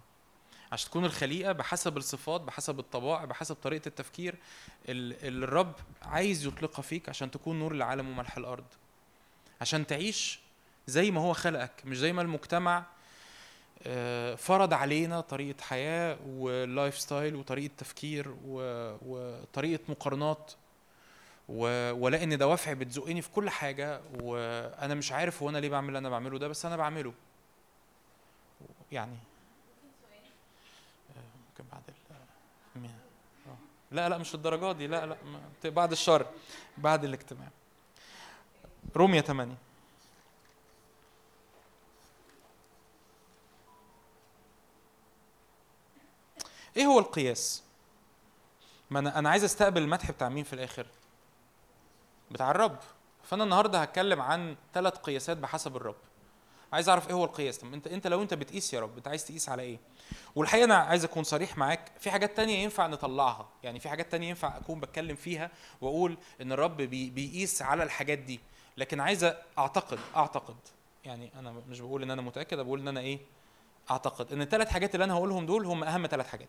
عشان 0.72 0.90
تكون 0.90 1.04
الخليقة 1.04 1.52
بحسب 1.52 1.96
الصفات 1.96 2.40
بحسب 2.40 2.78
الطبائع 2.78 3.24
بحسب 3.24 3.54
طريقة 3.54 3.88
التفكير 3.88 4.34
ال- 4.88 5.26
اللي 5.26 5.44
الرب 5.44 5.74
عايز 6.02 6.46
يطلقها 6.46 6.82
فيك 6.82 7.08
عشان 7.08 7.30
تكون 7.30 7.58
نور 7.58 7.72
العالم 7.72 8.08
وملح 8.08 8.36
الأرض. 8.36 8.64
عشان 9.60 9.86
تعيش 9.86 10.40
زي 10.86 11.10
ما 11.10 11.20
هو 11.20 11.32
خلقك 11.32 11.72
مش 11.84 11.98
زي 11.98 12.12
ما 12.12 12.22
المجتمع 12.22 12.84
آه، 13.86 14.34
فرض 14.34 14.72
علينا 14.74 15.20
طريقة 15.20 15.62
حياة 15.62 16.18
ولايف 16.26 16.98
ستايل 16.98 17.34
وطريقة 17.36 17.72
تفكير 17.78 18.28
و- 18.46 18.96
وطريقة 19.06 19.82
مقارنات 19.88 20.52
و- 21.48 21.92
والاقي 21.94 22.24
ان 22.24 22.38
دوافعي 22.38 22.74
بتزقني 22.74 23.22
في 23.22 23.30
كل 23.30 23.50
حاجة 23.50 24.00
وأنا 24.22 24.94
مش 24.94 25.12
عارف 25.12 25.42
هو 25.42 25.48
أنا 25.48 25.58
ليه 25.58 25.68
بعمل 25.68 25.88
اللي 25.88 25.98
أنا 25.98 26.08
بعمله 26.08 26.38
ده 26.38 26.48
بس 26.48 26.66
أنا 26.66 26.76
بعمله 26.76 27.12
يعني 28.92 29.16
آه، 31.16 31.20
ممكن 31.50 31.64
بعد 31.72 31.82
ال 31.88 31.94
مين؟ 32.82 32.90
آه. 33.46 33.56
لا 33.90 34.08
لا 34.08 34.18
مش 34.18 34.34
للدرجة 34.34 34.72
دي 34.72 34.86
لا 34.86 35.06
لا 35.06 35.16
بعد 35.70 35.92
الشر 35.92 36.26
بعد 36.78 37.04
الاجتماع 37.04 37.48
رومية 38.96 39.20
8 39.20 39.56
إيه 46.76 46.86
هو 46.86 46.98
القياس؟ 46.98 47.62
ما 48.90 48.98
أنا 48.98 49.18
أنا 49.18 49.30
عايز 49.30 49.44
أستقبل 49.44 49.82
المدح 49.82 50.10
بتاع 50.10 50.28
مين 50.28 50.44
في 50.44 50.52
الآخر؟ 50.52 50.86
بتاع 52.30 52.50
الرب. 52.50 52.78
فأنا 53.24 53.44
النهارده 53.44 53.82
هتكلم 53.82 54.20
عن 54.22 54.56
ثلاث 54.74 54.94
قياسات 54.94 55.36
بحسب 55.36 55.76
الرب. 55.76 55.96
عايز 56.72 56.88
أعرف 56.88 57.08
إيه 57.08 57.14
هو 57.14 57.24
القياس؟ 57.24 57.58
طب 57.58 57.72
انت 57.72 57.86
أنت 57.86 58.06
لو 58.06 58.22
أنت 58.22 58.34
بتقيس 58.34 58.74
يا 58.74 58.80
رب 58.80 58.96
أنت 58.96 59.08
عايز 59.08 59.24
تقيس 59.24 59.48
على 59.48 59.62
إيه؟ 59.62 59.78
والحقيقة 60.34 60.64
أنا 60.64 60.74
عايز 60.76 61.04
أكون 61.04 61.24
صريح 61.24 61.56
معاك. 61.56 61.92
في 62.00 62.10
حاجات 62.10 62.36
تانية 62.36 62.58
ينفع 62.58 62.86
نطلعها. 62.86 63.48
يعني 63.62 63.80
في 63.80 63.88
حاجات 63.88 64.12
تانية 64.12 64.28
ينفع 64.28 64.56
أكون 64.56 64.80
بتكلم 64.80 65.16
فيها 65.16 65.50
وأقول 65.80 66.16
إن 66.40 66.52
الرب 66.52 66.76
بي 66.76 67.10
بيقيس 67.10 67.62
على 67.62 67.82
الحاجات 67.82 68.18
دي. 68.18 68.40
لكن 68.76 69.00
عايز 69.00 69.32
أعتقد 69.58 69.98
أعتقد 70.16 70.56
يعني 71.04 71.30
أنا 71.38 71.54
مش 71.68 71.80
بقول 71.80 72.02
إن 72.02 72.10
أنا 72.10 72.22
متأكد 72.22 72.58
بقول 72.58 72.80
إن 72.80 72.88
أنا 72.88 73.00
إيه 73.00 73.18
أعتقد 73.90 74.32
إن 74.32 74.42
الثلاث 74.42 74.68
حاجات 74.68 74.94
اللي 74.94 75.04
أنا 75.04 75.14
هقولهم 75.14 75.46
دول 75.46 75.66
هم 75.66 75.84
أهم 75.84 76.06
ثلاث 76.06 76.26
حاجات. 76.28 76.48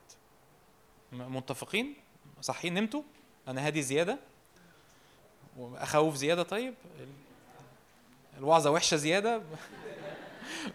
متفقين؟ 1.11 1.95
صحيين؟ 2.41 2.73
نمتوا؟ 2.73 3.02
أنا 3.47 3.68
هادي 3.68 3.81
زيادة؟ 3.81 4.18
واخوف 5.57 6.15
زيادة؟ 6.15 6.43
طيب. 6.43 6.73
ال- 6.99 7.10
الوعظة 8.38 8.72
وحشة 8.72 8.97
زيادة؟ 8.97 9.41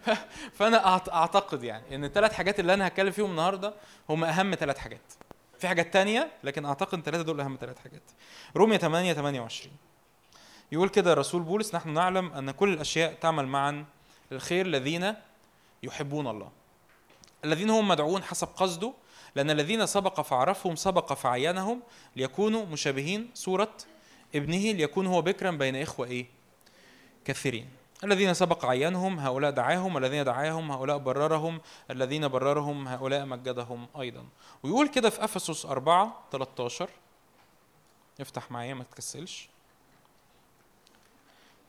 فأنا 0.57 0.87
أعتقد 1.13 1.63
يعني 1.63 1.95
إن 1.95 2.03
الثلاث 2.03 2.33
حاجات 2.33 2.59
اللي 2.59 2.73
أنا 2.73 2.87
هتكلم 2.87 3.11
فيهم 3.11 3.29
النهارده 3.31 3.73
هم 4.09 4.23
أهم 4.23 4.55
ثلاث 4.55 4.77
حاجات. 4.77 5.13
في 5.59 5.67
حاجات 5.67 5.93
تانية؟ 5.93 6.31
لكن 6.43 6.65
أعتقد 6.65 6.97
الثلاثه 6.97 7.23
دول 7.23 7.41
أهم 7.41 7.57
ثلاث 7.61 7.79
حاجات. 7.79 8.01
رومية 8.55 8.77
8 8.77 9.13
28 9.13 9.75
يقول 10.71 10.89
كده 10.89 11.13
الرسول 11.13 11.41
بولس 11.41 11.75
نحن 11.75 11.89
نعلم 11.89 12.33
أن 12.33 12.51
كل 12.51 12.73
الأشياء 12.73 13.13
تعمل 13.13 13.47
معا 13.47 13.85
للخير 14.31 14.65
الذين 14.65 15.15
يحبون 15.83 16.27
الله. 16.27 16.51
الذين 17.45 17.69
هم 17.69 17.87
مدعوون 17.87 18.23
حسب 18.23 18.47
قصده 18.47 18.93
لأن 19.35 19.49
الذين 19.49 19.85
سبق 19.85 20.21
فعرفهم 20.21 20.75
سبق 20.75 21.13
فعينهم 21.13 21.81
ليكونوا 22.15 22.65
مشابهين 22.65 23.31
صورة 23.33 23.73
ابنه 24.35 24.71
ليكون 24.71 25.07
هو 25.07 25.21
بكرا 25.21 25.51
بين 25.51 25.75
إخوة 25.75 26.07
إيه؟ 26.07 26.25
كثيرين. 27.25 27.69
الذين 28.03 28.33
سبق 28.33 28.65
عينهم 28.65 29.19
هؤلاء 29.19 29.51
دعاهم 29.51 29.97
الذين 29.97 30.23
دعاهم 30.23 30.71
هؤلاء 30.71 30.97
بررهم 30.97 31.61
الذين 31.91 32.27
بررهم 32.27 32.87
هؤلاء 32.87 33.25
مجدهم 33.25 33.87
أيضا. 33.99 34.25
ويقول 34.63 34.87
كده 34.87 35.09
في 35.09 35.23
أفسس 35.23 35.65
4 35.65 36.23
13 36.31 36.89
افتح 38.21 38.51
معايا 38.51 38.73
ما 38.73 38.83
تكسلش. 38.83 39.50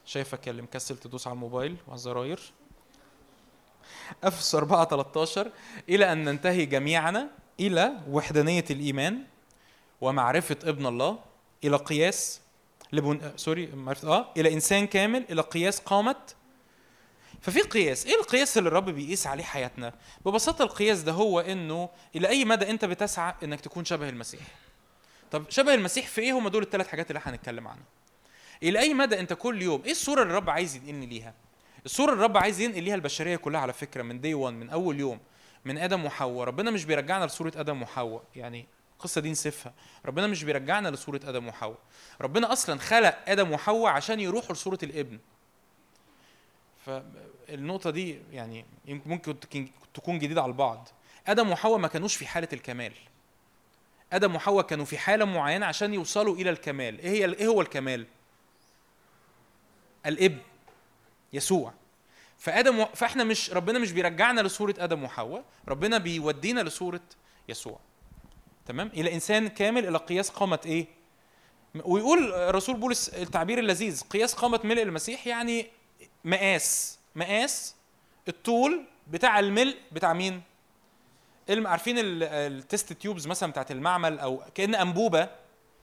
شايفك 0.06 0.48
اللي 0.48 0.62
مكسل 0.62 0.96
تدوس 0.96 1.26
على 1.26 1.34
الموبايل 1.34 1.76
وعلى 1.86 1.94
الزراير. 1.94 2.40
افسس 4.24 4.54
4 4.54 4.84
13 4.88 5.50
إلى 5.88 6.12
أن 6.12 6.24
ننتهي 6.24 6.66
جميعنا 6.66 7.28
إلى 7.60 7.92
وحدانية 8.10 8.64
الإيمان 8.70 9.22
ومعرفة 10.00 10.56
ابن 10.64 10.86
الله 10.86 11.18
إلى 11.64 11.76
قياس 11.76 12.40
لبن... 12.92 13.32
سوري 13.36 13.66
معرفة 13.66 14.08
آه 14.08 14.32
إلى 14.36 14.52
إنسان 14.54 14.86
كامل 14.86 15.24
إلى 15.30 15.42
قياس 15.42 15.80
قامه 15.80 16.16
ففي 17.40 17.60
قياس 17.60 18.06
إيه 18.06 18.14
القياس 18.20 18.58
اللي 18.58 18.68
الرب 18.68 18.90
بيقيس 18.90 19.26
عليه 19.26 19.44
حياتنا؟ 19.44 19.92
ببساطة 20.26 20.62
القياس 20.62 21.02
ده 21.02 21.12
هو 21.12 21.40
إنه 21.40 21.88
إلى 22.16 22.28
أي 22.28 22.44
مدى 22.44 22.70
أنت 22.70 22.84
بتسعى 22.84 23.34
إنك 23.42 23.60
تكون 23.60 23.84
شبه 23.84 24.08
المسيح. 24.08 24.40
طب 25.30 25.44
شبه 25.50 25.74
المسيح 25.74 26.06
في 26.06 26.20
إيه؟ 26.20 26.32
هم 26.38 26.48
دول 26.48 26.62
الثلاث 26.62 26.88
حاجات 26.88 27.10
اللي 27.10 27.20
هنتكلم 27.24 27.68
عنها 27.68 27.84
إلى 28.62 28.78
أي 28.78 28.94
مدى 28.94 29.20
أنت 29.20 29.32
كل 29.32 29.62
يوم؟ 29.62 29.82
إيه 29.84 29.90
الصورة 29.90 30.22
اللي 30.22 30.30
الرب 30.30 30.50
عايز 30.50 30.76
ينقلني 30.76 31.06
ليها؟ 31.06 31.34
الصورة 31.84 32.12
اللي 32.12 32.20
الرب 32.20 32.36
عايز 32.36 32.60
ينقل 32.60 32.82
ليها 32.82 32.94
البشرية 32.94 33.36
كلها 33.36 33.60
على 33.60 33.72
فكرة 33.72 34.02
من 34.02 34.20
دي 34.20 34.34
1 34.34 34.54
من 34.54 34.70
أول 34.70 35.00
يوم 35.00 35.20
من 35.64 35.78
آدم 35.78 36.04
وحواء. 36.04 36.44
ربنا 36.44 36.70
مش 36.70 36.84
بيرجعنا 36.84 37.24
لصورة 37.24 37.52
آدم 37.56 37.82
وحواء. 37.82 38.22
يعني 38.36 38.66
القصة 38.92 39.20
دي 39.20 39.30
نسيفها 39.30 39.72
ربنا 40.06 40.26
مش 40.26 40.44
بيرجعنا 40.44 40.88
لصورة 40.88 41.20
آدم 41.24 41.48
وحواء. 41.48 41.78
ربنا 42.20 42.52
أصلا 42.52 42.78
خلق 42.78 43.18
آدم 43.28 43.52
وحواء 43.52 43.92
عشان 43.92 44.20
يروحوا 44.20 44.52
لصورة 44.52 44.78
الابن. 44.82 45.18
فالنقطه 46.86 47.90
دي 47.90 48.18
يعني 48.32 48.64
ممكن 48.86 49.36
تكون 49.94 50.18
جديدة 50.18 50.42
على 50.42 50.50
البعض. 50.50 50.88
آدم 51.26 51.50
وحواء 51.50 51.78
ما 51.78 51.88
كانوش 51.88 52.16
في 52.16 52.26
حالة 52.26 52.48
الكمال. 52.52 52.92
آدم 54.12 54.34
وحواء 54.34 54.66
كانوا 54.66 54.84
في 54.84 54.98
حالة 54.98 55.24
معينة 55.24 55.66
عشان 55.66 55.94
يوصلوا 55.94 56.36
إلى 56.36 56.50
الكمال. 56.50 56.98
إيه 56.98 57.10
هي 57.10 57.24
إيه 57.34 57.46
هو 57.46 57.60
الكمال؟ 57.60 58.06
الابن 60.06 60.38
يسوع. 61.32 61.72
فآدم 62.38 62.78
و... 62.78 62.86
فإحنا 62.86 63.24
مش 63.24 63.50
ربنا 63.50 63.78
مش 63.78 63.92
بيرجعنا 63.92 64.40
لصورة 64.40 64.74
آدم 64.78 65.04
وحواء 65.04 65.44
ربنا 65.68 65.98
بيودينا 65.98 66.60
لصورة 66.60 67.00
يسوع. 67.48 67.80
تمام؟ 68.66 68.86
إلى 68.94 69.14
إنسان 69.14 69.48
كامل 69.48 69.88
إلى 69.88 69.98
قياس 69.98 70.30
قامه 70.30 70.60
إيه؟ 70.66 70.86
ويقول 71.84 72.54
رسول 72.54 72.76
بولس 72.76 73.08
التعبير 73.08 73.58
اللذيذ 73.58 74.02
قياس 74.10 74.34
قامه 74.34 74.60
ملء 74.64 74.82
المسيح 74.82 75.26
يعني 75.26 75.66
مقاس. 76.24 76.98
مقاس 77.16 77.74
الطول 78.28 78.84
بتاع 79.08 79.38
الملء 79.38 79.76
بتاع 79.92 80.12
مين. 80.12 80.42
عارفين 81.50 81.98
ال- 81.98 82.22
التست 82.22 82.92
تيوبز 82.92 83.26
مثلا 83.26 83.50
بتاعت 83.50 83.70
المعمل 83.70 84.18
أو 84.18 84.42
كأن 84.54 84.74
أنبوبة؟ 84.74 85.28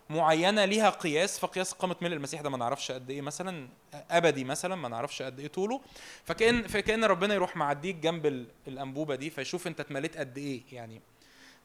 معينة 0.10 0.66
ليها 0.66 0.90
قياس 0.90 1.40
فقياس 1.40 1.74
قامه 1.74 1.96
ملء 2.02 2.14
المسيح 2.16 2.42
ده 2.42 2.50
ما 2.50 2.58
نعرفش 2.58 2.92
قد 2.92 3.10
إيه 3.10 3.22
مثلا 3.22 3.68
أبدي 4.12 4.44
مثلا 4.44 4.76
ما 4.76 4.90
نعرفش 4.90 5.22
قد 5.22 5.40
إيه 5.40 5.48
طوله. 5.48 5.82
فكأن 6.26 6.68
فكأن 6.68 7.04
ربنا 7.04 7.34
يروح 7.34 7.56
معديك 7.56 7.96
جنب 7.96 8.26
ال- 8.26 8.48
الأنبوبة 8.68 9.16
دي 9.16 9.30
فيشوف 9.30 9.68
أنت 9.68 9.80
اتمليت 9.80 10.18
قد 10.18 10.38
إيه 10.38 10.62
يعني 10.72 11.02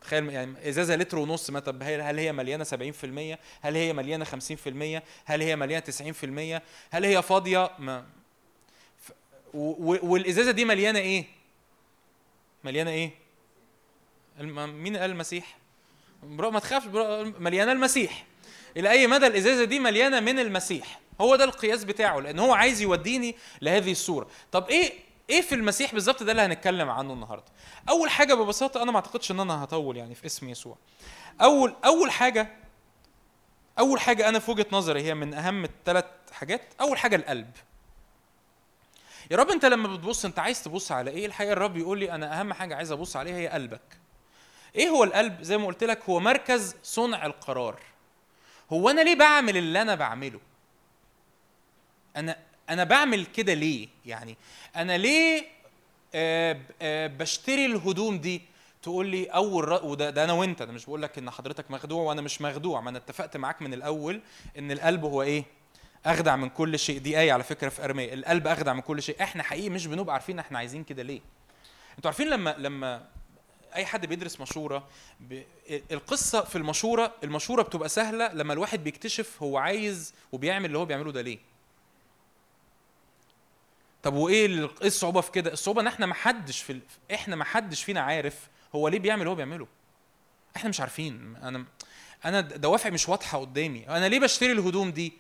تخيل 0.01 0.31
يعني 0.31 0.69
إزازة 0.69 0.97
لتر 0.97 1.19
ونص 1.19 1.51
ما 1.51 1.61
طب 1.61 1.83
هل 1.83 2.19
هي 2.19 2.33
مليانة 2.33 2.65
70% 2.65 2.69
هل 3.61 3.77
هي 3.77 3.93
مليانة 3.93 4.25
50% 4.25 5.03
هل 5.25 5.43
هي 5.43 5.57
مليانة 5.57 5.85
90% 6.59 6.63
هل 6.91 7.05
هي 7.05 7.23
فاضية؟ 7.23 7.71
ما. 7.79 8.07
ف... 8.99 9.11
و... 9.55 9.97
والإزازة 10.13 10.51
دي 10.51 10.65
مليانة 10.65 10.99
إيه؟ 10.99 11.25
مليانة 12.65 12.91
إيه؟ 12.91 13.11
الم... 14.41 14.83
مين 14.83 14.97
قال 14.97 15.11
المسيح؟ 15.11 15.57
برا 16.23 16.51
ما 16.51 16.59
تخافش 16.59 16.87
برا... 16.87 17.23
مليانة 17.39 17.73
المسيح. 17.73 18.25
إلى 18.77 18.91
أي 18.91 19.07
مدى 19.07 19.27
الإزازة 19.27 19.65
دي 19.65 19.79
مليانة 19.79 20.21
من 20.21 20.39
المسيح. 20.39 21.01
هو 21.21 21.37
ده 21.37 21.45
القياس 21.45 21.85
بتاعه 21.85 22.21
لأن 22.21 22.39
هو 22.39 22.53
عايز 22.55 22.81
يوديني 22.81 23.37
لهذه 23.63 23.93
الصورة. 23.93 24.29
طب 24.53 24.69
إيه 24.69 24.93
إيه 25.31 25.41
في 25.43 25.55
المسيح 25.55 25.95
بالظبط 25.95 26.23
ده 26.23 26.33
اللي 26.33 26.43
هنتكلم 26.43 26.91
عنه 26.91 27.13
النهارده؟ 27.13 27.45
أول 27.89 28.11
حاجة 28.11 28.35
ببساطة 28.35 28.83
أنا 28.83 28.91
ما 28.93 28.97
أعتقدش 28.97 29.31
إن 29.31 29.41
أنا 29.41 29.65
هطول 29.65 29.97
يعني 29.97 30.15
في 30.15 30.27
اسم 30.27 30.49
يسوع. 30.49 30.77
أول 31.43 31.75
أول 31.85 32.11
حاجة 32.11 32.57
أول 33.79 34.01
حاجة 34.01 34.29
أنا 34.29 34.39
في 34.39 34.51
وجهة 34.51 34.67
نظري 34.73 35.03
هي 35.03 35.15
من 35.15 35.35
أهم 35.35 35.65
الثلاث 35.65 36.05
حاجات. 36.33 36.63
أول 36.81 36.99
حاجة 36.99 37.17
القلب. 37.17 37.51
يا 39.31 39.37
رب 39.37 39.51
أنت 39.51 39.65
لما 39.65 39.97
بتبص 39.97 40.25
أنت 40.25 40.39
عايز 40.39 40.63
تبص 40.63 40.93
على 40.93 41.11
إيه؟ 41.11 41.27
الحقيقة 41.27 41.53
الرب 41.53 41.77
يقول 41.77 41.99
لي 41.99 42.13
أنا 42.13 42.41
أهم 42.41 42.53
حاجة 42.53 42.77
عايز 42.77 42.93
أبص 42.93 43.17
عليها 43.17 43.37
هي 43.37 43.49
قلبك. 43.49 43.99
إيه 44.77 44.89
هو 44.89 45.05
القلب؟ 45.05 45.43
زي 45.43 45.59
ما 45.59 45.67
قلت 45.67 45.85
لك 45.85 46.01
هو 46.09 46.21
مركز 46.21 46.77
صنع 46.83 47.27
القرار. 47.27 47.81
هو 48.75 48.91
أنا 48.91 49.01
ليه 49.01 49.15
بعمل 49.15 49.57
اللي 49.57 49.83
أنا 49.83 49.95
بعمله؟ 49.95 50.41
أنا 52.17 52.37
أنا 52.71 52.85
بعمل 52.85 53.27
كده 53.27 53.55
ليه؟ 53.55 53.89
يعني 54.07 54.37
أنا 54.77 54.99
ليه 54.99 55.45
آه 56.15 56.61
آه 56.83 57.07
بشتري 57.07 57.67
الهدوم 57.67 58.19
دي؟ 58.19 58.43
تقول 58.83 59.07
لي 59.07 59.25
أول 59.27 59.69
ر... 59.69 59.85
وده 59.85 60.11
ده 60.11 60.25
أنا 60.25 60.33
وأنت 60.33 60.63
أنا 60.63 60.73
مش 60.73 60.87
بقول 60.87 61.03
لك 61.03 61.19
إن 61.19 61.31
حضرتك 61.31 61.71
مخدوع 61.71 62.03
وأنا 62.03 62.21
مش 62.23 62.41
مخدوع 62.41 62.81
ما 62.81 62.91
أنا 62.91 62.99
اتفقت 62.99 63.37
معاك 63.37 63.63
من 63.63 63.75
الأول 63.75 64.21
إن 64.59 64.73
القلب 64.73 65.05
هو 65.05 65.23
إيه؟ 65.23 65.45
أخدع 66.07 66.37
من 66.37 66.49
كل 66.49 66.79
شيء. 66.79 66.99
دي 66.99 67.21
آية 67.21 67.33
على 67.33 67.43
فكرة 67.43 67.69
في 67.69 67.85
أرمية. 67.85 68.15
القلب 68.15 68.47
أخدع 68.47 68.73
من 68.73 68.81
كل 68.81 69.03
شيء. 69.03 69.23
إحنا 69.23 69.43
حقيقي 69.43 69.71
مش 69.71 69.87
بنبقى 69.87 70.13
عارفين 70.15 70.39
إحنا 70.39 70.59
عايزين 70.59 70.85
كده 70.85 71.03
ليه. 71.03 71.21
أنتوا 71.97 72.11
عارفين 72.11 72.29
لما 72.31 72.55
لما 72.59 73.07
أي 73.75 73.87
حد 73.87 74.07
بيدرس 74.07 74.41
مشورة 74.41 74.89
ب... 75.21 75.43
القصة 75.91 76.41
في 76.45 76.57
المشورة 76.59 77.15
المشورة 77.25 77.63
بتبقى 77.63 77.89
سهلة 77.89 78.33
لما 78.33 78.53
الواحد 78.53 78.85
بيكتشف 78.85 79.43
هو 79.43 79.59
عايز 79.59 80.15
وبيعمل 80.33 80.65
اللي 80.67 80.79
هو 80.79 80.85
بيعمله 80.85 81.13
ده 81.13 81.21
ليه. 81.23 81.39
طب 84.03 84.15
وإيه 84.15 84.47
إيه 84.81 84.87
الصعوبة 84.87 85.21
في 85.21 85.31
كده؟ 85.31 85.53
الصعوبة 85.53 85.81
إن 85.81 85.87
إحنا 85.87 86.07
ما 86.07 86.15
حدش 86.15 86.63
في 86.63 86.73
ال... 86.73 86.81
إحنا 87.15 87.37
ما 87.37 87.45
حدش 87.45 87.85
فينا 87.85 88.01
عارف 88.01 88.49
هو 88.75 88.89
ليه 88.89 88.99
بيعمل 88.99 89.21
اللي 89.21 89.31
هو 89.31 89.35
بيعمله. 89.35 89.67
إحنا 90.57 90.69
مش 90.71 90.81
عارفين 90.81 91.37
أنا 91.37 91.65
أنا 92.25 92.41
دوافع 92.41 92.91
مش 92.91 93.09
واضحة 93.09 93.39
قدامي. 93.39 93.89
أنا 93.89 94.09
ليه 94.09 94.21
بشتري 94.21 94.53
الهدوم 94.53 94.91
دي؟ 94.91 95.13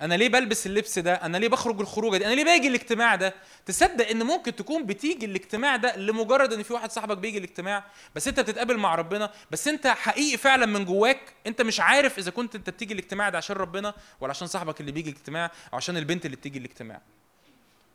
أنا 0.00 0.14
ليه 0.14 0.28
بلبس 0.28 0.66
اللبس 0.66 0.98
ده؟ 0.98 1.14
أنا 1.14 1.36
ليه 1.36 1.48
بخرج 1.48 1.80
الخروجة 1.80 2.16
دي؟ 2.16 2.26
أنا 2.26 2.34
ليه 2.34 2.44
باجي 2.44 2.68
الاجتماع 2.68 3.14
ده؟ 3.14 3.34
تصدق 3.66 4.08
إن 4.08 4.22
ممكن 4.22 4.56
تكون 4.56 4.86
بتيجي 4.86 5.26
الاجتماع 5.26 5.76
ده 5.76 5.96
لمجرد 5.96 6.52
إن 6.52 6.62
في 6.62 6.72
واحد 6.72 6.90
صاحبك 6.90 7.16
بيجي 7.18 7.38
الاجتماع 7.38 7.84
بس 8.14 8.28
أنت 8.28 8.40
بتتقابل 8.40 8.76
مع 8.76 8.94
ربنا 8.94 9.30
بس 9.50 9.68
أنت 9.68 9.86
حقيقي 9.86 10.36
فعلا 10.36 10.66
من 10.66 10.84
جواك 10.84 11.20
أنت 11.46 11.62
مش 11.62 11.80
عارف 11.80 12.18
إذا 12.18 12.30
كنت 12.30 12.54
أنت 12.54 12.70
بتيجي 12.70 12.94
الاجتماع 12.94 13.28
ده 13.28 13.38
عشان 13.38 13.56
ربنا 13.56 13.94
ولا 14.20 14.30
عشان 14.30 14.46
صاحبك 14.46 14.80
اللي 14.80 14.92
بيجي 14.92 15.10
الاجتماع 15.10 15.50
أو 15.72 15.76
عشان 15.76 15.96
البنت 15.96 16.26
اللي 16.26 16.36
بتيجي 16.36 16.58
الاجتماع. 16.58 17.00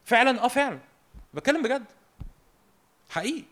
فعلا 0.06 0.44
آه 0.44 0.48
فعلا. 0.48 0.80
بتكلم 1.34 1.62
بجد. 1.64 1.86
حقيقي. 3.10 3.44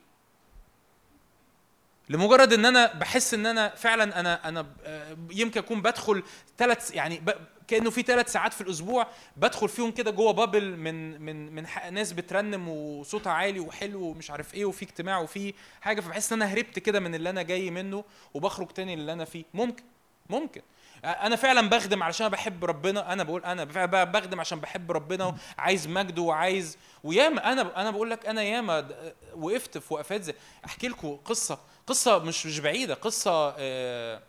لمجرد 2.14 2.53
إن 2.53 2.65
أنا 2.65 2.94
بحس 2.94 3.34
إن 3.34 3.45
أنا 3.45 3.69
فعلا 3.76 4.19
أنا 4.19 4.49
أنا 4.49 4.65
آه، 4.84 5.18
يمكن 5.31 5.60
أكون 5.60 5.81
بدخل 5.81 6.23
ثلاث 6.57 6.95
يعني. 6.95 7.22
كأنه 7.68 7.90
في 7.90 8.02
ثلاث 8.02 8.31
ساعات 8.31 8.53
في 8.53 8.61
الأسبوع 8.61 9.07
بدخل 9.38 9.69
فيهم 9.69 9.91
كده 9.91 10.11
جوه 10.11 10.31
بابل 10.34 10.77
من 10.77 11.22
من 11.22 11.56
من 11.56 11.65
ناس 11.91 12.14
بترنم 12.14 12.69
وصوتها 12.69 13.31
عالي 13.34 13.60
وحلو 13.60 14.02
ومش 14.02 14.31
عارف 14.31 14.53
إيه 14.53 14.65
وفي 14.65 14.85
اجتماع 14.85 15.19
وفي 15.19 15.53
حاجة 15.81 16.02
فبحس 16.02 16.34
إن 16.34 16.41
أنا 16.41 16.53
هربت 16.53 16.80
كده 16.80 16.99
من 16.99 17.15
اللي 17.15 17.30
أنا 17.30 17.41
جاي 17.41 17.72
منه 17.72 18.03
وبخرج 18.34 18.68
تاني 18.68 18.94
اللي 18.94 19.14
أنا 19.14 19.26
فيه. 19.26 19.44
ممكن 19.53 19.84
ممكن. 20.30 20.61
أنا 21.06 21.35
فعلا 21.35 21.69
بخدم 21.69 22.03
علشان 22.03 22.30
بحب 22.30 22.65
ربنا. 22.65 23.14
أنا 23.14 23.23
بقول 23.23 23.44
أنا 23.45 23.65
فعلا 23.65 24.03
بخدم 24.03 24.40
عشان 24.40 24.60
بحب 24.60 24.91
ربنا 24.91 25.35
وعايز 25.57 25.88
مجده 25.88 26.22
وعايز 26.22 26.77
وياما 27.03 27.52
أنا 27.52 27.81
أنا 27.81 27.91
بقول 27.91 28.10
لك 28.10 28.26
أنا 28.26 28.41
ياما 28.44 28.88
وقفت 29.35 29.77
في 29.77 29.94
وقفات 29.94 30.22
زي 30.23 30.34
أحكي 30.65 30.88
لكم 30.88 31.18
قصة. 31.26 31.60
قصة 31.88 32.18
مش 32.20 32.46
مش 32.46 32.60
بعيدة 32.60 32.94
قصة 32.94 33.56
آه، 33.58 34.22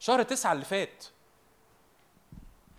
شهر 0.00 0.22
تسعة 0.22 0.52
اللي 0.52 0.64
فات 0.64 1.04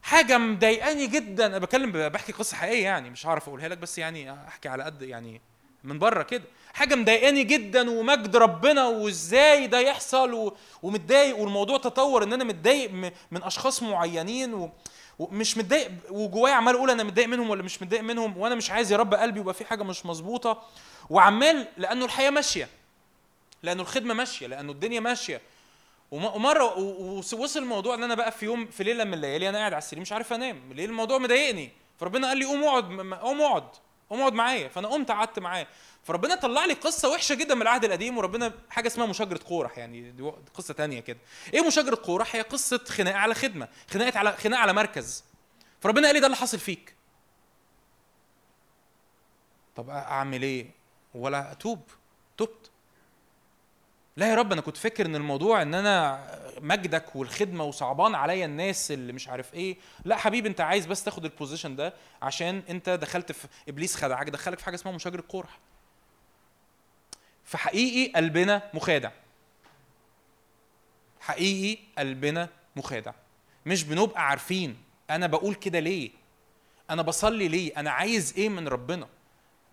حاجة 0.03 0.37
مضايقاني 0.37 1.07
جدا 1.07 1.45
أنا 1.45 1.57
بتكلم 1.59 1.91
بحكي 2.09 2.31
قصة 2.31 2.57
حقيقية 2.57 2.83
يعني 2.83 3.09
مش 3.09 3.25
هعرف 3.27 3.47
أقولها 3.47 3.67
لك 3.67 3.77
بس 3.77 3.97
يعني 3.97 4.33
أحكي 4.47 4.69
على 4.69 4.83
قد 4.83 5.01
يعني 5.01 5.41
من 5.83 5.99
بره 5.99 6.23
كده 6.23 6.43
حاجة 6.73 6.95
مضايقاني 6.95 7.43
جدا 7.43 7.89
ومجد 7.89 8.35
ربنا 8.35 8.87
وإزاي 8.87 9.67
ده 9.67 9.79
يحصل. 9.79 10.53
ومتضايق 10.83 11.37
والموضوع 11.37 11.77
تطور 11.77 12.23
إن 12.23 12.33
أنا 12.33 12.43
متضايق. 12.43 12.91
من 13.31 13.43
أشخاص 13.43 13.83
معينين 13.83 14.53
و... 14.53 14.69
ومش 15.19 15.57
متضايق 15.57 15.91
وجوايا 16.09 16.53
عمال 16.53 16.75
أقول 16.75 16.89
أنا 16.89 17.03
متضايق 17.03 17.27
منهم 17.27 17.49
ولا 17.49 17.63
مش 17.63 17.81
متضايق 17.81 18.03
منهم 18.03 18.37
وأنا 18.37 18.55
مش 18.55 18.71
عايز 18.71 18.91
يا 18.91 18.97
رب 18.97 19.13
قلبي 19.13 19.39
يبقى 19.39 19.53
في 19.53 19.65
حاجة 19.65 19.83
مش 19.83 20.05
مظبوطة 20.05 20.63
وعمال 21.09 21.67
لأنه 21.77 22.05
الحياة 22.05 22.29
ماشية 22.29 22.69
لأنه 23.63 23.81
الخدمة 23.81 24.13
ماشية 24.13 24.47
لأنه 24.47 24.71
الدنيا 24.71 24.99
ماشية. 24.99 25.41
وم- 26.11 26.25
ومرة 26.35 26.77
ووصل 26.77 27.59
الموضوع 27.59 27.95
إن 27.95 28.03
أنا 28.03 28.15
بقى 28.15 28.31
في 28.31 28.45
يوم 28.45 28.67
في 28.67 28.83
ليلة 28.83 29.03
من 29.03 29.13
الليالي 29.13 29.49
أنا 29.49 29.57
قاعد 29.57 29.73
على 29.73 29.81
السرير 29.81 30.01
مش 30.01 30.11
عارف 30.11 30.33
أنام. 30.33 30.73
ليه 30.73 30.85
الموضوع 30.85 31.17
مضايقني. 31.17 31.71
فربنا 31.99 32.27
قال 32.27 32.37
لي 32.37 32.45
قوم 32.45 32.63
اقعد 32.63 32.83
قوم 33.21 33.41
اقعد 33.41 33.67
قوم 34.09 34.19
اقعد 34.19 34.33
معايا. 34.33 34.67
فأنا 34.67 34.87
قمت 34.87 35.11
قعدت 35.11 35.39
معاه. 35.39 35.67
فربنا 36.03 36.35
طلع 36.35 36.65
لي 36.65 36.73
قصة 36.73 37.09
وحشة 37.09 37.35
جدا 37.35 37.55
من 37.55 37.61
العهد 37.61 37.85
القديم 37.85 38.17
وربنا 38.17 38.53
حاجة 38.69 38.87
اسمها 38.87 39.05
مشاجرة 39.05 39.39
قورح 39.45 39.77
يعني 39.77 40.11
دي 40.11 40.23
قصة 40.53 40.73
تانية 40.73 40.99
كده. 40.99 41.17
إيه 41.53 41.67
مشاجرة 41.67 41.99
قورح 42.03 42.35
هي 42.35 42.41
قصة 42.41 42.83
خناقة 42.87 43.17
على 43.17 43.33
خدمة 43.35 43.67
خناقة 43.91 44.19
على 44.19 44.31
خناقة 44.37 44.61
على 44.61 44.73
مركز. 44.73 45.23
فربنا 45.81 46.07
قال 46.07 46.15
لي 46.15 46.19
ده 46.19 46.25
اللي 46.25 46.37
حاصل 46.37 46.59
فيك. 46.59 46.93
طب 49.75 49.89
أعمل 49.89 50.43
إيه؟ 50.43 50.67
ولا 51.15 51.51
أتوب. 51.51 51.81
تبت. 52.37 52.69
لا 54.17 54.29
يا 54.29 54.35
رب 54.35 54.51
أنا 54.51 54.61
كنت 54.61 54.77
فاكر 54.77 55.05
إن 55.05 55.15
الموضوع 55.15 55.61
إن 55.61 55.73
أنا 55.73 56.27
مجدك 56.61 57.15
والخدمة 57.15 57.63
وصعبان 57.63 58.15
عليا 58.15 58.45
الناس 58.45 58.91
اللي 58.91 59.13
مش 59.13 59.27
عارف 59.27 59.53
إيه. 59.53 59.77
لا 60.05 60.15
حبيبي 60.15 60.49
أنت 60.49 60.61
عايز 60.61 60.85
بس 60.85 61.03
تاخد 61.03 61.25
البوزيشن 61.25 61.75
ده 61.75 61.93
عشان 62.21 62.63
أنت 62.69 62.89
دخلت 62.89 63.31
في 63.31 63.47
إبليس 63.69 63.95
خدعك 63.95 64.29
دخلك 64.29 64.59
في 64.59 64.65
حاجة 64.65 64.75
اسمها 64.75 64.93
مشاجره 64.95 65.23
قرح 65.29 65.59
فحقيقي 67.43 68.11
قلبنا 68.13 68.61
مخادع. 68.73 69.11
حقيقي 71.19 71.79
قلبنا 71.97 72.49
مخادع. 72.75 73.13
مش 73.65 73.83
بنبقى 73.83 74.27
عارفين 74.29 74.77
أنا 75.09 75.27
بقول 75.27 75.55
كده 75.55 75.79
ليه. 75.79 76.11
أنا 76.89 77.01
بصلي 77.01 77.47
ليه. 77.47 77.71
أنا 77.77 77.91
عايز 77.91 78.33
إيه 78.37 78.49
من 78.49 78.67
ربنا؟ 78.67 79.07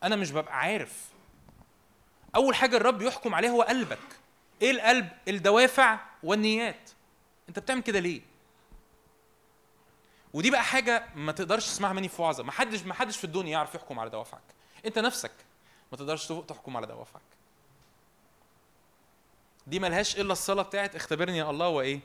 أنا 0.03 0.17
مش 0.17 0.31
ببقى 0.31 0.59
عارف. 0.59 1.05
أول 2.37 2.55
حاجة 2.55 2.77
الرب 2.77 3.03
يحكم 3.03 3.35
عليها 3.35 3.51
هو 3.51 3.63
قلبك. 3.63 3.99
إيه 4.63 4.71
القلب 4.71 5.09
الدوافع 5.29 6.01
والنيات؟ 6.23 6.91
انت 7.49 7.59
بتعمل 7.59 7.83
كده 7.83 7.99
ليه؟ 7.99 8.21
ودي 10.33 10.51
بقى 10.51 10.63
حاجة 10.65 11.07
ما 11.15 11.33
تقدرش 11.33 11.67
تسمعها 11.67 11.93
مني 11.93 12.09
في 12.09 12.23
وعظة. 12.23 12.43
ما 12.43 12.53
حدش 12.53 12.83
ما 12.83 12.95
حدش 12.95 13.17
في 13.17 13.25
الدنيا 13.25 13.53
يعرف 13.53 13.75
يحكم 13.75 13.99
على 13.99 14.11
دوافعك. 14.11 14.43
انت 14.87 14.99
نفسك 14.99 15.33
ما 15.93 15.99
تقدرش 15.99 16.27
تحكم 16.27 16.77
على 16.77 16.87
دوافعك. 16.87 17.23
دي 19.67 19.79
ملهاش 19.79 20.21
إلا 20.21 20.33
الصلاة 20.33 20.63
بتاعت 20.63 20.97
اختبرني 20.97 21.39
يا 21.39 21.51
الله 21.51 21.69
وإيه؟ 21.69 22.01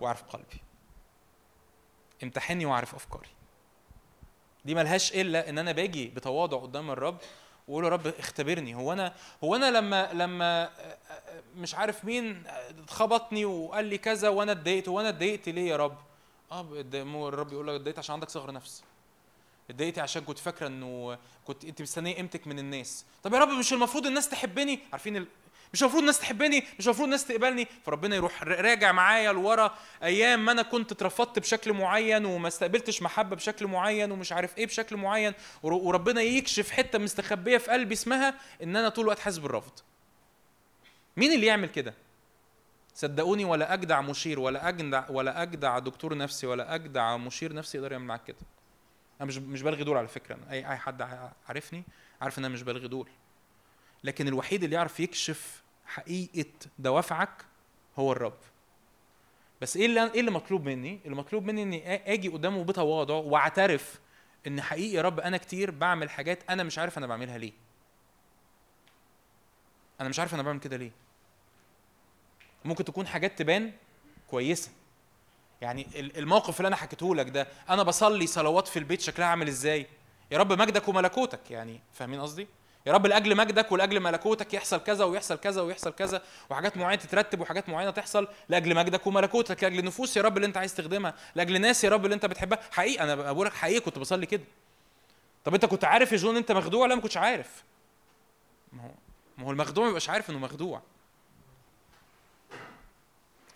وأعرف 0.00 0.22
قلبي. 0.22 0.60
امتحني 2.22 2.66
وأعرف 2.66 2.94
أفكاري. 2.94 3.28
دي 4.64 4.74
ملهاش 4.74 5.12
إلا 5.12 5.48
إن 5.48 5.58
أنا 5.58 5.72
باجي 5.72 6.08
بتواضع 6.08 6.58
قدام 6.58 6.90
الرب 6.90 7.18
واقول 7.70 7.84
يا 7.84 7.88
رب 7.88 8.06
اختبرني. 8.06 8.74
هو 8.74 8.92
أنا 8.92 9.14
هو 9.44 9.56
أنا 9.56 9.70
لما 9.70 10.12
لما 10.12 10.70
مش 11.56 11.74
عارف 11.74 12.04
مين 12.04 12.42
خبطني 12.88 13.44
وقال 13.44 13.84
لي 13.84 13.98
كذا 13.98 14.28
وأنا 14.28 14.52
اتضايقت 14.52 14.88
وأنا 14.88 15.08
اتضايقت 15.08 15.48
ليه 15.48 15.70
يا 15.70 15.76
رب؟ 15.76 15.96
آه 16.52 16.66
الرب 17.28 17.52
يقول 17.52 17.68
لك 17.68 17.74
اتضايقت 17.74 17.98
عشان 17.98 18.12
عندك 18.12 18.30
صغر 18.30 18.52
نفس. 18.52 18.82
اتضايقتي 19.70 20.00
عشان 20.00 20.22
كنت 20.22 20.38
فاكرة 20.38 20.66
إنه 20.66 21.18
كنت 21.44 21.64
أنت 21.64 21.82
مستنية 21.82 22.14
قيمتك 22.14 22.46
من 22.46 22.58
الناس. 22.58 23.04
طب 23.22 23.34
يا 23.34 23.38
رب 23.38 23.48
مش 23.48 23.72
المفروض 23.72 24.06
الناس 24.06 24.28
تحبني؟ 24.28 24.78
عارفين. 24.92 25.26
مش 25.72 25.82
المفروض 25.82 26.00
الناس 26.02 26.18
تحبني 26.18 26.64
مش 26.78 26.86
المفروض 26.86 27.04
الناس 27.04 27.26
تقبلني. 27.26 27.66
فربنا 27.84 28.16
يروح 28.16 28.42
راجع 28.42 28.92
معايا 28.92 29.32
لورا 29.32 29.74
أيام 30.02 30.44
ما 30.44 30.52
أنا 30.52 30.62
كنت 30.62 30.92
اترفضت 30.92 31.38
بشكل 31.38 31.72
معين 31.72 32.24
وما 32.24 32.48
استقبلتش 32.48 33.02
محبة 33.02 33.36
بشكل 33.36 33.66
معين 33.66 34.10
ومش 34.12 34.32
عارف 34.32 34.58
إيه 34.58 34.66
بشكل 34.66 34.96
معين. 34.96 35.32
ور- 35.62 35.72
وربنا 35.72 36.20
يكشف 36.22 36.70
حتة 36.70 36.98
مستخبية 36.98 37.58
في 37.58 37.70
قلبي 37.70 37.94
اسمها 37.94 38.34
إن 38.62 38.76
أنا 38.76 38.88
طول 38.88 39.04
الوقت 39.04 39.18
حاسس 39.18 39.38
بالرفض. 39.38 39.72
مين 41.16 41.32
اللي 41.32 41.46
يعمل 41.46 41.68
كده؟ 41.68 41.94
صدقوني 42.94 43.44
ولا 43.44 43.74
أجدع 43.74 44.00
مشير 44.00 44.40
ولا 44.40 44.68
أجدع 44.68 45.04
ولا 45.10 45.42
أجدع 45.42 45.78
دكتور 45.78 46.16
نفسي 46.16 46.46
ولا 46.46 46.74
أجدع 46.74 47.16
مشير 47.16 47.52
نفسي 47.52 47.78
يقدر 47.78 47.92
يعمل 47.92 48.04
معاك 48.04 48.24
كده. 48.24 48.36
أنا 49.20 49.28
مش 49.28 49.36
مش 49.38 49.62
بلغي 49.62 49.84
دول 49.84 49.96
على 49.96 50.08
فكرة. 50.08 50.38
أي 50.50 50.58
أي 50.70 50.76
حد 50.76 51.02
عارفني 51.48 51.84
عارف 52.20 52.38
إن 52.38 52.44
أنا 52.44 52.54
مش 52.54 52.62
بلغي 52.62 52.88
دول. 52.88 53.08
لكن 54.04 54.28
الوحيد 54.28 54.64
اللي 54.64 54.76
يعرف 54.76 55.00
يكشف 55.00 55.62
حقيقة 55.86 56.50
دوافعك 56.78 57.44
هو 57.98 58.12
الرب. 58.12 58.38
بس 59.60 59.76
إيه 59.76 59.86
اللي 59.86 60.12
إيه 60.12 60.20
اللي 60.20 60.30
مطلوب 60.30 60.64
مني؟ 60.68 61.00
اللي 61.04 61.16
مطلوب 61.16 61.44
مني 61.44 61.62
إني 61.62 62.12
آجي 62.12 62.28
قدامه 62.28 62.64
بتواضع 62.64 63.14
واعترف 63.14 64.00
إن 64.46 64.62
حقيقي 64.62 64.94
يا 64.96 65.02
رب 65.02 65.20
أنا 65.20 65.36
كتير 65.36 65.70
بعمل 65.70 66.10
حاجات 66.10 66.50
أنا 66.50 66.62
مش 66.62 66.78
عارف 66.78 66.98
أنا 66.98 67.06
بعملها 67.06 67.38
ليه. 67.38 67.52
أنا 70.00 70.08
مش 70.08 70.18
عارف 70.18 70.34
أنا 70.34 70.42
بعمل 70.42 70.60
كده 70.60 70.76
ليه. 70.76 70.90
ممكن 72.64 72.84
تكون 72.84 73.06
حاجات 73.06 73.38
تبان 73.38 73.72
كويسة. 74.30 74.70
يعني 75.60 75.86
ال- 75.94 76.16
الموقف 76.18 76.56
اللي 76.60 76.68
أنا 76.68 76.76
حكيته 76.76 77.14
لك 77.14 77.28
ده 77.28 77.46
أنا 77.68 77.82
بصلي 77.82 78.26
صلوات 78.26 78.68
في 78.68 78.78
البيت 78.78 79.00
شكلها 79.00 79.26
عامل 79.28 79.48
إزاي؟ 79.48 79.86
يا 80.30 80.38
رب 80.38 80.52
مجدك 80.52 80.88
وملكوتك 80.88 81.50
يعني 81.50 81.80
فاهمين 81.92 82.20
قصدي؟ 82.20 82.46
يا 82.86 82.92
رب 82.92 83.06
لأجل 83.06 83.36
مجدك 83.36 83.72
ولأجل 83.72 84.00
ملكوتك 84.00 84.54
يحصل 84.54 84.78
كذا 84.82 85.04
ويحصل 85.04 85.36
كذا 85.36 85.62
ويحصل 85.62 85.90
كذا 85.90 86.22
وحاجات 86.50 86.76
معينة 86.76 87.02
تترتب 87.02 87.40
وحاجات 87.40 87.68
معينة 87.68 87.90
تحصل 87.90 88.28
لأجل 88.48 88.74
مجدك 88.74 89.06
وملكوتك 89.06 89.62
لأجل 89.62 89.84
نفوس 89.84 90.16
يا 90.16 90.22
رب 90.22 90.36
اللي 90.36 90.46
أنت 90.46 90.56
عايز 90.56 90.74
تخدمها 90.74 91.14
لأجل 91.34 91.60
ناس 91.60 91.84
يا 91.84 91.90
رب 91.90 92.04
اللي 92.04 92.14
أنت 92.14 92.26
بتحبها. 92.26 92.58
حقيقه 92.72 93.04
أنا 93.04 93.14
بقول 93.32 93.46
لك 93.46 93.54
حقيقه 93.54 93.84
كنت 93.84 93.98
بصلي 93.98 94.26
كده. 94.26 94.44
طب 95.44 95.54
أنت 95.54 95.64
كنت 95.64 95.84
عارف 95.84 96.12
يا 96.12 96.16
جون 96.16 96.36
أنت 96.36 96.52
مخدوع؟ 96.52 96.86
لا 96.86 96.94
ما 96.94 97.00
كنتش 97.00 97.16
عارف. 97.16 97.64
ما 98.72 98.82
هو 98.82 98.90
ما 99.38 99.46
هو 99.46 99.50
المخدوع 99.50 99.84
ما 99.84 99.88
بيبقاش 99.88 100.10
عارف 100.10 100.30
إنه 100.30 100.38
مخدوع. 100.38 100.82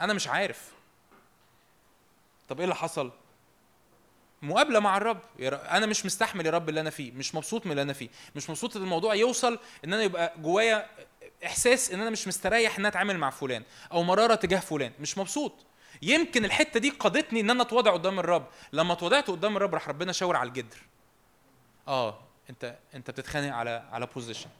أنا 0.00 0.12
مش 0.12 0.28
عارف. 0.28 0.72
طب 2.48 2.58
إيه 2.58 2.64
اللي 2.64 2.74
حصل؟ 2.74 3.10
مقابلة 4.44 4.80
مع 4.80 4.96
الرب. 4.96 5.20
أنا 5.42 5.86
مش 5.86 6.06
مستحمل 6.06 6.46
يا 6.46 6.50
رب 6.50 6.68
اللي 6.68 6.80
أنا 6.80 6.90
فيه 6.90 7.12
مش 7.12 7.34
مبسوط 7.34 7.66
من 7.66 7.72
اللي 7.72 7.82
أنا 7.82 7.92
فيه 7.92 8.08
مش 8.36 8.50
مبسوط 8.50 8.76
إن 8.76 8.82
الموضوع 8.82 9.14
يوصل 9.14 9.58
إن 9.84 9.92
أنا 9.92 10.02
يبقى 10.02 10.34
جوايا 10.38 10.86
إحساس 11.46 11.90
إن 11.90 12.00
أنا 12.00 12.10
مش 12.10 12.28
مستريح 12.28 12.72
إن 12.72 12.78
أنا 12.78 12.88
أتعامل 12.88 13.18
مع 13.18 13.30
فلان 13.30 13.62
أو 13.92 14.02
مرارة 14.02 14.34
تجاه 14.34 14.60
فلان. 14.60 14.92
مش 15.00 15.18
مبسوط. 15.18 15.52
يمكن 16.02 16.44
الحتة 16.44 16.80
دي 16.80 16.90
قادتني 16.90 17.40
إن 17.40 17.50
أنا 17.50 17.62
اتواضع 17.62 17.92
قدام 17.92 18.18
الرب. 18.18 18.46
لما 18.72 18.92
اتوضعت 18.92 19.30
قدام 19.30 19.56
الرب 19.56 19.74
راح 19.74 19.88
ربنا 19.88 20.12
شاور 20.12 20.36
على 20.36 20.48
الجدر. 20.48 20.76
آه 21.88 22.18
أنت 22.50 22.76
أنت 22.94 23.10
بتتخانق 23.10 23.54
على 23.54 23.84
على 23.92 24.06
بوزيشن 24.06 24.50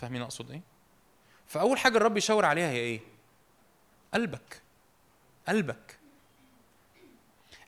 فاهمين 0.00 0.22
أقصد 0.22 0.50
إيه؟ 0.50 0.60
فأول 1.46 1.78
حاجة 1.78 1.96
الرب 1.96 2.16
يشاور 2.16 2.44
عليها 2.44 2.68
هي 2.70 2.76
إيه؟ 2.76 3.00
قلبك. 4.14 4.62
قلبك. 5.48 5.98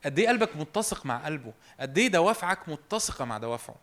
قد 0.07 0.19
إيه 0.19 0.29
قلبك 0.29 0.57
متسق 0.57 1.07
مع 1.07 1.25
قلبه؟ 1.27 1.53
قد 1.81 1.99
إيه 1.99 2.09
دوافعك 2.09 2.69
متسقة 2.69 3.25
مع 3.25 3.39
دوافعه؟ 3.39 3.77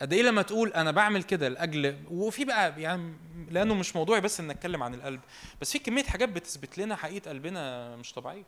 قد 0.00 0.12
إيه 0.12 0.22
لما 0.22 0.42
تقول 0.42 0.72
أنا 0.72 0.90
بعمل 0.90 1.22
كده 1.22 1.48
لأجل 1.48 1.96
وفي 2.10 2.44
بقى 2.44 2.80
يعني 2.82 3.12
لأنه 3.50 3.74
مش 3.74 3.96
موضوعي 3.96 4.20
بس 4.20 4.40
إن 4.40 4.48
نتكلم 4.48 4.82
عن 4.82 4.94
القلب 4.94 5.20
بس 5.60 5.72
في 5.72 5.78
كمية 5.78 6.04
حاجات 6.04 6.28
بتثبت 6.28 6.78
لنا 6.78 6.96
حقيقة 6.96 7.28
قلبنا 7.30 7.96
مش 7.96 8.12
طبيعية. 8.12 8.44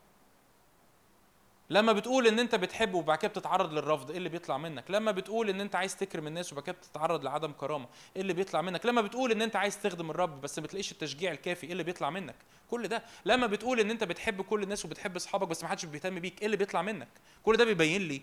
لما 1.71 1.93
بتقول 1.93 2.27
إن 2.27 2.39
أنت 2.39 2.55
بتحب 2.55 2.95
وبعد 2.95 3.19
كده 3.19 3.29
بتتعرض 3.29 3.73
للرفض 3.73 4.11
إيه 4.11 4.19
اللي 4.19 4.29
بيطلع 4.29 4.59
منك؟ 4.59 4.85
لما 4.91 5.13
بتقول 5.13 5.49
إن 5.49 5.61
أنت 5.61 5.75
عايز 5.75 5.97
تكرم 5.97 6.27
الناس 6.27 6.53
وبعد 6.53 6.65
كده 6.65 6.77
بتتعرض 6.77 7.25
لعدم 7.25 7.53
كرامة 7.53 7.87
إيه 8.17 8.23
اللي 8.23 8.33
بيطلع 8.33 8.61
منك؟ 8.63 8.87
لما 8.87 9.01
بتقول 9.01 9.33
إن 9.33 9.43
أنت 9.43 9.57
عايز 9.57 9.83
تخدم 9.83 10.11
الرب 10.11 10.41
بس 10.41 10.59
ما 10.59 10.65
بتلاقيش 10.65 10.93
التشجيع 10.93 11.33
الكافي 11.33 11.67
إيه 11.67 11.73
اللي 11.73 11.83
بيطلع 11.83 12.11
منك؟ 12.11 12.35
كل 12.71 12.89
ده. 12.89 13.03
لما 13.25 13.47
بتقول 13.47 13.81
إن 13.81 13.91
أنت 13.91 14.05
بتحب 14.05 14.43
كل 14.43 14.63
الناس 14.63 14.85
وبتحب 14.85 15.17
أصحابك 15.17 15.49
بس 15.49 15.63
ما 15.63 15.69
حدش 15.69 15.85
بيهتم 15.85 16.21
بيك 16.21 16.41
إيه 16.41 16.47
اللي 16.47 16.57
بيطلع 16.57 16.83
منك؟ 16.83 17.09
كل 17.43 17.57
ده 17.57 17.65
بيبين 17.65 18.03
لي 18.09 18.23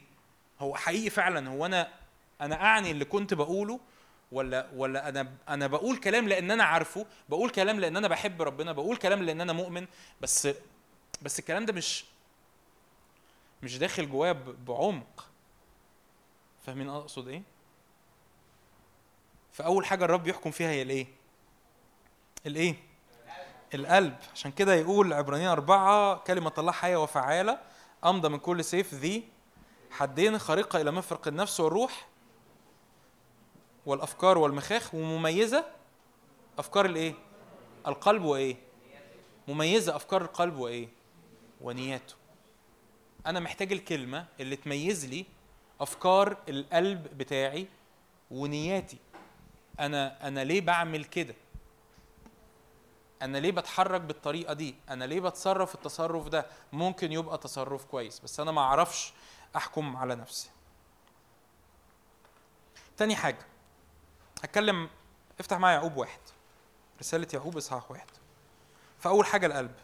هو 0.60 0.76
حقيقي 0.76 1.10
فعلا 1.10 1.50
هو 1.50 1.66
أنا 1.66 1.88
أنا 2.42 2.56
أعني 2.64 2.92
اللي 2.92 3.06
كنت 3.06 3.34
بقوله 3.34 3.80
ولا 4.32 4.68
ولا 4.76 5.10
أنا 5.10 5.32
أنا 5.50 5.68
بقول 5.68 5.98
كلام 5.98 6.28
لأن 6.28 6.52
أنا 6.52 6.64
عارفه 6.64 7.06
بقول 7.30 7.50
كلام 7.50 7.80
لأن 7.80 7.98
أنا 7.98 8.08
بحب 8.08 8.42
ربنا 8.42 8.72
بقول 8.72 8.98
كلام 8.98 9.24
لأن 9.24 9.42
أنا 9.42 9.54
مؤمن 9.54 9.86
بس 10.22 10.48
بس 11.22 11.40
الكلام 11.40 11.66
ده 11.66 11.74
مش 11.74 12.06
مش 13.64 13.78
داخل 13.78 14.10
جوايا 14.10 14.32
بعمق 14.68 15.30
فاهمين 16.66 16.90
أقصد 16.90 17.28
إيه 17.28 17.44
فأول 19.52 19.86
حاجة 19.86 20.06
الرب 20.06 20.28
يحكم 20.28 20.52
فيها 20.52 20.70
هي 20.70 20.82
الإيه 20.82 21.08
الإيه 22.46 22.76
القلب 23.74 24.16
عشان 24.34 24.52
كده 24.52 24.74
يقول 24.76 25.14
عبرانيين 25.14 25.50
أربعة 25.50 26.18
كلمة 26.18 26.52
الله 26.58 26.72
حية 26.72 27.04
وفعالة 27.04 27.60
أمضى 28.06 28.30
من 28.30 28.38
كل 28.40 28.64
سيف 28.64 28.94
ذي 28.94 29.24
حدين 29.92 30.40
خارقة 30.40 30.82
إلى 30.82 30.92
مفرق 30.92 31.28
النفس 31.28 31.60
والروح 31.60 32.08
والأفكار 33.86 34.38
والمخاخ 34.38 34.94
ومميزة 34.96 35.66
أفكار 36.60 36.86
الإيه؟ 36.86 37.14
القلب 37.88 38.24
وإيه؟ 38.24 38.56
مميزة 39.48 39.96
أفكار 39.96 40.22
القلب 40.22 40.56
وإيه؟ 40.58 40.90
ونياته 41.62 42.16
أنا 43.26 43.40
محتاج 43.40 43.72
الكلمة 43.72 44.26
اللي 44.40 44.56
تميز 44.56 45.06
لي 45.06 45.26
أفكار 45.82 46.38
القلب 46.50 47.18
بتاعي 47.18 47.68
ونياتي. 48.32 48.98
أنا 49.80 50.28
أنا 50.28 50.44
ليه 50.44 50.62
بعمل 50.62 51.06
كده؟ 51.06 51.36
أنا 53.22 53.38
ليه 53.38 53.52
بتحرك 53.52 54.02
بالطريقة 54.02 54.54
دي؟ 54.54 54.76
أنا 54.90 55.06
ليه 55.06 55.20
بتصرف 55.20 55.76
التصرف 55.76 56.28
ده؟ 56.28 56.46
ممكن 56.74 57.12
يبقى 57.12 57.38
تصرف 57.38 57.86
كويس 57.86 58.20
بس 58.20 58.40
أنا 58.40 58.52
ما 58.52 58.62
أعرفش 58.62 59.14
أحكم 59.56 59.98
على 59.98 60.16
نفسي. 60.16 60.50
تاني 62.98 63.16
حاجة 63.16 63.46
هتكلم 64.44 64.90
افتح 65.40 65.58
معايا 65.58 65.76
يعقوب 65.76 65.98
واحد. 65.98 66.20
رسالة 67.00 67.28
يعقوب 67.34 67.58
إصحاح 67.58 67.92
واحد. 67.92 68.08
فأول 69.00 69.26
حاجة 69.26 69.46
القلب. 69.46 69.76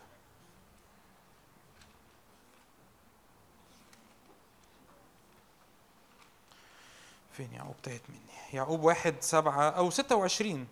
فين 7.37 7.53
يعقوب؟ 7.53 7.75
تاهت 7.83 8.01
مني. 8.09 8.19
يعقوب 8.53 8.83
واحد 8.83 9.15
سبعة 9.19 9.69
أو 9.69 9.89
ستة 9.89 10.15
وعشرين. 10.15 10.67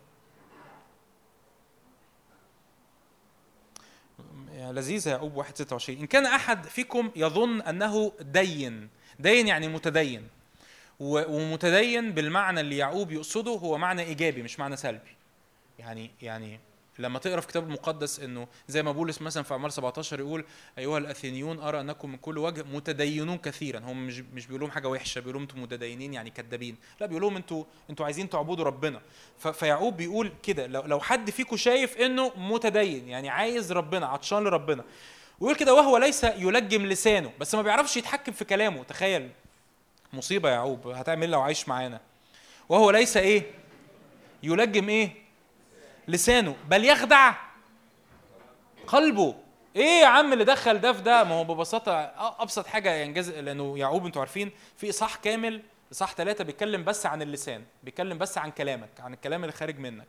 يا 4.53 4.71
لذيذة 4.71 5.09
يعقوب 5.09 5.35
واحد 5.35 5.55
ستة 5.55 5.73
وعشرين. 5.73 5.99
إن 5.99 6.07
كان 6.07 6.25
أحد 6.25 6.65
فيكم 6.65 7.11
يظن 7.15 7.61
أنه 7.61 8.11
دين 8.19 8.89
دين 9.19 9.47
يعني 9.47 9.67
متدين 9.67 10.27
ومتدين 10.99 12.11
بالمعنى 12.11 12.59
اللي 12.59 12.77
يعقوب 12.77 13.11
يقصده 13.11 13.51
هو 13.51 13.77
معنى 13.77 14.01
إيجابي 14.01 14.43
مش 14.43 14.59
معنى 14.59 14.77
سلبي. 14.77 15.15
يعني 15.79 16.11
يعني 16.21 16.59
لما 16.99 17.19
تقرا 17.19 17.39
في 17.39 17.45
الكتاب 17.47 17.63
المقدس 17.63 18.19
انه 18.19 18.47
زي 18.67 18.83
ما 18.83 18.91
بولس 18.91 19.21
مثلا 19.21 19.43
في 19.43 19.53
أعمال 19.53 19.73
17 19.73 20.19
يقول 20.19 20.45
أيها 20.77 20.97
الأثينيون 20.97 21.59
أرى 21.59 21.81
أنكم 21.81 22.09
من 22.09 22.17
كل 22.17 22.37
وجه 22.37 22.63
متدينون 22.73 23.37
كثيرا. 23.37 23.79
هم 23.79 24.07
مش 24.07 24.19
مش 24.33 24.45
بيقول 24.45 24.61
لهم 24.61 24.71
حاجة 24.71 24.87
وحشة 24.87 25.19
بيقول 25.19 25.33
لهم 25.33 25.41
أنتم 25.41 25.61
متدينين 25.61 26.13
يعني 26.13 26.29
كذابين. 26.29 26.77
لا 26.99 27.05
بيقول 27.05 27.21
لهم 27.21 27.35
أنتوا 27.35 27.63
أنتوا 27.89 28.05
عايزين 28.05 28.29
تعبدوا 28.29 28.65
ربنا. 28.65 29.01
فيعقوب 29.53 29.97
بيقول 29.97 30.31
كده 30.43 30.67
لو 30.67 30.81
لو 30.81 30.99
حد 30.99 31.29
فيكم 31.29 31.57
شايف 31.57 31.97
انه 31.97 32.31
متدين 32.37 33.09
يعني 33.09 33.29
عايز 33.29 33.71
ربنا 33.71 34.05
عطشان 34.05 34.43
لربنا 34.43 34.83
ويقول 35.39 35.55
كده 35.57 35.73
وهو 35.73 35.97
ليس 35.97 36.23
يلجم 36.23 36.85
لسانه 36.85 37.31
بس 37.39 37.55
ما 37.55 37.61
بيعرفش 37.61 37.97
يتحكم 37.97 38.31
في 38.31 38.45
كلامه. 38.45 38.83
تخيل 38.83 39.29
مصيبة 40.13 40.49
يا 40.49 40.53
يعقوب 40.53 40.87
هتعمل 40.87 41.23
إيه 41.23 41.29
لو 41.29 41.41
عايش 41.41 41.69
معانا؟ 41.69 42.01
وهو 42.69 42.91
ليس 42.91 43.17
إيه؟ 43.17 43.43
يلجم 44.43 44.89
إيه؟ 44.89 45.24
لسانه 46.07 46.55
بل 46.67 46.85
يخدع 46.85 47.33
قلبه. 48.87 49.35
إيه 49.75 50.01
يا 50.01 50.07
عم 50.07 50.33
اللي 50.33 50.43
دخل 50.43 50.77
ده 50.77 50.93
في 50.93 51.01
ده؟ 51.01 51.23
ما 51.23 51.35
هو 51.35 51.43
ببساطة 51.43 51.93
أبسط 52.41 52.67
حاجة 52.67 52.93
ينجز 52.95 53.29
لأنه 53.29 53.77
يعقوب 53.77 54.05
أنتوا 54.05 54.21
عارفين 54.21 54.51
في 54.77 54.89
إصحاح 54.89 55.15
كامل 55.15 55.61
إصحاح 55.91 56.13
ثلاثة 56.13 56.43
بيتكلم 56.43 56.83
بس 56.83 57.05
عن 57.05 57.21
اللسان 57.21 57.63
بيتكلم 57.83 58.17
بس 58.17 58.37
عن 58.37 58.51
كلامك 58.51 58.89
عن 58.99 59.13
الكلام 59.13 59.43
اللي 59.43 59.53
خارج 59.53 59.79
منك. 59.79 60.07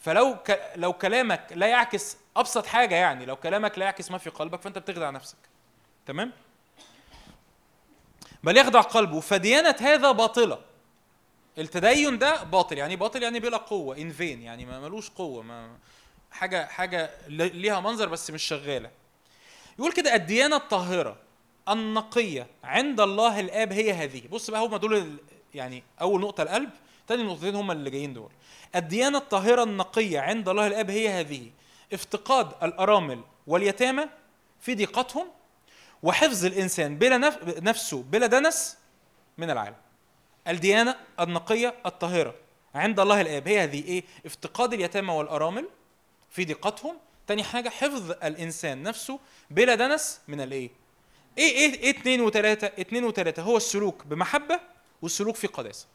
فلو 0.00 0.36
ك... 0.46 0.72
لو 0.76 0.92
كلامك 0.92 1.46
لا 1.50 1.66
يعكس 1.66 2.16
أبسط 2.36 2.66
حاجة 2.66 2.94
يعني 2.94 3.26
لو 3.26 3.36
كلامك 3.36 3.78
لا 3.78 3.84
يعكس 3.84 4.10
ما 4.10 4.18
في 4.18 4.30
قلبك 4.30 4.60
فأنت 4.60 4.78
بتخدع 4.78 5.10
نفسك. 5.10 5.38
تمام؟ 6.06 6.32
بل 8.44 8.56
يخدع 8.56 8.80
قلبه. 8.80 9.20
فديانة 9.20 9.76
هذا 9.80 10.12
باطلة. 10.12 10.58
التدين 11.58 12.18
ده 12.18 12.42
باطل 12.42 12.78
يعني 12.78 12.96
باطل 12.96 13.22
يعني 13.22 13.40
بلا 13.40 13.56
قوة 13.56 13.96
ان 13.98 14.10
فين 14.12 14.42
يعني 14.42 14.66
ما 14.66 14.80
ملوش 14.80 15.10
قوة 15.10 15.42
ما 15.42 15.76
حاجة 16.30 16.66
حاجة 16.66 17.10
ليها 17.28 17.80
منظر 17.80 18.08
بس 18.08 18.30
مش 18.30 18.42
شغالة. 18.42 18.90
يقول 19.78 19.92
كده 19.92 20.14
الديانة 20.14 20.56
الطاهرة 20.56 21.16
النقية 21.68 22.46
عند 22.64 23.00
الله 23.00 23.40
الآب 23.40 23.72
هي 23.72 23.92
هذه. 23.92 24.22
بص 24.28 24.50
بقى 24.50 24.60
هم 24.66 24.76
دول 24.76 25.16
يعني 25.54 25.82
أول 26.00 26.20
نقطة 26.20 26.42
القلب 26.42 26.70
تاني 27.08 27.22
نقطتين 27.22 27.54
هم 27.54 27.70
اللي 27.70 27.90
جايين 27.90 28.12
دول. 28.14 28.30
الديانة 28.76 29.18
الطاهرة 29.18 29.62
النقية 29.62 30.20
عند 30.20 30.48
الله 30.48 30.66
الآب 30.66 30.90
هي 30.90 31.08
هذه. 31.08 31.50
افتقاد 31.92 32.52
الأرامل 32.62 33.20
واليتامى 33.46 34.06
في 34.60 34.74
ضيقتهم 34.74 35.26
وحفظ 36.02 36.44
الإنسان 36.44 36.98
بلا 36.98 37.18
نف... 37.18 37.38
نفسه 37.58 38.02
بلا 38.02 38.26
دنس 38.26 38.76
من 39.38 39.50
العالم. 39.50 39.76
الديانة 40.48 40.96
النقية 41.20 41.74
الطاهرة 41.86 42.34
عند 42.74 43.00
الله 43.00 43.20
الآب 43.20 43.48
هي 43.48 43.62
هذه 43.62 43.84
إيه؟ 43.84 44.04
افتقاد 44.26 44.72
اليتامى 44.72 45.12
والأرامل 45.12 45.68
في 46.30 46.44
ضيقتهم 46.44 46.96
تاني 47.26 47.44
حاجة 47.44 47.68
حفظ 47.68 48.10
الإنسان 48.10 48.82
نفسه 48.82 49.20
بلا 49.50 49.74
دنس 49.74 50.20
من 50.28 50.40
الإيه؟ 50.40 50.70
إيه 51.38 51.50
إيه 51.52 51.74
إيه 51.74 51.90
اتنين 51.90 52.20
وتلاتة؟ 52.20 52.66
اتنين 52.66 53.04
وتلاتة 53.04 53.42
هو 53.42 53.56
السلوك 53.56 54.06
بمحبة 54.06 54.60
والسلوك 55.02 55.36
في 55.36 55.46
قداسة. 55.46 55.86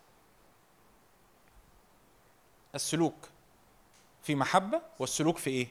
السلوك 2.76 3.30
في 4.24 4.36
محبة 4.36 4.82
والسلوك 5.00 5.38
في 5.38 5.50
إيه؟ 5.50 5.68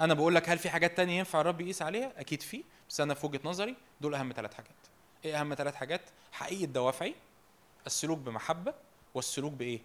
أنا 0.00 0.14
بقول 0.14 0.34
لك 0.34 0.48
هل 0.48 0.58
في 0.58 0.70
حاجات 0.70 0.96
تانية 0.96 1.18
ينفع 1.18 1.40
الرب 1.40 1.60
يقيس 1.60 1.82
عليها؟ 1.82 2.12
أكيد 2.16 2.42
في، 2.42 2.64
بس 2.88 3.00
أنا 3.00 3.14
في 3.14 3.26
وجهة 3.26 3.40
نظري 3.44 3.76
دول 4.00 4.14
أهم 4.14 4.32
ثلاث 4.36 4.54
حاجات. 4.54 4.76
إيه 5.24 5.40
أهم 5.40 5.54
ثلاث 5.54 5.74
حاجات؟ 5.74 6.00
حقيقة 6.32 6.64
دوافعي 6.66 7.14
السلوك 7.86 8.18
بمحبة 8.18 8.74
والسلوك 9.14 9.52
بإيه؟ 9.52 9.80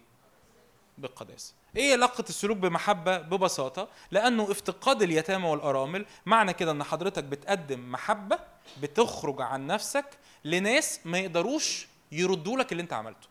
بالقداسة. 0.98 1.54
إيه 1.76 1.92
علاقة 1.92 2.24
السلوك 2.28 2.56
بمحبة؟ 2.56 3.18
ببساطة 3.18 3.88
لأنه 4.10 4.50
افتقاد 4.50 5.02
اليتامى 5.02 5.48
والأرامل 5.48 6.06
معنى 6.26 6.52
كده 6.52 6.70
إن 6.70 6.82
حضرتك 6.82 7.24
بتقدم 7.24 7.92
محبة 7.92 8.38
بتخرج 8.82 9.40
عن 9.40 9.66
نفسك 9.66 10.04
لناس 10.44 11.00
ما 11.04 11.18
يقدروش 11.18 11.86
يردوا 12.12 12.58
لك 12.58 12.72
اللي 12.72 12.82
أنت 12.82 12.92
عملته. 12.92 13.28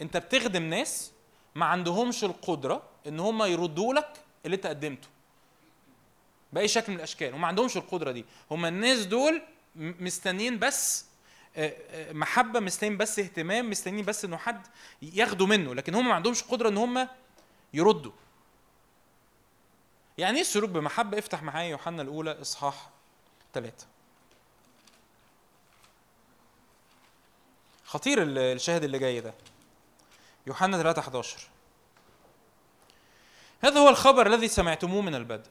أنت 0.00 0.16
بتخدم 0.16 0.62
ناس 0.62 1.12
ما 1.54 1.66
عندهمش 1.66 2.24
القدرة 2.24 2.82
إن 3.06 3.20
هم 3.20 3.42
يردوا 3.42 3.94
لك 3.94 4.12
اللي 4.46 4.54
أنت 4.56 4.66
قدمته. 4.66 5.08
بأي 6.52 6.68
شكل 6.68 6.92
من 6.92 6.98
الأشكال، 6.98 7.34
وما 7.34 7.46
عندهمش 7.46 7.76
القدرة 7.76 8.10
دي، 8.10 8.24
هم 8.50 8.66
الناس 8.66 9.06
دول 9.06 9.42
مستنيين 9.76 10.58
بس 10.58 11.06
محبة 12.10 12.60
مستنيين 12.60 12.96
بس 12.96 13.18
اهتمام 13.18 13.70
مستنيين 13.70 14.04
بس 14.04 14.24
إنه 14.24 14.36
حد 14.36 14.66
ياخدوا 15.02 15.46
منه 15.46 15.74
لكن 15.74 15.94
هم 15.94 16.08
ما 16.08 16.14
عندهمش 16.14 16.42
قدرة 16.42 16.68
إن 16.68 16.76
هم 16.78 17.08
يردوا. 17.74 18.12
يعني 20.18 20.34
إيه 20.36 20.40
السلوك 20.40 20.70
بمحبة؟ 20.70 21.18
افتح 21.18 21.42
معايا 21.42 21.68
يوحنا 21.70 22.02
الأولى 22.02 22.40
إصحاح 22.40 22.90
ثلاثة 23.54 23.86
خطير 27.84 28.22
ال- 28.22 28.38
الشاهد 28.38 28.84
اللي 28.84 28.98
جاي 28.98 29.20
ده. 29.20 29.34
يوحنا 30.46 30.78
3 30.82 30.98
11 31.00 31.38
هذا 33.64 33.80
هو 33.80 33.88
الخبر 33.88 34.26
الذي 34.26 34.48
سمعتموه 34.48 35.02
من 35.02 35.14
البدء 35.14 35.50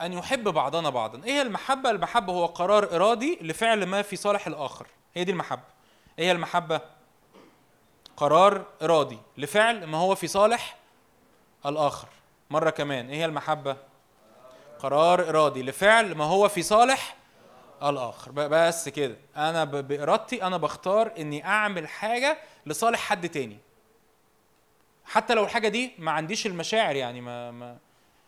أن 0.00 0.12
يحب 0.12 0.48
بعضنا 0.48 0.90
بعضا. 0.90 1.24
إيه 1.24 1.42
المحبة؟ 1.42 1.90
المحبة 1.90 2.32
هو 2.32 2.46
قرار 2.46 2.96
إرادي 2.96 3.38
لفعل 3.40 3.86
ما 3.86 4.02
في 4.02 4.16
صالح 4.16 4.46
الآخر. 4.46 4.86
هي 5.14 5.24
دي 5.24 5.32
المحبة. 5.32 5.62
إيه 6.18 6.24
هي 6.26 6.32
المحبة؟ 6.32 6.80
قرار 8.16 8.64
إرادي 8.82 9.18
لفعل 9.38 9.84
ما 9.86 9.98
هو 9.98 10.14
في 10.14 10.26
صالح 10.26 10.76
الآخر. 11.66 12.08
مرة 12.50 12.70
كمان 12.70 13.08
إيه 13.08 13.16
هي 13.16 13.24
المحبة؟ 13.24 13.76
قرار 14.78 15.28
إرادي 15.28 15.62
لفعل 15.62 16.14
ما 16.14 16.24
هو 16.24 16.48
في 16.48 16.62
صالح 16.62 17.16
الآخر. 17.82 18.30
ب- 18.30 18.40
بس 18.40 18.88
كده. 18.88 19.16
أنا 19.36 19.64
ب- 19.64 19.88
بإرادتي 19.88 20.42
أنا 20.42 20.56
بختار 20.56 21.12
إني 21.18 21.44
أعمل 21.46 21.88
حاجة 21.88 22.38
لصالح 22.66 22.98
حد 23.00 23.28
تاني. 23.28 23.58
حتى 25.04 25.34
لو 25.34 25.44
الحاجة 25.44 25.68
دي 25.68 25.92
ما 25.98 26.10
عنديش 26.10 26.46
المشاعر 26.46 26.96
يعني 26.96 27.20
ما, 27.20 27.50
ما 27.50 27.76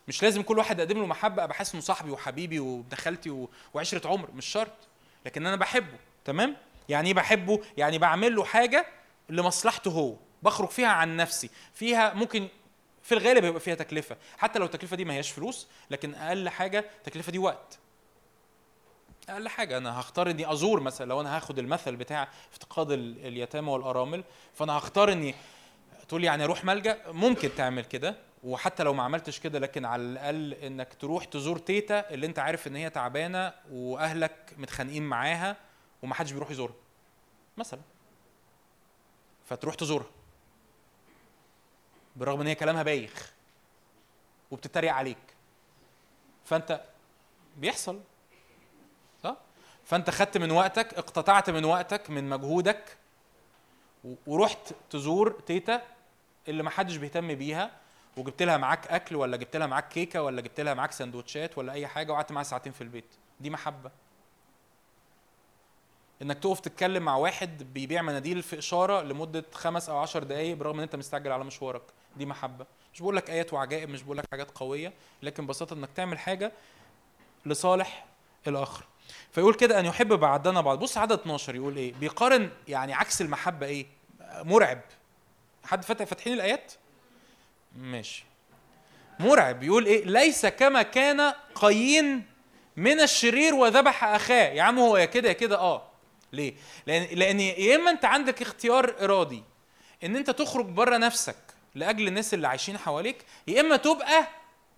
مش 0.08 0.22
لازم 0.22 0.42
كل 0.42 0.58
واحد 0.58 0.80
أقدم 0.80 0.98
له 0.98 1.06
محبة. 1.06 1.44
أبقى 1.44 1.54
حاسس 1.56 1.72
إنه 1.72 1.82
صاحبي 1.82 2.10
وحبيبي 2.10 2.58
وابن 2.60 2.96
خالتي 2.96 3.46
وعشرة 3.74 4.08
عمر 4.08 4.30
مش 4.30 4.46
شرط. 4.46 4.72
لكن 5.26 5.46
أنا 5.46 5.56
بحبه. 5.56 5.98
تمام؟ 6.24 6.56
يعني 6.88 7.08
إيه 7.08 7.14
بحبه؟ 7.14 7.60
يعني 7.76 7.98
بعمل 7.98 8.36
له 8.36 8.44
حاجة 8.44 8.86
لمصلحته 9.28 9.90
هو 9.90 10.14
بخرج 10.42 10.68
فيها 10.68 10.88
عن 10.88 11.16
نفسي 11.16 11.50
فيها 11.74 12.14
ممكن 12.14 12.48
في 13.02 13.12
الغالب 13.12 13.44
يبقى 13.44 13.60
فيها 13.60 13.74
تكلفة 13.74 14.16
حتى 14.38 14.58
لو 14.58 14.64
التكلفة 14.64 14.96
دي 14.96 15.04
ما 15.04 15.14
هياش 15.14 15.30
فلوس 15.30 15.66
لكن 15.90 16.14
أقل 16.14 16.48
حاجة 16.48 16.78
التكلفة 16.98 17.32
دي 17.32 17.38
وقت. 17.38 17.78
أقل 19.28 19.48
حاجة 19.48 19.76
أنا 19.78 20.00
هختار 20.00 20.30
إني 20.30 20.52
أزور 20.52 20.80
مثلا 20.80 21.06
لو 21.08 21.20
أنا 21.20 21.36
هاخد 21.36 21.58
المثل 21.58 21.96
بتاع 21.96 22.28
افتقاد 22.52 22.90
ال- 22.90 23.26
اليتامى 23.26 23.70
والأرامل 23.70 24.24
فأنا 24.54 24.78
هختار 24.78 25.12
إني 25.12 25.34
تقول 26.08 26.24
يعني 26.24 26.44
أروح 26.44 26.64
ملجأ 26.64 26.98
ممكن 27.06 27.50
تعمل 27.56 27.84
كده 27.84 28.16
وحتى 28.44 28.82
لو 28.82 28.94
ما 28.94 29.02
عملتش 29.02 29.40
كده 29.40 29.58
لكن 29.58 29.84
على 29.84 30.02
الأقل 30.02 30.54
إنك 30.54 30.94
تروح 30.94 31.24
تزور 31.24 31.58
تيتا 31.58 32.10
اللي 32.10 32.26
أنت 32.26 32.38
عارف 32.38 32.66
إن 32.66 32.76
هي 32.76 32.90
تعبانة 32.90 33.52
وأهلك 33.70 34.54
متخانقين 34.56 35.02
معاها 35.02 35.56
ومحدش 36.02 36.32
بيروح 36.32 36.50
يزورها 36.50 36.74
مثلا. 37.56 37.80
فتروح 39.46 39.74
تزورها 39.74 40.10
بالرغم 42.16 42.40
إن 42.40 42.46
هي 42.46 42.54
كلامها 42.54 42.82
بايخ 42.82 43.32
وبتتريق 44.50 44.92
عليك. 44.92 45.36
فأنت 46.44 46.84
بيحصل. 47.56 48.00
صح؟ 49.22 49.36
فأنت 49.84 50.10
خدت 50.10 50.38
من 50.38 50.50
وقتك 50.50 50.94
اقتطعت 50.94 51.50
من 51.50 51.64
وقتك 51.64 52.10
من 52.10 52.28
مجهودك 52.28 52.96
ورحت 54.26 54.74
تزور 54.90 55.30
تيتا 55.46 55.82
اللي 56.48 56.62
ما 56.62 56.70
حدش 56.70 56.96
بيهتم 56.96 57.34
بيها 57.34 57.70
وجبت 58.16 58.42
لها 58.42 58.56
معاك 58.56 58.86
أكل 58.86 59.16
ولا 59.16 59.36
جبت 59.36 59.56
لها 59.56 59.66
معاك 59.66 59.88
كيكة 59.88 60.22
ولا 60.22 60.40
جبت 60.40 60.60
لها 60.60 60.74
معاك 60.74 60.92
سندوتشات 60.92 61.58
ولا 61.58 61.72
أي 61.72 61.86
حاجة 61.86 62.12
وقعدت 62.12 62.32
معاها 62.32 62.44
ساعتين 62.44 62.72
في 62.72 62.80
البيت. 62.80 63.14
دي 63.40 63.50
محبة. 63.50 63.90
انك 66.22 66.38
تقف 66.38 66.60
تتكلم 66.60 67.02
مع 67.02 67.16
واحد 67.16 67.72
بيبيع 67.74 68.02
مناديل 68.02 68.42
في 68.42 68.58
إشارة 68.58 69.02
لمدة 69.02 69.44
خمس 69.52 69.88
أو 69.88 69.98
عشر 69.98 70.22
دقائق 70.22 70.56
برغم 70.56 70.76
إن 70.76 70.82
أنت 70.82 70.96
مستعجل 70.96 71.32
على 71.32 71.44
مشوارك. 71.44 71.82
دي 72.16 72.26
محبة. 72.26 72.66
مش 72.94 73.00
بقول 73.00 73.16
لك 73.16 73.30
آيات 73.30 73.52
وعجائب 73.52 73.88
مش 73.90 74.02
بقول 74.02 74.18
لك 74.18 74.24
حاجات 74.30 74.50
قوية 74.50 74.92
لكن 75.22 75.46
ببساطة 75.46 75.74
إنك 75.74 75.88
تعمل 75.96 76.18
حاجة 76.18 76.52
لصالح 77.46 78.06
الآخر. 78.46 78.84
فيقول 79.32 79.54
كده 79.54 79.80
أن 79.80 79.86
يحب 79.86 80.12
بعدنا 80.12 80.60
بعض. 80.60 80.78
بص 80.78 80.98
عدد 80.98 81.18
12 81.20 81.54
يقول 81.54 81.76
إيه؟ 81.76 81.92
بيقارن 81.94 82.50
يعني 82.68 82.94
عكس 82.94 83.20
المحبة 83.20 83.66
إيه؟ 83.66 83.86
مرعب. 84.34 84.80
حد 85.64 85.84
فتح 85.84 86.04
فاتحين 86.04 86.32
الآيات؟ 86.32 86.72
ماشي. 87.76 88.24
مرعب. 89.20 89.62
يقول 89.62 89.86
إيه؟ 89.86 90.04
ليس 90.04 90.46
كما 90.46 90.82
كان 90.82 91.20
قايين 91.54 92.24
من 92.76 93.00
الشرير 93.00 93.54
وذبح 93.54 94.04
أخاه. 94.04 94.48
يا 94.48 94.62
عم 94.62 94.78
هو 94.78 94.96
يا 94.96 95.04
كده 95.04 95.28
يا 95.28 95.32
كده. 95.34 95.58
آه. 95.58 95.85
ليه؟ 96.36 96.54
لأن 96.86 97.18
لأن 97.18 97.40
يا 97.40 97.76
إما 97.76 97.90
أنت 97.90 98.04
عندك 98.04 98.42
اختيار 98.42 98.94
إرادي 99.04 99.42
إن 100.04 100.16
أنت 100.16 100.30
تخرج 100.30 100.66
بره 100.66 100.96
نفسك 100.96 101.36
لأجل 101.74 102.08
الناس 102.08 102.34
اللي 102.34 102.48
عايشين 102.48 102.78
حواليك 102.78 103.24
يا 103.46 103.60
إما 103.60 103.76
تبقى 103.76 104.26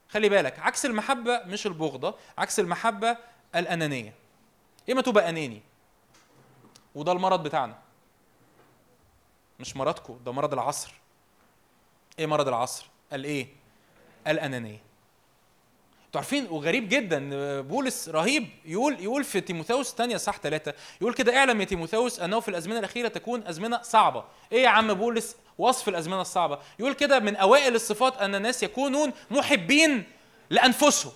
خلي 0.08 0.28
بالك 0.28 0.58
عكس 0.58 0.86
المحبة 0.86 1.42
مش 1.46 1.66
البغضة 1.66 2.14
عكس 2.38 2.60
المحبة 2.60 3.16
الأنانية. 3.56 4.14
يا 4.88 4.92
إما 4.92 5.02
تبقى 5.02 5.28
أناني 5.28 5.62
وده 6.94 7.12
المرض 7.12 7.42
بتاعنا. 7.42 7.78
مش 9.60 9.76
مرضكم 9.76 10.20
ده 10.24 10.32
مرض 10.32 10.52
العصر. 10.52 10.94
إيه 12.18 12.26
مرض 12.26 12.48
العصر؟ 12.48 12.86
قال 13.10 13.24
إيه 13.24 13.48
الأنانية. 14.26 14.87
أنتوا 16.08 16.20
عارفين 16.20 16.46
وغريب 16.50 16.88
جدا 16.88 17.30
بولس 17.60 18.08
رهيب 18.08 18.48
يقول 18.64 19.00
يقول 19.00 19.24
في 19.24 19.40
تيموثاوس 19.40 19.90
الثانية 19.90 20.16
صح 20.16 20.38
ثلاثة 20.38 20.74
يقول 21.00 21.14
كده 21.14 21.36
اعلم 21.36 21.60
يا 21.60 21.66
تيموثاوس 21.66 22.20
أنه 22.20 22.40
في 22.40 22.48
الأزمنة 22.48 22.78
الأخيرة 22.78 23.08
تكون 23.08 23.46
أزمنة 23.46 23.82
صعبة. 23.82 24.24
إيه 24.52 24.62
يا 24.62 24.68
عم 24.68 24.94
بولس؟ 24.94 25.36
وصف 25.58 25.88
الأزمنة 25.88 26.20
الصعبة. 26.20 26.58
يقول 26.78 26.92
كده 26.92 27.18
من 27.18 27.36
أوائل 27.36 27.74
الصفات 27.74 28.16
أن 28.16 28.34
الناس 28.34 28.62
يكونون 28.62 29.12
محبين 29.30 30.04
لأنفسهم. 30.50 31.12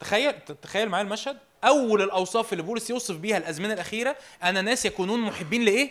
تخيل 0.00 0.32
تخيل 0.62 0.88
معايا 0.88 1.04
المشهد. 1.04 1.38
أول 1.64 2.02
الأوصاف 2.02 2.52
اللي 2.52 2.62
بولس 2.62 2.90
يوصف 2.90 3.16
بيها 3.16 3.36
الأزمنة 3.36 3.74
الأخيرة 3.74 4.16
أن 4.42 4.56
الناس 4.56 4.86
يكونون 4.86 5.20
محبين 5.20 5.64
لإيه؟ 5.64 5.90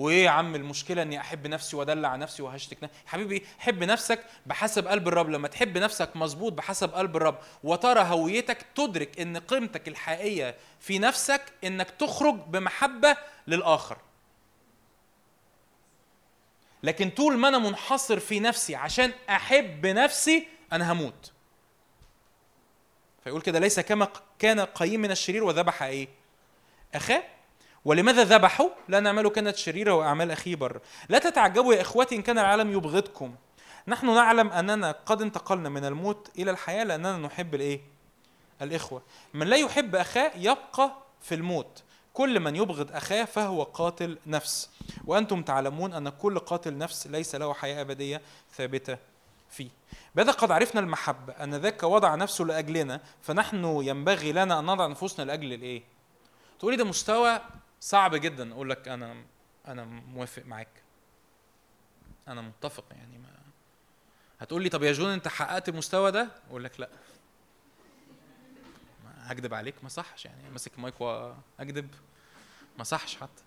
وإيه 0.00 0.24
يا 0.24 0.30
عم 0.30 0.54
المشكلة 0.54 1.02
إني 1.02 1.20
أحب 1.20 1.46
نفسي 1.46 1.76
وأدلع 1.76 2.16
نفسي 2.16 2.42
وهشتك 2.42 2.82
نفسي 2.82 2.96
حبيبي 3.06 3.46
حب 3.58 3.84
نفسك 3.84 4.24
بحسب 4.46 4.86
قلب 4.88 5.08
الرب. 5.08 5.28
لما 5.30 5.48
تحب 5.48 5.78
نفسك 5.78 6.16
مظبوط 6.16 6.52
بحسب 6.52 6.94
قلب 6.94 7.16
الرب. 7.16 7.38
وترى 7.64 8.00
هويتك 8.00 8.66
تدرك 8.74 9.20
إن 9.20 9.36
قيمتك 9.36 9.88
الحقيقية 9.88 10.56
في 10.80 10.98
نفسك 10.98 11.52
إنك 11.64 11.90
تخرج 11.90 12.34
بمحبة 12.34 13.16
للآخر. 13.46 13.98
لكن 16.82 17.10
طول 17.10 17.38
ما 17.38 17.48
أنا 17.48 17.58
منحصر 17.58 18.20
في 18.20 18.40
نفسي 18.40 18.74
عشان 18.74 19.12
أحب 19.30 19.86
نفسي 19.86 20.48
أنا 20.72 20.92
هموت. 20.92 21.32
فيقول 23.24 23.42
كده 23.42 23.58
ليس 23.58 23.80
كما 23.80 24.08
كان 24.38 24.60
قايم 24.60 25.00
من 25.00 25.10
الشرير 25.10 25.44
وذبح 25.44 25.82
إيه؟ 25.82 26.08
أخاه 26.94 27.22
ولماذا 27.84 28.24
ذبحوا؟ 28.24 28.68
لأن 28.88 29.06
أعماله 29.06 29.30
كانت 29.30 29.56
شريرة 29.56 29.92
وأعمال 29.92 30.30
أخيه 30.30 30.56
بر. 30.56 30.80
لا 31.08 31.18
تتعجبوا 31.18 31.74
يا 31.74 31.80
إخوتي 31.80 32.16
إن 32.16 32.22
كان 32.22 32.38
العالم 32.38 32.72
يبغضكم. 32.72 33.34
نحن 33.88 34.14
نعلم 34.14 34.48
أننا 34.52 34.94
قد 35.06 35.22
انتقلنا 35.22 35.68
من 35.68 35.84
الموت 35.84 36.30
إلى 36.38 36.50
الحياة 36.50 36.84
لأننا 36.84 37.16
نحب 37.16 37.54
الإيه؟ 37.54 37.80
الإخوة. 38.62 39.02
من 39.34 39.46
لا 39.46 39.56
يحب 39.56 39.96
أخاه 39.96 40.32
يبقى 40.36 40.92
في 41.22 41.34
الموت. 41.34 41.82
كل 42.14 42.40
من 42.40 42.56
يبغض 42.56 42.92
أخاه 42.92 43.24
فهو 43.24 43.62
قاتل 43.62 44.18
نفس. 44.26 44.70
وأنتم 45.04 45.42
تعلمون 45.42 45.92
أن 45.92 46.08
كل 46.08 46.38
قاتل 46.38 46.78
نفس 46.78 47.06
ليس 47.06 47.34
له 47.34 47.54
حياة 47.54 47.80
أبدية 47.80 48.20
ثابتة 48.56 48.98
فيه. 49.50 49.68
بهذا 50.14 50.32
قد 50.32 50.50
عرفنا 50.50 50.80
المحبة 50.80 51.32
أن 51.32 51.54
ذاك 51.54 51.82
وضع 51.82 52.14
نفسه 52.14 52.44
لأجلنا 52.44 53.00
فنحن 53.22 53.64
ينبغي 53.64 54.32
لنا 54.32 54.58
أن 54.58 54.66
نضع 54.66 54.86
نفوسنا 54.86 55.24
لأجل 55.24 55.52
الإيه؟ 55.52 55.82
تقولي 56.58 56.76
ده 56.76 56.84
مستوى 56.84 57.40
صعب 57.80 58.14
جدا 58.14 58.52
أقول 58.52 58.70
لك 58.70 58.88
أنا 58.88 59.24
أنا 59.68 59.84
موافق 59.84 60.42
معاك. 60.46 60.68
أنا 62.28 62.40
متفق 62.40 62.84
يعني 62.90 63.18
ما 63.18 63.28
هتقول 64.40 64.62
لي 64.62 64.68
طب 64.68 64.82
يا 64.82 64.92
جون 64.92 65.10
أنت 65.10 65.28
حققت 65.28 65.68
المستوى 65.68 66.10
ده؟ 66.10 66.28
أقول 66.48 66.64
لك 66.64 66.80
لا. 66.80 66.88
هكدب 69.16 69.54
عليك 69.54 69.74
ما 69.82 69.88
صحش 69.88 70.24
يعني. 70.24 70.50
ماسك 70.50 70.78
مايك 70.78 71.00
واكذب 71.00 71.94
ما 72.78 72.84
صحش 72.84 73.16
حتى. 73.16 73.42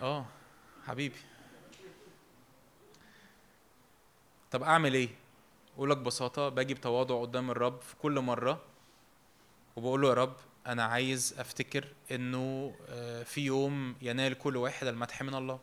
آه 0.00 0.26
حبيبي. 0.86 1.16
طب 4.50 4.62
أعمل 4.62 4.94
إيه؟ 4.94 5.08
أقول 5.76 5.90
لك 5.90 5.96
ببساطة 5.96 6.48
باجي 6.48 6.74
بتواضع 6.74 7.20
قدام 7.20 7.50
الرب 7.50 7.80
في 7.80 7.96
كل 7.96 8.20
مرة 8.20 8.62
وبقول 9.76 10.02
له 10.02 10.08
يا 10.08 10.14
رب 10.14 10.36
أنا 10.66 10.84
عايز 10.84 11.34
أفتكر 11.38 11.86
إنه 12.10 12.74
آه، 12.88 13.22
في 13.22 13.40
يوم 13.40 13.96
ينال 14.02 14.38
كل 14.38 14.56
واحد 14.56 14.86
المدح 14.86 15.22
من 15.22 15.34
الله. 15.34 15.60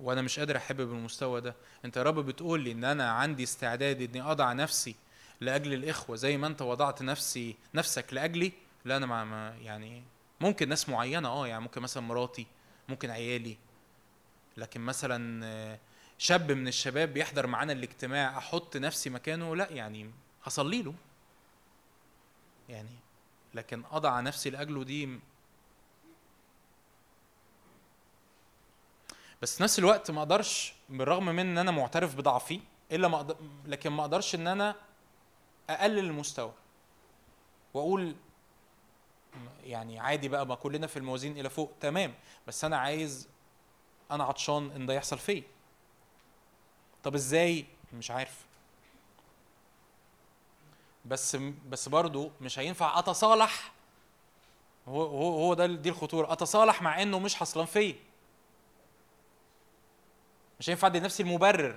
وأنا 0.00 0.22
مش 0.22 0.38
قادر 0.38 0.56
أحب 0.56 0.76
بالمستوى 0.76 1.40
ده. 1.40 1.54
أنت 1.84 1.96
يا 1.96 2.02
رب 2.02 2.18
بتقول 2.26 2.60
لي 2.60 2.72
إن 2.72 2.84
أنا 2.84 3.10
عندي 3.10 3.42
استعداد 3.42 4.02
إني 4.02 4.22
أضع 4.22 4.52
نفسي 4.52 4.94
لأجل 5.40 5.74
الإخوة 5.74 6.16
زي 6.16 6.36
ما 6.36 6.46
أنت 6.46 6.62
وضعت 6.62 7.02
نفسي 7.02 7.56
نفسك 7.74 8.14
لأجلي؟ 8.14 8.52
لا 8.84 8.96
أنا 8.96 9.06
ما 9.06 9.56
يعني 9.62 10.02
ممكن 10.40 10.68
ناس 10.68 10.88
معينة 10.88 11.28
آه 11.28 11.46
يعني 11.46 11.62
ممكن 11.62 11.82
مثلا 11.82 12.02
مراتي 12.02 12.46
ممكن 12.88 13.10
عيالي. 13.10 13.56
لكن 14.56 14.80
مثلا 14.80 15.46
آه، 15.46 15.78
شاب 16.18 16.52
من 16.52 16.68
الشباب 16.68 17.14
بيحضر 17.14 17.46
معانا 17.46 17.72
الاجتماع 17.72 18.38
أحط 18.38 18.76
نفسي 18.76 19.10
مكانه؟ 19.10 19.56
لا 19.56 19.72
يعني 19.72 20.10
هصلي 20.44 20.82
له. 20.82 20.94
يعني 22.68 22.90
لكن 23.54 23.82
أضع 23.92 24.20
نفسي 24.20 24.50
لأجله 24.50 24.84
دي 24.84 25.18
بس 29.42 29.56
في 29.56 29.62
نفس 29.62 29.78
الوقت 29.78 30.10
ما 30.10 30.18
أقدرش 30.18 30.74
بالرغم 30.88 31.26
من 31.26 31.38
إن 31.38 31.58
أنا 31.58 31.70
معترف 31.70 32.16
بضعفي 32.16 32.60
إلا 32.92 33.08
ما 33.08 33.16
أقدر 33.16 33.36
لكن 33.66 33.90
ما 33.90 34.02
أقدرش 34.02 34.34
إن 34.34 34.46
أنا 34.46 34.74
أقلل 35.70 35.98
المستوى 35.98 36.52
وأقول 37.74 38.14
يعني 39.64 39.98
عادي 40.00 40.28
بقى 40.28 40.46
ما 40.46 40.54
كلنا 40.54 40.86
في 40.86 40.96
الموازين 40.96 41.38
إلى 41.38 41.50
فوق 41.50 41.72
تمام. 41.80 42.14
بس 42.46 42.64
أنا 42.64 42.76
عايز 42.78 43.28
أنا 44.10 44.24
عطشان 44.24 44.70
إن 44.70 44.86
ده 44.86 44.94
يحصل 44.94 45.18
فيا. 45.18 45.42
طب 47.02 47.14
إزاي؟ 47.14 47.66
مش 47.92 48.10
عارف. 48.10 48.44
بس 51.04 51.36
بس 51.68 51.88
برضه 51.88 52.30
مش 52.40 52.58
هينفع 52.58 52.98
أتصالح. 52.98 53.72
هو 54.88 55.02
هو 55.02 55.54
ده 55.54 55.66
دي 55.66 55.88
الخطورة. 55.88 56.32
أتصالح 56.32 56.82
مع 56.82 57.02
إنه 57.02 57.18
مش 57.18 57.34
حصلان 57.34 57.66
فيا. 57.66 57.94
مش 60.60 60.70
هينفع 60.70 60.86
أدي 60.86 61.00
نفسي 61.00 61.22
المبرر. 61.22 61.76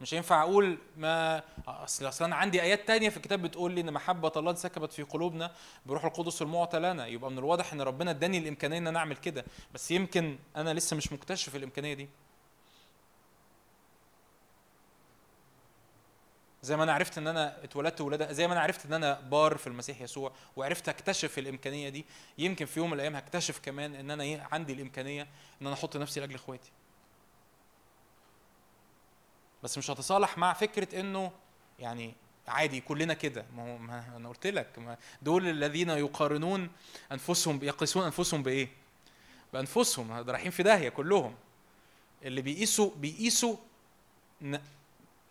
مش 0.00 0.14
هينفع 0.14 0.42
أقول 0.42 0.78
ما 0.96 1.42
اصل 1.66 2.08
أصل 2.08 2.24
أنا 2.24 2.36
عندي 2.36 2.62
آيات 2.62 2.86
تانية 2.88 3.08
في 3.08 3.16
الكتاب 3.16 3.42
بتقول 3.42 3.72
لي 3.72 3.80
إن 3.80 3.92
محبة 3.92 4.32
الله 4.36 4.50
انسكبت 4.50 4.92
في 4.92 5.02
قلوبنا 5.02 5.52
بروح 5.86 6.04
القدس 6.04 6.42
المعطى 6.42 6.78
لنا. 6.78 7.06
يبقى 7.06 7.30
من 7.30 7.38
الواضح 7.38 7.72
إن 7.72 7.80
ربنا 7.80 8.10
إداني 8.10 8.38
الإمكانية 8.38 8.78
إن 8.78 8.86
أنا 8.86 8.98
أعمل 8.98 9.16
كده. 9.16 9.44
بس 9.74 9.90
يمكن 9.90 10.38
أنا 10.56 10.74
لسه 10.74 10.96
مش 10.96 11.12
مكتشف 11.12 11.56
الإمكانية 11.56 11.94
دي. 11.94 12.08
زي 16.62 16.76
ما 16.76 16.82
أنا 16.82 16.92
عرفت 16.92 17.18
إن 17.18 17.26
أنا 17.26 17.64
اتولدت 17.64 18.00
ولاده 18.00 18.32
زي 18.32 18.46
ما 18.46 18.52
أنا 18.52 18.60
عرفت 18.60 18.86
إن 18.86 18.92
أنا 18.92 19.20
بار 19.20 19.56
في 19.56 19.66
المسيح 19.66 20.00
يسوع 20.00 20.32
وعرفت 20.56 20.88
أكتشف 20.88 21.38
الإمكانية 21.38 21.88
دي 21.88 22.04
يمكن 22.38 22.66
في 22.66 22.80
يوم 22.80 22.90
من 22.90 22.94
الأيام 22.96 23.16
هكتشف 23.16 23.58
كمان 23.58 23.94
إن 23.94 24.10
أنا 24.10 24.22
إيه 24.22 24.48
عندي 24.52 24.72
الإمكانية 24.72 25.22
إن 25.62 25.66
أنا 25.66 25.72
أحط 25.72 25.96
نفسي 25.96 26.20
لأجل 26.20 26.34
إخواتي. 26.34 26.70
بس 29.62 29.78
مش 29.78 29.90
هتصالح 29.90 30.38
مع 30.38 30.52
فكرة 30.52 31.00
إنه 31.00 31.32
يعني 31.78 32.14
عادي 32.48 32.80
كلنا 32.80 33.14
كده. 33.14 33.44
ما 33.56 33.72
هو 33.72 33.78
ما 33.78 34.16
أنا 34.16 34.28
قلت 34.28 34.46
لك 34.46 34.78
ما 34.78 34.96
دول 35.22 35.48
الذين 35.48 35.90
يقارنون 35.90 36.70
أنفسهم 37.12 37.58
يقيسون 37.62 38.04
أنفسهم 38.04 38.42
بإيه؟ 38.42 38.68
بأنفسهم 39.52 40.12
رايحين 40.12 40.50
في 40.50 40.62
داهية 40.62 40.88
كلهم. 40.88 41.34
اللي 42.24 42.42
بيقيسوا 42.42 42.90
بيقيسوا 42.96 43.56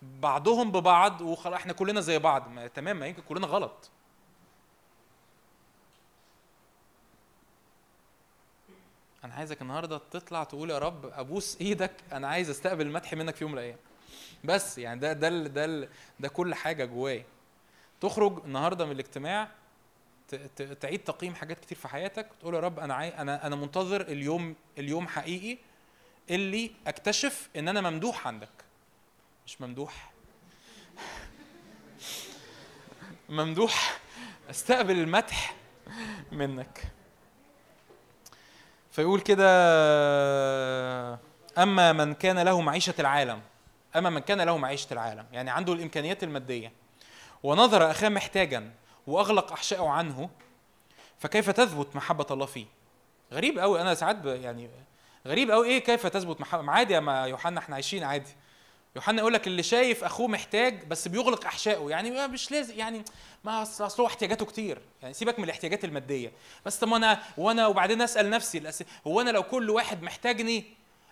بعضهم 0.02 0.72
ببعض 0.72 1.22
وخلاص 1.22 1.56
إحنا 1.60 1.74
كلنا 1.74 2.02
زي 2.02 2.20
بعض. 2.20 2.48
ما 2.50 2.68
تمام 2.68 3.00
ما 3.00 3.08
يمكن 3.08 3.22
كلنا 3.22 3.48
غلط. 3.48 3.90
أنا 9.24 9.34
عايزك 9.34 9.62
النهارده 9.62 9.98
تطلع 10.12 10.44
تقول 10.44 10.70
يا 10.70 10.80
رب 10.80 11.06
أبوس 11.06 11.58
إيدك 11.62 11.92
أنا 12.12 12.28
عايز 12.28 12.50
أستقبل 12.50 12.86
المدح 12.88 13.14
منك 13.14 13.36
في 13.36 13.44
يوم 13.44 13.52
من 13.52 13.58
الأيام. 13.58 13.78
بس 14.44 14.78
يعني 14.78 15.00
ده 15.00 15.14
ده 15.14 15.30
ده 15.30 15.66
ال- 15.66 15.90
ده 16.20 16.28
كل 16.30 16.56
حاجة 16.56 16.86
جوايا. 16.86 17.26
تخرج 18.02 18.42
النهارده 18.46 18.86
من 18.86 18.92
الاجتماع 18.92 19.48
تعيد 20.80 21.04
تقييم 21.04 21.36
حاجات 21.36 21.60
كتير 21.60 21.78
في 21.78 21.88
حياتك 21.88 22.28
وتقول 22.32 22.54
يا 22.56 22.60
رب 22.60 22.80
أنا 22.80 22.94
عاي... 22.94 23.10
أنا 23.10 23.48
أنا 23.48 23.56
منتظر 23.56 24.02
اليوم 24.02 24.56
اليوم 24.78 25.08
حقيقي 25.08 25.58
اللي 26.30 26.72
أكتشف 26.88 27.50
إن 27.56 27.68
أنا 27.68 27.90
ممدوح 27.90 28.28
عندك. 28.28 28.50
مش 29.52 29.62
ممدوح. 29.62 30.12
ممدوح. 33.30 34.00
استقبل 34.50 35.00
المدح 35.00 35.56
منك. 36.32 36.92
فيقول 38.92 39.22
كده 39.22 39.46
أما 41.58 41.94
من 41.94 42.14
كان 42.14 42.40
له 42.40 42.62
معيشة 42.62 42.94
العالم 43.00 43.42
أما 43.96 44.10
من 44.10 44.20
كان 44.20 44.42
له 44.42 44.58
معيشة 44.58 44.94
العالم 44.94 45.26
يعني 45.32 45.50
عنده 45.50 45.74
الإمكانيات 45.74 46.24
المادية 46.24 46.72
ونظر 47.44 47.92
أخاه 47.92 48.10
محتاجا 48.10 48.72
وأغلق 49.08 49.52
احشائه 49.52 49.90
عنه 49.90 50.30
فكيف 51.20 51.50
تثبت 51.50 51.96
محبة 51.96 52.28
الله 52.32 52.46
فيه؟ 52.46 52.66
غريب 53.34 53.60
قوي 53.60 53.82
أنا 53.82 53.94
ساعات 53.94 54.26
يعني 54.26 54.70
غريب 55.28 55.52
قوي 55.52 55.68
إيه 55.68 55.80
كيف 55.80 56.08
تثبت 56.08 56.42
محبة؟ 56.42 56.72
عادي 56.72 56.94
يا 56.94 57.26
يوحنا 57.26 57.60
إحنا 57.60 57.76
عايشين 57.76 58.04
عادي. 58.04 58.36
يوحنا 58.96 59.20
يقول 59.20 59.34
لك 59.34 59.48
اللي 59.48 59.64
شايف 59.64 60.04
أخوه 60.04 60.28
محتاج 60.28 60.86
بس 60.86 61.08
بيغلق 61.08 61.46
أحشائه. 61.46 61.90
يعني 61.90 62.28
مش 62.28 62.52
لازم 62.52 62.78
يعني 62.78 63.04
ما 63.44 63.62
أصل 63.62 64.02
هو 64.02 64.08
احتياجاته 64.08 64.46
كتير. 64.46 64.82
يعني 65.02 65.14
سيبك 65.14 65.40
من 65.40 65.46
الاحتياجات 65.46 65.86
المادية. 65.86 66.32
بس 66.66 66.78
طب 66.78 66.94
أنا 66.94 67.24
وأنا 67.38 67.68
وبعدين 67.68 68.02
أسأل 68.02 68.30
نفسي. 68.30 68.86
هو 69.08 69.22
أنا 69.22 69.30
لو 69.30 69.44
كل 69.44 69.70
واحد 69.70 70.04
محتاجني 70.04 70.64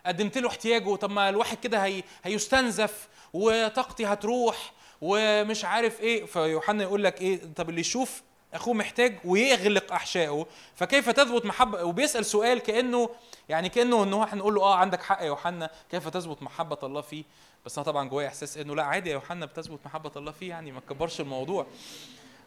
قدمت 0.05 0.37
له 0.37 0.47
احتياجه 0.47 0.95
طب 0.95 1.11
ما 1.11 1.29
الواحد 1.29 1.57
كده 1.57 1.85
هي... 1.85 2.03
هيستنزف 2.23 3.07
وطاقتي 3.33 4.05
هتروح 4.05 4.71
ومش 5.01 5.65
عارف 5.65 6.01
إيه. 6.01 6.25
فيوحنا 6.25 6.83
يقول 6.83 7.03
لك 7.03 7.21
إيه 7.21 7.39
طب 7.55 7.69
اللي 7.69 7.81
يشوف 7.81 8.21
أخوه 8.53 8.73
محتاج 8.73 9.19
ويغلق 9.25 9.93
أحشائه 9.93 10.45
فكيف 10.75 11.09
تثبت 11.09 11.45
محبه؟ 11.45 11.83
وبيسأل 11.83 12.25
سؤال 12.25 12.59
كانه 12.59 13.09
يعني 13.49 13.69
كأنه 13.69 14.03
إن 14.03 14.13
هو 14.13 14.23
هنقول 14.23 14.55
له 14.55 14.61
آه 14.61 14.75
عندك 14.75 15.03
حق 15.03 15.21
يا 15.21 15.25
يوحنا 15.25 15.69
كيف 15.91 16.07
تثبت 16.07 16.43
محبة 16.43 16.77
الله 16.83 17.01
فيه 17.01 17.23
بس 17.65 17.77
أنا 17.77 17.85
طبعا 17.85 18.09
جوايا 18.09 18.27
إحساس 18.27 18.57
إنه 18.57 18.75
لا 18.75 18.83
عادي 18.83 19.09
يا 19.09 19.13
يوحنا 19.13 19.45
بتثبت 19.45 19.79
محبة 19.85 20.11
الله 20.15 20.31
فيه 20.31 20.49
يعني 20.49 20.71
ما 20.71 20.79
تكبرش 20.79 21.21
الموضوع. 21.21 21.67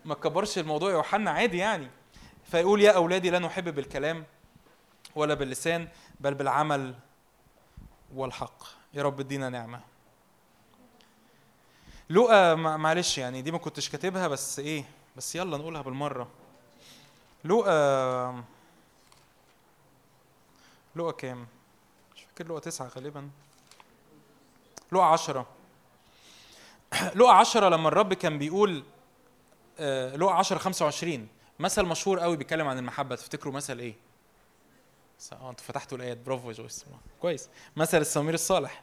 ما 0.05 0.15
تكبرش 0.15 0.59
الموضوع 0.59 0.91
يا 0.91 0.95
يوحنا 0.95 1.31
عادي 1.31 1.59
يعني. 1.59 1.91
فيقول 2.51 2.81
يا 2.83 2.91
أولادي 2.91 3.31
لا 3.31 3.39
نحب 3.39 3.75
بالكلام 3.75 4.25
ولا 5.15 5.35
باللسان 5.35 5.89
بل 6.21 6.35
بالعمل 6.35 6.95
والحق. 8.15 8.63
يا 8.95 9.03
رب 9.03 9.21
ادينا 9.21 9.49
نعمة. 9.49 9.81
مع- 12.55 12.77
معلش 12.77 13.19
يعني 13.19 13.43
دي 13.43 13.51
ما 13.51 13.59
كنتش 13.59 13.89
كاتبها 13.89 14.29
بس 14.29 14.59
إيه 14.59 14.85
بس 15.17 15.37
يلا 15.37 15.57
نقولها 15.57 15.83
بالمرة. 15.83 16.29
لقى 17.45 18.35
لقى 20.97 21.13
كام؟ 21.13 21.47
مش 22.17 22.23
فاكر 22.23 22.53
لقى 22.53 22.61
تسعة 22.61 22.89
غالبا. 22.89 23.31
لقى 24.93 25.12
عشرة 25.12 25.47
لقى 27.16 27.39
عشرة 27.39 27.69
لما 27.69 27.89
الرب 27.89 28.14
كان 28.14 28.39
بيقول 28.39 28.85
آه، 29.78 30.16
لقى 30.16 30.39
عشرة 30.39 30.59
خمسة 30.59 30.85
وعشرين 30.85 31.28
مثل 31.59 31.82
مشهور 31.82 32.20
قوي 32.20 32.36
بيتكلم 32.36 32.69
عن 32.69 32.78
المحبة 32.78 33.16
تفتكروا 33.16 33.55
مثل 33.55 33.78
إيه؟ 33.78 33.94
آه 35.32 35.51
أنتوا 35.51 35.64
فتحتوا 35.64 35.98
الآيات 35.98 36.16
برافو 36.16 36.48
يا 36.48 36.55
جويس 36.55 36.86
كويس 37.20 37.48
مثل 37.77 38.01
السمير 38.01 38.35
الصالح 38.35 38.82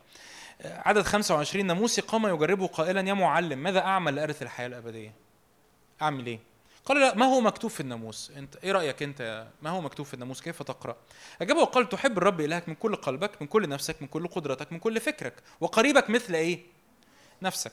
آه، 0.62 0.82
عدد 0.86 1.02
25 1.02 1.66
ناموسي 1.66 2.02
قام 2.02 2.28
يجربه 2.28 2.68
قائلا 2.68 3.10
يا 3.10 3.14
معلم 3.14 3.60
ماذا 3.60 3.80
أعمل 3.80 4.16
لأرث 4.16 4.42
الحياة 4.42 4.68
الأبدية؟ 4.68 5.14
أعمل 6.02 6.26
إيه؟ 6.26 6.40
قال 6.86 7.00
لا 7.00 7.16
ما 7.16 7.26
هو 7.26 7.42
مكتوب 7.42 7.72
في 7.72 7.80
الناموس؟ 7.80 8.32
انت 8.38 8.56
إيه 8.56 8.72
رأيك 8.72 9.04
انت 9.04 9.48
ما 9.62 9.70
هو 9.70 9.82
مكتوب 9.82 10.06
في 10.06 10.14
الناموس؟ 10.14 10.42
كيف 10.42 10.64
تقرأ؟ 10.64 10.96
أجابه 11.42 11.62
وقال 11.62 11.90
تحب 11.90 12.18
الرب 12.18 12.42
إلهك 12.42 12.70
من 12.70 12.76
كل 12.76 12.96
قلبك 12.96 13.42
من 13.42 13.48
كل 13.48 13.70
نفسك 13.70 14.02
من 14.02 14.08
كل 14.08 14.28
قدرتك 14.28 14.72
من 14.72 14.80
كل 14.80 15.00
فكرك 15.00 15.34
وقريبك 15.62 16.10
مثل 16.10 16.36
إيه؟ 16.36 16.60
نفسك. 17.42 17.72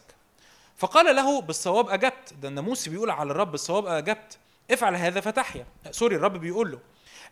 فقال 0.77 1.17
له 1.17 1.41
بالصواب 1.41 1.89
أجبت. 1.89 2.35
ده 2.43 2.49
الناموس 2.49 2.89
بيقول 2.89 3.11
على 3.11 3.31
الرب 3.31 3.51
بالصواب 3.51 3.87
أجبت. 3.87 4.39
افعل 4.71 4.95
هذا 4.95 5.21
فتحيا. 5.21 5.67
سوري 5.91 6.17
الرب 6.17 6.37
بيقول 6.37 6.71
له. 6.71 6.79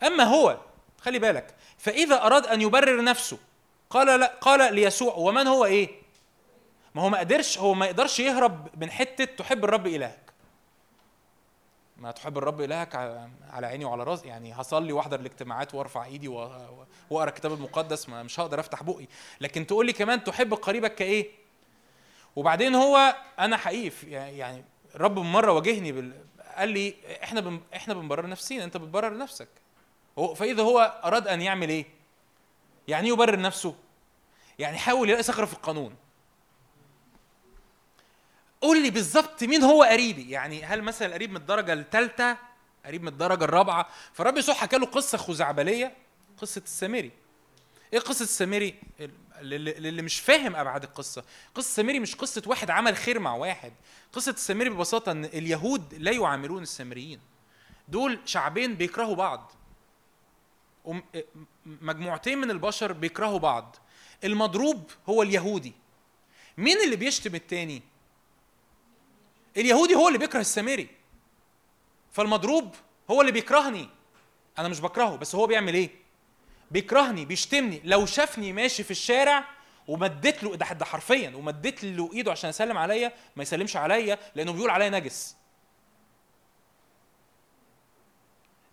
أما 0.07 0.25
هو 0.25 0.59
خلي 1.01 1.19
بالك 1.19 1.55
فإذا 1.79 2.23
أراد 2.23 2.47
أن 2.47 2.61
يبرر 2.61 3.05
نفسه 3.05 3.39
قال 3.91 4.21
لا 4.21 4.35
قال 4.41 4.75
ليسوع 4.75 5.15
ومن 5.15 5.47
هو 5.47 5.65
إيه؟ 5.65 5.91
ما 6.95 7.03
هو 7.03 7.09
ما 7.09 7.19
قدرش 7.19 7.59
هو 7.59 7.75
ما 7.75 7.87
يقدرش 7.87 8.21
يهرب 8.21 8.69
من 8.81 8.91
حتة 8.91 9.25
تحب 9.25 9.65
الرب 9.65 9.87
إلهك. 9.87 10.24
ما 12.05 12.11
تحب 12.11 12.39
الرب 12.39 12.61
إلهك 12.61 12.95
ع- 12.95 13.29
على 13.51 13.67
عيني 13.67 13.85
وعلى 13.85 14.05
رأسي 14.05 14.29
يعني 14.29 14.53
هصلي 14.53 14.93
واحضر 14.93 15.21
الاجتماعات 15.21 15.75
وارفع 15.75 16.05
ايدي 16.05 16.29
واقرأ 16.29 17.29
الكتاب 17.29 17.53
المقدس 17.53 18.09
ما 18.09 18.23
مش 18.23 18.41
هقدر 18.41 18.61
افتح 18.61 18.83
بقي 18.83 19.07
لكن 19.41 19.67
تقول 19.67 19.87
لي 19.87 19.93
كمان 19.93 20.25
تحب 20.25 20.55
قريبك 20.55 20.95
كإيه 20.95 21.31
وبعدين 22.37 22.75
هو 22.75 23.17
أنا 23.39 23.57
حقيقي 23.57 24.11
يعني 24.11 24.65
الرب 24.95 25.19
مرة 25.19 25.53
واجهني. 25.53 26.13
قال 26.57 26.69
لي 26.69 26.95
إحنا. 27.23 27.61
إحنا 27.77 27.95
بنبرر 27.95 28.27
نفسينا 28.27 28.65
أنت 28.65 28.77
بتبرر 28.77 29.17
نفسك 29.17 29.49
فإذا 30.37 30.63
هو 30.63 31.01
أراد 31.05 31.29
أن 31.29 31.41
يعمل 31.43 31.69
إيه 31.69 31.85
يعني 32.89 33.09
يبرر 33.09 33.41
نفسه 33.41 33.75
يعني 34.59 34.79
حاول 34.79 35.09
يلاقي 35.09 35.23
ثغرة 35.23 35.45
في 35.45 35.53
القانون 35.53 35.95
قول 38.65 38.83
لي 38.83 38.91
بالظبط 38.91 39.45
مين 39.45 39.63
هو 39.63 39.83
قريبي. 39.83 40.31
يعني 40.31 40.65
هل 40.65 40.83
مثلا 40.83 41.15
قريب 41.15 41.31
من 41.31 41.37
الدرجة 41.37 41.73
الثالثه 41.73 42.39
قريب 42.87 43.03
من 43.03 43.09
الدرجة 43.09 43.45
الرابعة؟ 43.45 43.89
فالرب 44.13 44.37
يسوع 44.37 44.55
حكى 44.55 44.77
له 44.77 44.87
قصة 44.87 45.19
خزعبلية 45.19 45.97
قصة 46.39 46.63
السامري. 46.65 47.11
إيه 47.93 47.99
قصة 47.99 48.23
السامري؟ 48.23 48.75
اللي 49.41 50.03
مش 50.03 50.21
فاهم 50.21 50.57
أبعاد 50.57 50.85
القصة. 50.85 51.25
قصة 51.55 51.67
السامري 51.67 52.01
مش 52.01 52.15
قصة 52.15 52.43
واحد 52.47 52.71
عمل 52.71 52.97
خير 52.97 53.19
مع 53.19 53.35
واحد. 53.35 53.73
قصة 54.13 54.33
السامري 54.33 54.71
ببساطة 54.71 55.13
إن 55.13 55.25
اليهود 55.25 55.95
لا 55.95 56.11
يعاملون 56.11 56.63
السامريين. 56.63 57.21
دول 57.89 58.19
شعبين 58.25 58.75
بيكرهوا 58.75 59.15
بعض. 59.15 59.53
مجموعتين 61.67 62.39
من 62.39 62.51
البشر 62.51 62.93
بيكرهوا 62.93 63.39
بعض. 63.39 63.77
المضروب 64.25 64.91
هو 65.09 65.23
اليهودي. 65.23 65.73
مين 66.59 66.77
اللي 66.85 66.97
بيشتم 66.97 67.35
التاني؟ 67.35 67.83
اليهودي 69.57 69.95
هو 69.95 70.09
اللي 70.09 70.19
بيكره 70.19 70.41
السامري. 70.41 70.89
فالمضروب 72.13 72.75
هو 73.11 73.21
اللي 73.21 73.33
بيكرهني. 73.33 73.89
أنا 74.59 74.69
مش 74.69 74.81
بكرهه 74.81 75.17
بس 75.17 75.35
هو 75.35 75.47
بيعمل 75.47 75.75
إيه؟ 75.75 75.91
بيكرهني 76.71 77.25
بيشتمني. 77.25 77.81
لو 77.85 78.07
شافني 78.07 78.53
ماشي 78.53 78.83
في 78.83 78.91
الشارع 78.91 79.45
ومديت 79.89 80.43
له 80.45 80.57
ده 80.57 80.73
ده 80.73 80.85
حرفيا 80.85 81.33
ومديت 81.37 81.85
له 81.85 82.11
إيده 82.13 82.33
عشان 82.33 82.51
يسلم 82.51 82.79
عليا 82.79 83.13
ما 83.37 83.43
يسلمش 83.43 83.77
عليا 83.77 84.19
لأنه 84.35 84.53
بيقول 84.53 84.71
عليا 84.71 84.91
نجس. 84.91 85.37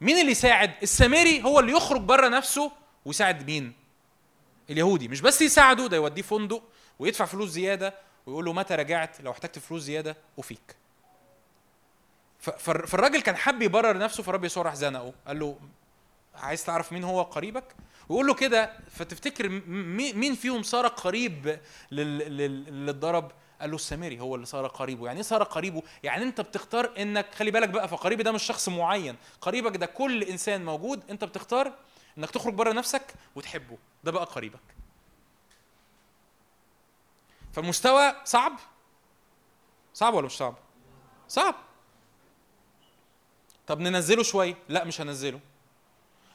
مين 0.02 0.18
اللي 0.20 0.32
يساعد؟ 0.32 0.74
السامري 0.84 1.44
هو 1.44 1.60
اللي 1.60 1.72
يخرج 1.72 2.02
بره 2.02 2.28
نفسه 2.28 2.72
ويساعد 3.06 3.46
مين؟ 3.46 3.74
اليهودي. 4.70 5.08
مش 5.08 5.22
بس 5.22 5.42
يساعده 5.42 5.88
ده 5.88 5.98
يوديه 5.98 6.22
فندق 6.22 6.64
ويدفع 7.00 7.26
فلوس 7.26 7.50
زيادة 7.50 7.94
ويقول 8.26 8.46
له 8.46 8.54
متى 8.54 8.76
رجعت؟ 8.76 9.22
لو 9.22 9.32
احتجت 9.32 9.60
فلوس 9.60 9.82
زيادة 9.82 10.18
افيك 10.40 10.76
فالراجل 12.40 13.22
كان 13.22 13.36
حب 13.36 13.62
يبرر 13.62 13.98
نفسه 13.98 14.24
فالرب 14.24 14.46
يسوع 14.46 14.64
راح 14.64 14.76
زنقه. 14.76 15.14
قال 15.28 15.40
له 15.40 15.58
عايز 16.36 16.64
تعرف 16.66 16.94
مين 16.94 17.04
هو 17.04 17.22
قريبك؟ 17.22 17.64
ويقول 18.10 18.28
له 18.28 18.34
كده 18.34 18.74
فتفتكر 18.92 19.50
مين 20.16 20.36
فيهم 20.36 20.64
صار 20.64 20.88
قريب 20.88 21.60
لل- 21.92 22.18
لل- 22.18 22.66
للي 22.66 22.92
اتضرب 22.92 23.32
قال 23.62 23.70
له 23.70 23.76
السامري 23.76 24.20
هو 24.20 24.36
اللي 24.36 24.46
صار 24.46 24.68
قريبه. 24.68 25.06
يعني 25.06 25.18
إيه 25.18 25.24
صار 25.24 25.44
قريبه؟ 25.44 25.82
يعني 26.04 26.24
أنت 26.24 26.42
بتختار 26.42 26.92
إنك 26.98 27.36
خلي 27.36 27.52
بالك 27.52 27.70
بقى 27.70 27.88
فقريبي 27.88 28.24
ده 28.24 28.32
مش 28.32 28.44
شخص 28.44 28.70
معين. 28.70 29.16
قريبك 29.42 29.78
ده 29.78 29.86
كل 29.86 30.24
إنسان 30.24 30.66
موجود 30.66 31.04
أنت 31.10 31.24
بتختار 31.24 31.74
إنك 32.18 32.32
تخرج 32.32 32.54
بره 32.54 32.72
نفسك 32.74 33.14
وتحبه. 33.36 33.78
ده 34.04 34.12
بقى 34.12 34.26
قريبك. 34.26 34.60
فالمستوى 37.54 38.16
صعب؟ 38.24 38.54
صعب 39.94 40.14
ولا 40.14 40.26
مش 40.26 40.38
صعب؟ 40.38 40.56
صعب. 41.28 41.56
طب 43.68 43.80
ننزله 43.80 44.24
شوية؟ 44.24 44.56
لا 44.70 44.84
مش 44.84 45.02
هنزله 45.02 45.40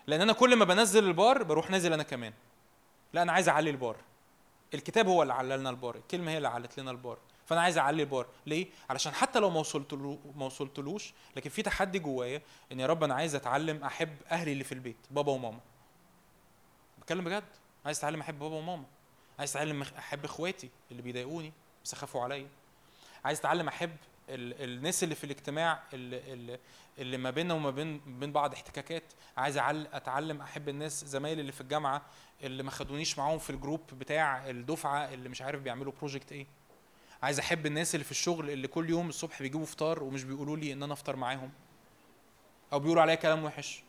لأن 0.07 0.21
أنا 0.21 0.33
كل 0.33 0.57
ما 0.57 0.65
بنزل 0.65 1.05
البار 1.05 1.43
بروح 1.43 1.71
نازل 1.71 1.93
أنا 1.93 2.03
كمان. 2.03 2.33
لا 3.13 3.23
أنا 3.23 3.33
عايز 3.33 3.49
أعلي 3.49 3.71
البار. 3.71 3.97
الكتاب 4.75 5.09
هو 5.09 5.23
اللي 5.23 5.35
عللنا 5.35 5.71
البار 5.71 5.97
الكلمة 5.97 6.31
هي 6.31 6.37
اللي 6.37 6.49
علت 6.49 6.79
لنا 6.79 6.91
البار. 6.91 7.19
فأنا 7.47 7.61
عايز 7.61 7.79
أعلي 7.79 8.03
البار. 8.03 8.27
ليه؟ 8.47 8.67
علشان 8.91 9.15
حتى 9.15 9.39
لو 9.39 9.51
ما 9.51 9.61
وصلتلو 9.61 10.19
ما 10.37 10.47
وصلتلوش 10.47 11.13
لكن 11.37 11.51
في 11.51 11.63
تحدي 11.63 11.99
جوايا 11.99 12.43
إن 12.73 12.81
يا 12.81 12.87
رب 12.87 13.05
أنا 13.05 13.15
عايز 13.15 13.35
أتعلم 13.35 13.85
أحب 13.85 14.17
أهلي 14.31 14.53
اللي 14.53 14.65
في 14.65 14.73
البيت 14.73 14.97
بابا 15.11 15.33
وماما. 15.33 15.61
بتكلم 16.99 17.25
بجد؟ 17.25 17.45
عايز 17.87 17.99
أتعلم 17.99 18.21
أحب 18.21 18.39
بابا 18.39 18.57
وماما. 18.57 18.85
عايز 19.39 19.51
أتعلم 19.51 19.83
أحب 19.83 20.25
إخواتي 20.25 20.71
اللي 20.91 21.03
بيضايقوني 21.03 21.53
بس 21.85 21.95
خافوا 21.95 22.23
عليا. 22.23 22.49
عايز 23.25 23.39
أتعلم 23.39 23.69
أحب 23.69 23.97
ال- 24.29 24.63
الناس 24.65 25.05
اللي 25.05 25.15
في 25.15 25.25
الاجتماع 25.25 25.83
اللي, 25.93 26.59
اللي, 26.99 27.17
ما 27.17 27.31
بيننا 27.31 27.55
وما 27.55 27.71
بين 27.71 28.01
بين 28.21 28.33
بعض 28.33 28.53
احتكاكات. 28.53 29.03
عايز 29.37 29.57
أتعلم 29.59 30.41
أحب 30.41 30.69
الناس 30.69 31.05
زمايلي 31.05 31.41
اللي 31.41 31.53
في 31.53 31.61
الجامعة 31.61 32.03
اللي 32.43 32.63
ما 32.63 32.71
خدونيش 32.71 33.19
معاهم 33.19 33.39
في 33.39 33.51
ال 33.51 33.56
group 33.56 33.81
بتاع 33.93 34.51
الدفعة 34.51 34.99
اللي 35.15 35.29
مش 35.29 35.43
عارف 35.43 35.61
بيعملوا 35.61 35.93
project 35.99 36.33
إيه. 36.33 36.47
عايز 37.23 37.39
أحب 37.39 37.67
الناس 37.67 37.95
اللي 37.95 38.05
في 38.05 38.11
الشغل 38.11 38.51
اللي 38.51 38.69
كل 38.69 38.91
يوم 38.91 39.09
الصبح 39.09 39.43
بيجيبوا 39.43 39.67
فطار 39.67 40.03
ومش 40.03 40.25
بيقولوا 40.25 40.57
لي 40.57 40.73
إن 40.73 40.83
أنا 40.83 40.93
أفطر 40.93 41.17
معاهم. 41.17 41.51
أو 42.73 42.79
بيقولوا 42.81 43.03
عليا 43.03 43.15
كلام 43.15 43.45
وحش. 43.45 43.83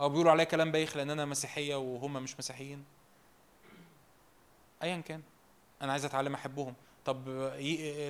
أو 0.00 0.08
بيقولوا 0.08 0.30
عليا 0.32 0.44
كلام 0.44 0.72
بايخ 0.72 0.96
لأن 0.96 1.10
أنا 1.10 1.24
مسيحية 1.24 1.74
وهم 1.74 2.12
مش 2.12 2.38
مسيحيين. 2.38 2.84
ايا 4.82 4.96
كان. 5.00 5.22
أنا 5.82 5.92
عايز 5.92 6.04
أتعلم 6.04 6.34
أحبهم. 6.34 6.74
طب 7.04 7.28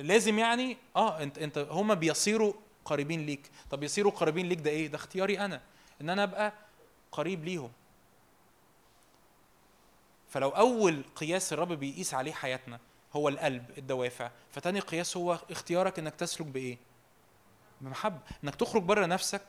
لازم 0.03 0.39
يعني 0.39 0.77
آه 0.95 1.23
أنت 1.23 1.37
أنت 1.37 1.57
هم 1.57 1.95
بيصيروا 1.95 2.53
قريبين 2.85 3.25
ليك. 3.25 3.41
طب 3.71 3.83
يصيروا 3.83 4.11
قريبين 4.11 4.45
ليك 4.49 4.59
ده 4.59 4.69
إيه؟ 4.71 4.87
ده 4.87 4.95
اختياري 4.95 5.39
أنا. 5.39 5.61
إن 6.01 6.09
أنا 6.09 6.23
أبقى 6.23 6.53
قريب 7.11 7.45
ليهم. 7.45 7.71
فلو 10.29 10.49
أول 10.49 11.03
قياس 11.15 11.53
الرب 11.53 11.73
بيقيس 11.73 12.13
عليه 12.13 12.31
حياتنا 12.31 12.79
هو 13.15 13.29
القلب 13.29 13.65
الدوافع. 13.77 14.31
فتاني 14.51 14.79
قياس 14.79 15.17
هو 15.17 15.39
اختيارك 15.51 15.99
إنك 15.99 16.15
تسلك 16.15 16.47
بإيه؟ 16.47 16.77
بمحبة. 17.81 18.19
إنك 18.43 18.55
تخرج 18.55 18.81
بره 18.83 19.05
نفسك 19.05 19.41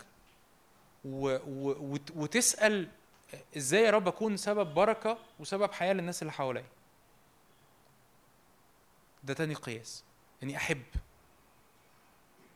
و 1.05 1.29
و 1.47 1.77
وت- 1.93 2.11
وتسأل 2.17 2.89
إزاي 3.57 3.83
يا 3.83 3.91
رب 3.91 4.09
أكون 4.09 4.37
سبب 4.37 4.75
بركة 4.75 5.19
وسبب 5.41 5.73
حياة 5.73 5.93
للناس 5.93 6.23
اللي 6.23 6.33
حواليا. 6.33 6.65
ده 9.25 9.35
تاني 9.35 9.55
قياس 9.55 10.05
إني 10.43 10.57
أحب. 10.57 10.83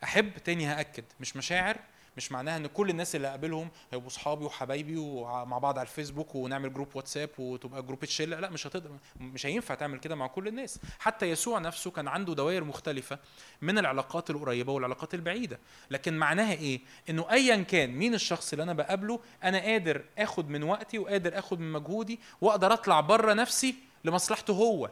أحب 0.04 0.38
تاني 0.38 0.66
هأكد. 0.66 1.04
مش 1.20 1.36
مشاعر 1.36 1.76
مش 2.16 2.32
معناها 2.32 2.56
إن 2.56 2.66
كل 2.66 2.90
الناس 2.90 3.16
اللي 3.16 3.28
اقابلهم 3.28 3.68
هيبقوا 3.92 4.10
صحابي 4.10 4.44
وحبايبي 4.44 4.96
ومع 4.96 5.58
بعض 5.58 5.78
على 5.78 5.86
الفيسبوك 5.86 6.34
ونعمل 6.34 6.72
group 6.72 6.88
واتساب 6.94 7.30
وتبقى 7.38 7.82
group 7.82 8.04
شلة 8.04 8.40
لا 8.40 8.50
مش 8.50 8.66
هتقدر 8.66 8.90
مش 9.20 9.46
هينفع 9.46 9.74
تعمل 9.74 9.98
كده 9.98 10.14
مع 10.14 10.26
كل 10.26 10.48
الناس. 10.48 10.78
حتى 10.98 11.26
يسوع 11.30 11.58
نفسه 11.58 11.90
كان 11.90 12.08
عنده 12.08 12.34
دوائر 12.34 12.64
مختلفة 12.64 13.18
من 13.62 13.78
العلاقات 13.78 14.30
القريبة 14.30 14.72
والعلاقات 14.72 15.14
البعيدة. 15.14 15.58
لكن 15.90 16.18
معناها 16.18 16.52
إيه؟ 16.52 16.80
إنه 17.10 17.30
ايا 17.30 17.62
كان 17.62 17.90
مين 17.90 18.14
الشخص 18.14 18.52
اللي 18.52 18.62
أنا 18.62 18.72
بقابله 18.72 19.20
أنا 19.44 19.58
قادر 19.58 20.04
آخد 20.18 20.48
من 20.48 20.62
وقتي 20.62 20.98
وقادر 20.98 21.38
آخد 21.38 21.60
من 21.60 21.72
مجهودي 21.72 22.20
وأقدر 22.40 22.72
أطلع 22.72 23.00
بره 23.00 23.32
نفسي 23.32 23.74
لمصلحته 24.04 24.52
هو. 24.54 24.90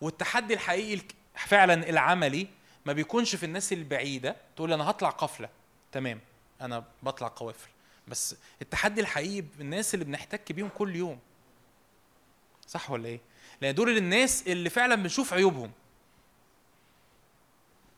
والتحدي 0.00 0.54
الحقيقي 0.54 1.00
فعلا 1.34 1.88
العملي 1.88 2.46
ما 2.86 2.92
بيكونش 2.92 3.36
في 3.36 3.46
الناس 3.46 3.72
البعيدة 3.72 4.36
تقول 4.56 4.72
أنا 4.72 4.90
هطلع 4.90 5.10
قفلة. 5.10 5.48
تمام. 5.92 6.20
أنا 6.60 6.84
بطلع 7.02 7.28
قوافل. 7.28 7.68
بس 8.08 8.36
التحدي 8.62 9.00
الحقيقي 9.00 9.40
بالناس 9.58 9.94
اللي 9.94 10.04
بنحتك 10.04 10.52
بيهم 10.52 10.68
كل 10.68 10.96
يوم. 10.96 11.18
صح 12.66 12.90
ولا 12.90 13.08
إيه؟ 13.08 13.20
لأن 13.60 13.74
دول 13.74 13.96
الناس 13.96 14.46
اللي 14.46 14.70
فعلا 14.70 14.94
بنشوف 14.94 15.34
عيوبهم. 15.34 15.70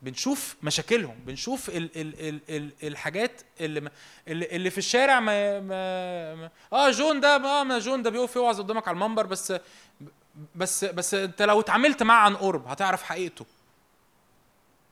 بنشوف 0.03 0.57
مشاكلهم. 0.63 1.17
بنشوف 1.27 1.69
ال 1.69 2.01
ال 2.01 2.29
ال 2.29 2.41
ال 2.49 2.73
الحاجات 2.83 3.43
اللي, 3.61 3.91
اللي 4.29 4.71
في 4.71 4.79
الشارع 4.79 5.21
ما, 5.21 5.61
ما, 5.61 6.35
ما 6.35 6.51
آه 6.73 6.91
جون 6.91 7.21
ده 7.21 7.37
آه 7.37 7.65
ما 7.65 7.79
جون 7.79 8.03
ده 8.03 8.11
بيقف 8.11 8.37
يوعظ 8.37 8.61
قدامك 8.61 8.89
على 8.89 8.95
المنبر 8.95 9.27
بس 9.27 9.53
بس 10.55 10.85
بس 10.85 11.15
انت 11.15 11.43
لو 11.43 11.61
اتعاملت 11.61 12.03
معاه 12.03 12.25
عن 12.25 12.37
قرب 12.37 12.67
هتعرف 12.67 13.03
حقيقته. 13.03 13.47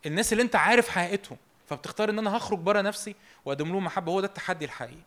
الناس 0.07 0.33
اللي 0.33 0.43
انت 0.43 0.57
عارف 0.57 0.89
حقيقتهم 0.89 1.39
فبتختار 1.69 2.11
ان 2.11 2.19
أنا 2.19 2.37
هخرج 2.37 2.59
بره 2.59 2.81
نفسي 2.81 3.15
واقدم 3.45 3.69
لهم 3.69 3.85
محبة. 3.85 4.13
هو 4.13 4.21
ده 4.21 4.27
التحدي 4.27 4.65
الحقيقي. 4.65 5.03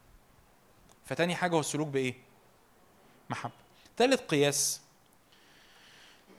فتاني 1.05 1.35
حاجة 1.35 1.55
هو 1.55 1.59
السلوك 1.59 1.87
بإيه؟ 1.87 2.13
محبة. 3.29 3.53
تالت 3.97 4.21
قياس 4.21 4.81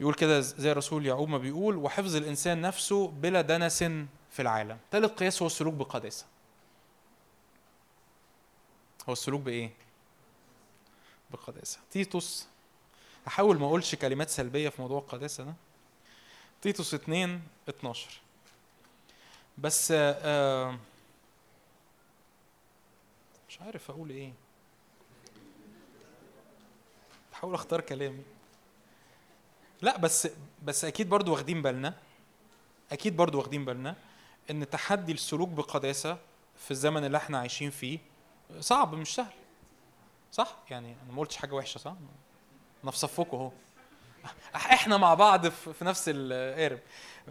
يقول 0.00 0.14
كده 0.14 0.40
زي 0.40 0.72
الرسول 0.72 1.06
يعقوب 1.06 1.28
ما 1.28 1.38
بيقول 1.38 1.76
وحفظ 1.76 2.16
الإنسان 2.16 2.60
نفسه 2.60 3.08
بلا 3.08 3.40
دنس 3.40 3.78
في 4.30 4.40
العالم. 4.42 4.78
تالت 4.90 5.18
قياس 5.18 5.42
هو 5.42 5.46
السلوك 5.46 5.74
بقداسة. 5.74 6.26
هو 9.08 9.12
السلوك 9.12 9.40
بإيه؟ 9.40 9.70
بقداسة. 11.30 11.78
تيتوس 11.90 12.46
هحاول 13.26 13.58
ما 13.58 13.66
أقولش 13.66 13.94
كلمات 13.94 14.28
سلبية 14.28 14.68
في 14.68 14.82
موضوع 14.82 14.98
القداسة 14.98 15.44
ده. 15.44 15.54
تيتوس 16.62 16.94
2 16.94 17.40
12 17.68 18.20
بس 19.58 19.92
آه، 19.92 20.16
آه، 20.22 20.78
مش 23.48 23.60
عارف 23.60 23.90
أقول 23.90 24.10
إيه. 24.10 24.32
بحاول 27.32 27.54
أختار 27.54 27.80
كلامي 27.80 28.22
لا 29.82 29.96
بس 29.98 30.28
بس 30.64 30.84
أكيد 30.84 31.08
برضو 31.08 31.32
واخدين 31.32 31.62
بالنا 31.62 31.94
أكيد 32.92 33.16
برضو 33.16 33.38
واخدين 33.38 33.64
بالنا 33.64 33.96
إن 34.50 34.70
تحدي 34.70 35.12
السلوك 35.12 35.48
بقداسة 35.48 36.18
في 36.58 36.70
الزمن 36.70 37.04
اللي 37.04 37.16
إحنا 37.18 37.38
عايشين 37.38 37.70
فيه 37.70 37.98
صعب 38.60 38.94
مش 38.94 39.14
سهل. 39.14 39.32
صح؟ 40.32 40.56
يعني 40.70 40.96
أنا 41.04 41.12
ما 41.12 41.20
قلتش 41.20 41.36
حاجة 41.36 41.54
وحشة 41.54 41.78
صح؟ 41.78 41.94
أنا 42.82 42.90
في 42.90 42.98
صفكم 42.98 43.36
اهو. 43.36 43.50
إحنا 44.54 44.96
مع 44.96 45.14
بعض 45.14 45.48
في 45.48 45.84
نفس 45.84 46.04
القارب 46.14 46.78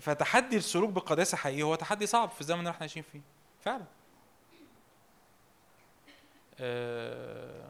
فتحدي 0.02 0.58
السلوك 0.58 0.90
بقداسة 0.90 1.38
حقيقي 1.38 1.64
هو 1.64 1.76
تحدي 1.76 2.06
صعب 2.06 2.30
في 2.30 2.42
الزمن 2.42 2.60
اللي 2.60 2.70
إحنا 2.70 2.82
عايشين 2.82 3.04
فيه. 3.12 3.22
فعلا. 3.62 3.86
آه، 6.60 7.70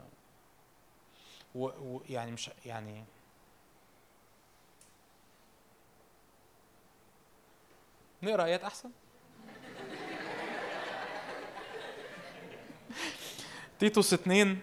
و 1.55 1.99
يعني 2.09 2.31
مش 2.31 2.49
يعني 2.65 3.03
نقرأ 8.23 8.43
آيات 8.45 8.63
أحسن؟ 8.63 8.89
تيتوس 13.79 14.13
2 14.13 14.59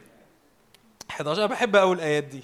11 1.10 1.38
أنا 1.44 1.46
بحب 1.46 1.76
قوي 1.76 1.94
الآيات 1.94 2.24
دي. 2.24 2.42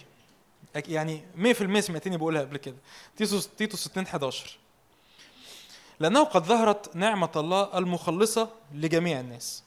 يعني 0.88 1.24
100% 1.36 1.80
سمعتني 1.80 2.16
بقولها 2.16 2.42
قبل 2.42 2.56
كده. 2.56 2.76
تيتوس 3.16 3.48
تيتوس 3.48 3.86
2 3.86 4.06
11 4.06 4.58
لأنه 6.00 6.24
قد 6.24 6.44
ظهرت 6.44 6.96
نعمة 6.96 7.30
الله 7.36 7.78
المخلصة 7.78 8.50
لجميع 8.72 9.20
الناس. 9.20 9.64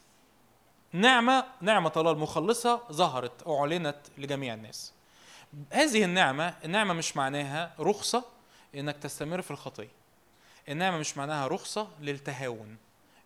نعمة 0.94 1.46
نعمة 1.62 1.92
الله 1.98 2.12
المخلصة 2.12 2.82
ظهرت 2.92 3.48
أعلنت 3.48 3.98
لجميع 4.18 4.54
الناس. 4.54 4.94
هذه 5.72 6.04
النعمة 6.04 6.54
النعمة 6.66 6.94
مش 6.94 7.18
معناها 7.18 7.74
رخصة 7.80 8.26
إنك 8.76 8.98
تستمر 8.98 9.42
في 9.42 9.52
الخطية. 9.52 9.92
النعمة 10.70 10.98
مش 10.98 11.18
معناها 11.18 11.48
رخصة 11.48 11.88
للتهاون. 12.02 12.78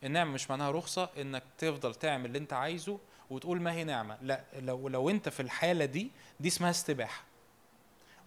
النعمة 0.04 0.32
مش 0.32 0.50
معناها 0.50 0.72
رخصة 0.72 1.10
إنك 1.18 1.44
تفضل 1.58 1.96
تعمل 1.96 2.26
اللي 2.26 2.38
أنت 2.38 2.54
عايزه 2.54 3.00
وتقول 3.30 3.62
ما 3.62 3.72
هي 3.72 3.84
نعمة. 3.84 4.18
لا 4.22 4.44
لو 4.60 4.88
لو 4.88 5.10
أنت 5.10 5.30
في 5.30 5.40
الحالة 5.40 5.86
دي 5.86 6.12
دي 6.40 6.48
اسمها 6.48 6.70
استباحة. 6.70 7.24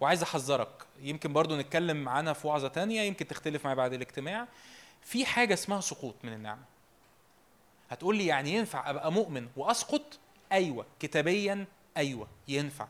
وعايز 0.04 0.22
أحذرك. 0.22 0.86
يمكن 1.00 1.32
برضو 1.32 1.56
نتكلم 1.56 2.08
عنها 2.08 2.32
في 2.32 2.46
وعظة 2.46 2.68
تانية 2.68 3.00
يمكن 3.00 3.26
تختلف 3.26 3.64
معايا 3.64 3.76
بعد 3.76 3.92
الاجتماع. 3.92 4.48
في 5.02 5.26
حاجة 5.26 5.54
اسمها 5.54 5.80
سقوط 5.80 6.14
من 6.22 6.32
النعمة. 6.32 6.62
هتقول 7.90 8.16
لي 8.16 8.26
يعني 8.26 8.52
ينفع 8.52 8.90
أبقى 8.90 9.12
مؤمن 9.12 9.48
وأسقط؟ 9.56 10.18
أيوه. 10.52 10.86
كتابيا 11.00 11.66
أيوه. 11.96 12.28
ينفع. 12.48 12.88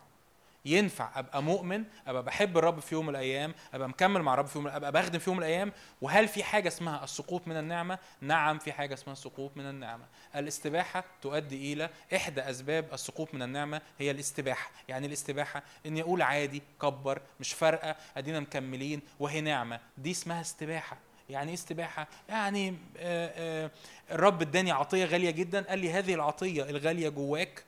ينفع 0.64 1.18
أبقى 1.18 1.42
مؤمن 1.42 1.84
أبقى 2.06 2.22
بحب 2.22 2.58
الرب 2.58 2.80
في 2.80 2.94
يوم 2.94 3.06
من 3.06 3.10
الأيام 3.10 3.54
أبقى 3.74 3.88
مكمل 3.88 4.22
مع 4.22 4.34
الرب 4.34 4.46
في 4.46 4.58
يوم 4.58 4.68
أبقى 4.68 4.92
بخدم 4.92 5.18
في 5.18 5.30
يوم 5.30 5.36
من 5.36 5.42
الأيام؟ 5.42 5.72
وهل 6.00 6.28
في 6.28 6.44
حاجة 6.44 6.68
اسمها 6.68 7.04
السقوط 7.04 7.48
من 7.48 7.56
النعمة؟ 7.56 7.98
نعم 8.20 8.58
في 8.58 8.72
حاجة 8.72 8.94
اسمها 8.94 9.12
السقوط 9.12 9.56
من 9.56 9.66
النعمة. 9.70 10.04
الاستباحة 10.36 11.04
تؤدي 11.22 11.72
إلى 11.72 11.90
إحدى 12.16 12.40
أسباب 12.40 12.92
السقوط 12.92 13.34
من 13.34 13.42
النعمة 13.42 13.80
هي 13.98 14.10
الاستباحة. 14.10 14.70
يعني 14.88 15.06
الاستباحة 15.06 15.62
إني 15.86 16.02
أقول 16.02 16.22
عادي 16.22 16.62
كبر 16.82 17.20
مش 17.40 17.52
فارقة 17.52 17.96
أدينا 18.16 18.40
مكملين 18.40 19.00
وهي 19.20 19.40
نعمة. 19.40 19.80
دي 19.98 20.10
اسمها 20.10 20.40
استباحة. 20.40 20.96
يعني 21.30 21.48
إيه 21.48 21.54
استباحة؟ 21.54 22.08
يعني 22.28 22.68
آه، 22.96 23.64
آه، 23.66 23.70
الرب 24.10 24.42
اداني 24.42 24.70
عطية 24.72 25.04
غالية 25.04 25.30
جدا 25.30 25.62
قال 25.68 25.78
لي 25.78 25.92
هذه 25.92 26.14
العطية 26.14 26.62
الغالية 26.62 27.08
جواك 27.08 27.64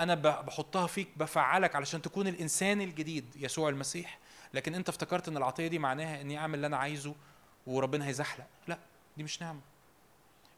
أنا 0.00 0.14
بحطها 0.14 0.86
فيك 0.86 1.08
بفعلك 1.16 1.76
علشان 1.76 2.02
تكون 2.02 2.28
الإنسان 2.28 2.80
الجديد 2.80 3.36
يسوع 3.36 3.68
المسيح. 3.68 4.18
لكن 4.54 4.74
أنت 4.74 4.88
افتكرت 4.88 5.28
إن 5.28 5.36
العطية 5.36 5.66
دي 5.66 5.78
معناها 5.78 6.20
إني 6.20 6.38
أعمل 6.38 6.54
اللي 6.54 6.66
أنا 6.66 6.76
عايزه 6.76 7.14
وربنا 7.66 8.06
هيزحلق. 8.06 8.46
لا 8.68 8.78
دي 9.16 9.22
مش 9.22 9.42
نعمة. 9.42 9.60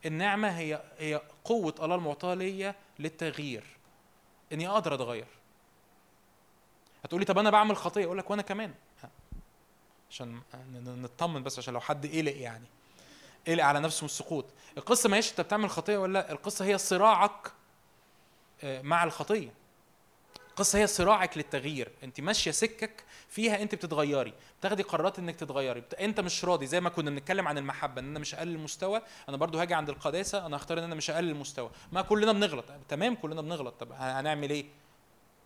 النعمة 0.07 0.49
هي 0.49 0.83
هي 0.99 1.21
قوة 1.45 1.75
الله 1.83 1.95
المعطاة 1.95 2.35
ليا 2.35 2.75
للتغيير. 2.99 3.65
إني 4.53 4.69
أقدر 4.69 4.95
أتغير. 4.95 5.27
هتقولي 7.05 7.25
طب 7.25 7.39
أنا 7.39 7.51
بعمل 7.51 7.77
خطية؟ 7.77 8.05
أقول 8.05 8.19
لك 8.19 8.31
وأنا 8.31 8.43
كمان. 8.43 8.75
عشان 10.11 10.41
نطمن 10.85 11.43
بس 11.43 11.59
عشان 11.59 11.75
لو 11.75 11.81
حد 11.81 12.07
قلق 12.07 12.37
يعني. 12.37 12.67
قلق 13.47 13.65
على 13.65 13.81
نفسه 13.81 14.01
من 14.03 14.07
السقوط. 14.07 14.47
القصة 14.79 15.09
ما 15.09 15.17
هيش 15.17 15.31
أنت 15.31 15.41
بتعمل 15.41 15.71
خطية 15.71 15.99
ولا 15.99 16.13
لأ. 16.13 16.33
القصة 16.33 16.65
هي 16.65 16.79
صراعك 16.79 17.53
مع 18.65 19.05
الخطية. 19.05 19.61
القصة 20.51 20.79
هي 20.79 20.87
صراعك 20.87 21.37
للتغيير. 21.37 21.89
انت 22.05 22.21
ماشية 22.21 22.51
سكك 22.51 23.05
فيها 23.29 23.63
انت 23.63 23.75
بتتغيري. 23.75 24.33
بتاخدي 24.61 24.83
قرارات 24.83 25.19
انك 25.19 25.37
تتغيري. 25.37 25.83
انت 26.01 26.21
مش 26.21 26.45
راضي. 26.45 26.67
زي 26.67 26.81
ما 26.81 26.91
كنا 26.91 27.11
بنتكلم 27.11 27.49
عن 27.49 27.59
المحبة 27.59 28.01
ان 28.01 28.09
أنا 28.09 28.19
مش 28.19 28.35
أقل 28.35 28.49
المستوى 28.49 29.03
أنا 29.29 29.37
برضو 29.37 29.59
هاجي 29.59 29.75
عند 29.75 29.89
القداسة 29.89 30.47
أنا 30.47 30.57
هختار 30.57 30.79
ان 30.79 30.83
أنا 30.83 30.95
مش 30.95 31.11
أقل 31.11 31.29
المستوى. 31.29 31.71
ما 31.93 32.03
كلنا 32.03 32.33
بنغلط. 32.33 32.65
تمام 32.89 33.15
كلنا 33.15 33.43
بنغلط. 33.43 33.75
طب 33.81 33.93
هنعمل 33.93 34.51
إيه؟ 34.51 34.65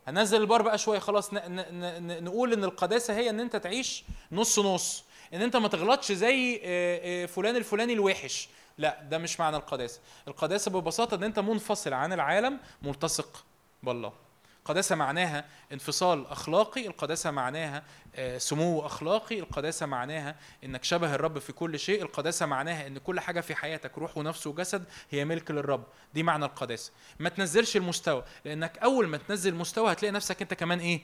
هنزل 0.07 0.41
البار 0.41 0.63
بقى 0.63 0.79
شوية. 0.79 0.99
خلاص 0.99 1.35
ن... 1.35 1.37
ن... 1.37 2.07
ن... 2.07 2.25
نقول 2.25 2.53
إن 2.53 2.65
القداسة 2.65 3.15
هي 3.17 3.31
إن 3.31 3.41
أنت 3.41 3.57
تعيش 3.57 4.05
نص 4.33 4.59
نص. 4.59 5.05
إن 5.35 5.43
أنت 5.43 5.57
ما 5.57 5.69
تغلطش 5.69 6.13
زي 6.13 6.61
آه، 6.65 7.23
آه، 7.23 7.27
فلان 7.27 7.57
الفلاني 7.57 7.93
الوحش. 7.93 8.49
لا 8.79 9.03
ده 9.03 9.19
مش 9.19 9.41
معنى 9.41 9.57
القداسة. 9.57 10.01
القداسة 10.29 10.71
ببساطة 10.71 11.15
إن 11.15 11.23
أنت 11.25 11.39
منفصل 11.39 11.93
عن 11.93 12.13
العالم 12.13 12.59
ملتصق 12.83 13.45
بالله. 13.83 14.13
القداسة 14.61 14.97
معناها 14.97 15.45
انفصال 15.73 16.27
أخلاقي 16.27 16.87
القداسة 16.87 17.31
معناها 17.31 17.83
آه، 18.15 18.39
سمو 18.39 18.87
أخلاقي 18.87 19.39
القداسة 19.39 19.87
معناها 19.87 20.37
إنك 20.65 20.85
شبه 20.85 21.15
الرب 21.15 21.39
في 21.39 21.53
كل 21.53 21.79
شيء 21.79 22.03
القداسة 22.03 22.47
معناها 22.47 22.87
إن 22.87 22.99
كل 22.99 23.21
حاجة 23.21 23.41
في 23.41 23.55
حياتك 23.55 23.99
روح 23.99 24.19
ونفس 24.19 24.47
وجسد 24.47 24.85
هي 25.11 25.25
ملك 25.25 25.51
للرب. 25.51 25.85
دي 26.15 26.23
معنى 26.23 26.45
القداسة. 26.45 26.93
ما 27.19 27.29
تنزلش 27.29 27.77
المستوى 27.77 28.25
لأنك 28.45 28.79
أول 28.79 29.07
ما 29.07 29.17
تنزل 29.17 29.53
المستوى 29.53 29.93
هتلاقي 29.93 30.13
نفسك 30.13 30.43
أنت 30.43 30.55
كمان 30.55 30.81
إيه؟ 30.81 31.01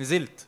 نزلت. 0.00 0.46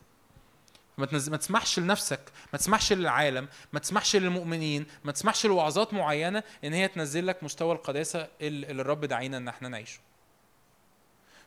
ما, 1.00 1.06
تنز... 1.06 1.28
ما 1.28 1.36
تسمحش 1.36 1.78
لنفسك 1.78 2.20
ما 2.52 2.58
تسمحش 2.58 2.92
للعالم 2.92 3.48
ما 3.72 3.80
تسمحش 3.80 4.16
للمؤمنين 4.16 4.86
ما 5.04 5.12
تسمحش 5.12 5.46
لوعظات 5.46 5.94
معينة 5.94 6.42
إن 6.64 6.72
هي 6.72 6.88
تنزل 6.88 7.26
لك 7.26 7.42
مستوى 7.42 7.72
القداسة 7.72 8.28
اللي 8.40 8.82
الرب 8.82 9.04
دعينا 9.04 9.36
إن 9.36 9.48
إحنا 9.48 9.68
نعيشه. 9.68 10.00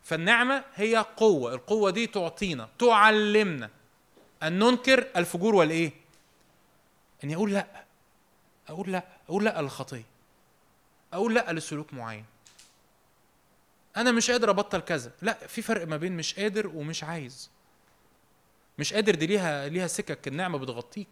فالنعمة 0.04 0.64
هي 0.76 1.06
قوة 1.18 1.54
القوة 1.54 1.92
دي 1.92 2.08
تعطينا 2.08 2.70
تعلمنا 2.80 3.70
أن 4.44 4.60
ننكر 4.60 5.08
الفجور 5.18 5.56
والإيه؟ 5.56 5.92
أني 7.24 7.36
أقول 7.36 7.54
لأ 7.54 7.84
أقول 8.68 8.92
لأ 8.92 9.04
أقول 9.30 9.46
لأ 9.46 9.62
للخطية 9.62 10.06
أقول 11.14 11.36
لأ 11.36 11.54
لسلوك 11.54 11.94
معين. 11.94 12.26
أنا 13.98 14.12
مش 14.12 14.32
قادر 14.32 14.50
أبطل 14.50 14.80
كذا. 14.80 15.12
لأ 15.22 15.48
في 15.48 15.62
فرق 15.62 15.88
ما 15.88 15.98
بين 15.98 16.18
مش 16.18 16.40
قادر 16.40 16.68
ومش 16.68 17.04
عايز. 17.04 17.50
مش 18.80 18.94
قادر 18.94 19.16
دي 19.16 19.28
ليها 19.28 19.70
ليها 19.70 19.88
سكك 19.88 20.28
النعمة 20.28 20.58
بتغطيك. 20.58 21.08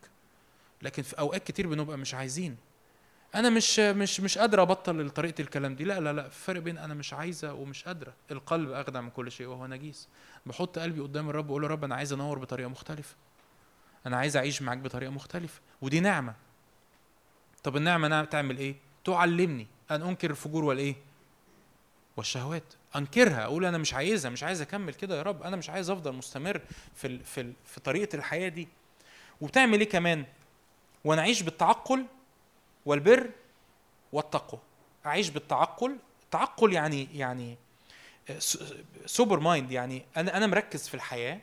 لكن 0.81 1.03
في 1.03 1.19
أوقات 1.19 1.43
كتير 1.43 1.67
بنبقى 1.67 1.97
مش 1.97 2.13
عايزين. 2.13 2.57
أنا 3.35 3.49
مش 3.49 3.79
مش 3.79 4.19
مش 4.19 4.37
قادره 4.37 4.61
أبطل 4.61 5.09
طريقة 5.09 5.41
الكلام 5.41 5.75
دي. 5.75 5.83
لا 5.83 5.99
لا 5.99 6.13
لا 6.13 6.29
في 6.29 6.39
فرق 6.39 6.61
بين 6.61 6.77
أنا 6.77 6.93
مش 6.93 7.13
عايزة 7.13 7.53
ومش 7.53 7.83
قادرة. 7.83 8.13
القلب 8.31 8.71
أخدع 8.71 9.01
من 9.01 9.09
كل 9.09 9.31
شيء 9.31 9.47
وهو 9.47 9.67
نجيس. 9.67 10.07
بحط 10.45 10.79
قلبي 10.79 11.01
قدام 11.01 11.29
الرب 11.29 11.49
وأقول 11.49 11.61
له 11.61 11.67
رب 11.67 11.83
أنا 11.83 11.95
عايز 11.95 12.13
أنور 12.13 12.39
بطريقة 12.39 12.69
مختلفة. 12.69 13.15
أنا 14.05 14.17
عايز 14.17 14.37
أعيش 14.37 14.61
معاك 14.61 14.77
بطريقة 14.77 15.11
مختلفة. 15.11 15.61
ودي 15.81 15.99
نعمة. 15.99 16.33
طب 17.63 17.77
النعمة 17.77 18.07
نعمة 18.07 18.25
تعمل 18.25 18.57
إيه؟ 18.57 18.75
تعلمني. 19.05 19.67
أن 19.91 20.01
أنكر 20.01 20.29
الفجور 20.29 20.63
والإيه؟ 20.63 20.95
والشهوات. 22.17 22.63
انكرها 22.95 23.43
أقول 23.43 23.65
أنا 23.65 23.77
مش 23.77 23.93
عايزها 23.93 24.31
مش 24.31 24.43
عايز 24.43 24.61
اكمل 24.61 24.93
كده 24.93 25.17
يا 25.17 25.21
رب 25.21 25.43
أنا 25.43 25.55
مش 25.55 25.69
عايز 25.69 25.89
افضل 25.89 26.11
مستمر 26.13 26.61
في 26.95 27.07
ال 27.07 27.23
في 27.23 27.41
ال 27.41 27.53
في 27.65 27.79
طريقة 27.79 28.15
الحياة 28.15 28.49
دي. 28.49 28.67
وبتعمل 29.41 29.79
إيه 29.79 29.89
كمان؟ 29.89 30.25
وأنا 31.05 31.21
اعيش 31.21 31.41
بالتعقل 31.41 32.05
والبر 32.85 33.29
والتقوى. 34.11 34.59
اعيش 35.05 35.29
بالتعقل. 35.29 35.97
التعقل 36.23 36.73
يعني 36.73 37.07
يعني 37.13 37.57
sober 39.05 39.39
mind 39.39 39.71
يعني 39.71 40.05
أنا 40.17 40.37
أنا 40.37 40.47
مركز 40.47 40.87
في 40.87 40.93
الحياة 40.93 41.39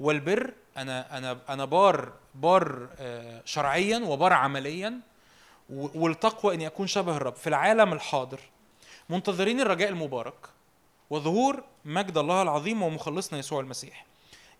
والبر 0.00 0.54
أنا 0.76 1.18
أنا 1.18 1.38
أنا 1.48 1.64
بار 1.64 2.12
بار 2.34 2.88
آه، 2.98 3.42
شرعيا 3.44 3.98
وبار 3.98 4.32
عمليا 4.32 5.00
والتقوى 5.70 6.54
اني 6.54 6.66
اكون 6.66 6.86
شبه 6.86 7.16
الرب. 7.16 7.34
في 7.34 7.46
العالم 7.46 7.92
الحاضر 7.92 8.40
منتظرين 9.08 9.60
الرجاء 9.60 9.88
المبارك. 9.88 10.48
وظهور 11.10 11.64
مجد 11.84 12.18
الله 12.18 12.42
العظيم 12.42 12.82
ومخلصنا 12.82 13.38
يسوع 13.38 13.60
المسيح. 13.60 14.06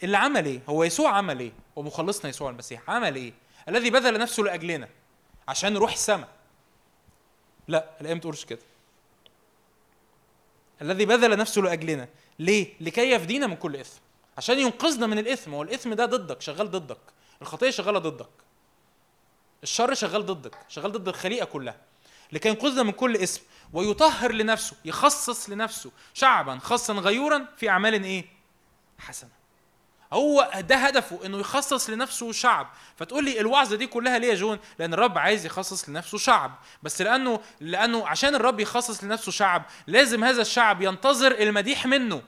اللي 0.02 0.16
عمل 0.16 0.46
إيه؟ 0.46 0.60
هو 0.68 0.84
يسوع 0.84 1.10
عمل 1.10 1.40
إيه؟ 1.40 1.52
ومخلصنا 1.76 2.30
يسوع 2.30 2.50
المسيح. 2.50 2.90
عمل 2.90 3.16
إيه؟ 3.16 3.32
الذي 3.68 3.90
بذل 3.90 4.18
نفسه 4.18 4.42
لأجلنا 4.42 4.88
عشان 5.48 5.72
نروح 5.72 5.92
السماء. 5.92 6.28
لا 7.68 7.90
الايه 8.00 8.14
ما 8.14 8.20
تقولش 8.20 8.44
كده. 8.44 8.60
الذي 10.82 11.04
بذل 11.04 11.36
نفسه 11.36 11.62
لأجلنا. 11.62 12.08
ليه؟ 12.38 12.74
لكي 12.80 13.10
يفدينا 13.10 13.46
من 13.46 13.56
كل 13.56 13.76
إثم. 13.76 14.00
عشان 14.38 14.58
ينقذنا 14.58 15.06
من 15.06 15.18
الإثم. 15.18 15.54
هو 15.54 15.62
الاثم 15.62 15.94
ده 15.94 16.06
ضدك 16.06 16.40
شغال 16.40 16.70
ضدك. 16.70 16.98
الخطية 17.42 17.70
شغالة 17.70 17.98
ضدك. 17.98 18.28
الشر 19.62 19.94
شغال 19.94 20.26
ضدك 20.26 20.58
شغال 20.68 20.92
ضد 20.92 21.08
الخليقة 21.08 21.44
كلها. 21.44 21.76
لكي 22.32 22.48
ينقذنا 22.48 22.82
من 22.82 22.92
كل 22.92 23.16
اسم 23.16 23.42
ويطهر 23.72 24.32
لنفسه 24.32 24.76
يخصص 24.84 25.50
لنفسه 25.50 25.90
شعبا 26.14 26.58
خاصا 26.58 26.92
غيورا 26.92 27.46
في 27.56 27.68
أعمال 27.68 28.04
إيه؟ 28.04 28.24
حسنة. 28.98 29.30
هو 30.12 30.50
ده 30.60 30.76
هدفه 30.76 31.26
إنه 31.26 31.38
يخصص 31.38 31.90
لنفسه 31.90 32.32
شعب. 32.32 32.70
فتقول 32.96 33.24
لي 33.24 33.40
الوعظة 33.40 33.76
دي 33.76 33.86
كلها 33.86 34.18
ليه 34.18 34.28
يا 34.28 34.34
جون؟ 34.34 34.58
لأن 34.78 34.94
الرب 34.94 35.18
عايز 35.18 35.46
يخصص 35.46 35.88
لنفسه 35.88 36.18
شعب. 36.18 36.58
بس 36.82 37.02
لأنه 37.02 37.40
لأنه 37.60 38.08
عشان 38.08 38.34
الرب 38.34 38.60
يخصص 38.60 39.04
لنفسه 39.04 39.32
شعب 39.32 39.64
لازم 39.86 40.24
هذا 40.24 40.42
الشعب 40.42 40.82
ينتظر 40.82 41.32
المديح 41.32 41.86
منه. 41.86 42.22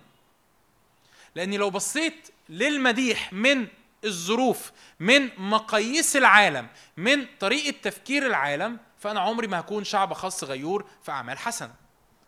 لأني 1.34 1.56
لو 1.56 1.70
بصيت 1.70 2.28
للمديح 2.48 3.32
من 3.32 3.66
الظروف 4.04 4.72
من 5.00 5.28
مقاييس 5.38 6.16
العالم 6.16 6.68
من 6.96 7.26
طريقة 7.40 7.76
تفكير 7.82 8.26
العالم 8.26 8.78
فأنا 9.02 9.20
عمري 9.20 9.46
ما 9.46 9.60
هكون 9.60 9.84
شعب 9.84 10.12
خاص 10.12 10.44
غيور 10.44 10.86
في 11.02 11.10
أعمال 11.10 11.38
حسنة. 11.38 11.74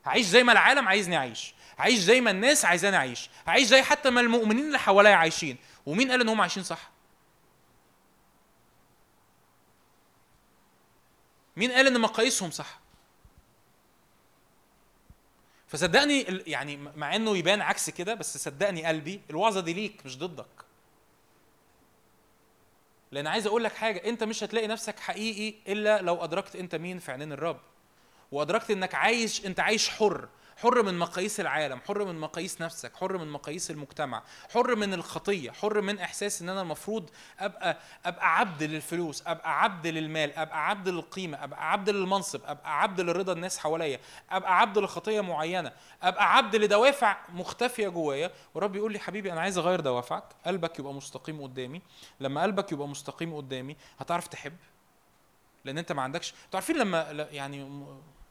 هعيش 0.05 0.27
زي 0.27 0.43
ما 0.43 0.53
العالم 0.53 0.89
عايزني 0.89 1.17
أعيش. 1.17 1.55
هعيش 1.79 1.99
زي 1.99 2.21
ما 2.21 2.31
الناس 2.31 2.65
عايزاني 2.65 2.97
أعيش. 2.97 3.31
هعيش 3.47 3.67
زي 3.67 3.83
حتى 3.83 4.11
ما 4.11 4.21
المؤمنين 4.21 4.67
اللي 4.67 4.79
حواليا 4.79 5.15
عايشين. 5.15 5.57
ومين 5.87 6.11
قال 6.11 6.21
إن 6.21 6.29
هم 6.29 6.41
عايشين 6.41 6.63
صح؟ 6.63 6.91
مين 11.57 11.73
قال 11.73 11.87
إن 11.87 12.01
مقاييسهم 12.01 12.51
صح؟ 12.51 12.81
فصدقني 15.69 16.23
يعني 16.47 16.77
مع 16.77 17.17
إنه 17.17 17.37
يبان 17.37 17.61
عكس 17.63 17.91
كده 17.91 18.15
بس 18.15 18.39
صدقني 18.39 18.87
قلبي 18.87 19.21
الوعظة 19.31 19.61
دي 19.61 19.73
ليك 19.73 20.07
مش 20.07 20.19
ضدك. 20.19 20.64
لأن 23.15 23.27
عايز 23.27 23.47
أقول 23.47 23.65
لك 23.65 23.73
حاجة 23.73 24.03
أنت 24.09 24.25
مش 24.25 24.45
هتلاقي 24.45 24.67
نفسك 24.67 24.99
حقيقي 24.99 25.55
إلا 25.73 26.03
لو 26.03 26.25
أدركت 26.25 26.57
أنت 26.57 26.75
مين 26.75 26.99
في 26.99 27.13
عينين 27.13 27.33
الرب. 27.33 27.61
وأدركت 28.33 28.71
إنك 28.71 28.95
عايش 28.95 29.47
أنت 29.47 29.61
عايش 29.61 29.89
حر. 29.89 30.29
حر 30.57 30.83
من 30.83 30.99
مقاييس 30.99 31.41
العالم 31.41 31.81
حر 31.89 32.05
من 32.05 32.19
مقاييس 32.21 32.61
نفسك 32.61 32.97
حر 32.97 33.19
من 33.19 33.29
مقاييس 33.29 33.71
المجتمع 33.71 34.23
حر 34.55 34.77
من 34.77 34.95
الخطية 34.95 35.51
حر 35.51 35.81
من 35.81 35.99
إحساس 35.99 36.43
إن 36.43 36.49
أنا 36.49 36.61
المفروض 36.63 37.11
أبقى 37.41 37.79
أبقى 38.05 38.39
عبد 38.39 38.63
للفلوس 38.63 39.23
أبقى 39.27 39.63
عبد 39.63 39.87
للمال 39.87 40.33
أبقى 40.39 40.69
عبد 40.69 40.89
للقيمة 40.89 41.45
أبقى 41.45 41.73
عبد 41.73 41.91
للمنصب 41.91 42.41
أبقى 42.47 42.83
عبد 42.83 43.01
لرضا 43.01 43.33
الناس 43.33 43.59
حواليا 43.59 44.01
أبقى 44.31 44.61
عبد 44.61 44.79
لخطية 44.79 45.21
معينة 45.21 45.73
أبقى 46.03 46.37
عبد 46.37 46.57
لدوافع 46.57 47.17
مختفية 47.29 47.89
جوايا. 47.89 48.31
ورب 48.55 48.77
يقول 48.77 48.93
لي 48.93 48.99
حبيبي 48.99 49.33
أنا 49.33 49.41
عايز 49.41 49.59
أغير 49.59 49.81
دوافعك 49.81 50.25
قلبك 50.47 50.79
يبقى 50.79 50.95
مستقيم 50.95 51.43
قدامي. 51.43 51.83
لما 52.21 52.43
قلبك 52.43 52.73
يبقى 52.73 52.89
مستقيم 52.89 53.37
قدامي 53.37 53.77
هتعرف 53.99 54.27
تحب 54.29 54.57
لأن 55.65 55.79
أنت 55.79 55.93
ما 55.93 56.03
عندكش 56.03 56.31
أنتوا 56.45 56.61
عارفين 56.61 56.77
لما 56.77 57.29
يعني 57.33 57.85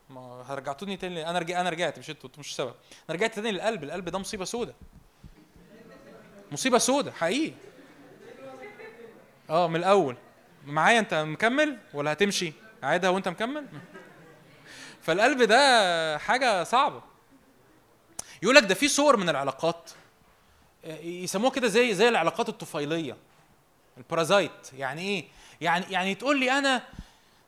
ما 0.09 0.45
رجعتوني 0.49 0.97
تاني 0.97 1.30
أنا 1.30 1.39
رجع 1.39 1.61
أنا 1.61 1.69
رجعت 1.69 1.99
مش 1.99 2.09
أنتوا 2.09 2.30
مش 2.38 2.55
سبب. 2.55 2.73
أنا 3.09 3.17
رجعت 3.17 3.35
تاني 3.35 3.51
للقلب 3.51 3.84
القلب 3.84 4.09
ده 4.09 4.19
مصيبة 4.19 4.45
سودة. 4.45 4.73
مصيبة 6.51 6.77
سودة 6.77 7.11
حقيقي. 7.11 7.53
آه 9.49 9.67
من 9.67 9.75
الأول. 9.75 10.17
معايا 10.65 10.99
أنت 10.99 11.13
مكمل 11.13 11.77
ولا 11.93 12.13
هتمشي؟ 12.13 12.53
عادها 12.84 13.09
وانت 13.09 13.27
مكمل؟ 13.27 13.65
فالقلب 15.01 15.41
ده 15.43 16.17
حاجة 16.17 16.63
صعبة. 16.63 17.01
يقول 18.43 18.55
لك 18.55 18.63
ده 18.63 18.75
في 18.75 18.88
صور 18.88 19.17
من 19.17 19.30
العلاقات. 19.30 19.91
آه، 20.85 20.99
يسموها 20.99 21.51
كده 21.51 21.67
زي 21.67 21.93
زي 21.93 22.09
العلاقات 22.09 22.49
الطفيلية. 22.49 23.17
البارازايت. 23.97 24.73
يعني 24.73 25.01
إيه؟ 25.01 25.25
يعني 25.61 25.85
يعني 25.89 26.15
تقول 26.15 26.39
لي 26.39 26.51
أنا 26.51 26.84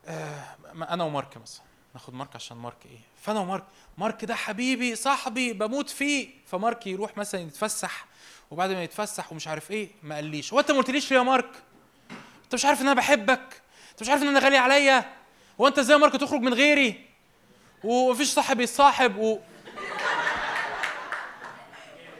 آه 0.05 0.55
أنا 0.89 1.03
ومارك 1.03 1.37
مثلا. 1.37 1.65
ناخد 1.95 2.13
مارك 2.13 2.35
عشان 2.35 2.57
مارك 2.57 2.77
إيه؟ 2.85 2.99
فأنا 3.21 3.39
ومارك 3.39 3.63
مارك 3.97 4.25
ده 4.25 4.35
حبيبي 4.35 4.95
صاحبي 4.95 5.53
بموت 5.53 5.89
فيه. 5.89 6.29
فمارك 6.45 6.87
يروح 6.87 7.17
مثلا 7.17 7.41
يتفسح 7.41 8.05
وبعد 8.51 8.71
ما 8.71 8.83
يتفسح 8.83 9.31
ومش 9.31 9.47
عارف 9.47 9.71
إيه 9.71 9.89
ما 10.03 10.15
قاليش. 10.15 10.53
هو 10.53 10.59
أنت 10.59 10.71
ما 10.71 10.77
قلتليش 10.77 11.11
ليه 11.11 11.17
يا 11.17 11.23
مارك؟ 11.23 11.49
أنت 12.43 12.53
مش 12.53 12.65
عارف 12.65 12.81
إن 12.81 12.85
أنا 12.87 12.95
بحبك؟ 12.95 13.61
أنت 13.91 14.01
مش 14.01 14.09
عارف 14.09 14.21
إن 14.21 14.27
أنا 14.27 14.39
غالي 14.39 14.57
عليا؟ 14.57 15.13
هو 15.61 15.67
أنت 15.67 15.79
إزاي 15.79 15.95
يا 15.95 16.01
مارك 16.01 16.13
تخرج 16.13 16.41
من 16.41 16.53
غيري؟ 16.53 17.05
ومفيش 17.83 18.27
صاحب 18.27 18.61
يتصاحب 18.61 19.17
و... 19.17 19.39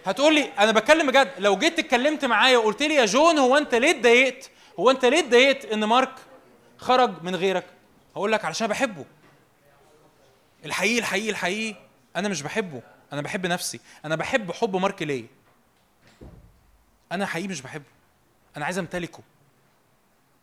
هتقول 0.06 0.36
لي 0.36 0.52
أنا 0.60 0.72
بتكلم 0.72 1.08
بجد. 1.08 1.34
لو 1.40 1.58
جيت 1.58 1.80
اتكلمت 1.80 2.26
معايا 2.26 2.58
وقلت 2.58 2.84
لي 2.84 2.94
يا 2.96 3.06
جون 3.06 3.38
هو 3.38 3.58
أنت 3.58 3.76
ليه 3.76 3.92
اتضايقت؟ 3.92 4.52
هو 4.80 4.92
أنت 4.92 5.06
ليه 5.06 5.20
اتضايقت 5.20 5.66
إن 5.66 5.84
مارك 5.84 6.16
خرج 6.78 7.24
من 7.24 7.36
غيرك؟ 7.36 7.66
هقول 8.16 8.32
لك 8.32 8.46
علشان 8.46 8.68
بحبه. 8.68 9.06
الحقيقي 10.66 11.00
الحقيقي 11.00 11.30
الحقيقي. 11.30 11.76
أنا 12.16 12.30
مش 12.30 12.42
بحبه. 12.42 12.82
أنا 13.14 13.22
بحب 13.22 13.46
نفسي. 13.46 13.80
أنا 14.06 14.16
بحب 14.16 14.52
حب 14.52 14.76
مارك 14.76 15.02
ليا. 15.02 15.28
أنا 17.12 17.26
حقيقي 17.26 17.48
مش 17.48 17.62
بحبه. 17.62 17.86
أنا 18.58 18.66
عايز 18.66 18.78
أمتلكه. 18.78 19.24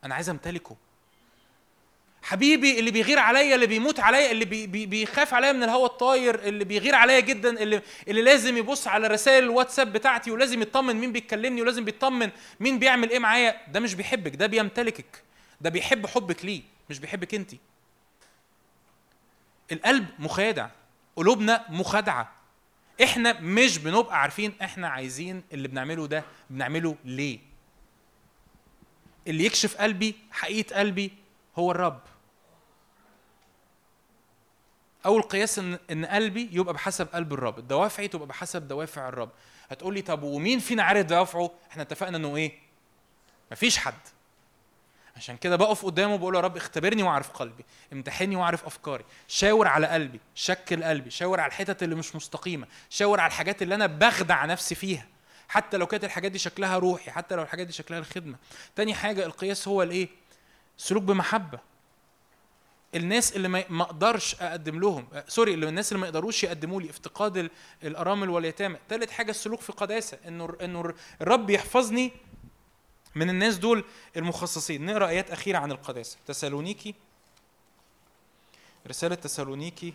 أنا 0.05 0.15
عايز 0.15 0.29
أمتلكه. 0.29 0.77
حبيبي 2.23 2.79
اللي 2.79 2.91
بيغير 2.91 3.19
عليا 3.19 3.55
اللي 3.55 3.67
بيموت 3.67 4.01
عليا 4.01 4.31
اللي 4.31 4.45
بي 4.45 4.67
بي 4.67 4.87
بيخاف 4.87 5.35
عليا 5.35 5.53
من 5.53 5.63
الهوا 5.63 5.87
الطاير 5.87 6.35
اللي 6.35 6.65
بيغير 6.65 6.95
عليا 6.95 7.21
جدا 7.21 7.63
اللي 7.63 7.83
اللي 8.09 8.23
لازم 8.23 8.57
يبص 8.57 8.89
على 8.89 9.07
رسائل 9.07 9.45
الواتساب 9.45 9.93
بتاعتي 9.93 10.31
ولازم 10.31 10.63
يطمن 10.63 10.97
مين 10.97 11.13
بيكلمني 11.13 11.63
ولازم 11.63 11.85
بيطمن 11.85 12.31
مين 12.61 12.79
بيعمل 12.79 13.11
إيه 13.11 13.19
معايا. 13.19 13.57
ده 13.69 13.81
مش 13.81 13.95
بيحبك. 13.95 14.37
ده 14.37 14.47
بيمتلكك. 14.47 15.23
ده 15.61 15.71
بيحب 15.71 16.07
حبك 16.07 16.45
ليه. 16.45 16.63
مش 16.91 16.99
بيحبك 16.99 17.35
انت 17.35 17.51
القلب 19.73 20.07
مخادع 20.19 20.69
قلوبنا 21.17 21.65
مخادعة. 21.69 22.33
إحنا 23.03 23.41
مش 23.41 23.79
بنبقى 23.79 24.21
عارفين 24.21 24.53
إحنا 24.63 24.89
عايزين 24.89 25.43
اللي 25.53 25.69
بنعمله 25.69 26.07
ده 26.07 26.25
بنعمله 26.51 26.97
ليه. 27.05 27.39
اللي 29.27 29.45
يكشف 29.45 29.77
قلبي 29.77 30.15
حقيقة 30.31 30.77
قلبي 30.79 31.13
هو 31.59 31.71
الرب. 31.71 32.01
أول 35.07 35.23
قياس 35.23 35.59
إن 35.59 35.79
إن 35.91 36.05
قلبي 36.05 36.49
يبقى 36.53 36.75
بحسب 36.75 37.07
قلب 37.07 37.33
الرب 37.33 37.69
دوافعي 37.69 38.09
تبقى 38.09 38.27
بحسب 38.27 38.69
دوافع 38.69 39.09
الرب. 39.09 39.31
هتقول 39.71 39.95
لي 39.95 40.03
طب 40.03 40.23
ومين 40.23 40.59
فينا 40.59 40.83
عارف 40.83 41.07
دوافعه؟ 41.07 41.51
إحنا 41.71 41.83
اتفقنا 41.83 42.17
إنه 42.17 42.37
إيه؟ 42.37 42.59
مفيش 43.53 43.79
حد. 43.79 43.95
عشان 45.17 45.37
كده 45.37 45.57
بقف 45.57 45.85
قدامه 45.87 46.17
بقول 46.17 46.35
يا 46.35 46.41
رب 46.41 46.57
اختبرني 46.57 47.03
واعرف 47.03 47.31
قلبي 47.31 47.65
امتحني 47.93 48.37
واعرف 48.37 48.65
افكاري 48.67 49.05
شاور 49.29 49.69
على 49.69 49.87
قلبي 49.87 50.21
شكل 50.35 50.85
قلبي 50.85 51.11
شاور 51.11 51.41
على 51.41 51.49
الحتت 51.51 51.83
اللي 51.83 51.95
مش 51.95 52.17
مستقيمة 52.17 52.67
شاور 52.91 53.21
على 53.21 53.31
الحاجات 53.31 53.63
اللي 53.63 53.75
أنا 53.75 53.87
بخدع 53.87 54.45
نفسي 54.45 54.75
فيها 54.75 55.07
حتى 55.49 55.77
لو 55.77 55.87
كانت 55.87 56.05
الحاجات 56.05 56.33
دي 56.33 56.39
شكلها 56.39 56.79
روحي 56.79 57.11
حتى 57.11 57.35
لو 57.35 57.43
الحاجات 57.43 57.67
دي 57.67 57.73
شكلها 57.73 57.99
الخدمة. 57.99 58.37
تاني 58.77 58.95
حاجة 58.95 59.27
القياس 59.27 59.69
هو 59.69 59.83
الإيه؟ 59.83 60.09
سلوك 60.77 61.03
بمحبة. 61.03 61.59
الناس 62.95 63.37
اللي 63.37 63.49
ما 63.49 63.83
أقدرش 63.83 64.35
أقدم 64.41 64.81
لهم 64.81 65.07
سوري 65.29 65.55
اللي 65.55 65.69
الناس 65.69 65.93
اللي 65.93 66.01
ما 66.01 66.07
يقدروش 66.07 66.45
يقدموا 66.45 66.81
لي 66.81 66.91
افتقاد 66.91 67.37
ال- 67.37 67.51
الأرامل 67.83 68.31
واليتامى. 68.31 68.77
ثالث 68.91 69.11
حاجة 69.11 69.31
السلوك 69.31 69.61
في 69.61 69.73
قداسة 69.73 70.19
إنه 70.29 70.57
إنه 70.63 70.95
الرب 71.21 71.51
يحفظني 71.51 72.13
من 73.15 73.31
الناس 73.31 73.57
دول 73.57 73.85
المخصصين. 74.17 74.87
نقرأ 74.87 75.09
آيات 75.09 75.31
أخيرة 75.31 75.59
عن 75.59 75.73
القداسة. 75.73 76.19
تسالونيكي 76.27 76.95
رسالة 78.87 79.15
تسالونيكي 79.15 79.95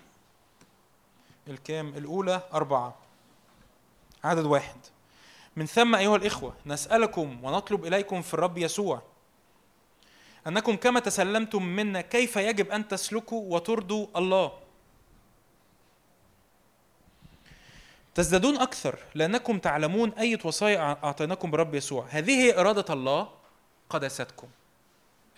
الكام؟ 1.47 1.87
الأولى 1.87 2.41
أربعة. 2.53 2.95
عدد 4.23 4.45
واحد. 4.45 4.77
من 5.55 5.65
ثم 5.65 5.95
أيها 5.95 6.15
الإخوة 6.15 6.55
نسألكم 6.65 7.43
ونطلب 7.43 7.85
إليكم 7.85 8.21
في 8.21 8.33
الرب 8.33 8.57
يسوع 8.57 9.01
أنكم 10.47 10.75
كما 10.75 10.99
تسلمتم 10.99 11.63
منا 11.63 12.01
كيف 12.01 12.35
يجب 12.35 12.71
أن 12.71 12.87
تسلكوا 12.87 13.55
وترضوا 13.55 14.07
الله. 14.15 14.66
تزدادون 18.17 18.57
أكثر 18.57 18.99
لأنكم 19.15 19.59
تعلمون 19.59 20.13
أي 20.13 20.39
وصايا 20.43 20.79
أعطيناكم 20.79 21.51
برب 21.51 21.75
يسوع. 21.75 22.07
هذه 22.09 22.31
هي 22.31 22.59
إرادة 22.59 22.93
الله 22.93 23.29
قداستكم 23.89 24.47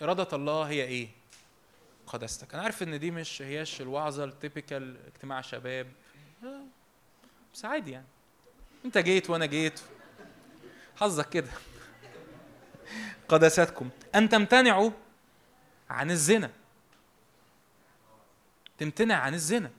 إرادة 0.02 0.28
الله 0.32 0.62
هي 0.62 0.82
إيه؟ 0.84 1.08
قداستك 2.06 2.54
أنا 2.54 2.62
عارف 2.62 2.82
إن 2.82 2.98
دي 2.98 3.10
مش 3.10 3.42
هياش 3.42 3.80
الوعظة 3.80 4.24
التيبيكال 4.24 4.96
اجتماع 5.06 5.40
شباب. 5.40 5.86
بس 7.54 7.64
عادي 7.64 7.90
يعني. 7.90 8.06
أنت 8.84 8.98
جيت 8.98 9.30
وأنا 9.30 9.46
جيت. 9.46 9.80
حظك 10.96 11.28
كده. 11.28 11.50
قداستكم 13.28 13.90
أن 14.14 14.28
تمتنعوا 14.28 14.90
عن 15.90 16.10
الزنا. 16.10 16.50
تمتنع 18.78 19.14
عن 19.14 19.34
الزنا. 19.34 19.70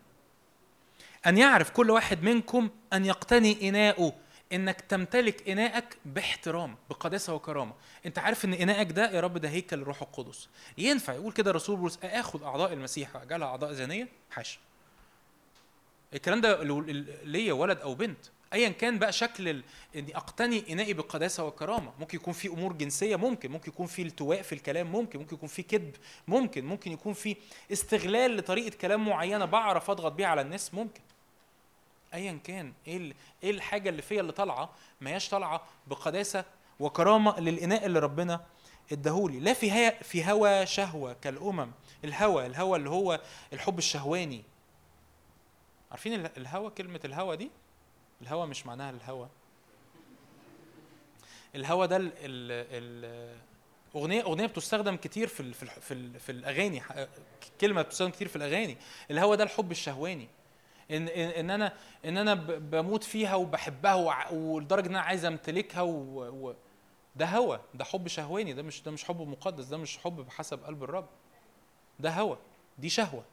أن 1.27 1.37
يعرف 1.37 1.69
كل 1.69 1.89
واحد 1.89 2.23
منكم 2.23 2.69
أن 2.93 3.05
يقتني 3.05 3.69
إناءه 3.69 4.13
إنك 4.53 4.81
تمتلك 4.81 5.49
إناءك 5.49 5.97
باحترام 6.05 6.75
بقداسة 6.89 7.33
وكرامة. 7.33 7.73
أنت 8.05 8.19
عارف 8.19 8.45
إن 8.45 8.53
إناءك 8.53 8.91
ده 8.91 9.11
يا 9.11 9.19
رب 9.19 9.37
ده 9.37 9.49
هيكل 9.49 9.81
الروح 9.81 10.01
القدس. 10.01 10.49
ينفع 10.77 11.13
يقول 11.13 11.31
كده 11.33 11.49
الرسول 11.51 11.75
بولس 11.75 11.99
آخذ 12.03 12.43
أعضاء 12.43 12.73
المسيح 12.73 13.15
وأجعلها 13.15 13.47
أعضاء 13.47 13.73
زانية 13.73 14.07
حاشا 14.31 14.59
الكلام 16.13 16.41
ده 16.41 16.63
ليا 17.23 17.53
ولد 17.53 17.77
أو 17.79 17.95
بنت. 17.95 18.25
ايا 18.53 18.69
كان 18.69 18.99
بقى 18.99 19.11
شكل 19.11 19.49
ال... 19.49 19.63
إني 19.95 20.17
أقتني 20.17 20.73
إنائي 20.73 20.93
بقداسة 20.93 21.45
وكرامة. 21.45 21.91
ممكن 21.99 22.17
يكون 22.17 22.33
في 22.33 22.47
أمور 22.47 22.73
جنسية 22.73 23.15
ممكن. 23.15 23.51
ممكن 23.51 23.71
يكون 23.71 23.87
في 23.87 24.01
التواء 24.01 24.41
في 24.41 24.55
الكلام 24.55 24.91
ممكن. 24.91 25.19
ممكن 25.19 25.35
يكون 25.35 25.49
في 25.49 25.63
كذب 25.63 25.95
ممكن. 26.27 26.65
ممكن 26.65 26.91
يكون 26.91 27.13
في 27.13 27.35
استغلال 27.71 28.37
لطريقة 28.37 28.77
كلام 28.77 29.05
معينة 29.09 29.45
بعرف 29.45 29.89
أضغط 29.89 30.11
بيها 30.11 30.27
على 30.27 30.41
الناس 30.41 30.73
ممكن. 30.73 31.01
ايا 32.13 32.39
كان 32.43 32.73
إيه. 32.87 33.13
إيه 33.43 33.51
الحاجة 33.51 33.89
اللي 33.89 34.01
فيا 34.01 34.21
اللي 34.21 34.31
طالعة؟ 34.31 34.69
ما 35.01 35.09
هياش 35.09 35.29
طالعة 35.29 35.61
بقداسة 35.87 36.45
وكرامة 36.79 37.39
للإناء 37.39 37.85
اللي 37.85 37.99
ربنا 37.99 38.45
إداهولي. 38.91 39.39
لا 39.39 39.53
في 39.53 39.71
هي... 39.71 39.97
في 40.03 40.31
هوى 40.31 40.65
شهوة 40.65 41.13
كالأمم. 41.13 41.71
الهوى 42.03 42.45
الهوى 42.45 42.77
اللي 42.77 42.89
هو 42.89 43.21
الحب 43.53 43.77
الشهواني. 43.77 44.43
عارفين 45.91 46.13
ال- 46.13 46.37
الهوى؟ 46.37 46.69
كلمة 46.69 46.99
الهوى 47.05 47.37
دي؟ 47.37 47.51
الهوى 48.21 48.47
مش 48.47 48.65
معناها 48.65 48.89
الهوى. 48.89 49.29
الهوى 51.55 51.87
ده 51.87 51.97
ال 51.97 52.11
ال 52.17 53.35
أغنية 53.95 54.21
أغنية 54.23 54.45
بتستخدم 54.45 54.95
كتير 54.95 55.27
في 55.27 55.53
في 55.53 55.65
في, 55.65 56.19
في 56.19 56.31
الأغاني. 56.31 56.81
كلمة 57.61 57.81
بتستخدم 57.81 58.11
كتير 58.11 58.27
في 58.27 58.35
الأغاني. 58.35 58.77
الهوى 59.11 59.37
ده 59.37 59.43
الحب 59.43 59.71
الشهواني. 59.71 60.27
ان 60.91 61.07
ان 61.07 61.49
أنا 61.49 61.73
إن 62.05 62.17
أنا 62.17 62.33
بموت 62.33 63.03
فيها 63.03 63.35
وبحبها 63.35 64.31
ولدرجة 64.31 64.85
إن 64.85 64.95
أنا 64.95 65.01
عايز 65.01 65.25
أمتلكها 65.25 65.81
و 65.81 66.53
ده 67.15 67.25
هوى 67.25 67.59
ده 67.73 67.85
حب 67.85 68.07
شهواني 68.07 68.53
ده 68.53 68.63
مش 68.63 68.81
ده 68.81 68.91
مش 68.91 69.03
حب 69.03 69.21
مقدس 69.21 69.65
ده 69.65 69.77
مش 69.77 69.97
حب 69.97 70.15
بحسب 70.15 70.63
قلب 70.63 70.83
الرب 70.83 71.07
ده 71.99 72.09
هوى 72.09 72.37
دي 72.77 72.89
شهوة 72.89 73.23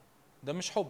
ده 0.43 0.53
مش 0.53 0.71
حب 0.71 0.89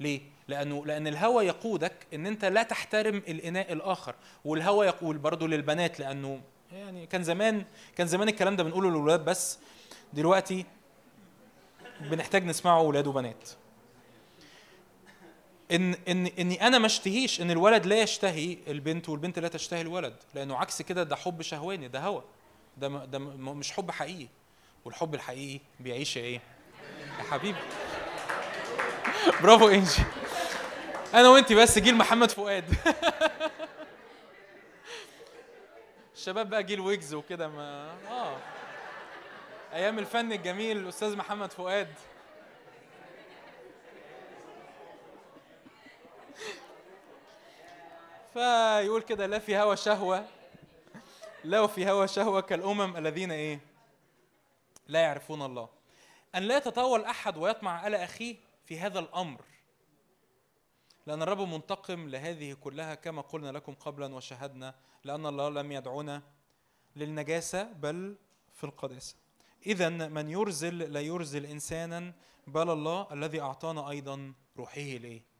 ليه؟ 0.00 0.20
لأنه 0.48 0.86
لأن 0.86 1.06
الهوى 1.06 1.46
يقودك 1.46 2.06
إن 2.14 2.26
أنت 2.26 2.44
لا 2.44 2.62
تحترم 2.62 3.16
الإناء 3.16 3.72
الآخر، 3.72 4.14
والهوى 4.44 4.86
يقول 4.86 5.18
برضه 5.18 5.48
للبنات 5.48 6.00
لأنه 6.00 6.40
يعني 6.72 7.06
كان 7.06 7.22
زمان 7.22 7.64
كان 7.96 8.06
زمان 8.06 8.28
الكلام 8.28 8.56
ده 8.56 8.62
بنقوله 8.62 8.90
للولاد 8.90 9.24
بس 9.24 9.58
دلوقتي 10.12 10.66
بنحتاج 12.00 12.44
نسمعه 12.44 12.80
ولاد 12.82 13.06
وبنات. 13.06 13.50
إن 15.72 15.94
إن 16.08 16.26
إني 16.26 16.66
أنا 16.66 16.78
ما 16.78 16.86
اشتهيش 16.86 17.40
إن 17.40 17.50
الولد 17.50 17.86
لا 17.86 18.02
يشتهي 18.02 18.56
البنت 18.68 19.08
والبنت 19.08 19.38
لا 19.38 19.48
تشتهي 19.48 19.80
الولد، 19.80 20.16
لأنه 20.34 20.56
عكس 20.56 20.82
كده 20.82 21.02
ده 21.02 21.16
حب 21.16 21.42
شهواني 21.42 21.88
ده 21.88 22.00
هوى. 22.00 22.22
ده 22.76 23.04
ده 23.04 23.18
مش 23.18 23.72
حب 23.72 23.90
حقيقي. 23.90 24.28
والحب 24.84 25.14
الحقيقي 25.14 25.60
بيعيش 25.80 26.16
إيه؟ 26.16 26.40
يا 27.18 27.24
حبيبي 27.30 27.58
برافو 29.42 29.68
إنجي 29.68 30.02
أنا 31.14 31.28
وانت 31.28 31.52
بس 31.52 31.78
جيل 31.78 31.94
محمد 31.96 32.30
فؤاد 32.30 32.64
الشباب 36.16 36.50
بقى 36.50 36.62
جيل 36.62 36.80
ويجز 36.80 37.14
وكده 37.14 37.48
ما 37.48 37.92
آه 38.10 38.36
أيام 39.72 39.98
الفن 39.98 40.32
الجميل 40.32 40.76
الاستاذ 40.76 41.16
محمد 41.16 41.52
فؤاد 41.52 41.88
فيقول 48.34 49.02
كده 49.02 49.26
لا 49.26 49.38
في 49.38 49.56
هوى 49.56 49.76
شهوة. 49.76 50.26
لو 51.44 51.68
في 51.68 51.90
هوى 51.90 52.08
شهوة 52.08 52.40
كالأمم 52.40 52.96
الذين 52.96 53.30
إيه؟ 53.30 53.60
لا 54.88 55.00
يعرفون 55.00 55.42
الله. 55.42 55.68
أن 56.34 56.42
لا 56.42 56.56
يتطاول 56.56 57.04
أحد 57.04 57.36
ويطمع 57.36 57.80
على 57.80 58.04
أخيه 58.04 58.36
في 58.66 58.80
هذا 58.80 58.98
الأمر. 58.98 59.40
لأن 61.06 61.22
الرب 61.22 61.40
منتقم 61.40 62.08
لهذه 62.08 62.52
كلها 62.52 62.94
كما 62.94 63.22
قلنا 63.22 63.52
لكم 63.52 63.74
قبلا 63.74 64.14
وشهدنا 64.14 64.74
لأن 65.04 65.26
الله 65.26 65.48
لم 65.48 65.72
يدعونا 65.72 66.22
للنجاسة 66.96 67.62
بل 67.62 68.16
في 68.54 68.64
القداسة. 68.64 69.16
إذا 69.66 69.88
من 69.88 70.30
يرزل 70.30 70.78
لا 70.78 71.00
يرزل 71.00 71.46
إنسانا 71.46 72.12
بل 72.46 72.70
الله 72.70 73.08
الذي 73.12 73.40
أعطانا 73.40 73.90
أيضا 73.90 74.34
روحه 74.56 74.80
لإيه؟ 74.80 75.33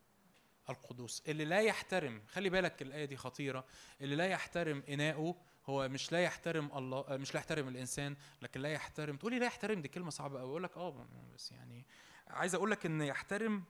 القدوس. 0.68 1.22
اللي 1.28 1.44
لا 1.44 1.60
يحترم 1.60 2.22
خلي 2.28 2.50
بالك 2.50 2.82
الآية 2.82 3.04
دي 3.04 3.16
خطيرة 3.16 3.64
اللي 4.00 4.16
لا 4.16 4.26
يحترم 4.26 4.82
إناؤه 4.88 5.36
هو 5.66 5.88
مش 5.88 6.12
لا 6.12 6.22
يحترم 6.22 6.70
الله 6.78 7.04
آه، 7.08 7.16
مش 7.16 7.34
لا 7.34 7.40
يحترم 7.40 7.68
الإنسان 7.68 8.16
لكن 8.42 8.60
لا 8.60 8.72
يحترم. 8.72 9.16
تقولي 9.16 9.38
لا 9.38 9.46
يحترم 9.46 9.82
دي 9.82 9.88
كلمة 9.88 10.10
صعبة 10.10 10.40
أوي. 10.40 10.50
أقول 10.50 10.62
لك 10.62 10.76
آه 10.76 11.06
بس 11.34 11.52
يعني 11.52 11.84
عايز 12.28 12.54
أقول 12.54 12.70
لك 12.70 12.86
إن 12.86 13.00
يحترم 13.02 13.64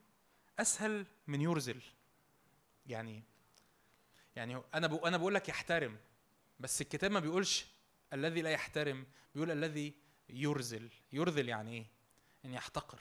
أسهل 0.58 1.06
من 1.26 1.40
يرزل 1.40 1.82
يعني 2.86 3.22
يعني 4.36 4.62
أنا 4.74 4.86
بقول 4.86 5.08
أنا 5.08 5.16
بقول 5.16 5.34
لك 5.34 5.48
يحترم 5.48 5.96
بس 6.60 6.80
الكتاب 6.80 7.10
ما 7.10 7.20
بيقولش 7.20 7.66
الذي 8.12 8.42
لا 8.42 8.50
يحترم 8.50 9.06
بيقول 9.34 9.50
الذي 9.50 9.94
يرزل 10.28 10.90
يرذل 11.12 11.48
يعني 11.48 11.72
إيه؟ 11.72 11.86
يعني 12.44 12.56
يحتقر. 12.56 12.98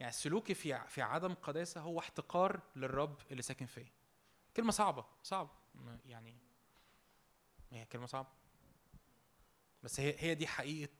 يعني 0.00 0.12
سلوكي 0.12 0.54
في 0.54 0.80
في 0.88 1.02
عدم 1.02 1.34
قداسة 1.34 1.80
هو 1.80 1.98
احتقار 1.98 2.60
للرب 2.76 3.16
اللي 3.30 3.42
ساكن 3.42 3.66
فيا. 3.66 3.92
كلمة 4.56 4.70
صعبة 4.70 5.04
صعب. 5.22 5.48
ما- 5.74 5.98
يعني 6.06 6.36
هي 7.70 7.84
كلمة 7.84 8.06
صعبة. 8.06 8.28
بس 9.82 10.00
هي 10.00 10.14
هي 10.18 10.34
دي 10.34 10.46
حقيقة 10.46 10.92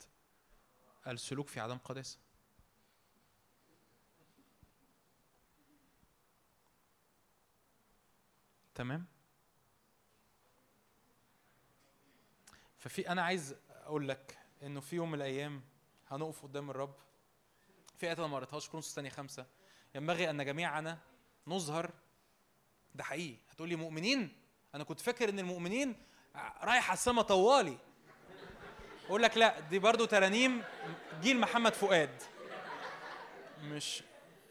السلوك 1.06 1.48
في 1.48 1.60
عدم 1.60 1.78
قداسة. 1.78 2.18
تمام؟ 8.74 9.06
ففي 12.78 13.08
أنا 13.08 13.22
عايز 13.22 13.56
أقول 13.70 14.08
لك 14.08 14.38
إنه 14.62 14.80
في 14.80 14.96
يوم 14.96 15.08
من 15.08 15.14
الأيام 15.14 15.62
هنقف 16.08 16.42
قدام 16.42 16.70
الرب 16.70 16.96
في 17.98 18.06
إيه 18.06 18.12
أنا 18.12 18.26
ما 18.26 18.36
قريتهاش 18.36 18.68
كرونس 18.68 18.88
الثانية 18.88 19.10
خمسة. 19.10 19.46
ينبغي 19.94 20.30
أن 20.30 20.44
جميعنا 20.44 20.98
نظهر. 21.46 21.90
ده 22.94 23.04
حقيقي. 23.04 23.36
هتقول 23.50 23.68
لي 23.68 23.76
مؤمنين؟ 23.76 24.36
أنا 24.74 24.84
كنت 24.84 25.00
فاكر 25.00 25.28
إن 25.28 25.38
المؤمنين 25.38 25.96
رايح 26.62 26.90
على 26.90 26.96
السما 26.96 27.22
طوالي. 27.22 27.78
أقول 29.06 29.22
لك 29.22 29.36
لا 29.36 29.60
دي 29.60 29.78
برضو 29.78 30.04
ترانيم 30.04 30.62
جيل 31.20 31.40
محمد 31.40 31.74
فؤاد. 31.74 32.22
مش 33.62 34.02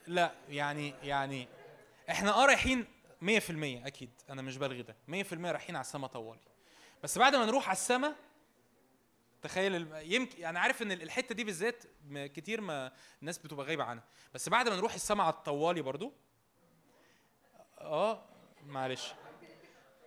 لا 0.08 0.32
يعني 0.50 0.94
يعني 1.04 1.48
إحنا 2.10 2.44
آه 2.44 2.46
رايحين 2.46 2.86
100% 3.22 3.30
أكيد. 3.88 4.12
أنا 4.30 4.42
مش 4.42 4.58
بلغي 4.58 4.82
ده. 4.82 4.96
100% 5.08 5.34
رايحين 5.34 5.76
على 5.76 5.84
السما 5.84 6.08
طوالي. 6.08 6.42
بس 7.04 7.18
بعد 7.18 7.36
ما 7.36 7.46
نروح 7.46 7.66
على 7.68 7.76
السما 7.76 8.16
تخيل 9.42 9.88
يمكن 9.94 10.46
أنا 10.46 10.60
عارف 10.60 10.82
إن 10.82 10.92
الحتة 10.92 11.36
دي 11.36 11.44
بالذات 11.44 11.84
كتير 12.14 12.62
ما 12.62 12.92
الناس 13.22 13.38
بتبقى 13.38 13.66
غايبة 13.66 13.84
عنها. 13.84 14.04
بس 14.34 14.50
بعد 14.50 14.70
ما 14.70 14.76
نروح 14.76 14.94
السما 14.94 15.24
على 15.24 15.34
الطوالي 15.34 15.82
برضو. 15.82 16.14
آه 17.78 18.26
معلش. 18.66 19.12
آه 19.12 19.16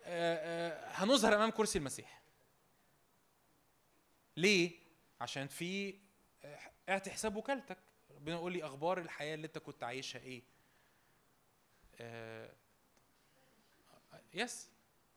آه 0.05 0.89
هنظهر 0.89 1.35
أمام 1.35 1.51
كرسي 1.51 1.78
المسيح. 1.78 2.23
ليه؟ 4.36 4.73
عشان 5.20 5.47
في 5.47 5.98
آه، 6.44 6.59
اعطي 6.89 7.11
حساب 7.11 7.36
وكالتك. 7.36 7.78
ربنا 8.11 8.35
يقول 8.35 8.52
لي 8.52 8.65
أخبار 8.65 8.98
الحياة 8.98 9.35
اللي 9.35 9.47
أنت 9.47 9.59
كنت 9.59 9.82
عايشها 9.82 10.20
إيه. 10.20 10.43
يس. 14.35 14.70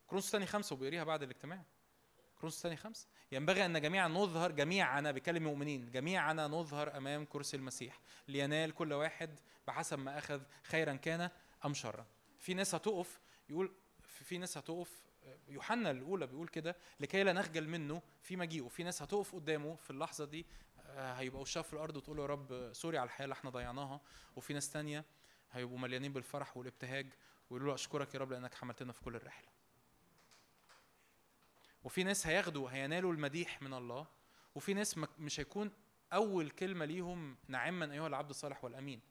كرونس 0.07 0.31
تاني 0.31 0.45
خمسة 0.45 0.73
وبيقريها 0.75 1.03
بعد 1.03 1.23
الاجتماع. 1.23 1.63
كورنثوس 2.39 2.61
تاني 2.61 2.77
خمسة. 2.77 3.07
ينبغي 3.33 3.65
أن 3.65 3.81
جميعا 3.81 4.07
نظهر 4.07 4.51
جميعنا 4.51 5.11
بيكلم 5.11 5.49
مؤمنين 5.49 5.91
جميعنا 5.91 6.47
نظهر 6.47 6.97
أمام 6.97 7.25
كرسي 7.25 7.57
المسيح. 7.57 7.99
لينال 8.27 8.71
كل 8.73 8.93
واحد 8.93 9.39
بحسب 9.67 9.99
ما 9.99 10.17
أخذ 10.17 10.41
خيرا 10.63 10.93
كان 10.95 11.29
أم 11.65 11.73
شرا. 11.73 12.05
في 12.39 12.53
ناس 12.53 12.75
هتقف 12.75 13.19
يقول 13.49 13.71
في 14.01 14.37
ناس 14.37 14.57
هتقف 14.57 15.01
يوحنا 15.47 15.91
الأولى 15.91 16.27
بيقول 16.27 16.47
كده 16.47 16.75
لكي 16.99 17.23
لا 17.23 17.33
نخجل 17.33 17.67
منه 17.69 18.01
في 18.21 18.35
مجيئه 18.35 18.67
في 18.67 18.83
ناس 18.83 19.01
هتقف 19.01 19.35
قدامه 19.35 19.75
في 19.75 19.89
اللحظة 19.89 20.25
دي 20.25 20.45
آه، 20.85 21.13
هيبقى 21.13 21.41
وشها 21.41 21.61
في 21.61 21.73
الأرض 21.73 21.97
وتقول 21.97 22.19
يا 22.19 22.25
رب 22.25 22.69
sorry 22.73 22.97
على 22.97 23.05
الحياة 23.07 23.25
اللي 23.25 23.33
إحنا 23.33 23.49
ضيعناها. 23.49 24.01
وفي 24.35 24.53
ناس 24.53 24.69
تانية 24.69 25.05
هيبقوا 25.51 25.77
مليانين 25.79 26.13
بالفرح 26.13 26.57
والابتهاج 26.57 27.07
ويقولوا 27.49 27.67
له 27.67 27.73
أشكرك 27.75 28.15
يا 28.15 28.19
رب 28.19 28.31
لأنك 28.31 28.53
حملتنا 28.53 28.93
في 28.93 29.01
كل 29.01 29.15
الرحلة. 29.15 29.47
وفي 31.83 32.03
ناس 32.03 32.27
هياخدوا 32.27 32.69
هينالوا 32.69 33.13
المديح 33.13 33.61
من 33.61 33.73
الله 33.73 34.07
وفي 34.55 34.73
ناس 34.73 34.97
مش 35.19 35.39
هيكون 35.39 35.71
أول 36.13 36.49
كلمة 36.49 36.85
ليهم 36.85 37.37
نعما 37.47 37.91
أيها 37.91 38.07
العبد 38.07 38.29
الصالح 38.29 38.63
والأمين. 38.63 39.01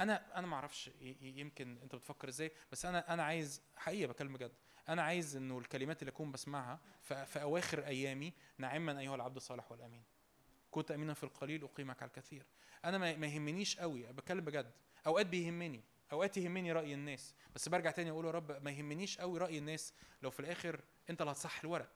أنا 0.00 0.38
أنا 0.38 0.46
ما 0.46 0.56
أعرفش 0.56 0.90
يمكن 1.20 1.78
أنت 1.82 1.94
بتفكر 1.94 2.28
إزاي 2.28 2.52
بس 2.72 2.86
أنا 2.86 3.14
أنا 3.14 3.22
عايز 3.22 3.62
حقيقة 3.76 4.08
بكلم 4.08 4.32
بجد. 4.32 4.52
أنا 4.88 5.02
عايز 5.02 5.36
إنه 5.36 5.58
الكلمات 5.58 6.02
اللي 6.02 6.10
أكون 6.10 6.32
بسمعها 6.32 6.80
في, 7.02 7.42
أواخر 7.42 7.86
أيامي 7.86 8.32
نعما 8.58 9.00
أيها 9.00 9.14
العبد 9.14 9.36
الصالح 9.36 9.72
والأمين. 9.72 10.02
كنت 10.70 10.90
أمينا 10.90 11.14
في 11.14 11.24
القليل 11.24 11.64
أقيمك 11.64 12.02
على 12.02 12.08
الكثير. 12.08 12.46
أنا 12.84 12.98
ما 12.98 13.16
ما 13.16 13.26
يهمنيش 13.26 13.76
قوي 13.76 14.12
بتكلم 14.12 14.44
بجد. 14.44 14.70
أوقات 15.06 15.26
بيهمني 15.26 15.84
أوقات 16.12 16.36
يهمني 16.36 16.72
رأي 16.72 16.94
الناس 16.94 17.34
بس 17.54 17.68
برجع 17.68 17.90
تاني 17.90 18.10
أقول 18.10 18.24
يا 18.26 18.30
رب 18.30 18.64
ما 18.64 18.70
يهمنيش 18.70 19.18
قوي 19.18 19.38
رأي 19.38 19.58
الناس 19.58 19.94
لو 20.22 20.30
في 20.30 20.40
الآخر 20.40 20.80
أنت 21.10 21.20
اللي 21.20 21.32
هتصح 21.32 21.60
الورق. 21.60 21.88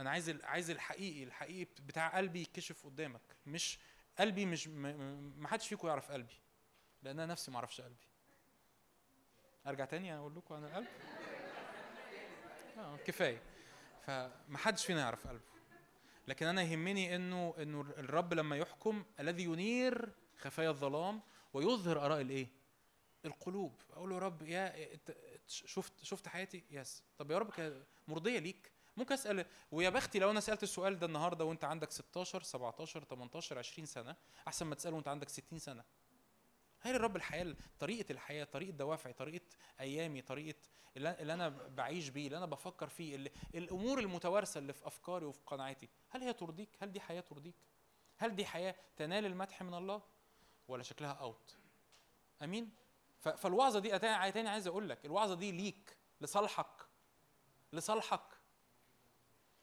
أنا 0.00 0.10
عايز 0.10 0.30
عايز 0.30 0.70
الحقيقي 0.70 1.24
الحقيقي 1.24 1.64
بت- 1.64 1.80
بتاع 1.80 2.16
قلبي 2.16 2.40
يتكشف 2.42 2.86
قدامك. 2.86 3.20
مش 3.46 3.78
قلبي 4.18 4.46
مش 4.46 4.68
ما 4.68 5.48
حدش 5.48 5.68
فيكم 5.68 5.88
يعرف 5.88 6.12
قلبي 6.12 6.34
لأن 7.02 7.20
أنا 7.20 7.32
نفسي 7.32 7.50
ما 7.50 7.56
أعرفش 7.56 7.80
قلبي. 7.80 8.06
أرجع 9.66 9.84
تاني 9.84 10.16
أقول 10.16 10.36
لكم 10.36 10.54
عن 10.54 10.64
القلب 10.64 10.86
آه 12.78 12.96
كفاية. 12.96 13.42
فما 14.06 14.58
حدش 14.58 14.86
فينا 14.86 15.00
يعرف 15.00 15.26
قلبه. 15.26 15.44
لكن 16.28 16.46
أنا 16.46 16.62
يهمني 16.62 17.16
إنه 17.16 17.54
إنه 17.58 17.80
الرب 17.80 18.34
لما 18.34 18.56
يحكم 18.56 19.04
الذي 19.20 19.42
ينير 19.44 20.12
خفايا 20.38 20.70
الظلام 20.70 21.20
ويظهر 21.52 22.04
آراء 22.06 22.20
الإيه؟ 22.20 22.46
القلوب. 23.24 23.82
أقول 23.90 24.08
له 24.10 24.14
يا 24.16 24.20
رب 24.20 24.42
يا 24.42 24.98
شفت 25.46 26.04
شفت 26.04 26.28
حياتي؟ 26.28 26.64
يس. 26.70 27.02
طب 27.18 27.30
يا 27.30 27.38
رب 27.38 27.82
مرضية 28.08 28.38
ليك. 28.38 28.72
ممكن 28.96 29.14
أسأل 29.14 29.46
ويا 29.72 29.90
بختي 29.90 30.18
لو 30.18 30.30
أنا 30.30 30.40
سألت 30.40 30.62
السؤال 30.62 30.98
ده 30.98 31.06
النهارده 31.06 31.44
وأنت 31.44 31.64
عندك 31.64 31.90
16 31.90 32.42
17 32.42 33.04
18 33.04 33.58
20 33.58 33.86
سنة 33.86 34.16
أحسن 34.48 34.66
ما 34.66 34.74
تساله 34.74 34.96
وأنت 34.96 35.08
عندك 35.08 35.28
60 35.28 35.58
سنة. 35.58 35.84
هل 36.80 36.94
الرب 36.94 37.16
الحياة 37.16 37.56
طريقة 37.78 38.12
الحياة 38.12 38.44
طريقة 38.44 38.70
دوافعي 38.70 39.12
طريقة 39.12 39.44
أيامي 39.80 40.22
طريقة 40.22 40.58
اللي 40.96 41.34
أنا 41.34 41.48
بعيش 41.48 42.08
بيه 42.08 42.26
اللي 42.26 42.38
أنا 42.38 42.46
بفكر 42.46 42.88
فيه 42.88 43.14
اللي 43.14 43.30
الأمور 43.54 43.98
المتوارثة 43.98 44.58
اللي 44.58 44.72
في 44.72 44.86
أفكاري 44.86 45.26
وفي 45.26 45.40
قناعاتي 45.46 45.88
هل 46.10 46.22
هي 46.22 46.32
ترضيك؟ 46.32 46.68
هل 46.80 46.92
دي 46.92 47.00
حياة 47.00 47.20
ترضيك؟ 47.20 47.54
هل 48.16 48.36
دي 48.36 48.46
حياة 48.46 48.74
تنال 48.96 49.26
المدح 49.26 49.62
من 49.62 49.74
الله؟ 49.74 50.02
ولا 50.68 50.82
شكلها 50.82 51.12
اوت 51.12 51.56
آمين؟ 52.42 52.70
فالوعظة 53.20 53.78
دي 53.78 53.98
تاني 53.98 54.48
عايز 54.48 54.66
أقول 54.66 54.88
لك 54.88 55.06
الوعظة 55.06 55.34
دي 55.34 55.52
ليك 55.52 55.96
لصالحك 56.20 56.86
لصالحك. 57.72 58.39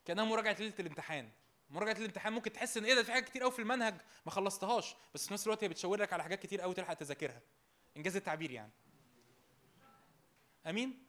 كأنها 0.08 0.26
مراجعة 0.26 0.56
ليلة 0.60 0.74
الامتحان. 0.80 1.30
مراجعة 1.70 1.98
الامتحان 1.98 2.34
ممكن 2.34 2.54
تحس 2.54 2.78
إن 2.78 2.86
إيه 2.86 2.94
ده 2.94 3.04
في 3.04 3.12
حاجات 3.12 3.30
كتير 3.30 3.42
قوي 3.42 3.52
في 3.52 3.60
المنهج 3.60 3.96
ما 4.26 4.32
خلصتهاش 4.32 4.96
بس 5.14 5.28
في 5.28 5.34
نفس 5.34 5.48
الوقت 5.48 5.64
هي 5.64 5.68
بتشاور 5.68 6.00
لك 6.00 6.14
على 6.14 6.24
حاجات 6.24 6.40
كتير 6.40 6.62
قوي 6.62 6.74
تلحق 6.74 6.94
تذاكرها. 6.94 7.42
إنجاز 7.98 8.16
التعبير 8.16 8.52
يعني. 8.52 8.72
آمين؟ 10.68 11.04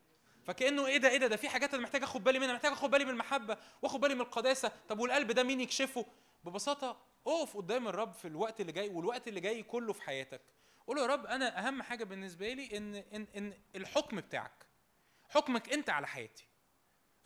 فكأنه 0.45 0.87
إيه 0.87 0.97
ده 0.97 1.09
إيه 1.09 1.19
ده 1.19 1.27
ده 1.27 1.37
في 1.37 1.49
حاجات 1.49 1.75
أنا 1.75 1.83
محتاج 1.83 2.03
آخد 2.03 2.25
بالي 2.25 2.39
منها 2.39 2.55
محتاج 2.55 2.73
آخد 2.73 2.91
بالي 2.91 3.05
من 3.05 3.11
المحبة 3.11 3.57
وآخد 3.83 4.01
بالي 4.01 4.15
من 4.15 4.21
القداسة. 4.21 4.73
طب 4.89 4.99
والقلب 4.99 5.33
ده 5.33 5.43
مين 5.43 5.61
يكشفه؟ 5.61 6.07
ببساطة 6.45 7.01
أقف 7.27 7.57
قدام 7.57 7.89
الرب 7.89 8.13
في 8.13 8.29
الوقت 8.29 8.61
اللي 8.61 8.73
جاي 8.73 8.89
والوقت 8.89 9.29
اللي 9.29 9.41
جاي 9.41 9.63
كله 9.63 9.93
في 9.93 10.03
حياتك. 10.03 10.41
قول 10.87 10.97
له 10.97 11.03
يا 11.03 11.07
رب 11.07 11.27
أنا 11.27 11.67
أهم 11.67 11.83
حاجة 11.83 12.05
بالنسبة 12.05 12.53
لي 12.53 12.77
إن 12.77 12.95
إن 12.95 13.27
إن 13.37 13.53
الحكم 13.77 14.21
بتاعك 14.21 14.67
حكمك 15.29 15.73
أنت 15.73 15.91
على 15.91 16.07
حياتي. 16.07 16.45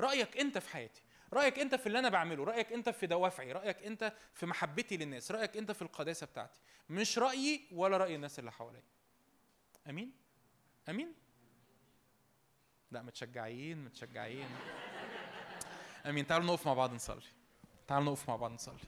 رأيك 0.01 0.36
أنت 0.36 0.59
في 0.59 0.70
حياتي. 0.70 1.03
رأيك 1.32 1.59
أنت 1.59 1.74
في 1.74 1.86
اللي 1.86 1.98
أنا 1.98 2.09
بعمله 2.09 2.44
رأيك 2.44 2.72
أنت 2.72 2.88
في 2.88 3.06
دوافعي 3.06 3.52
رأيك 3.52 3.82
أنت 3.82 4.12
في 4.32 4.46
محبتي 4.46 4.96
للناس 4.96 5.32
رأيك 5.32 5.56
أنت 5.56 5.72
في 5.72 5.82
القداسة 5.82 6.26
بتاعتي. 6.26 6.60
مش 6.90 7.18
رأيي 7.18 7.68
ولا 7.72 7.96
رأي 7.96 8.14
الناس 8.14 8.38
اللي 8.38 8.52
حواليا. 8.52 8.82
أمين؟ 9.88 10.12
أمين؟ 10.88 11.14
لا 12.90 13.02
متشجعين 13.02 13.84
متشجعين. 13.84 14.48
أمين 16.06 16.26
تعالوا 16.26 16.46
نقف 16.46 16.66
مع 16.66 16.74
بعض 16.74 16.94
نصلي. 16.94 17.22
تعالوا 17.88 18.06
نقف 18.06 18.28
مع 18.28 18.36
بعض 18.36 18.50
نصلي. 18.50 18.78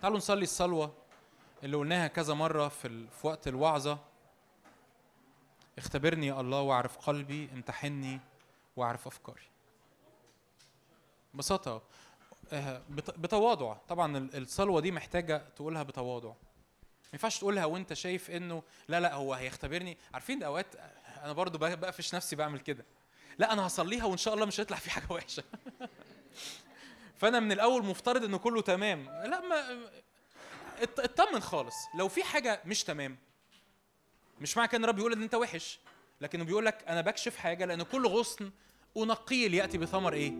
تعالوا 0.00 0.18
نصلي 0.18 0.42
الصلوة. 0.42 0.97
اللي 1.64 1.76
قلناها 1.76 2.06
كذا 2.08 2.34
مرة 2.34 2.68
في. 2.68 3.06
في 3.20 3.26
وقت 3.26 3.48
الوعظة. 3.48 3.98
اختبرني 5.78 6.26
يا 6.26 6.40
الله 6.40 6.60
واعرف 6.60 6.96
قلبي 6.98 7.48
امتحني 7.52 8.20
واعرف 8.76 9.06
أفكاري. 9.06 9.42
ببساطة 11.34 11.82
آه، 12.52 12.82
بت- 12.90 13.18
بتواضع. 13.18 13.72
طبعا 13.88 14.16
ال- 14.18 14.36
الصلوة 14.42 14.80
دي 14.80 14.90
محتاجة 14.92 15.42
تقولها 15.56 15.82
بتواضع. 15.82 16.28
ما 16.28 17.12
ينفعش 17.12 17.38
تقولها 17.38 17.64
وأنت 17.64 17.92
شايف 17.92 18.30
إنه 18.30 18.62
لا 18.88 19.00
لا 19.00 19.14
هو 19.14 19.34
هيختبرني. 19.34 19.98
عارفين 20.14 20.42
أوقات 20.42 20.66
أنا 21.22 21.32
برضو 21.32 21.58
بق- 21.58 21.74
بقفش 21.74 22.14
نفسي 22.14 22.36
بعمل 22.36 22.60
كده. 22.60 22.84
لا 23.38 23.52
أنا 23.52 23.66
هصليها 23.66 24.04
وإن 24.04 24.16
شاء 24.16 24.34
الله 24.34 24.46
مش 24.46 24.60
هيطلع 24.60 24.76
في 24.76 24.90
حاجة 24.90 25.06
وحشة. 25.10 25.42
فأنا 27.18 27.40
من 27.40 27.52
الأول 27.52 27.84
مفترض 27.84 28.24
إنه 28.24 28.38
كله 28.38 28.62
تمام. 28.62 29.04
لا 29.04 29.40
ما 29.40 29.78
اطمن 30.82 31.40
خالص. 31.40 31.74
لو 31.94 32.08
في 32.08 32.24
حاجة 32.24 32.60
مش 32.64 32.84
تمام 32.84 33.18
مش 34.40 34.56
معنى 34.56 34.68
كده 34.68 34.78
ان 34.78 34.84
رب 34.84 34.98
يقول 34.98 35.12
إن 35.12 35.22
أنت 35.22 35.34
وحش 35.34 35.80
لكنه 36.20 36.44
بيقول 36.44 36.66
لك 36.66 36.84
أنا 36.88 37.00
بكشف 37.00 37.36
حاجة 37.36 37.64
لأن 37.64 37.82
كل 37.82 38.06
غصن 38.06 38.50
أنقيه 38.96 39.48
ليأتي 39.48 39.78
بثمر 39.78 40.12
إيه؟ 40.12 40.32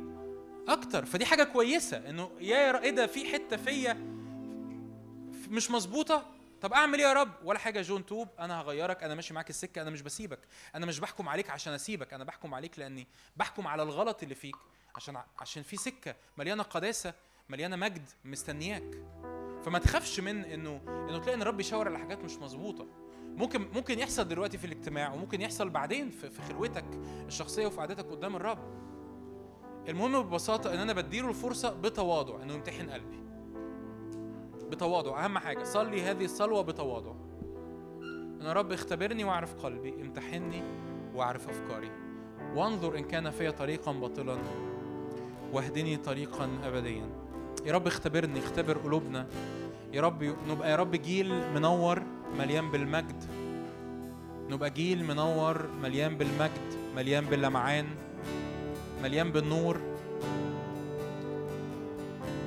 أكتر. 0.68 1.04
فدي 1.04 1.26
حاجة 1.26 1.44
كويسة 1.44 1.96
إنه 2.10 2.30
يا 2.40 2.82
إيه 2.82 2.90
ده؟ 2.90 3.06
في 3.06 3.32
حتة 3.32 3.56
فيا 3.56 3.92
مش 5.48 5.70
مظبوطة؟ 5.70 6.26
طب 6.60 6.72
أعمل 6.72 6.98
إيه 6.98 7.06
يا 7.06 7.12
رب؟ 7.12 7.32
ولا 7.44 7.58
حاجة. 7.58 7.82
جون 7.82 8.06
توب 8.06 8.28
أنا 8.38 8.60
هغيرك 8.60 9.02
أنا 9.02 9.14
ماشي 9.14 9.34
معاك 9.34 9.50
السكة 9.50 9.82
أنا 9.82 9.90
مش 9.90 10.02
بسيبك. 10.02 10.38
أنا 10.74 10.86
مش 10.86 10.98
بحكم 10.98 11.28
عليك 11.28 11.50
عشان 11.50 11.72
أسيبك 11.72 12.12
أنا 12.14 12.24
بحكم 12.24 12.54
عليك 12.54 12.78
لأني 12.78 13.06
بحكم 13.36 13.66
على 13.66 13.82
الغلط 13.82 14.22
اللي 14.22 14.34
فيك 14.34 14.56
عشان 14.94 15.22
عشان 15.38 15.62
في 15.62 15.76
سكة 15.76 16.14
مليانة 16.36 16.62
قداسة 16.62 17.14
مليانة 17.50 17.76
مجد 17.76 18.02
مستنياك. 18.24 19.02
فما 19.62 19.78
تخافش 19.78 20.20
من 20.20 20.44
انه 20.44 20.80
إنه 20.88 21.18
تلاقي 21.18 21.34
إن 21.34 21.42
الرب 21.42 21.60
يشاور 21.60 21.88
على 21.88 21.98
حاجات 21.98 22.24
مش 22.24 22.36
مظبوطة. 22.36 22.86
ممكن 23.36 23.66
ممكن 23.74 23.98
يحصل 23.98 24.28
دلوقتي 24.28 24.58
في 24.58 24.64
الاجتماع 24.64 25.12
وممكن 25.14 25.40
يحصل 25.40 25.70
بعدين 25.70 26.10
في, 26.10 26.42
خلوتك 26.42 26.84
الشخصية 27.26 27.66
وفي 27.66 27.76
قعدتك 27.76 28.10
قدام 28.10 28.36
الرب. 28.36 28.58
المهم 29.88 30.22
ببساطة 30.22 30.74
إن 30.74 30.78
أنا 30.78 30.92
بديله 30.92 31.28
الفرصة 31.28 31.72
بتواضع 31.72 32.42
إنه 32.42 32.54
يمتحن 32.54 32.90
قلبي. 32.90 33.18
بتواضع 34.70 35.24
أهم 35.24 35.38
حاجة 35.38 35.64
صلي 35.64 36.02
هذه 36.02 36.24
الصلوة 36.24 36.62
بتواضع. 36.62 37.12
إن 38.40 38.46
يا 38.46 38.52
رب 38.52 38.72
اختبرني 38.72 39.24
وأعرف 39.24 39.54
قلبي 39.54 39.94
امتحني 39.94 40.62
وأعرف 41.14 41.48
أفكاري. 41.48 41.90
وانظر 42.54 42.98
إن 42.98 43.04
كان 43.04 43.30
في 43.30 43.50
طريقا 43.50 43.92
باطلا 43.92 44.38
واهدني 45.52 45.96
طريقا 45.96 46.50
ابديا. 46.64 47.27
يا 47.68 47.72
رب 47.72 47.86
اختبرني 47.86 48.38
اختبر 48.38 48.78
قلوبنا. 48.78 49.26
يا 49.92 50.00
رب 50.00 50.24
نبقى 50.48 50.70
يا 50.70 50.76
رب 50.76 50.96
جيل 50.96 51.52
منور 51.54 52.02
مليان 52.38 52.70
بالمجد. 52.70 53.24
نبقى 54.50 54.70
جيل 54.70 55.04
منور 55.04 55.68
مليان 55.82 56.16
بالمجد 56.16 56.74
مليان 56.96 57.24
باللمعان 57.24 57.86
مليان 59.02 59.32
بالنور. 59.32 59.80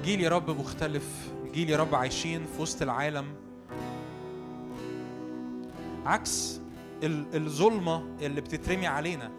جيل 0.04 0.22
يا 0.22 0.30
رب 0.30 0.50
مختلف 0.50 1.30
جيل 1.54 1.70
يا 1.70 1.78
رب 1.78 1.96
عايشين 1.96 2.46
في 2.56 2.62
وسط 2.62 2.82
العالم. 2.82 3.26
عكس 6.06 6.62
ال- 7.04 7.36
الظلمة 7.36 8.04
اللي 8.22 8.42
بتترمي 8.42 8.88
علينا. 8.88 9.32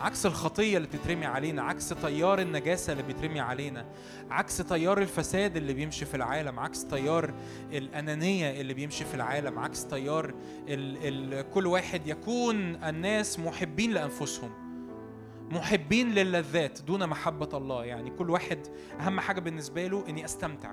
عكس 0.00 0.26
الخطية 0.26 0.76
اللي 0.76 0.88
بتترمي 0.88 1.26
علينا 1.26 1.62
عكس 1.62 1.88
تيار 1.88 2.40
النجاسة 2.40 2.92
اللي 2.92 3.02
بيترمي 3.02 3.40
علينا 3.40 3.86
عكس 4.30 4.56
تيار 4.56 4.98
الفساد 4.98 5.56
اللي 5.56 5.72
بيمشي 5.72 6.04
في 6.04 6.14
العالم 6.14 6.60
عكس 6.60 6.86
تيار 6.86 7.34
الأنانية 7.72 8.60
اللي 8.60 8.74
بيمشي 8.74 9.04
في 9.04 9.14
العالم 9.14 9.58
عكس 9.58 9.86
تيار 9.86 10.34
ال 10.68 10.96
ال 11.38 11.50
كل 11.50 11.66
واحد 11.66 12.06
يكون 12.06 12.84
الناس 12.84 13.38
محبين 13.38 13.92
لأنفسهم 13.92 14.50
محبين 15.50 16.14
للذات 16.14 16.82
دون 16.82 17.06
محبة 17.06 17.48
الله. 17.58 17.84
يعني 17.84 18.10
كل 18.10 18.30
واحد 18.30 18.58
أهم 19.00 19.20
حاجة 19.20 19.40
بالنسبة 19.40 19.86
له 19.86 20.04
إني 20.08 20.24
أستمتع 20.24 20.72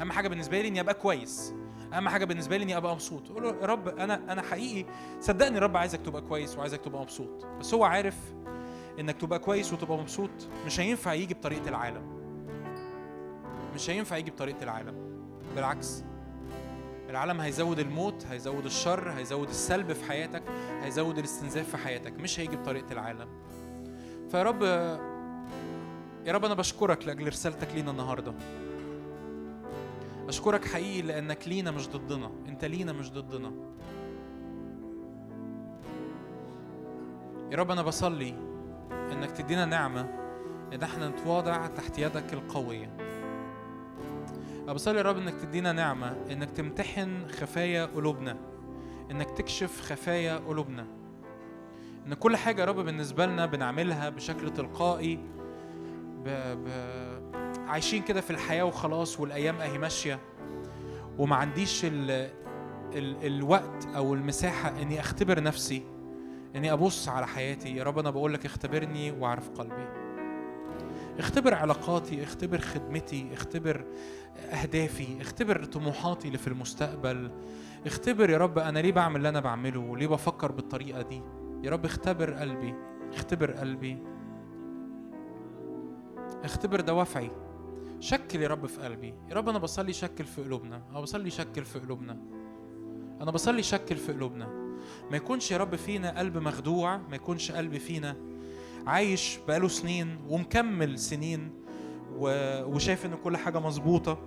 أهم 0.00 0.12
حاجة 0.12 0.28
بالنسبة 0.28 0.60
لي 0.60 0.68
إني 0.68 0.80
أبقى 0.80 0.94
كويس. 0.94 1.54
أهم 1.92 2.08
حاجة 2.08 2.24
بالنسبة 2.24 2.56
لي 2.56 2.62
إني 2.64 2.76
أبقى 2.76 2.92
مبسوط. 2.92 3.30
أقول 3.30 3.42
له 3.42 3.48
يا 3.60 3.66
رب 3.66 3.88
أنا 3.88 4.32
أنا 4.32 4.42
حقيقي 4.42 4.90
صدقني 5.20 5.58
الرب 5.58 5.76
عايزك 5.76 6.00
تبقى 6.00 6.22
كويس 6.22 6.58
وعايزك 6.58 6.80
تبقى 6.80 7.00
مبسوط. 7.00 7.46
بس 7.60 7.74
هو 7.74 7.84
عارف 7.84 8.16
إنك 9.00 9.16
تبقى 9.16 9.38
كويس 9.38 9.72
وتبقى 9.72 9.98
مبسوط 9.98 10.30
مش 10.66 10.80
هينفع 10.80 11.12
يجي 11.12 11.34
بطريقة 11.34 11.68
العالم. 11.68 12.02
مش 13.74 13.90
هينفع 13.90 14.16
يجي 14.16 14.30
بطريقة 14.30 14.62
العالم. 14.62 14.94
بالعكس. 15.54 16.04
العالم 17.10 17.40
هيزود 17.40 17.78
الموت 17.78 18.26
هيزود 18.26 18.64
الشر 18.64 19.10
هيزود 19.10 19.48
السلب 19.48 19.92
في 19.92 20.04
حياتك 20.04 20.42
هيزود 20.82 21.18
الاستنزاف 21.18 21.68
في 21.70 21.76
حياتك. 21.76 22.12
مش 22.12 22.40
هيجي 22.40 22.56
بطريقة 22.56 22.92
العالم. 22.92 23.28
فيا 24.30 24.42
رب 24.42 24.62
يا 26.26 26.32
رب 26.32 26.44
أنا 26.44 26.54
بشكرك 26.54 27.06
لأجل 27.06 27.28
رسالتك 27.28 27.74
لينا 27.74 27.90
النهارده. 27.90 28.34
أشكرك 30.30 30.64
حقيقي 30.64 31.02
لأنك 31.02 31.48
لينا 31.48 31.70
مش 31.70 31.88
ضدنا. 31.88 32.30
أنت 32.48 32.64
لينا 32.64 32.92
مش 32.92 33.12
ضدنا. 33.12 33.52
يا 37.50 37.56
رب 37.56 37.70
أنا 37.70 37.82
بصلي 37.82 38.34
إنك 39.12 39.30
تدينا 39.30 39.64
نعمة 39.64 40.00
إن 40.72 40.82
إحنا 40.82 41.08
نتواضع 41.08 41.66
تحت 41.66 41.98
يدك 41.98 42.32
القوية. 42.32 42.96
أنا 44.64 44.72
بصلي 44.72 44.98
يا 44.98 45.02
رب 45.02 45.16
إنك 45.18 45.34
تدينا 45.34 45.72
نعمة 45.72 46.16
إنك 46.30 46.50
تمتحن 46.50 47.28
خفايا 47.28 47.86
قلوبنا. 47.86 48.36
إنك 49.10 49.30
تكشف 49.30 49.80
خفايا 49.80 50.36
قلوبنا. 50.36 50.86
إن 52.06 52.14
كل 52.14 52.36
حاجة 52.36 52.60
يا 52.60 52.66
رب 52.66 52.76
بالنسبة 52.76 53.26
لنا 53.26 53.46
بنعملها 53.46 54.08
بشكل 54.08 54.50
تلقائي 54.50 55.16
ب... 56.24 56.28
ب... 56.64 56.68
عايشين 57.70 58.02
كده 58.02 58.20
في 58.20 58.30
الحياة 58.30 58.62
وخلاص 58.64 59.20
والأيام 59.20 59.56
أهي 59.56 59.78
ماشية. 59.78 60.18
وما 61.18 61.36
عنديش 61.36 61.84
ال... 61.84 62.10
ال... 62.94 63.26
الوقت 63.26 63.86
أو 63.96 64.14
المساحة 64.14 64.82
إني 64.82 65.00
أختبر 65.00 65.42
نفسي 65.42 65.82
إني 66.56 66.72
أبص 66.72 67.08
على 67.08 67.26
حياتي. 67.26 67.76
يا 67.76 67.84
رب 67.84 67.98
أنا 67.98 68.10
بقول 68.10 68.34
لك 68.34 68.46
اختبرني 68.46 69.10
وأعرف 69.10 69.50
قلبي. 69.50 69.88
اختبر 71.18 71.54
علاقاتي 71.54 72.22
اختبر 72.22 72.58
خدمتي 72.58 73.28
اختبر 73.32 73.84
أهدافي 74.52 75.20
اختبر 75.20 75.64
طموحاتي 75.64 76.26
اللي 76.28 76.38
في 76.38 76.46
المستقبل. 76.48 77.30
اختبر 77.86 78.30
يا 78.30 78.38
رب 78.38 78.58
أنا 78.58 78.78
ليه 78.78 78.92
بعمل 78.92 79.16
اللي 79.16 79.28
أنا 79.28 79.40
بعمله؟ 79.40 79.80
وليه 79.80 80.06
بفكر 80.06 80.52
بالطريقة 80.52 81.02
دي؟ 81.02 81.22
يا 81.62 81.70
رب 81.70 81.84
اختبر 81.84 82.32
قلبي 82.32 82.74
اختبر 83.14 83.50
قلبي. 83.52 83.98
اختبر 86.44 86.80
دوافعي 86.80 87.30
شكل 88.00 88.42
يا 88.42 88.48
رب 88.48 88.66
في 88.66 88.80
قلبي. 88.80 89.14
يا 89.28 89.34
رب 89.34 89.48
أنا 89.48 89.58
بصلي 89.58 89.92
شكل 89.92 90.24
في 90.24 90.42
قلوبنا. 90.42 90.82
أنا 90.90 91.00
بصلي 91.00 91.30
شكل 91.30 91.64
في 91.64 91.78
قلوبنا. 91.78 92.18
أنا 93.20 93.30
بصلي 93.30 93.62
شكل 93.62 93.96
في 93.96 94.12
قلوبنا. 94.12 94.46
ما 95.10 95.16
يكونش 95.16 95.50
يا 95.50 95.56
رب 95.56 95.76
فينا 95.76 96.18
قلب 96.18 96.38
مخدوع 96.38 96.96
ما 96.96 97.16
يكونش 97.16 97.52
قلب 97.52 97.78
فينا 97.78 98.16
عايش 98.86 99.38
بقاله 99.48 99.68
سنين 99.68 100.18
ومكمل 100.28 100.98
سنين 100.98 101.52
وشايف 102.18 103.06
إن 103.06 103.14
كل 103.14 103.36
حاجة 103.36 103.60
مظبوطة. 103.60 104.18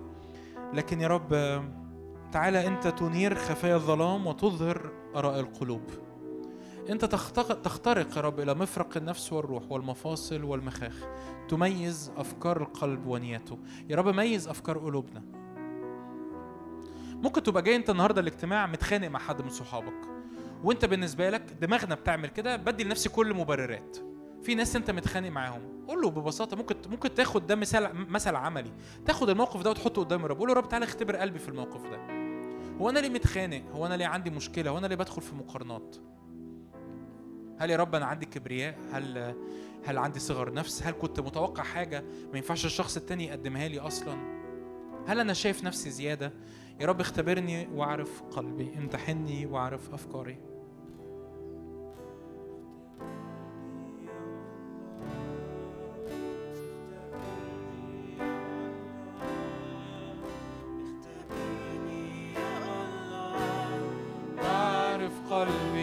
لكن 0.74 1.00
يا 1.00 1.08
رب 1.08 1.28
تعالى 2.32 2.66
أنت 2.66 2.86
تنير 2.88 3.34
خفايا 3.34 3.76
الظلام 3.76 4.26
وتظهر 4.26 4.92
آراء 5.16 5.40
القلوب. 5.40 5.82
تختق- 6.88 7.62
تخترق 7.62 8.16
يا 8.16 8.22
رب 8.22 8.40
إلى 8.40 8.54
مفرق 8.54 8.96
النفس 8.96 9.32
والروح 9.32 9.72
والمفاصل 9.72 10.44
والمخاخ. 10.44 10.94
تميز 11.48 12.12
أفكار 12.16 12.62
القلب 12.62 13.06
ونيته. 13.06 13.58
يا 13.88 13.96
رب 13.96 14.08
ميز 14.08 14.48
أفكار 14.48 14.78
قلوبنا. 14.78 15.22
ممكن 17.14 17.42
تبقى 17.42 17.62
جاي 17.62 17.76
انت 17.76 17.90
النهارده 17.90 18.20
الاجتماع 18.20 18.66
متخانق 18.66 19.08
مع 19.08 19.18
حد 19.18 19.42
من 19.42 19.48
صحابك 19.50 20.08
وانت 20.64 20.84
بالنسبة 20.84 21.30
لك 21.30 21.42
دماغنا 21.60 21.94
بتعمل 21.94 22.28
كده 22.28 22.56
بدي 22.56 22.84
لنفسي 22.84 23.08
كل 23.08 23.34
مبررات. 23.34 23.96
في 24.42 24.54
ناس 24.54 24.76
انت 24.76 24.90
متخانق 24.90 25.28
معاهم. 25.28 25.84
قول 25.88 26.02
له 26.02 26.10
ببساطة 26.10 26.56
ممكن 26.56 26.76
ممكن 26.90 27.14
تاخد 27.14 27.46
ده 27.46 27.54
مثال 27.56 28.10
مثل 28.10 28.36
عملي. 28.36 28.70
تاخد 29.06 29.30
الموقف 29.30 29.62
ده 29.62 29.70
وتحطه 29.70 30.02
قدام 30.04 30.24
الرب. 30.24 30.38
قول 30.38 30.48
له 30.48 30.54
رب 30.54 30.68
تعالى 30.68 30.84
اختبر 30.84 31.16
قلبي 31.16 31.38
في 31.38 31.48
الموقف 31.48 31.82
ده. 31.90 31.98
هو 32.80 32.90
أنا 32.90 32.98
ليه 32.98 33.08
متخانق؟ 33.08 33.62
هو 33.72 33.86
أنا 33.86 33.94
ليه 33.94 34.06
عندي 34.06 34.30
مشكلة؟ 34.30 34.70
هو 34.70 34.78
أنا 34.78 34.86
ليه 34.86 34.96
بدخل 34.96 35.22
في 35.22 35.34
مقارنات؟ 35.34 35.96
هل 37.58 37.70
يا 37.70 37.76
رب 37.76 37.94
أنا 37.94 38.06
عندي 38.06 38.26
كبرياء؟ 38.26 38.78
هل 38.92 39.34
هل 39.84 39.98
عندي 39.98 40.18
صغر 40.18 40.52
نفس؟ 40.52 40.82
هل 40.82 40.92
كنت 40.92 41.20
متوقع 41.20 41.62
حاجة 41.62 42.04
ما 42.32 42.36
ينفعش 42.36 42.64
الشخص 42.64 42.96
التاني 42.96 43.26
يقدمها 43.26 43.68
لي 43.68 43.78
أصلا؟ 43.78 44.16
هل 45.06 45.20
أنا 45.20 45.32
شايف 45.32 45.64
نفسي 45.64 45.90
زيادة؟ 45.90 46.32
يا 46.80 46.86
رب 46.86 47.00
اختبرني 47.00 47.68
واعرف 47.74 48.22
قلبي 48.22 48.74
امتحني 48.78 49.46
واعرف 49.46 49.94
أفكاري. 49.94 50.38
قلبي. 65.30 65.73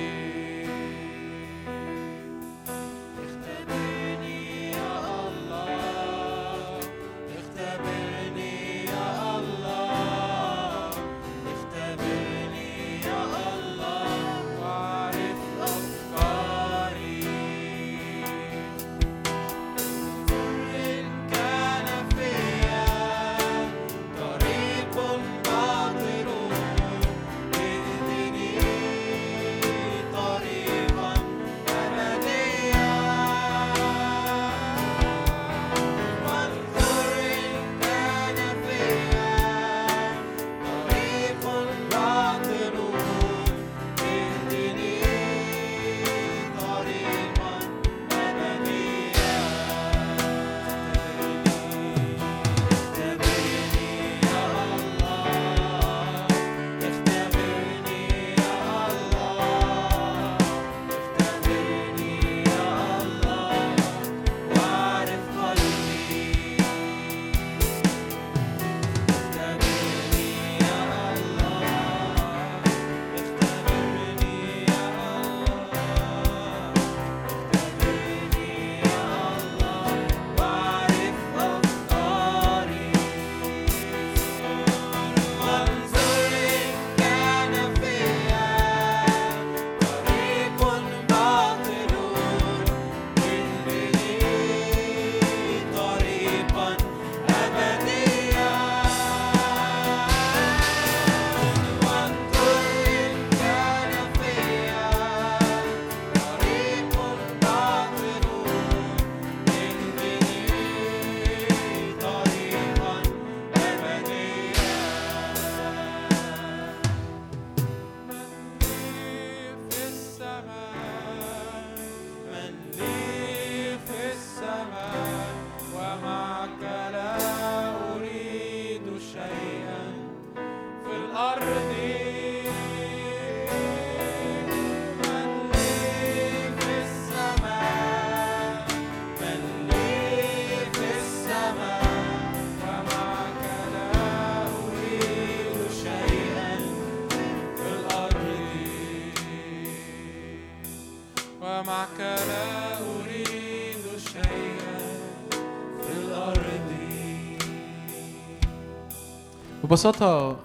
ببساطة 159.72 160.38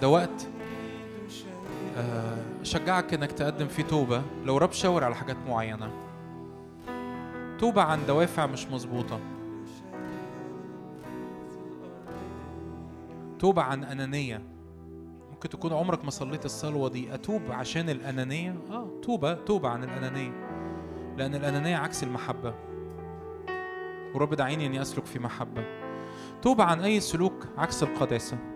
ده 0.00 0.08
وقت 0.08 0.48
آه، 1.96 2.36
أشجعك 2.60 3.14
إنك 3.14 3.32
تقدم 3.32 3.68
فيه 3.68 3.82
توبة 3.82 4.22
لو 4.44 4.56
رب 4.56 4.72
شاور 4.72 5.04
على 5.04 5.14
حاجات 5.14 5.36
معينة. 5.48 5.90
توبة 7.58 7.82
عن 7.82 8.06
دوافع 8.06 8.46
مش 8.46 8.66
مظبوطة. 8.66 9.20
توبة 13.38 13.62
عن 13.62 13.84
أنانية. 13.84 14.42
ممكن 15.30 15.48
تكون 15.48 15.72
عمرك 15.72 16.04
ما 16.04 16.10
صليت 16.10 16.44
الصلوة 16.44 16.88
دي. 16.88 17.14
أتوب 17.14 17.42
عشان 17.50 17.88
الأنانية؟ 17.88 18.56
آه 18.70 19.00
توبة 19.02 19.34
توبة 19.34 19.68
عن 19.68 19.84
الأنانية. 19.84 20.32
لأن 21.16 21.34
الأنانية 21.34 21.76
عكس 21.76 22.02
المحبة. 22.02 22.54
ورب 24.14 24.34
دعيني 24.34 24.66
إني 24.66 24.82
أسلك 24.82 25.06
في 25.06 25.18
محبة. 25.18 25.64
توبة 26.42 26.64
عن 26.64 26.80
أي 26.80 27.00
سلوك 27.00 27.46
عكس 27.58 27.82
القداسة. 27.82 28.51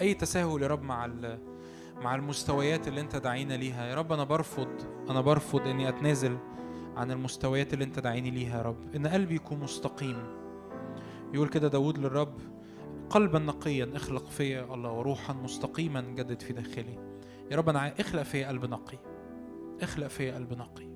أي 0.00 0.14
تساهل 0.14 0.62
يا 0.62 0.66
رب 0.66 0.82
مع 0.82 1.10
مع 1.96 2.14
المستويات 2.14 2.88
اللي 2.88 3.00
أنت 3.00 3.16
دعينا 3.16 3.54
ليها. 3.54 3.86
يا 3.86 3.94
رب 3.94 4.12
أنا 4.12 4.24
برفض 4.24 4.68
أنا 5.10 5.20
برفض 5.20 5.60
إني 5.60 5.88
أتنازل 5.88 6.38
عن 6.96 7.10
المستويات 7.10 7.74
اللي 7.74 7.84
أنت 7.84 7.98
دعيني 7.98 8.30
ليها 8.30 8.58
يا 8.58 8.62
رب. 8.62 8.94
إن 8.96 9.06
قلبي 9.06 9.34
يكون 9.34 9.60
مستقيم. 9.60 10.16
يقول 11.34 11.48
كده 11.48 11.68
داود 11.68 11.98
للرب 11.98 12.34
قلبا 13.10 13.38
نقيا 13.38 13.90
اخلق 13.94 14.26
فيا 14.28 14.74
الله 14.74 14.90
وروحا 14.92 15.32
مستقيما 15.32 16.00
جدد 16.00 16.42
في 16.42 16.52
داخلي. 16.52 16.98
يا 17.50 17.56
رب 17.56 17.76
عاي- 17.76 17.94
اخلق 18.00 18.22
فيا 18.22 18.48
قلب 18.48 18.64
نقي. 18.64 18.98
اخلق 19.82 20.06
فيا 20.06 20.34
قلب 20.34 20.52
نقي. 20.52 20.93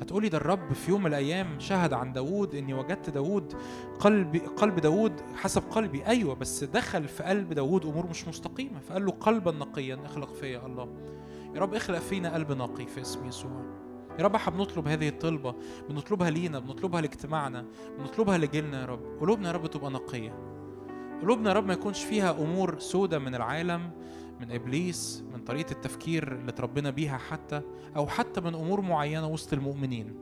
هتقولي 0.00 0.28
ده 0.28 0.38
الرب 0.38 0.72
في 0.72 0.90
يوم 0.90 1.00
من 1.00 1.06
الأيام 1.06 1.60
شهد 1.60 1.92
عن 1.92 2.12
داوود 2.12 2.54
إني 2.54 2.74
وجدت 2.74 3.10
داوود 3.10 3.54
قلب 4.00 4.36
قلب 4.36 4.80
داوود 4.80 5.12
حسب 5.34 5.62
قلبي. 5.70 6.06
أيوه 6.06 6.34
بس 6.34 6.64
دخل 6.64 7.08
في 7.08 7.22
قلب 7.22 7.52
داوود 7.52 7.86
أمور 7.86 8.06
مش 8.06 8.28
مستقيمة. 8.28 8.80
فقال 8.80 9.06
له 9.06 9.12
قلبا 9.12 9.52
نقيا 9.52 9.98
اخلق 10.04 10.34
فيا 10.34 10.66
الله. 10.66 10.88
يا 11.54 11.60
رب 11.60 11.74
اخلق 11.74 11.98
فينا 11.98 12.34
قلب 12.34 12.52
نقي 12.52 12.86
في 12.86 13.00
اسم 13.00 13.26
يسوع. 13.26 13.62
يا 14.18 14.24
رب 14.24 14.34
إحنا 14.34 14.56
بنطلب 14.56 14.88
هذه 14.88 15.08
الطلبة 15.08 15.54
بنطلبها 15.88 16.30
لينا 16.30 16.58
بنطلبها 16.58 17.00
لاجتماعنا 17.00 17.64
بنطلبها 17.98 18.38
لجيلنا 18.38 18.80
يا 18.80 18.86
رب. 18.86 19.00
قلوبنا 19.20 19.48
يا 19.48 19.52
رب 19.52 19.66
تبقى 19.66 19.90
نقية. 19.90 20.34
قلوبنا 21.22 21.48
يا 21.50 21.54
رب 21.54 21.66
ما 21.66 21.72
يكونش 21.72 22.04
فيها 22.04 22.30
أمور 22.30 22.78
سودة 22.78 23.18
من 23.18 23.34
العالم 23.34 23.90
من 24.40 24.52
إبليس 24.52 25.24
من 25.32 25.44
طريقة 25.44 25.72
التفكير 25.72 26.32
اللي 26.32 26.50
اتربينا 26.50 26.90
بيها 26.90 27.18
حتى 27.18 27.62
أو 27.96 28.06
حتى 28.06 28.40
من 28.40 28.54
أمور 28.54 28.80
معينة 28.80 29.28
وسط 29.28 29.52
المؤمنين. 29.52 30.14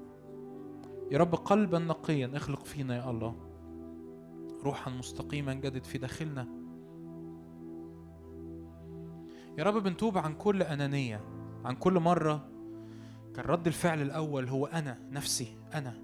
يا 1.10 1.18
رب 1.18 1.34
قلبا 1.34 1.78
نقيا 1.78 2.31
اخلق 2.34 2.65
فينا 2.65 2.97
يا 2.97 3.10
الله. 3.10 3.36
روحا 4.65 4.91
مستقيما 4.91 5.55
جدد 5.55 5.84
في 5.84 5.99
داخلنا. 5.99 6.49
يا 9.59 9.65
رب 9.65 9.83
بنتوب 9.83 10.18
عن 10.18 10.34
كل 10.34 10.62
أنانية 10.62 11.20
عن 11.65 11.76
كل 11.76 12.01
مرة 12.01 12.49
كان 13.34 13.44
رد 13.44 13.67
الفعل 13.67 14.02
الأول 14.02 14.49
هو 14.49 14.67
أنا 14.67 14.99
نفسي 15.10 15.57
أنا. 15.75 16.03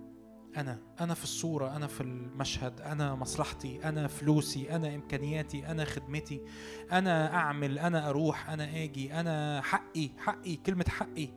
أنا 0.56 0.78
أنا 1.00 1.14
في 1.14 1.24
الصورة 1.24 1.76
أنا 1.76 1.86
في 1.86 2.00
المشهد 2.00 2.80
أنا 2.80 3.14
مصلحتي 3.14 3.88
أنا 3.88 4.06
فلوسي 4.06 4.76
أنا 4.76 4.94
إمكانياتي 4.94 5.66
أنا 5.66 5.84
خدمتي 5.84 6.40
أنا 6.92 7.34
أعمل 7.34 7.78
أنا 7.78 8.10
أروح 8.10 8.50
أنا 8.50 8.84
آجي 8.84 9.14
أنا 9.14 9.60
حقي 9.60 10.10
حقي 10.18 10.56
كلمة 10.56 10.84
حقي. 10.88 11.28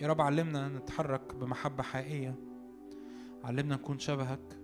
يا 0.00 0.08
رب 0.08 0.20
علمنا 0.20 0.68
نتحرك 0.68 1.34
بمحبة 1.34 1.82
حقيقية. 1.82 2.34
علمنا 3.44 3.74
نكون 3.74 3.98
شبهك. 3.98 4.58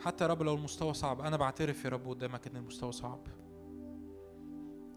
حتى 0.00 0.24
يا 0.24 0.28
رب 0.28 0.42
لو 0.42 0.54
المستوى 0.54 0.94
صعب 0.94 1.20
أنا 1.20 1.36
بعترف 1.36 1.84
يا 1.84 1.90
رب 1.90 2.08
قدامك 2.08 2.46
إن 2.46 2.56
المستوى 2.56 2.92
صعب. 2.92 3.20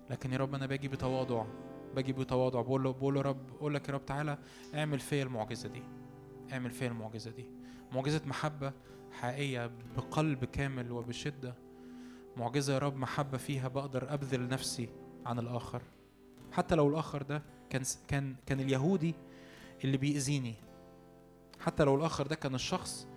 لكن 0.09 0.33
يا 0.33 0.37
رب 0.37 0.55
أنا 0.55 0.65
باجي 0.65 0.87
بتواضع. 0.87 1.45
باجي 1.95 2.13
بتواضع 2.13 2.61
بقول 2.61 2.83
له 2.83 2.91
بقول 2.93 3.13
له 3.13 3.21
رب 3.21 3.47
بقول 3.47 3.73
لك 3.73 3.89
يا 3.89 3.93
رب 3.93 4.05
تعالى 4.05 4.37
اعمل 4.75 4.99
فيا 4.99 5.23
المعجزة 5.23 5.69
دي. 5.69 5.83
اعمل 6.53 6.71
فيا 6.71 6.87
المعجزة 6.87 7.31
دي. 7.31 7.45
معجزة 7.91 8.21
محبة 8.25 8.73
حقيقية 9.11 9.71
بقلب 9.97 10.45
كامل 10.45 10.91
وبشدة. 10.91 11.53
معجزة 12.37 12.73
يا 12.73 12.79
رب 12.79 12.97
محبة 12.97 13.37
فيها 13.37 13.67
بقدر 13.67 14.13
أبذل 14.13 14.47
نفسي 14.47 14.89
عن 15.25 15.39
الآخر. 15.39 15.81
حتى 16.51 16.75
لو 16.75 16.89
الآخر 16.89 17.23
ده 17.23 17.43
كان 17.69 17.83
كان 18.07 18.35
كان 18.45 18.59
اليهودي 18.59 19.15
اللي 19.83 19.97
بيأذيني. 19.97 20.53
حتى 21.59 21.83
لو 21.83 21.95
الآخر 21.95 22.27
ده 22.27 22.35
كان 22.35 22.55
الشخص 22.55 23.07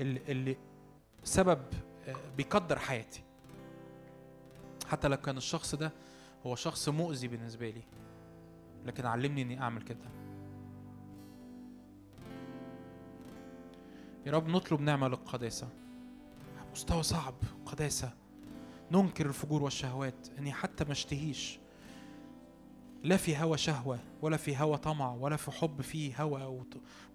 اللي, 0.00 0.20
اللي 0.28 0.56
سبب 1.24 1.62
آه، 2.06 2.16
بيقدر 2.36 2.78
حياتي. 2.78 3.22
حتى 4.86 5.08
لو 5.08 5.16
كان 5.16 5.36
الشخص 5.36 5.74
ده 5.74 5.92
هو 6.46 6.54
شخص 6.54 6.88
مؤذي 6.88 7.28
بالنسبة 7.28 7.70
لي. 7.70 7.82
لكن 8.86 9.06
علمني 9.06 9.42
إني 9.42 9.60
أعمل 9.60 9.82
كده 9.82 10.06
يا 14.26 14.32
رب 14.32 14.48
نطلب 14.48 14.80
نعمة 14.80 15.08
للقداسة 15.08 15.68
مستوى 16.72 17.02
صعب 17.02 17.34
قداسة 17.66 18.12
ننكر 18.92 19.26
الفجور 19.26 19.62
والشهوات 19.62 20.28
إني 20.38 20.52
حتى 20.52 20.84
ما 20.84 20.92
اشتهيش 20.92 21.58
لا 23.04 23.16
في 23.16 23.36
هوى 23.36 23.58
شهوة 23.58 23.98
ولا 24.22 24.36
في 24.36 24.56
هوى 24.56 24.78
طمع 24.78 25.14
ولا 25.14 25.36
في 25.36 25.50
حب 25.50 25.82
فيه 25.82 26.22
هوى 26.22 26.64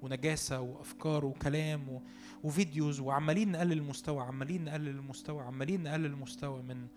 ونجاسة 0.02 0.60
وأفكار 0.62 1.26
وكلام. 1.26 2.02
وفيديوز 2.44 3.00
وعمالين 3.00 3.52
نقلل 3.52 3.72
المستوى 3.72 4.24
عمالين 4.24 4.64
نقلل 4.66 4.88
المستوى 4.88 5.44
عمالين 5.44 5.84
نقلل 5.84 6.06
المستوى 6.06 6.62
من 6.62 6.88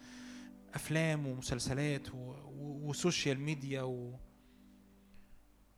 أفلام 0.75 1.27
ومسلسلات. 1.27 2.09
وسوشيال 2.59 3.41
ميديا 3.41 3.83
و... 3.83 4.15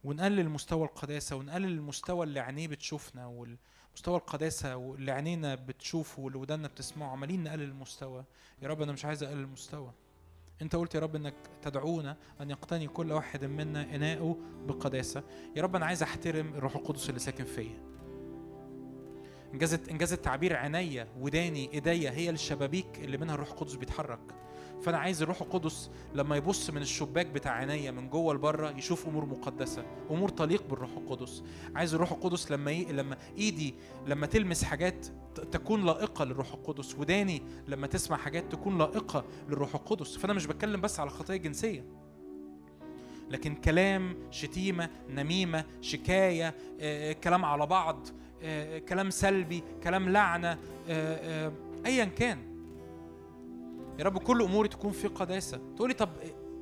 ونقلل 0.06 0.48
مستوى 0.48 0.84
القداسة 0.84 1.36
ونقلل 1.36 1.64
المستوى 1.64 2.26
اللي 2.26 2.40
عينيه 2.40 2.68
بتشوفنا 2.68 3.26
والمستوى 3.26 4.16
القداسة 4.16 4.76
واللي 4.76 5.12
عينينا 5.12 5.54
بتشوفه 5.54 6.22
واللي 6.22 6.38
ودانا 6.38 6.68
بتسمعه 6.68 7.10
عمالين 7.10 7.44
نقلل 7.44 7.62
المستوى. 7.62 8.24
يا 8.62 8.68
رب 8.68 8.82
أنا 8.82 8.92
مش 8.92 9.04
عايز 9.04 9.22
أقلل 9.22 9.40
المستوى. 9.40 9.92
أنت 10.62 10.76
قلت 10.76 10.94
يا 10.94 11.00
رب 11.00 11.16
إنك 11.16 11.34
تدعونا 11.62 12.16
أن 12.40 12.50
يقتني 12.50 12.88
كل 12.88 13.12
واحد 13.12 13.44
منا 13.44 13.94
إناؤه 13.94 14.38
بقداسة. 14.66 15.22
يا 15.56 15.62
رب 15.62 15.76
أنا 15.76 15.86
عايز 15.86 16.02
أحترم 16.02 16.54
الروح 16.54 16.76
القدس 16.76 17.08
اللي 17.08 17.20
ساكن 17.20 17.44
فيا. 17.44 17.82
انجاز 19.54 19.74
انجاز 19.74 20.12
التعبير 20.12 20.56
عينيا 20.56 21.08
وداني 21.18 21.72
إيديا 21.74 22.10
هي 22.10 22.30
الشبابيك 22.30 22.98
اللي 22.98 23.18
منها 23.18 23.34
الروح 23.34 23.50
القدس 23.50 23.74
بيتحرك. 23.74 24.45
فأنا 24.82 24.98
عايز 24.98 25.22
الروح 25.22 25.42
القدس 25.42 25.90
لما 26.14 26.36
يبص 26.36 26.70
من 26.70 26.82
الشباك 26.82 27.26
بتاع 27.26 27.52
عينيا 27.52 27.90
من 27.90 28.08
جوه 28.10 28.34
لبره 28.34 28.70
يشوف 28.70 29.06
أمور 29.06 29.24
مقدسة 29.26 29.84
أمور 30.10 30.28
تليق 30.28 30.62
بالروح 30.70 30.90
القدس. 30.90 31.42
عايز 31.74 31.94
الروح 31.94 32.12
القدس 32.12 32.50
لما 32.50 32.70
ي... 32.70 32.84
لما 32.84 33.16
إيدي 33.38 33.74
لما 34.06 34.26
تلمس 34.26 34.64
حاجات 34.64 35.06
تكون 35.52 35.84
لائقة 35.84 36.24
للروح 36.24 36.52
القدس 36.52 36.94
وداني 36.94 37.42
لما 37.68 37.86
تسمع 37.86 38.16
حاجات 38.16 38.52
تكون 38.52 38.78
لائقة 38.78 39.24
للروح 39.48 39.74
القدس. 39.74 40.16
فأنا 40.16 40.32
مش 40.32 40.46
بتكلم 40.46 40.80
بس 40.80 41.00
على 41.00 41.10
خطيه 41.10 41.36
جنسية. 41.36 41.84
لكن 43.30 43.54
كلام 43.54 44.16
شتيمة 44.30 44.90
نميمة 45.10 45.64
شكاية 45.80 46.54
آه، 46.80 47.12
كلام 47.12 47.44
على 47.44 47.66
بعض 47.66 48.06
آه، 48.42 48.78
كلام 48.78 49.10
سلبي 49.10 49.62
كلام 49.82 50.08
لعنة 50.08 50.48
آه، 50.48 50.58
آه، 50.88 51.52
ايا 51.86 52.04
كان. 52.04 52.55
يا 53.98 54.04
رب 54.04 54.18
كل 54.18 54.42
أموري 54.42 54.68
تكون 54.68 54.92
في 54.92 55.08
قداسة. 55.08 55.60
تقولي 55.76 55.94
طب 55.94 56.10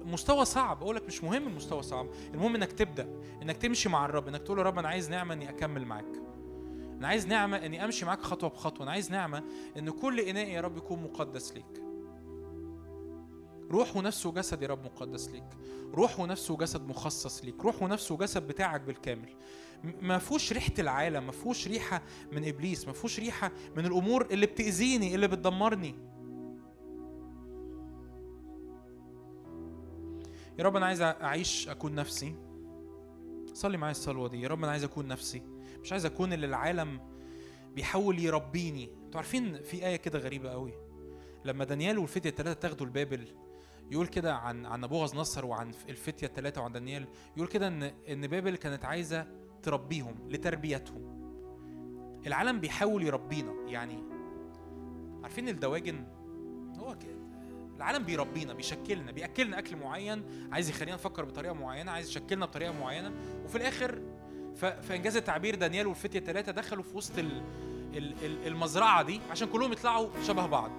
مستوى 0.05 0.45
صعب. 0.45 0.83
أقول 0.83 0.97
لك 0.97 1.07
مش 1.07 1.25
مهم 1.25 1.49
المستوى 1.49 1.83
صعب. 1.83 2.09
المهم 2.35 2.55
إنك 2.55 2.73
تبدأ 2.73 3.09
إنك 3.43 3.57
تمشي 3.57 3.89
مع 3.89 4.05
الرب 4.05 4.29
إنك 4.29 4.43
تقول 4.43 4.59
يا 4.59 4.63
رب 4.63 4.79
أنا 4.79 4.89
عايز 4.89 5.11
نعمة 5.11 5.35
إني 5.35 5.49
أكمل 5.51 5.85
معاك. 5.85 6.23
أنا 6.99 7.09
عايز 7.09 7.27
نعمة 7.27 7.57
إني 7.57 7.85
أمشي 7.85 8.05
معاك 8.05 8.23
خطوة 8.23 8.51
بخطوة. 8.51 8.83
أنا 8.83 8.91
عايز 8.91 9.11
نعمة 9.11 9.43
إن 9.79 9.91
كل 9.91 10.21
إناء 10.21 10.49
يا 10.49 10.61
رب 10.61 10.77
يكون 10.77 11.03
مقدس 11.03 11.53
ليك. 11.53 11.83
روح 13.71 13.97
ونفس 13.97 14.27
وجسد 14.27 14.63
يا 14.63 14.69
رب 14.69 14.85
مقدس 14.85 15.31
ليك. 15.31 15.45
روح 15.95 16.21
ونفس 16.21 16.51
وجسد 16.51 16.89
مخصص 16.89 17.45
ليك. 17.45 17.65
روح 17.65 17.83
ونفس 17.83 18.13
وجسد 18.13 18.47
بتاعك 18.47 18.81
بالكامل. 18.81 19.29
ما 20.03 20.19
فيهوش 20.19 20.53
ريحة 20.53 20.73
العالم 20.79 21.27
ما 21.27 21.33
فيهوش 21.33 21.69
ريحة 21.69 22.03
من 22.33 22.49
إبليس 22.49 22.87
ما 22.87 22.93
فيهوش 22.93 23.21
ريحة 23.21 23.53
من 23.77 23.87
الأمور 23.87 24.27
اللي 24.31 24.47
بتأذيني 24.47 25.15
اللي 25.15 25.29
بتدمرني. 25.29 25.95
يا 30.59 30.65
رب 30.65 30.77
أنا 30.77 30.87
عايز 30.87 31.03
أعيش 31.03 31.69
أكون 31.69 31.95
نفسي. 31.95 32.35
صلي 33.53 33.77
معايا 33.77 33.91
الصلوة 33.91 34.29
دي. 34.29 34.41
يا 34.41 34.49
رب 34.49 34.63
أنا 34.63 34.73
عايز 34.73 34.85
أكون 34.85 35.09
نفسي. 35.09 35.43
مش 35.83 35.93
عايز 35.93 36.07
أكون 36.07 36.33
اللي 36.33 36.47
العالم 36.47 37.01
بيحاول 37.75 38.19
يربيني. 38.19 38.85
أنتوا 39.05 39.21
عارفين 39.21 39.63
في 39.63 39.87
آية 39.87 39.97
كده 39.97 40.19
غريبة 40.19 40.51
قوي. 40.51 40.73
لما 41.45 41.65
دانيال 41.65 41.99
والفتية 41.99 42.31
الثلاثه 42.31 42.61
تاخدوا 42.61 42.87
البابل 42.87 43.25
يقول 43.91 44.07
كده 44.07 44.35
عن 44.35 44.67
عن 44.67 44.81
نبوغذ 44.81 45.17
نصر 45.17 45.47
وعن 45.47 45.73
الفتية 45.89 46.27
الثلاثه 46.27 46.61
وعن 46.61 46.73
دانيال. 46.73 47.07
يقول 47.37 47.49
كده 47.49 47.69
إن 47.69 47.83
إن 47.83 48.27
بابل 48.27 48.57
كانت 48.57 48.85
عايزة 48.85 49.27
تربيهم 49.63 50.29
لتربيتهم. 50.29 51.15
العالم 52.27 52.61
بيحاول 52.61 53.03
يربينا. 53.03 53.53
يعني 53.67 53.99
عارفين 55.23 55.49
الدواجن؟ 55.49 56.07
هو 56.79 56.99
كده. 56.99 57.24
العالم 57.77 58.05
بيربينا 58.05 58.53
بيشكلنا 58.53 59.13
بيأكلنا 59.13 59.59
أكل 59.59 59.77
معين 59.77 60.25
عايز 60.53 60.69
يخلينا 60.71 60.95
نفكر 60.95 61.25
بطريقة 61.25 61.55
معينة 61.55 61.93
عايز 61.93 62.09
يشكلنا 62.09 62.47
بطريقة 62.47 62.73
معينة 62.73 63.13
وفي 63.45 63.57
الآخر 63.57 63.99
فإنجاز 64.55 65.17
التعبير 65.17 65.55
دانيال 65.55 65.87
والفتية 65.87 66.19
الثلاثه 66.19 66.53
دخلوا 66.53 66.83
في 66.83 66.97
وسط 66.97 67.19
ال 67.19 67.43
ال 67.95 68.15
ال 68.25 68.47
المزرعة 68.47 69.03
دي 69.03 69.21
عشان 69.31 69.49
كلهم 69.49 69.73
يطلعوا 69.73 70.09
شبه 70.27 70.47
بعض. 70.47 70.71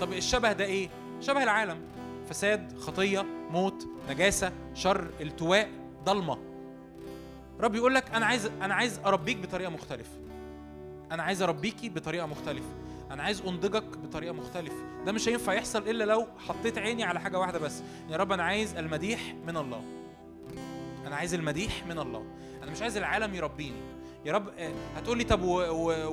طب 0.00 0.12
الشبه 0.12 0.52
ده 0.52 0.64
إيه؟ 0.64 0.88
شبه 1.20 1.42
العالم. 1.42 1.80
فساد 2.28 2.78
خطية 2.78 3.22
موت 3.50 3.88
نجاسة 4.10 4.52
شر 4.74 5.10
التواء 5.20 5.70
ضلمة. 6.04 6.38
رب 7.60 7.74
يقول 7.74 7.94
لك 7.94 8.10
أنا 8.10 8.26
عايز 8.26 8.46
أنا 8.46 8.74
عايز 8.74 8.98
أربيك 8.98 9.36
بطريقة 9.36 9.70
مختلفة. 9.70 10.18
أنا 11.12 11.22
عايز 11.22 11.42
أربيكي 11.42 11.88
بطريقة 11.88 12.26
مختلفة. 12.26 12.85
أنا 13.10 13.22
عايز 13.22 13.40
أنضجك 13.40 13.98
بطريقة 13.98 14.32
مختلفة. 14.32 15.04
ده 15.06 15.12
مش 15.12 15.28
هينفع 15.28 15.52
يحصل 15.52 15.88
إلا 15.88 16.04
لو 16.04 16.26
حطيت 16.48 16.78
عيني 16.78 17.04
على 17.04 17.20
حاجة 17.20 17.38
واحدة 17.38 17.58
بس. 17.58 17.82
يا 18.10 18.16
رب 18.16 18.32
أنا 18.32 18.42
عايز 18.42 18.76
المديح 18.76 19.34
من 19.46 19.56
الله. 19.56 19.82
أنا 21.06 21.16
عايز 21.16 21.34
المديح 21.34 21.86
من 21.86 21.98
الله. 21.98 22.24
أنا 22.62 22.70
مش 22.70 22.82
عايز 22.82 22.96
العالم 22.96 23.34
يربيني. 23.34 23.80
يا 24.24 24.32
رب 24.32 24.48
آه، 24.48 24.72
هتقول 24.96 25.18
لي 25.18 25.24
طب 25.24 25.40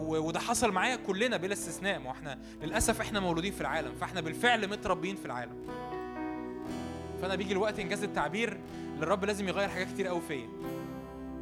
وده 0.08 0.40
حصل 0.40 0.72
معايا 0.72 0.96
كلنا 0.96 1.38
بلا 1.38 1.54
استثناء. 1.54 2.00
ما 2.00 2.12
إحنا 2.12 2.40
للأسف 2.62 3.02
إحنا 3.02 3.20
مولودين 3.20 3.52
في 3.52 3.62
العالم 3.62 3.96
فإحنا 3.96 4.22
بالفعل 4.22 4.68
متربيين 4.70 5.16
في 5.16 5.26
العالم. 5.26 5.68
فأنا 7.22 7.36
بيجي 7.36 7.54
الوقت 7.54 7.80
إنجاز 7.80 8.04
التعبير 8.04 8.60
الرب 9.02 9.26
لازم 9.26 9.48
يغير 9.48 9.70
حاجات 9.70 9.88
كتير 9.88 10.08
قوي 10.08 10.22
فيا. 10.22 10.50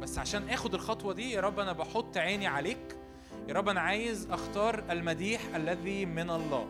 بس 0.00 0.18
عشان 0.18 0.48
آخد 0.48 0.74
الخطوة 0.74 1.12
دي 1.12 1.30
يا 1.30 1.40
رب 1.40 1.60
أنا 1.60 1.72
بحط 1.72 2.16
عيني 2.16 2.46
عليك 2.46 2.96
يا 3.48 3.54
رب 3.54 3.68
أنا 3.68 3.80
عايز 3.80 4.28
أختار 4.30 4.84
المديح 4.90 5.40
الذي 5.56 6.06
من 6.06 6.30
الله. 6.30 6.68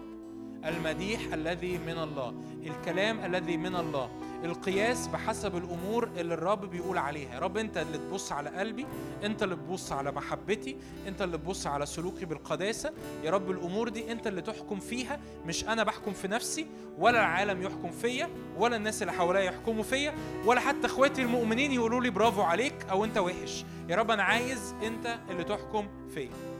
المديح 0.65 1.21
الذي 1.33 1.79
من 1.79 1.99
الله. 1.99 2.35
الكلام 2.67 3.25
الذي 3.25 3.57
من 3.57 3.77
الله. 3.77 4.11
القياس 4.45 5.07
بحسب 5.07 5.57
الأمور 5.57 6.09
اللي 6.17 6.35
الرب 6.35 6.71
بيقول 6.71 6.99
عليها. 6.99 7.35
يا 7.35 7.39
رب 7.39 7.57
أنت 7.57 7.77
اللي 7.77 7.99
تبص 7.99 8.33
على 8.33 8.51
قلبي 8.51 8.87
أنت 9.25 9.43
اللي 9.43 9.57
تبص 9.57 9.93
على 9.93 10.13
محبتي 10.13 10.77
أنت 11.09 11.23
اللي 11.23 11.39
تبص 11.39 11.67
على 11.67 11.87
سلوكي 11.87 12.25
بالقداسة. 12.25 12.93
يا 13.25 13.31
رب 13.31 13.51
الأمور 13.51 13.89
دي 13.89 14.13
أنت 14.13 14.27
اللي 14.27 14.43
تحكم 14.43 14.81
فيها. 14.81 15.21
مش 15.47 15.65
أنا 15.65 15.83
بحكم 15.83 16.13
في 16.13 16.29
نفسي 16.29 16.67
ولا 16.99 17.21
العالم 17.21 17.63
يحكم 17.63 17.91
فيا 17.91 18.29
ولا 18.59 18.77
الناس 18.77 19.03
اللي 19.03 19.13
حواليا 19.13 19.41
يحكموا 19.41 19.83
فيا 19.83 20.15
ولا 20.45 20.61
حتى 20.61 20.87
إخواتي 20.87 21.23
المؤمنين 21.23 21.73
يقولوا 21.73 22.01
لي 22.01 22.11
برافو 22.11 22.43
عليك 22.43 22.75
أو 22.91 23.05
أنت 23.05 23.19
وحش. 23.19 23.65
يا 23.89 23.97
رب 23.97 24.11
أنا 24.11 24.23
عايز 24.23 24.75
أنت 24.83 25.19
اللي 25.31 25.45
تحكم 25.45 25.89
فيا. 26.15 26.52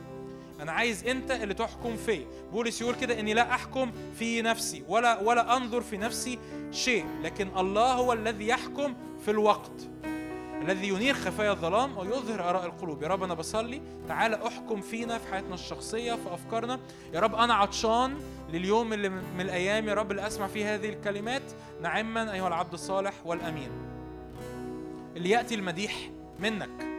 أنا 0.63 0.71
عايز 0.71 1.07
أنت 1.07 1.31
اللي 1.31 1.53
تحكم 1.53 1.95
فيا. 1.95 2.25
بولس 2.51 2.81
يقول 2.81 2.95
كده 2.95 3.19
إني 3.19 3.33
لا 3.33 3.53
أحكم 3.53 3.91
في 4.19 4.41
نفسي 4.41 4.83
ولا 4.87 5.21
ولا 5.21 5.57
أنظر 5.57 5.81
في 5.81 5.97
نفسي 5.97 6.39
شيء 6.71 7.05
لكن 7.23 7.57
الله 7.57 7.93
هو 7.93 8.13
الذي 8.13 8.47
يحكم 8.47 8.93
في 9.25 9.31
الوقت 9.31 9.89
الذي 10.61 10.87
ينير 10.87 11.13
خفايا 11.13 11.51
الظلام 11.51 11.97
ويظهر 11.97 12.49
آراء 12.49 12.65
القلوب. 12.65 13.03
يا 13.03 13.07
رب 13.07 13.23
أنا 13.23 13.33
بصلي. 13.33 13.81
تعالى 14.07 14.47
أحكم 14.47 14.81
فينا 14.81 15.17
في 15.17 15.31
حياتنا 15.31 15.53
الشخصية 15.53 16.13
في 16.13 16.33
أفكارنا. 16.33 16.79
يا 17.13 17.19
رب 17.19 17.35
أنا 17.35 17.53
عطشان 17.53 18.17
لليوم 18.49 18.93
اللي 18.93 19.09
من 19.09 19.41
الأيام. 19.41 19.87
يا 19.87 19.93
رب 19.93 20.11
اللي 20.11 20.27
أسمع 20.27 20.47
فيه 20.47 20.75
هذه 20.75 20.89
الكلمات. 20.89 21.43
نعما 21.81 22.33
أيها 22.33 22.47
العبد 22.47 22.73
الصالح 22.73 23.13
والأمين. 23.25 23.71
اللي 25.15 25.29
يأتي 25.29 25.55
المديح 25.55 26.09
منك. 26.39 26.92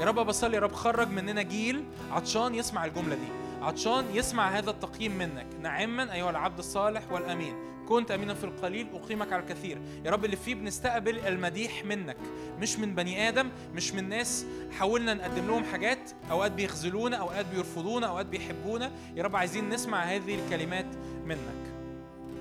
يا 0.00 0.04
رب 0.04 0.26
بصلي 0.26 0.56
يا 0.56 0.60
رب 0.60 0.72
خرج 0.72 1.08
مننا 1.08 1.42
جيل 1.42 1.84
عطشان 2.10 2.54
يسمع 2.54 2.84
الجملة 2.84 3.14
دي. 3.14 3.28
عطشان 3.62 4.04
يسمع 4.14 4.48
هذا 4.48 4.70
التقييم 4.70 5.18
منك. 5.18 5.46
نعما 5.62 6.12
أيها 6.12 6.30
العبد 6.30 6.58
الصالح 6.58 7.12
والأمين. 7.12 7.54
كنت 7.88 8.10
أمينا 8.10 8.34
في 8.34 8.44
القليل 8.44 8.86
أقيمك 8.94 9.32
على 9.32 9.42
الكثير. 9.42 9.78
يا 10.04 10.10
رب 10.10 10.24
اللي 10.24 10.36
فيه 10.36 10.54
بنستقبل 10.54 11.18
المديح 11.18 11.84
منك. 11.84 12.16
مش 12.60 12.78
من 12.78 12.94
بني 12.94 13.28
آدم 13.28 13.50
مش 13.74 13.92
من 13.92 14.08
ناس. 14.08 14.46
حاولنا 14.78 15.14
نقدم 15.14 15.46
لهم 15.46 15.64
حاجات 15.64 16.10
أوقات 16.30 16.52
بيخذلونا 16.52 17.16
أوقات 17.16 17.46
بيرفضونا 17.46 18.06
أوقات 18.06 18.26
بيحبونا. 18.26 18.92
يا 19.16 19.22
رب 19.22 19.36
عايزين 19.36 19.68
نسمع 19.68 20.02
هذه 20.02 20.34
الكلمات 20.34 20.86
منك. 21.24 21.64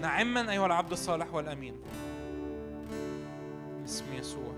نعما 0.01 0.51
أيها 0.51 0.65
العبد 0.65 0.91
الصالح 0.91 1.33
والأمين. 1.33 1.75
باسم 3.81 4.05
يسوع. 4.13 4.52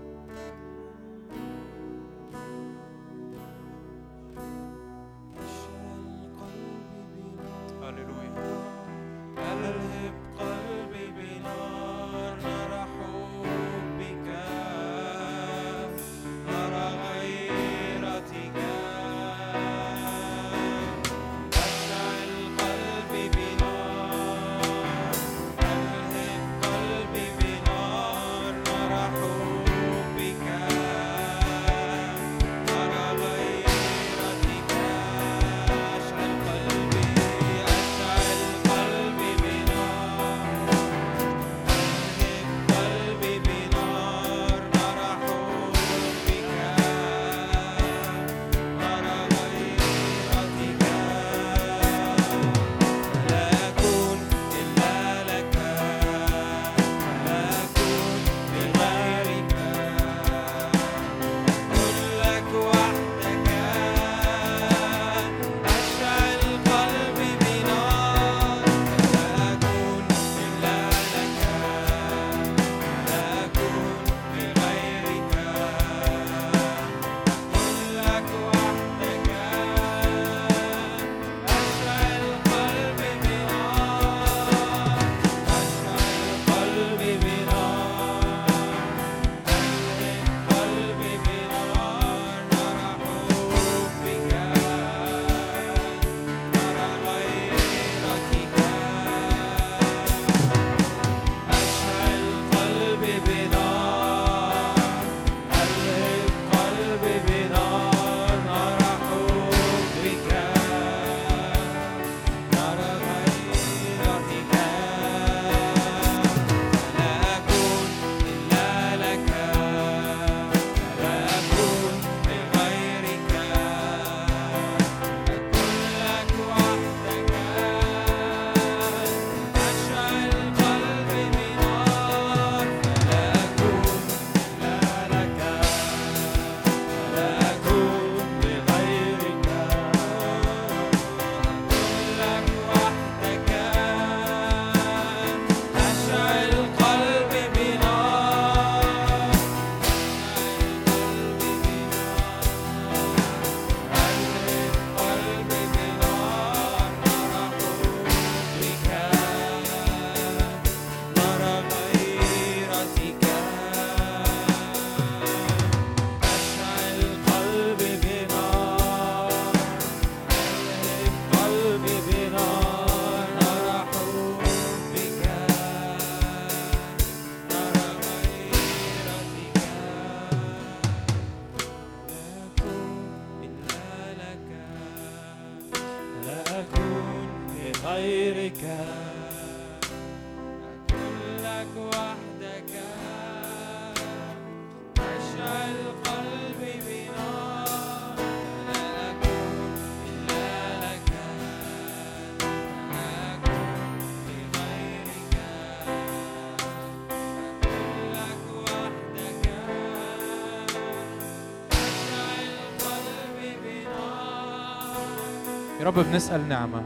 رب 215.86 215.94
بنسأل 215.98 216.48
نعمة. 216.48 216.82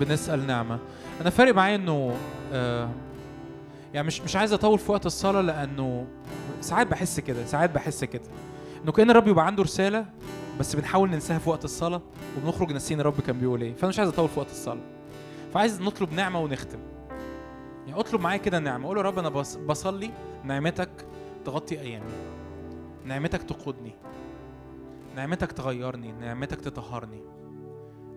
بنسأل 0.00 0.46
نعمة. 0.46 0.78
أنا 1.20 1.30
فارق 1.30 1.54
معايا 1.54 1.74
إنه 1.74 2.16
آه 2.52 2.90
يعني 3.94 4.06
مش 4.06 4.20
مش 4.20 4.36
عايز 4.36 4.52
أطول 4.52 4.78
في 4.78 4.92
وقت 4.92 5.06
الصلاة 5.06 5.40
لأنه 5.40 6.06
ساعات 6.60 6.86
بحس 6.86 7.20
كده 7.20 7.44
ساعات 7.46 7.70
بحس 7.70 8.04
كده. 8.04 8.22
إنه 8.84 8.92
كأن 8.92 9.10
الرب 9.10 9.28
يبقى 9.28 9.46
عنده 9.46 9.62
رسالة 9.62 10.06
بس 10.60 10.76
بنحاول 10.76 11.10
ننساها 11.10 11.38
في 11.38 11.50
وقت 11.50 11.64
الصلاة 11.64 12.00
وبنخرج 12.38 12.72
ناسيين 12.72 13.00
الرب 13.00 13.20
كان 13.20 13.38
بيقول 13.38 13.62
إيه. 13.62 13.74
فأنا 13.74 13.88
مش 13.88 13.98
عايز 13.98 14.10
أطول 14.10 14.28
في 14.28 14.38
وقت 14.40 14.50
الصلاة. 14.50 14.82
فعايز 15.54 15.80
نطلب 15.82 16.12
نعمة 16.12 16.40
ونختم. 16.40 16.78
يعني 17.86 18.00
اطلب 18.00 18.20
معايا 18.20 18.38
كده 18.38 18.58
نعمة. 18.58 18.88
قول 18.88 18.96
يا 18.96 19.02
رب 19.02 19.18
أنا 19.18 19.28
بص- 19.28 19.56
بصلي 19.56 20.10
نعمتك 20.44 20.90
تغطي 21.44 21.80
أيامي. 21.80 22.10
نعمتك 23.04 23.42
تقودني. 23.42 23.92
نعمتك 25.16 25.52
تغيرني. 25.52 26.12
نعمتك 26.12 26.60
تطهرني. 26.60 27.20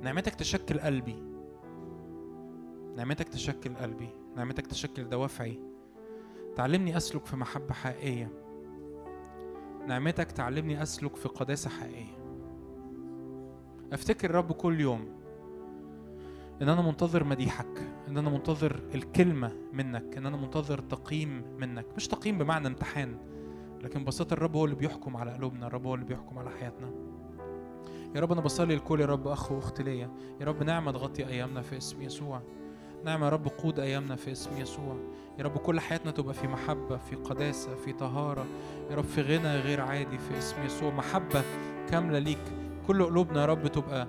نعمتك 0.03 0.35
تشكل 0.35 0.79
قلبي. 0.79 1.15
نعمتك 2.95 3.29
تشكل 3.29 3.75
قلبي. 3.75 4.09
نعمتك 4.35 4.67
تشكل 4.67 5.09
دوافعي. 5.09 5.59
تعلمني 6.55 6.97
أسلك 6.97 7.25
في 7.25 7.35
محبة 7.35 7.73
حقيقية. 7.73 8.31
نعمتك 9.87 10.31
تعلمني 10.31 10.83
أسلك 10.83 11.15
في 11.15 11.29
قداسة 11.29 11.69
حقيقية. 11.69 12.17
أفتكر 13.93 14.29
الرب 14.29 14.51
كل 14.51 14.79
يوم 14.79 15.05
إن 16.61 16.69
أنا 16.69 16.81
منتظر 16.81 17.23
مديحك 17.23 17.91
إن 18.07 18.17
أنا 18.17 18.29
منتظر 18.29 18.79
الكلمة 18.95 19.51
منك 19.73 20.17
إن 20.17 20.25
أنا 20.25 20.37
منتظر 20.37 20.79
تقييم 20.79 21.43
منك. 21.57 21.85
مش 21.95 22.07
تقييم 22.07 22.37
بمعنى 22.37 22.67
امتحان 22.67 23.17
لكن 23.81 24.03
بساطة 24.03 24.33
الرب 24.33 24.55
هو 24.55 24.65
اللي 24.65 24.75
بيحكم 24.75 25.17
على 25.17 25.33
قلوبنا 25.33 25.67
الرب 25.67 25.85
هو 25.85 25.95
اللي 25.95 26.05
بيحكم 26.05 26.39
على 26.39 26.49
حياتنا. 26.49 26.91
يا 28.15 28.21
رب 28.21 28.31
أنا 28.31 28.41
بصلي 28.41 28.75
لكل 28.75 29.01
يا 29.01 29.05
رب 29.05 29.27
أخ 29.27 29.51
وأخت 29.51 29.81
ليا. 29.81 30.09
يا 30.41 30.45
رب 30.45 30.63
نعمة 30.63 30.91
تغطي 30.91 31.27
أيامنا 31.27 31.61
في 31.61 31.77
اسم 31.77 32.01
يسوع. 32.01 32.41
نعمة 33.05 33.25
يا 33.25 33.31
رب 33.31 33.47
قود 33.47 33.79
أيامنا 33.79 34.15
في 34.15 34.31
اسم 34.31 34.57
يسوع. 34.57 34.97
يا 35.39 35.43
رب 35.43 35.57
كل 35.57 35.79
حياتنا 35.79 36.11
تبقى 36.11 36.33
في 36.33 36.47
محبة 36.47 36.97
في 36.97 37.15
قداسة 37.15 37.75
في 37.75 37.93
طهارة. 37.93 38.45
يا 38.91 38.95
رب 38.95 39.03
في 39.03 39.21
غنى 39.21 39.55
غير 39.55 39.81
عادي 39.81 40.17
في 40.17 40.37
اسم 40.37 40.65
يسوع. 40.65 40.91
محبة 40.93 41.43
كاملة 41.89 42.19
ليك. 42.19 42.43
كل 42.87 43.03
قلوبنا 43.03 43.41
يا 43.41 43.45
رب 43.45 43.67
تبقى 43.67 44.07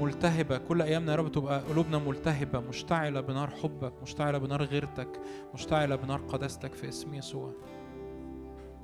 ملتهبة. 0.00 0.58
كل 0.58 0.82
أيامنا 0.82 1.12
يا 1.12 1.16
رب 1.16 1.32
تبقى 1.32 1.60
قلوبنا 1.60 1.98
ملتهبة 1.98 2.60
مشتعلة 2.60 3.20
بنار 3.20 3.50
حبك 3.50 3.92
مشتعلة 4.02 4.38
بنار 4.38 4.62
غيرتك 4.62 5.20
مشتعلة 5.54 5.96
بنار 5.96 6.20
قداستك 6.20 6.74
في 6.74 6.88
اسم 6.88 7.14
يسوع. 7.14 7.52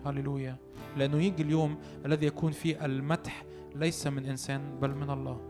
هللويا. 0.06 0.56
لأنه 0.96 1.22
يجي 1.22 1.42
اليوم 1.42 1.78
الذي 2.06 2.26
يكون 2.26 2.52
فيه 2.52 2.84
المدح 2.84 3.44
ليس 3.74 4.06
من 4.06 4.26
إنسان 4.26 4.78
بل 4.80 4.94
من 4.94 5.10
الله. 5.10 5.40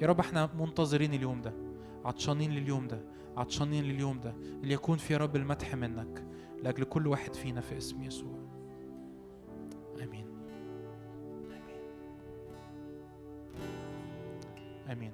يا 0.00 0.06
رب 0.06 0.20
إحنا 0.20 0.50
منتظرين 0.58 1.14
اليوم 1.14 1.42
ده 1.42 1.52
عطشانين 2.04 2.50
لليوم 2.50 2.86
ده 2.88 3.00
عطشانين 3.36 3.84
لليوم 3.84 4.20
ده 4.20 4.34
اللي 4.62 4.74
يكون 4.74 4.98
في 4.98 5.16
رب 5.16 5.36
المدح 5.36 5.74
منك 5.74 6.24
لأجل 6.62 6.84
كل 6.84 7.06
واحد 7.06 7.34
فينا 7.34 7.60
في 7.60 7.76
اسم 7.76 8.02
يسوع. 8.02 8.38
آمين 10.02 10.26
آمين. 11.46 11.82
آمين. 14.90 15.12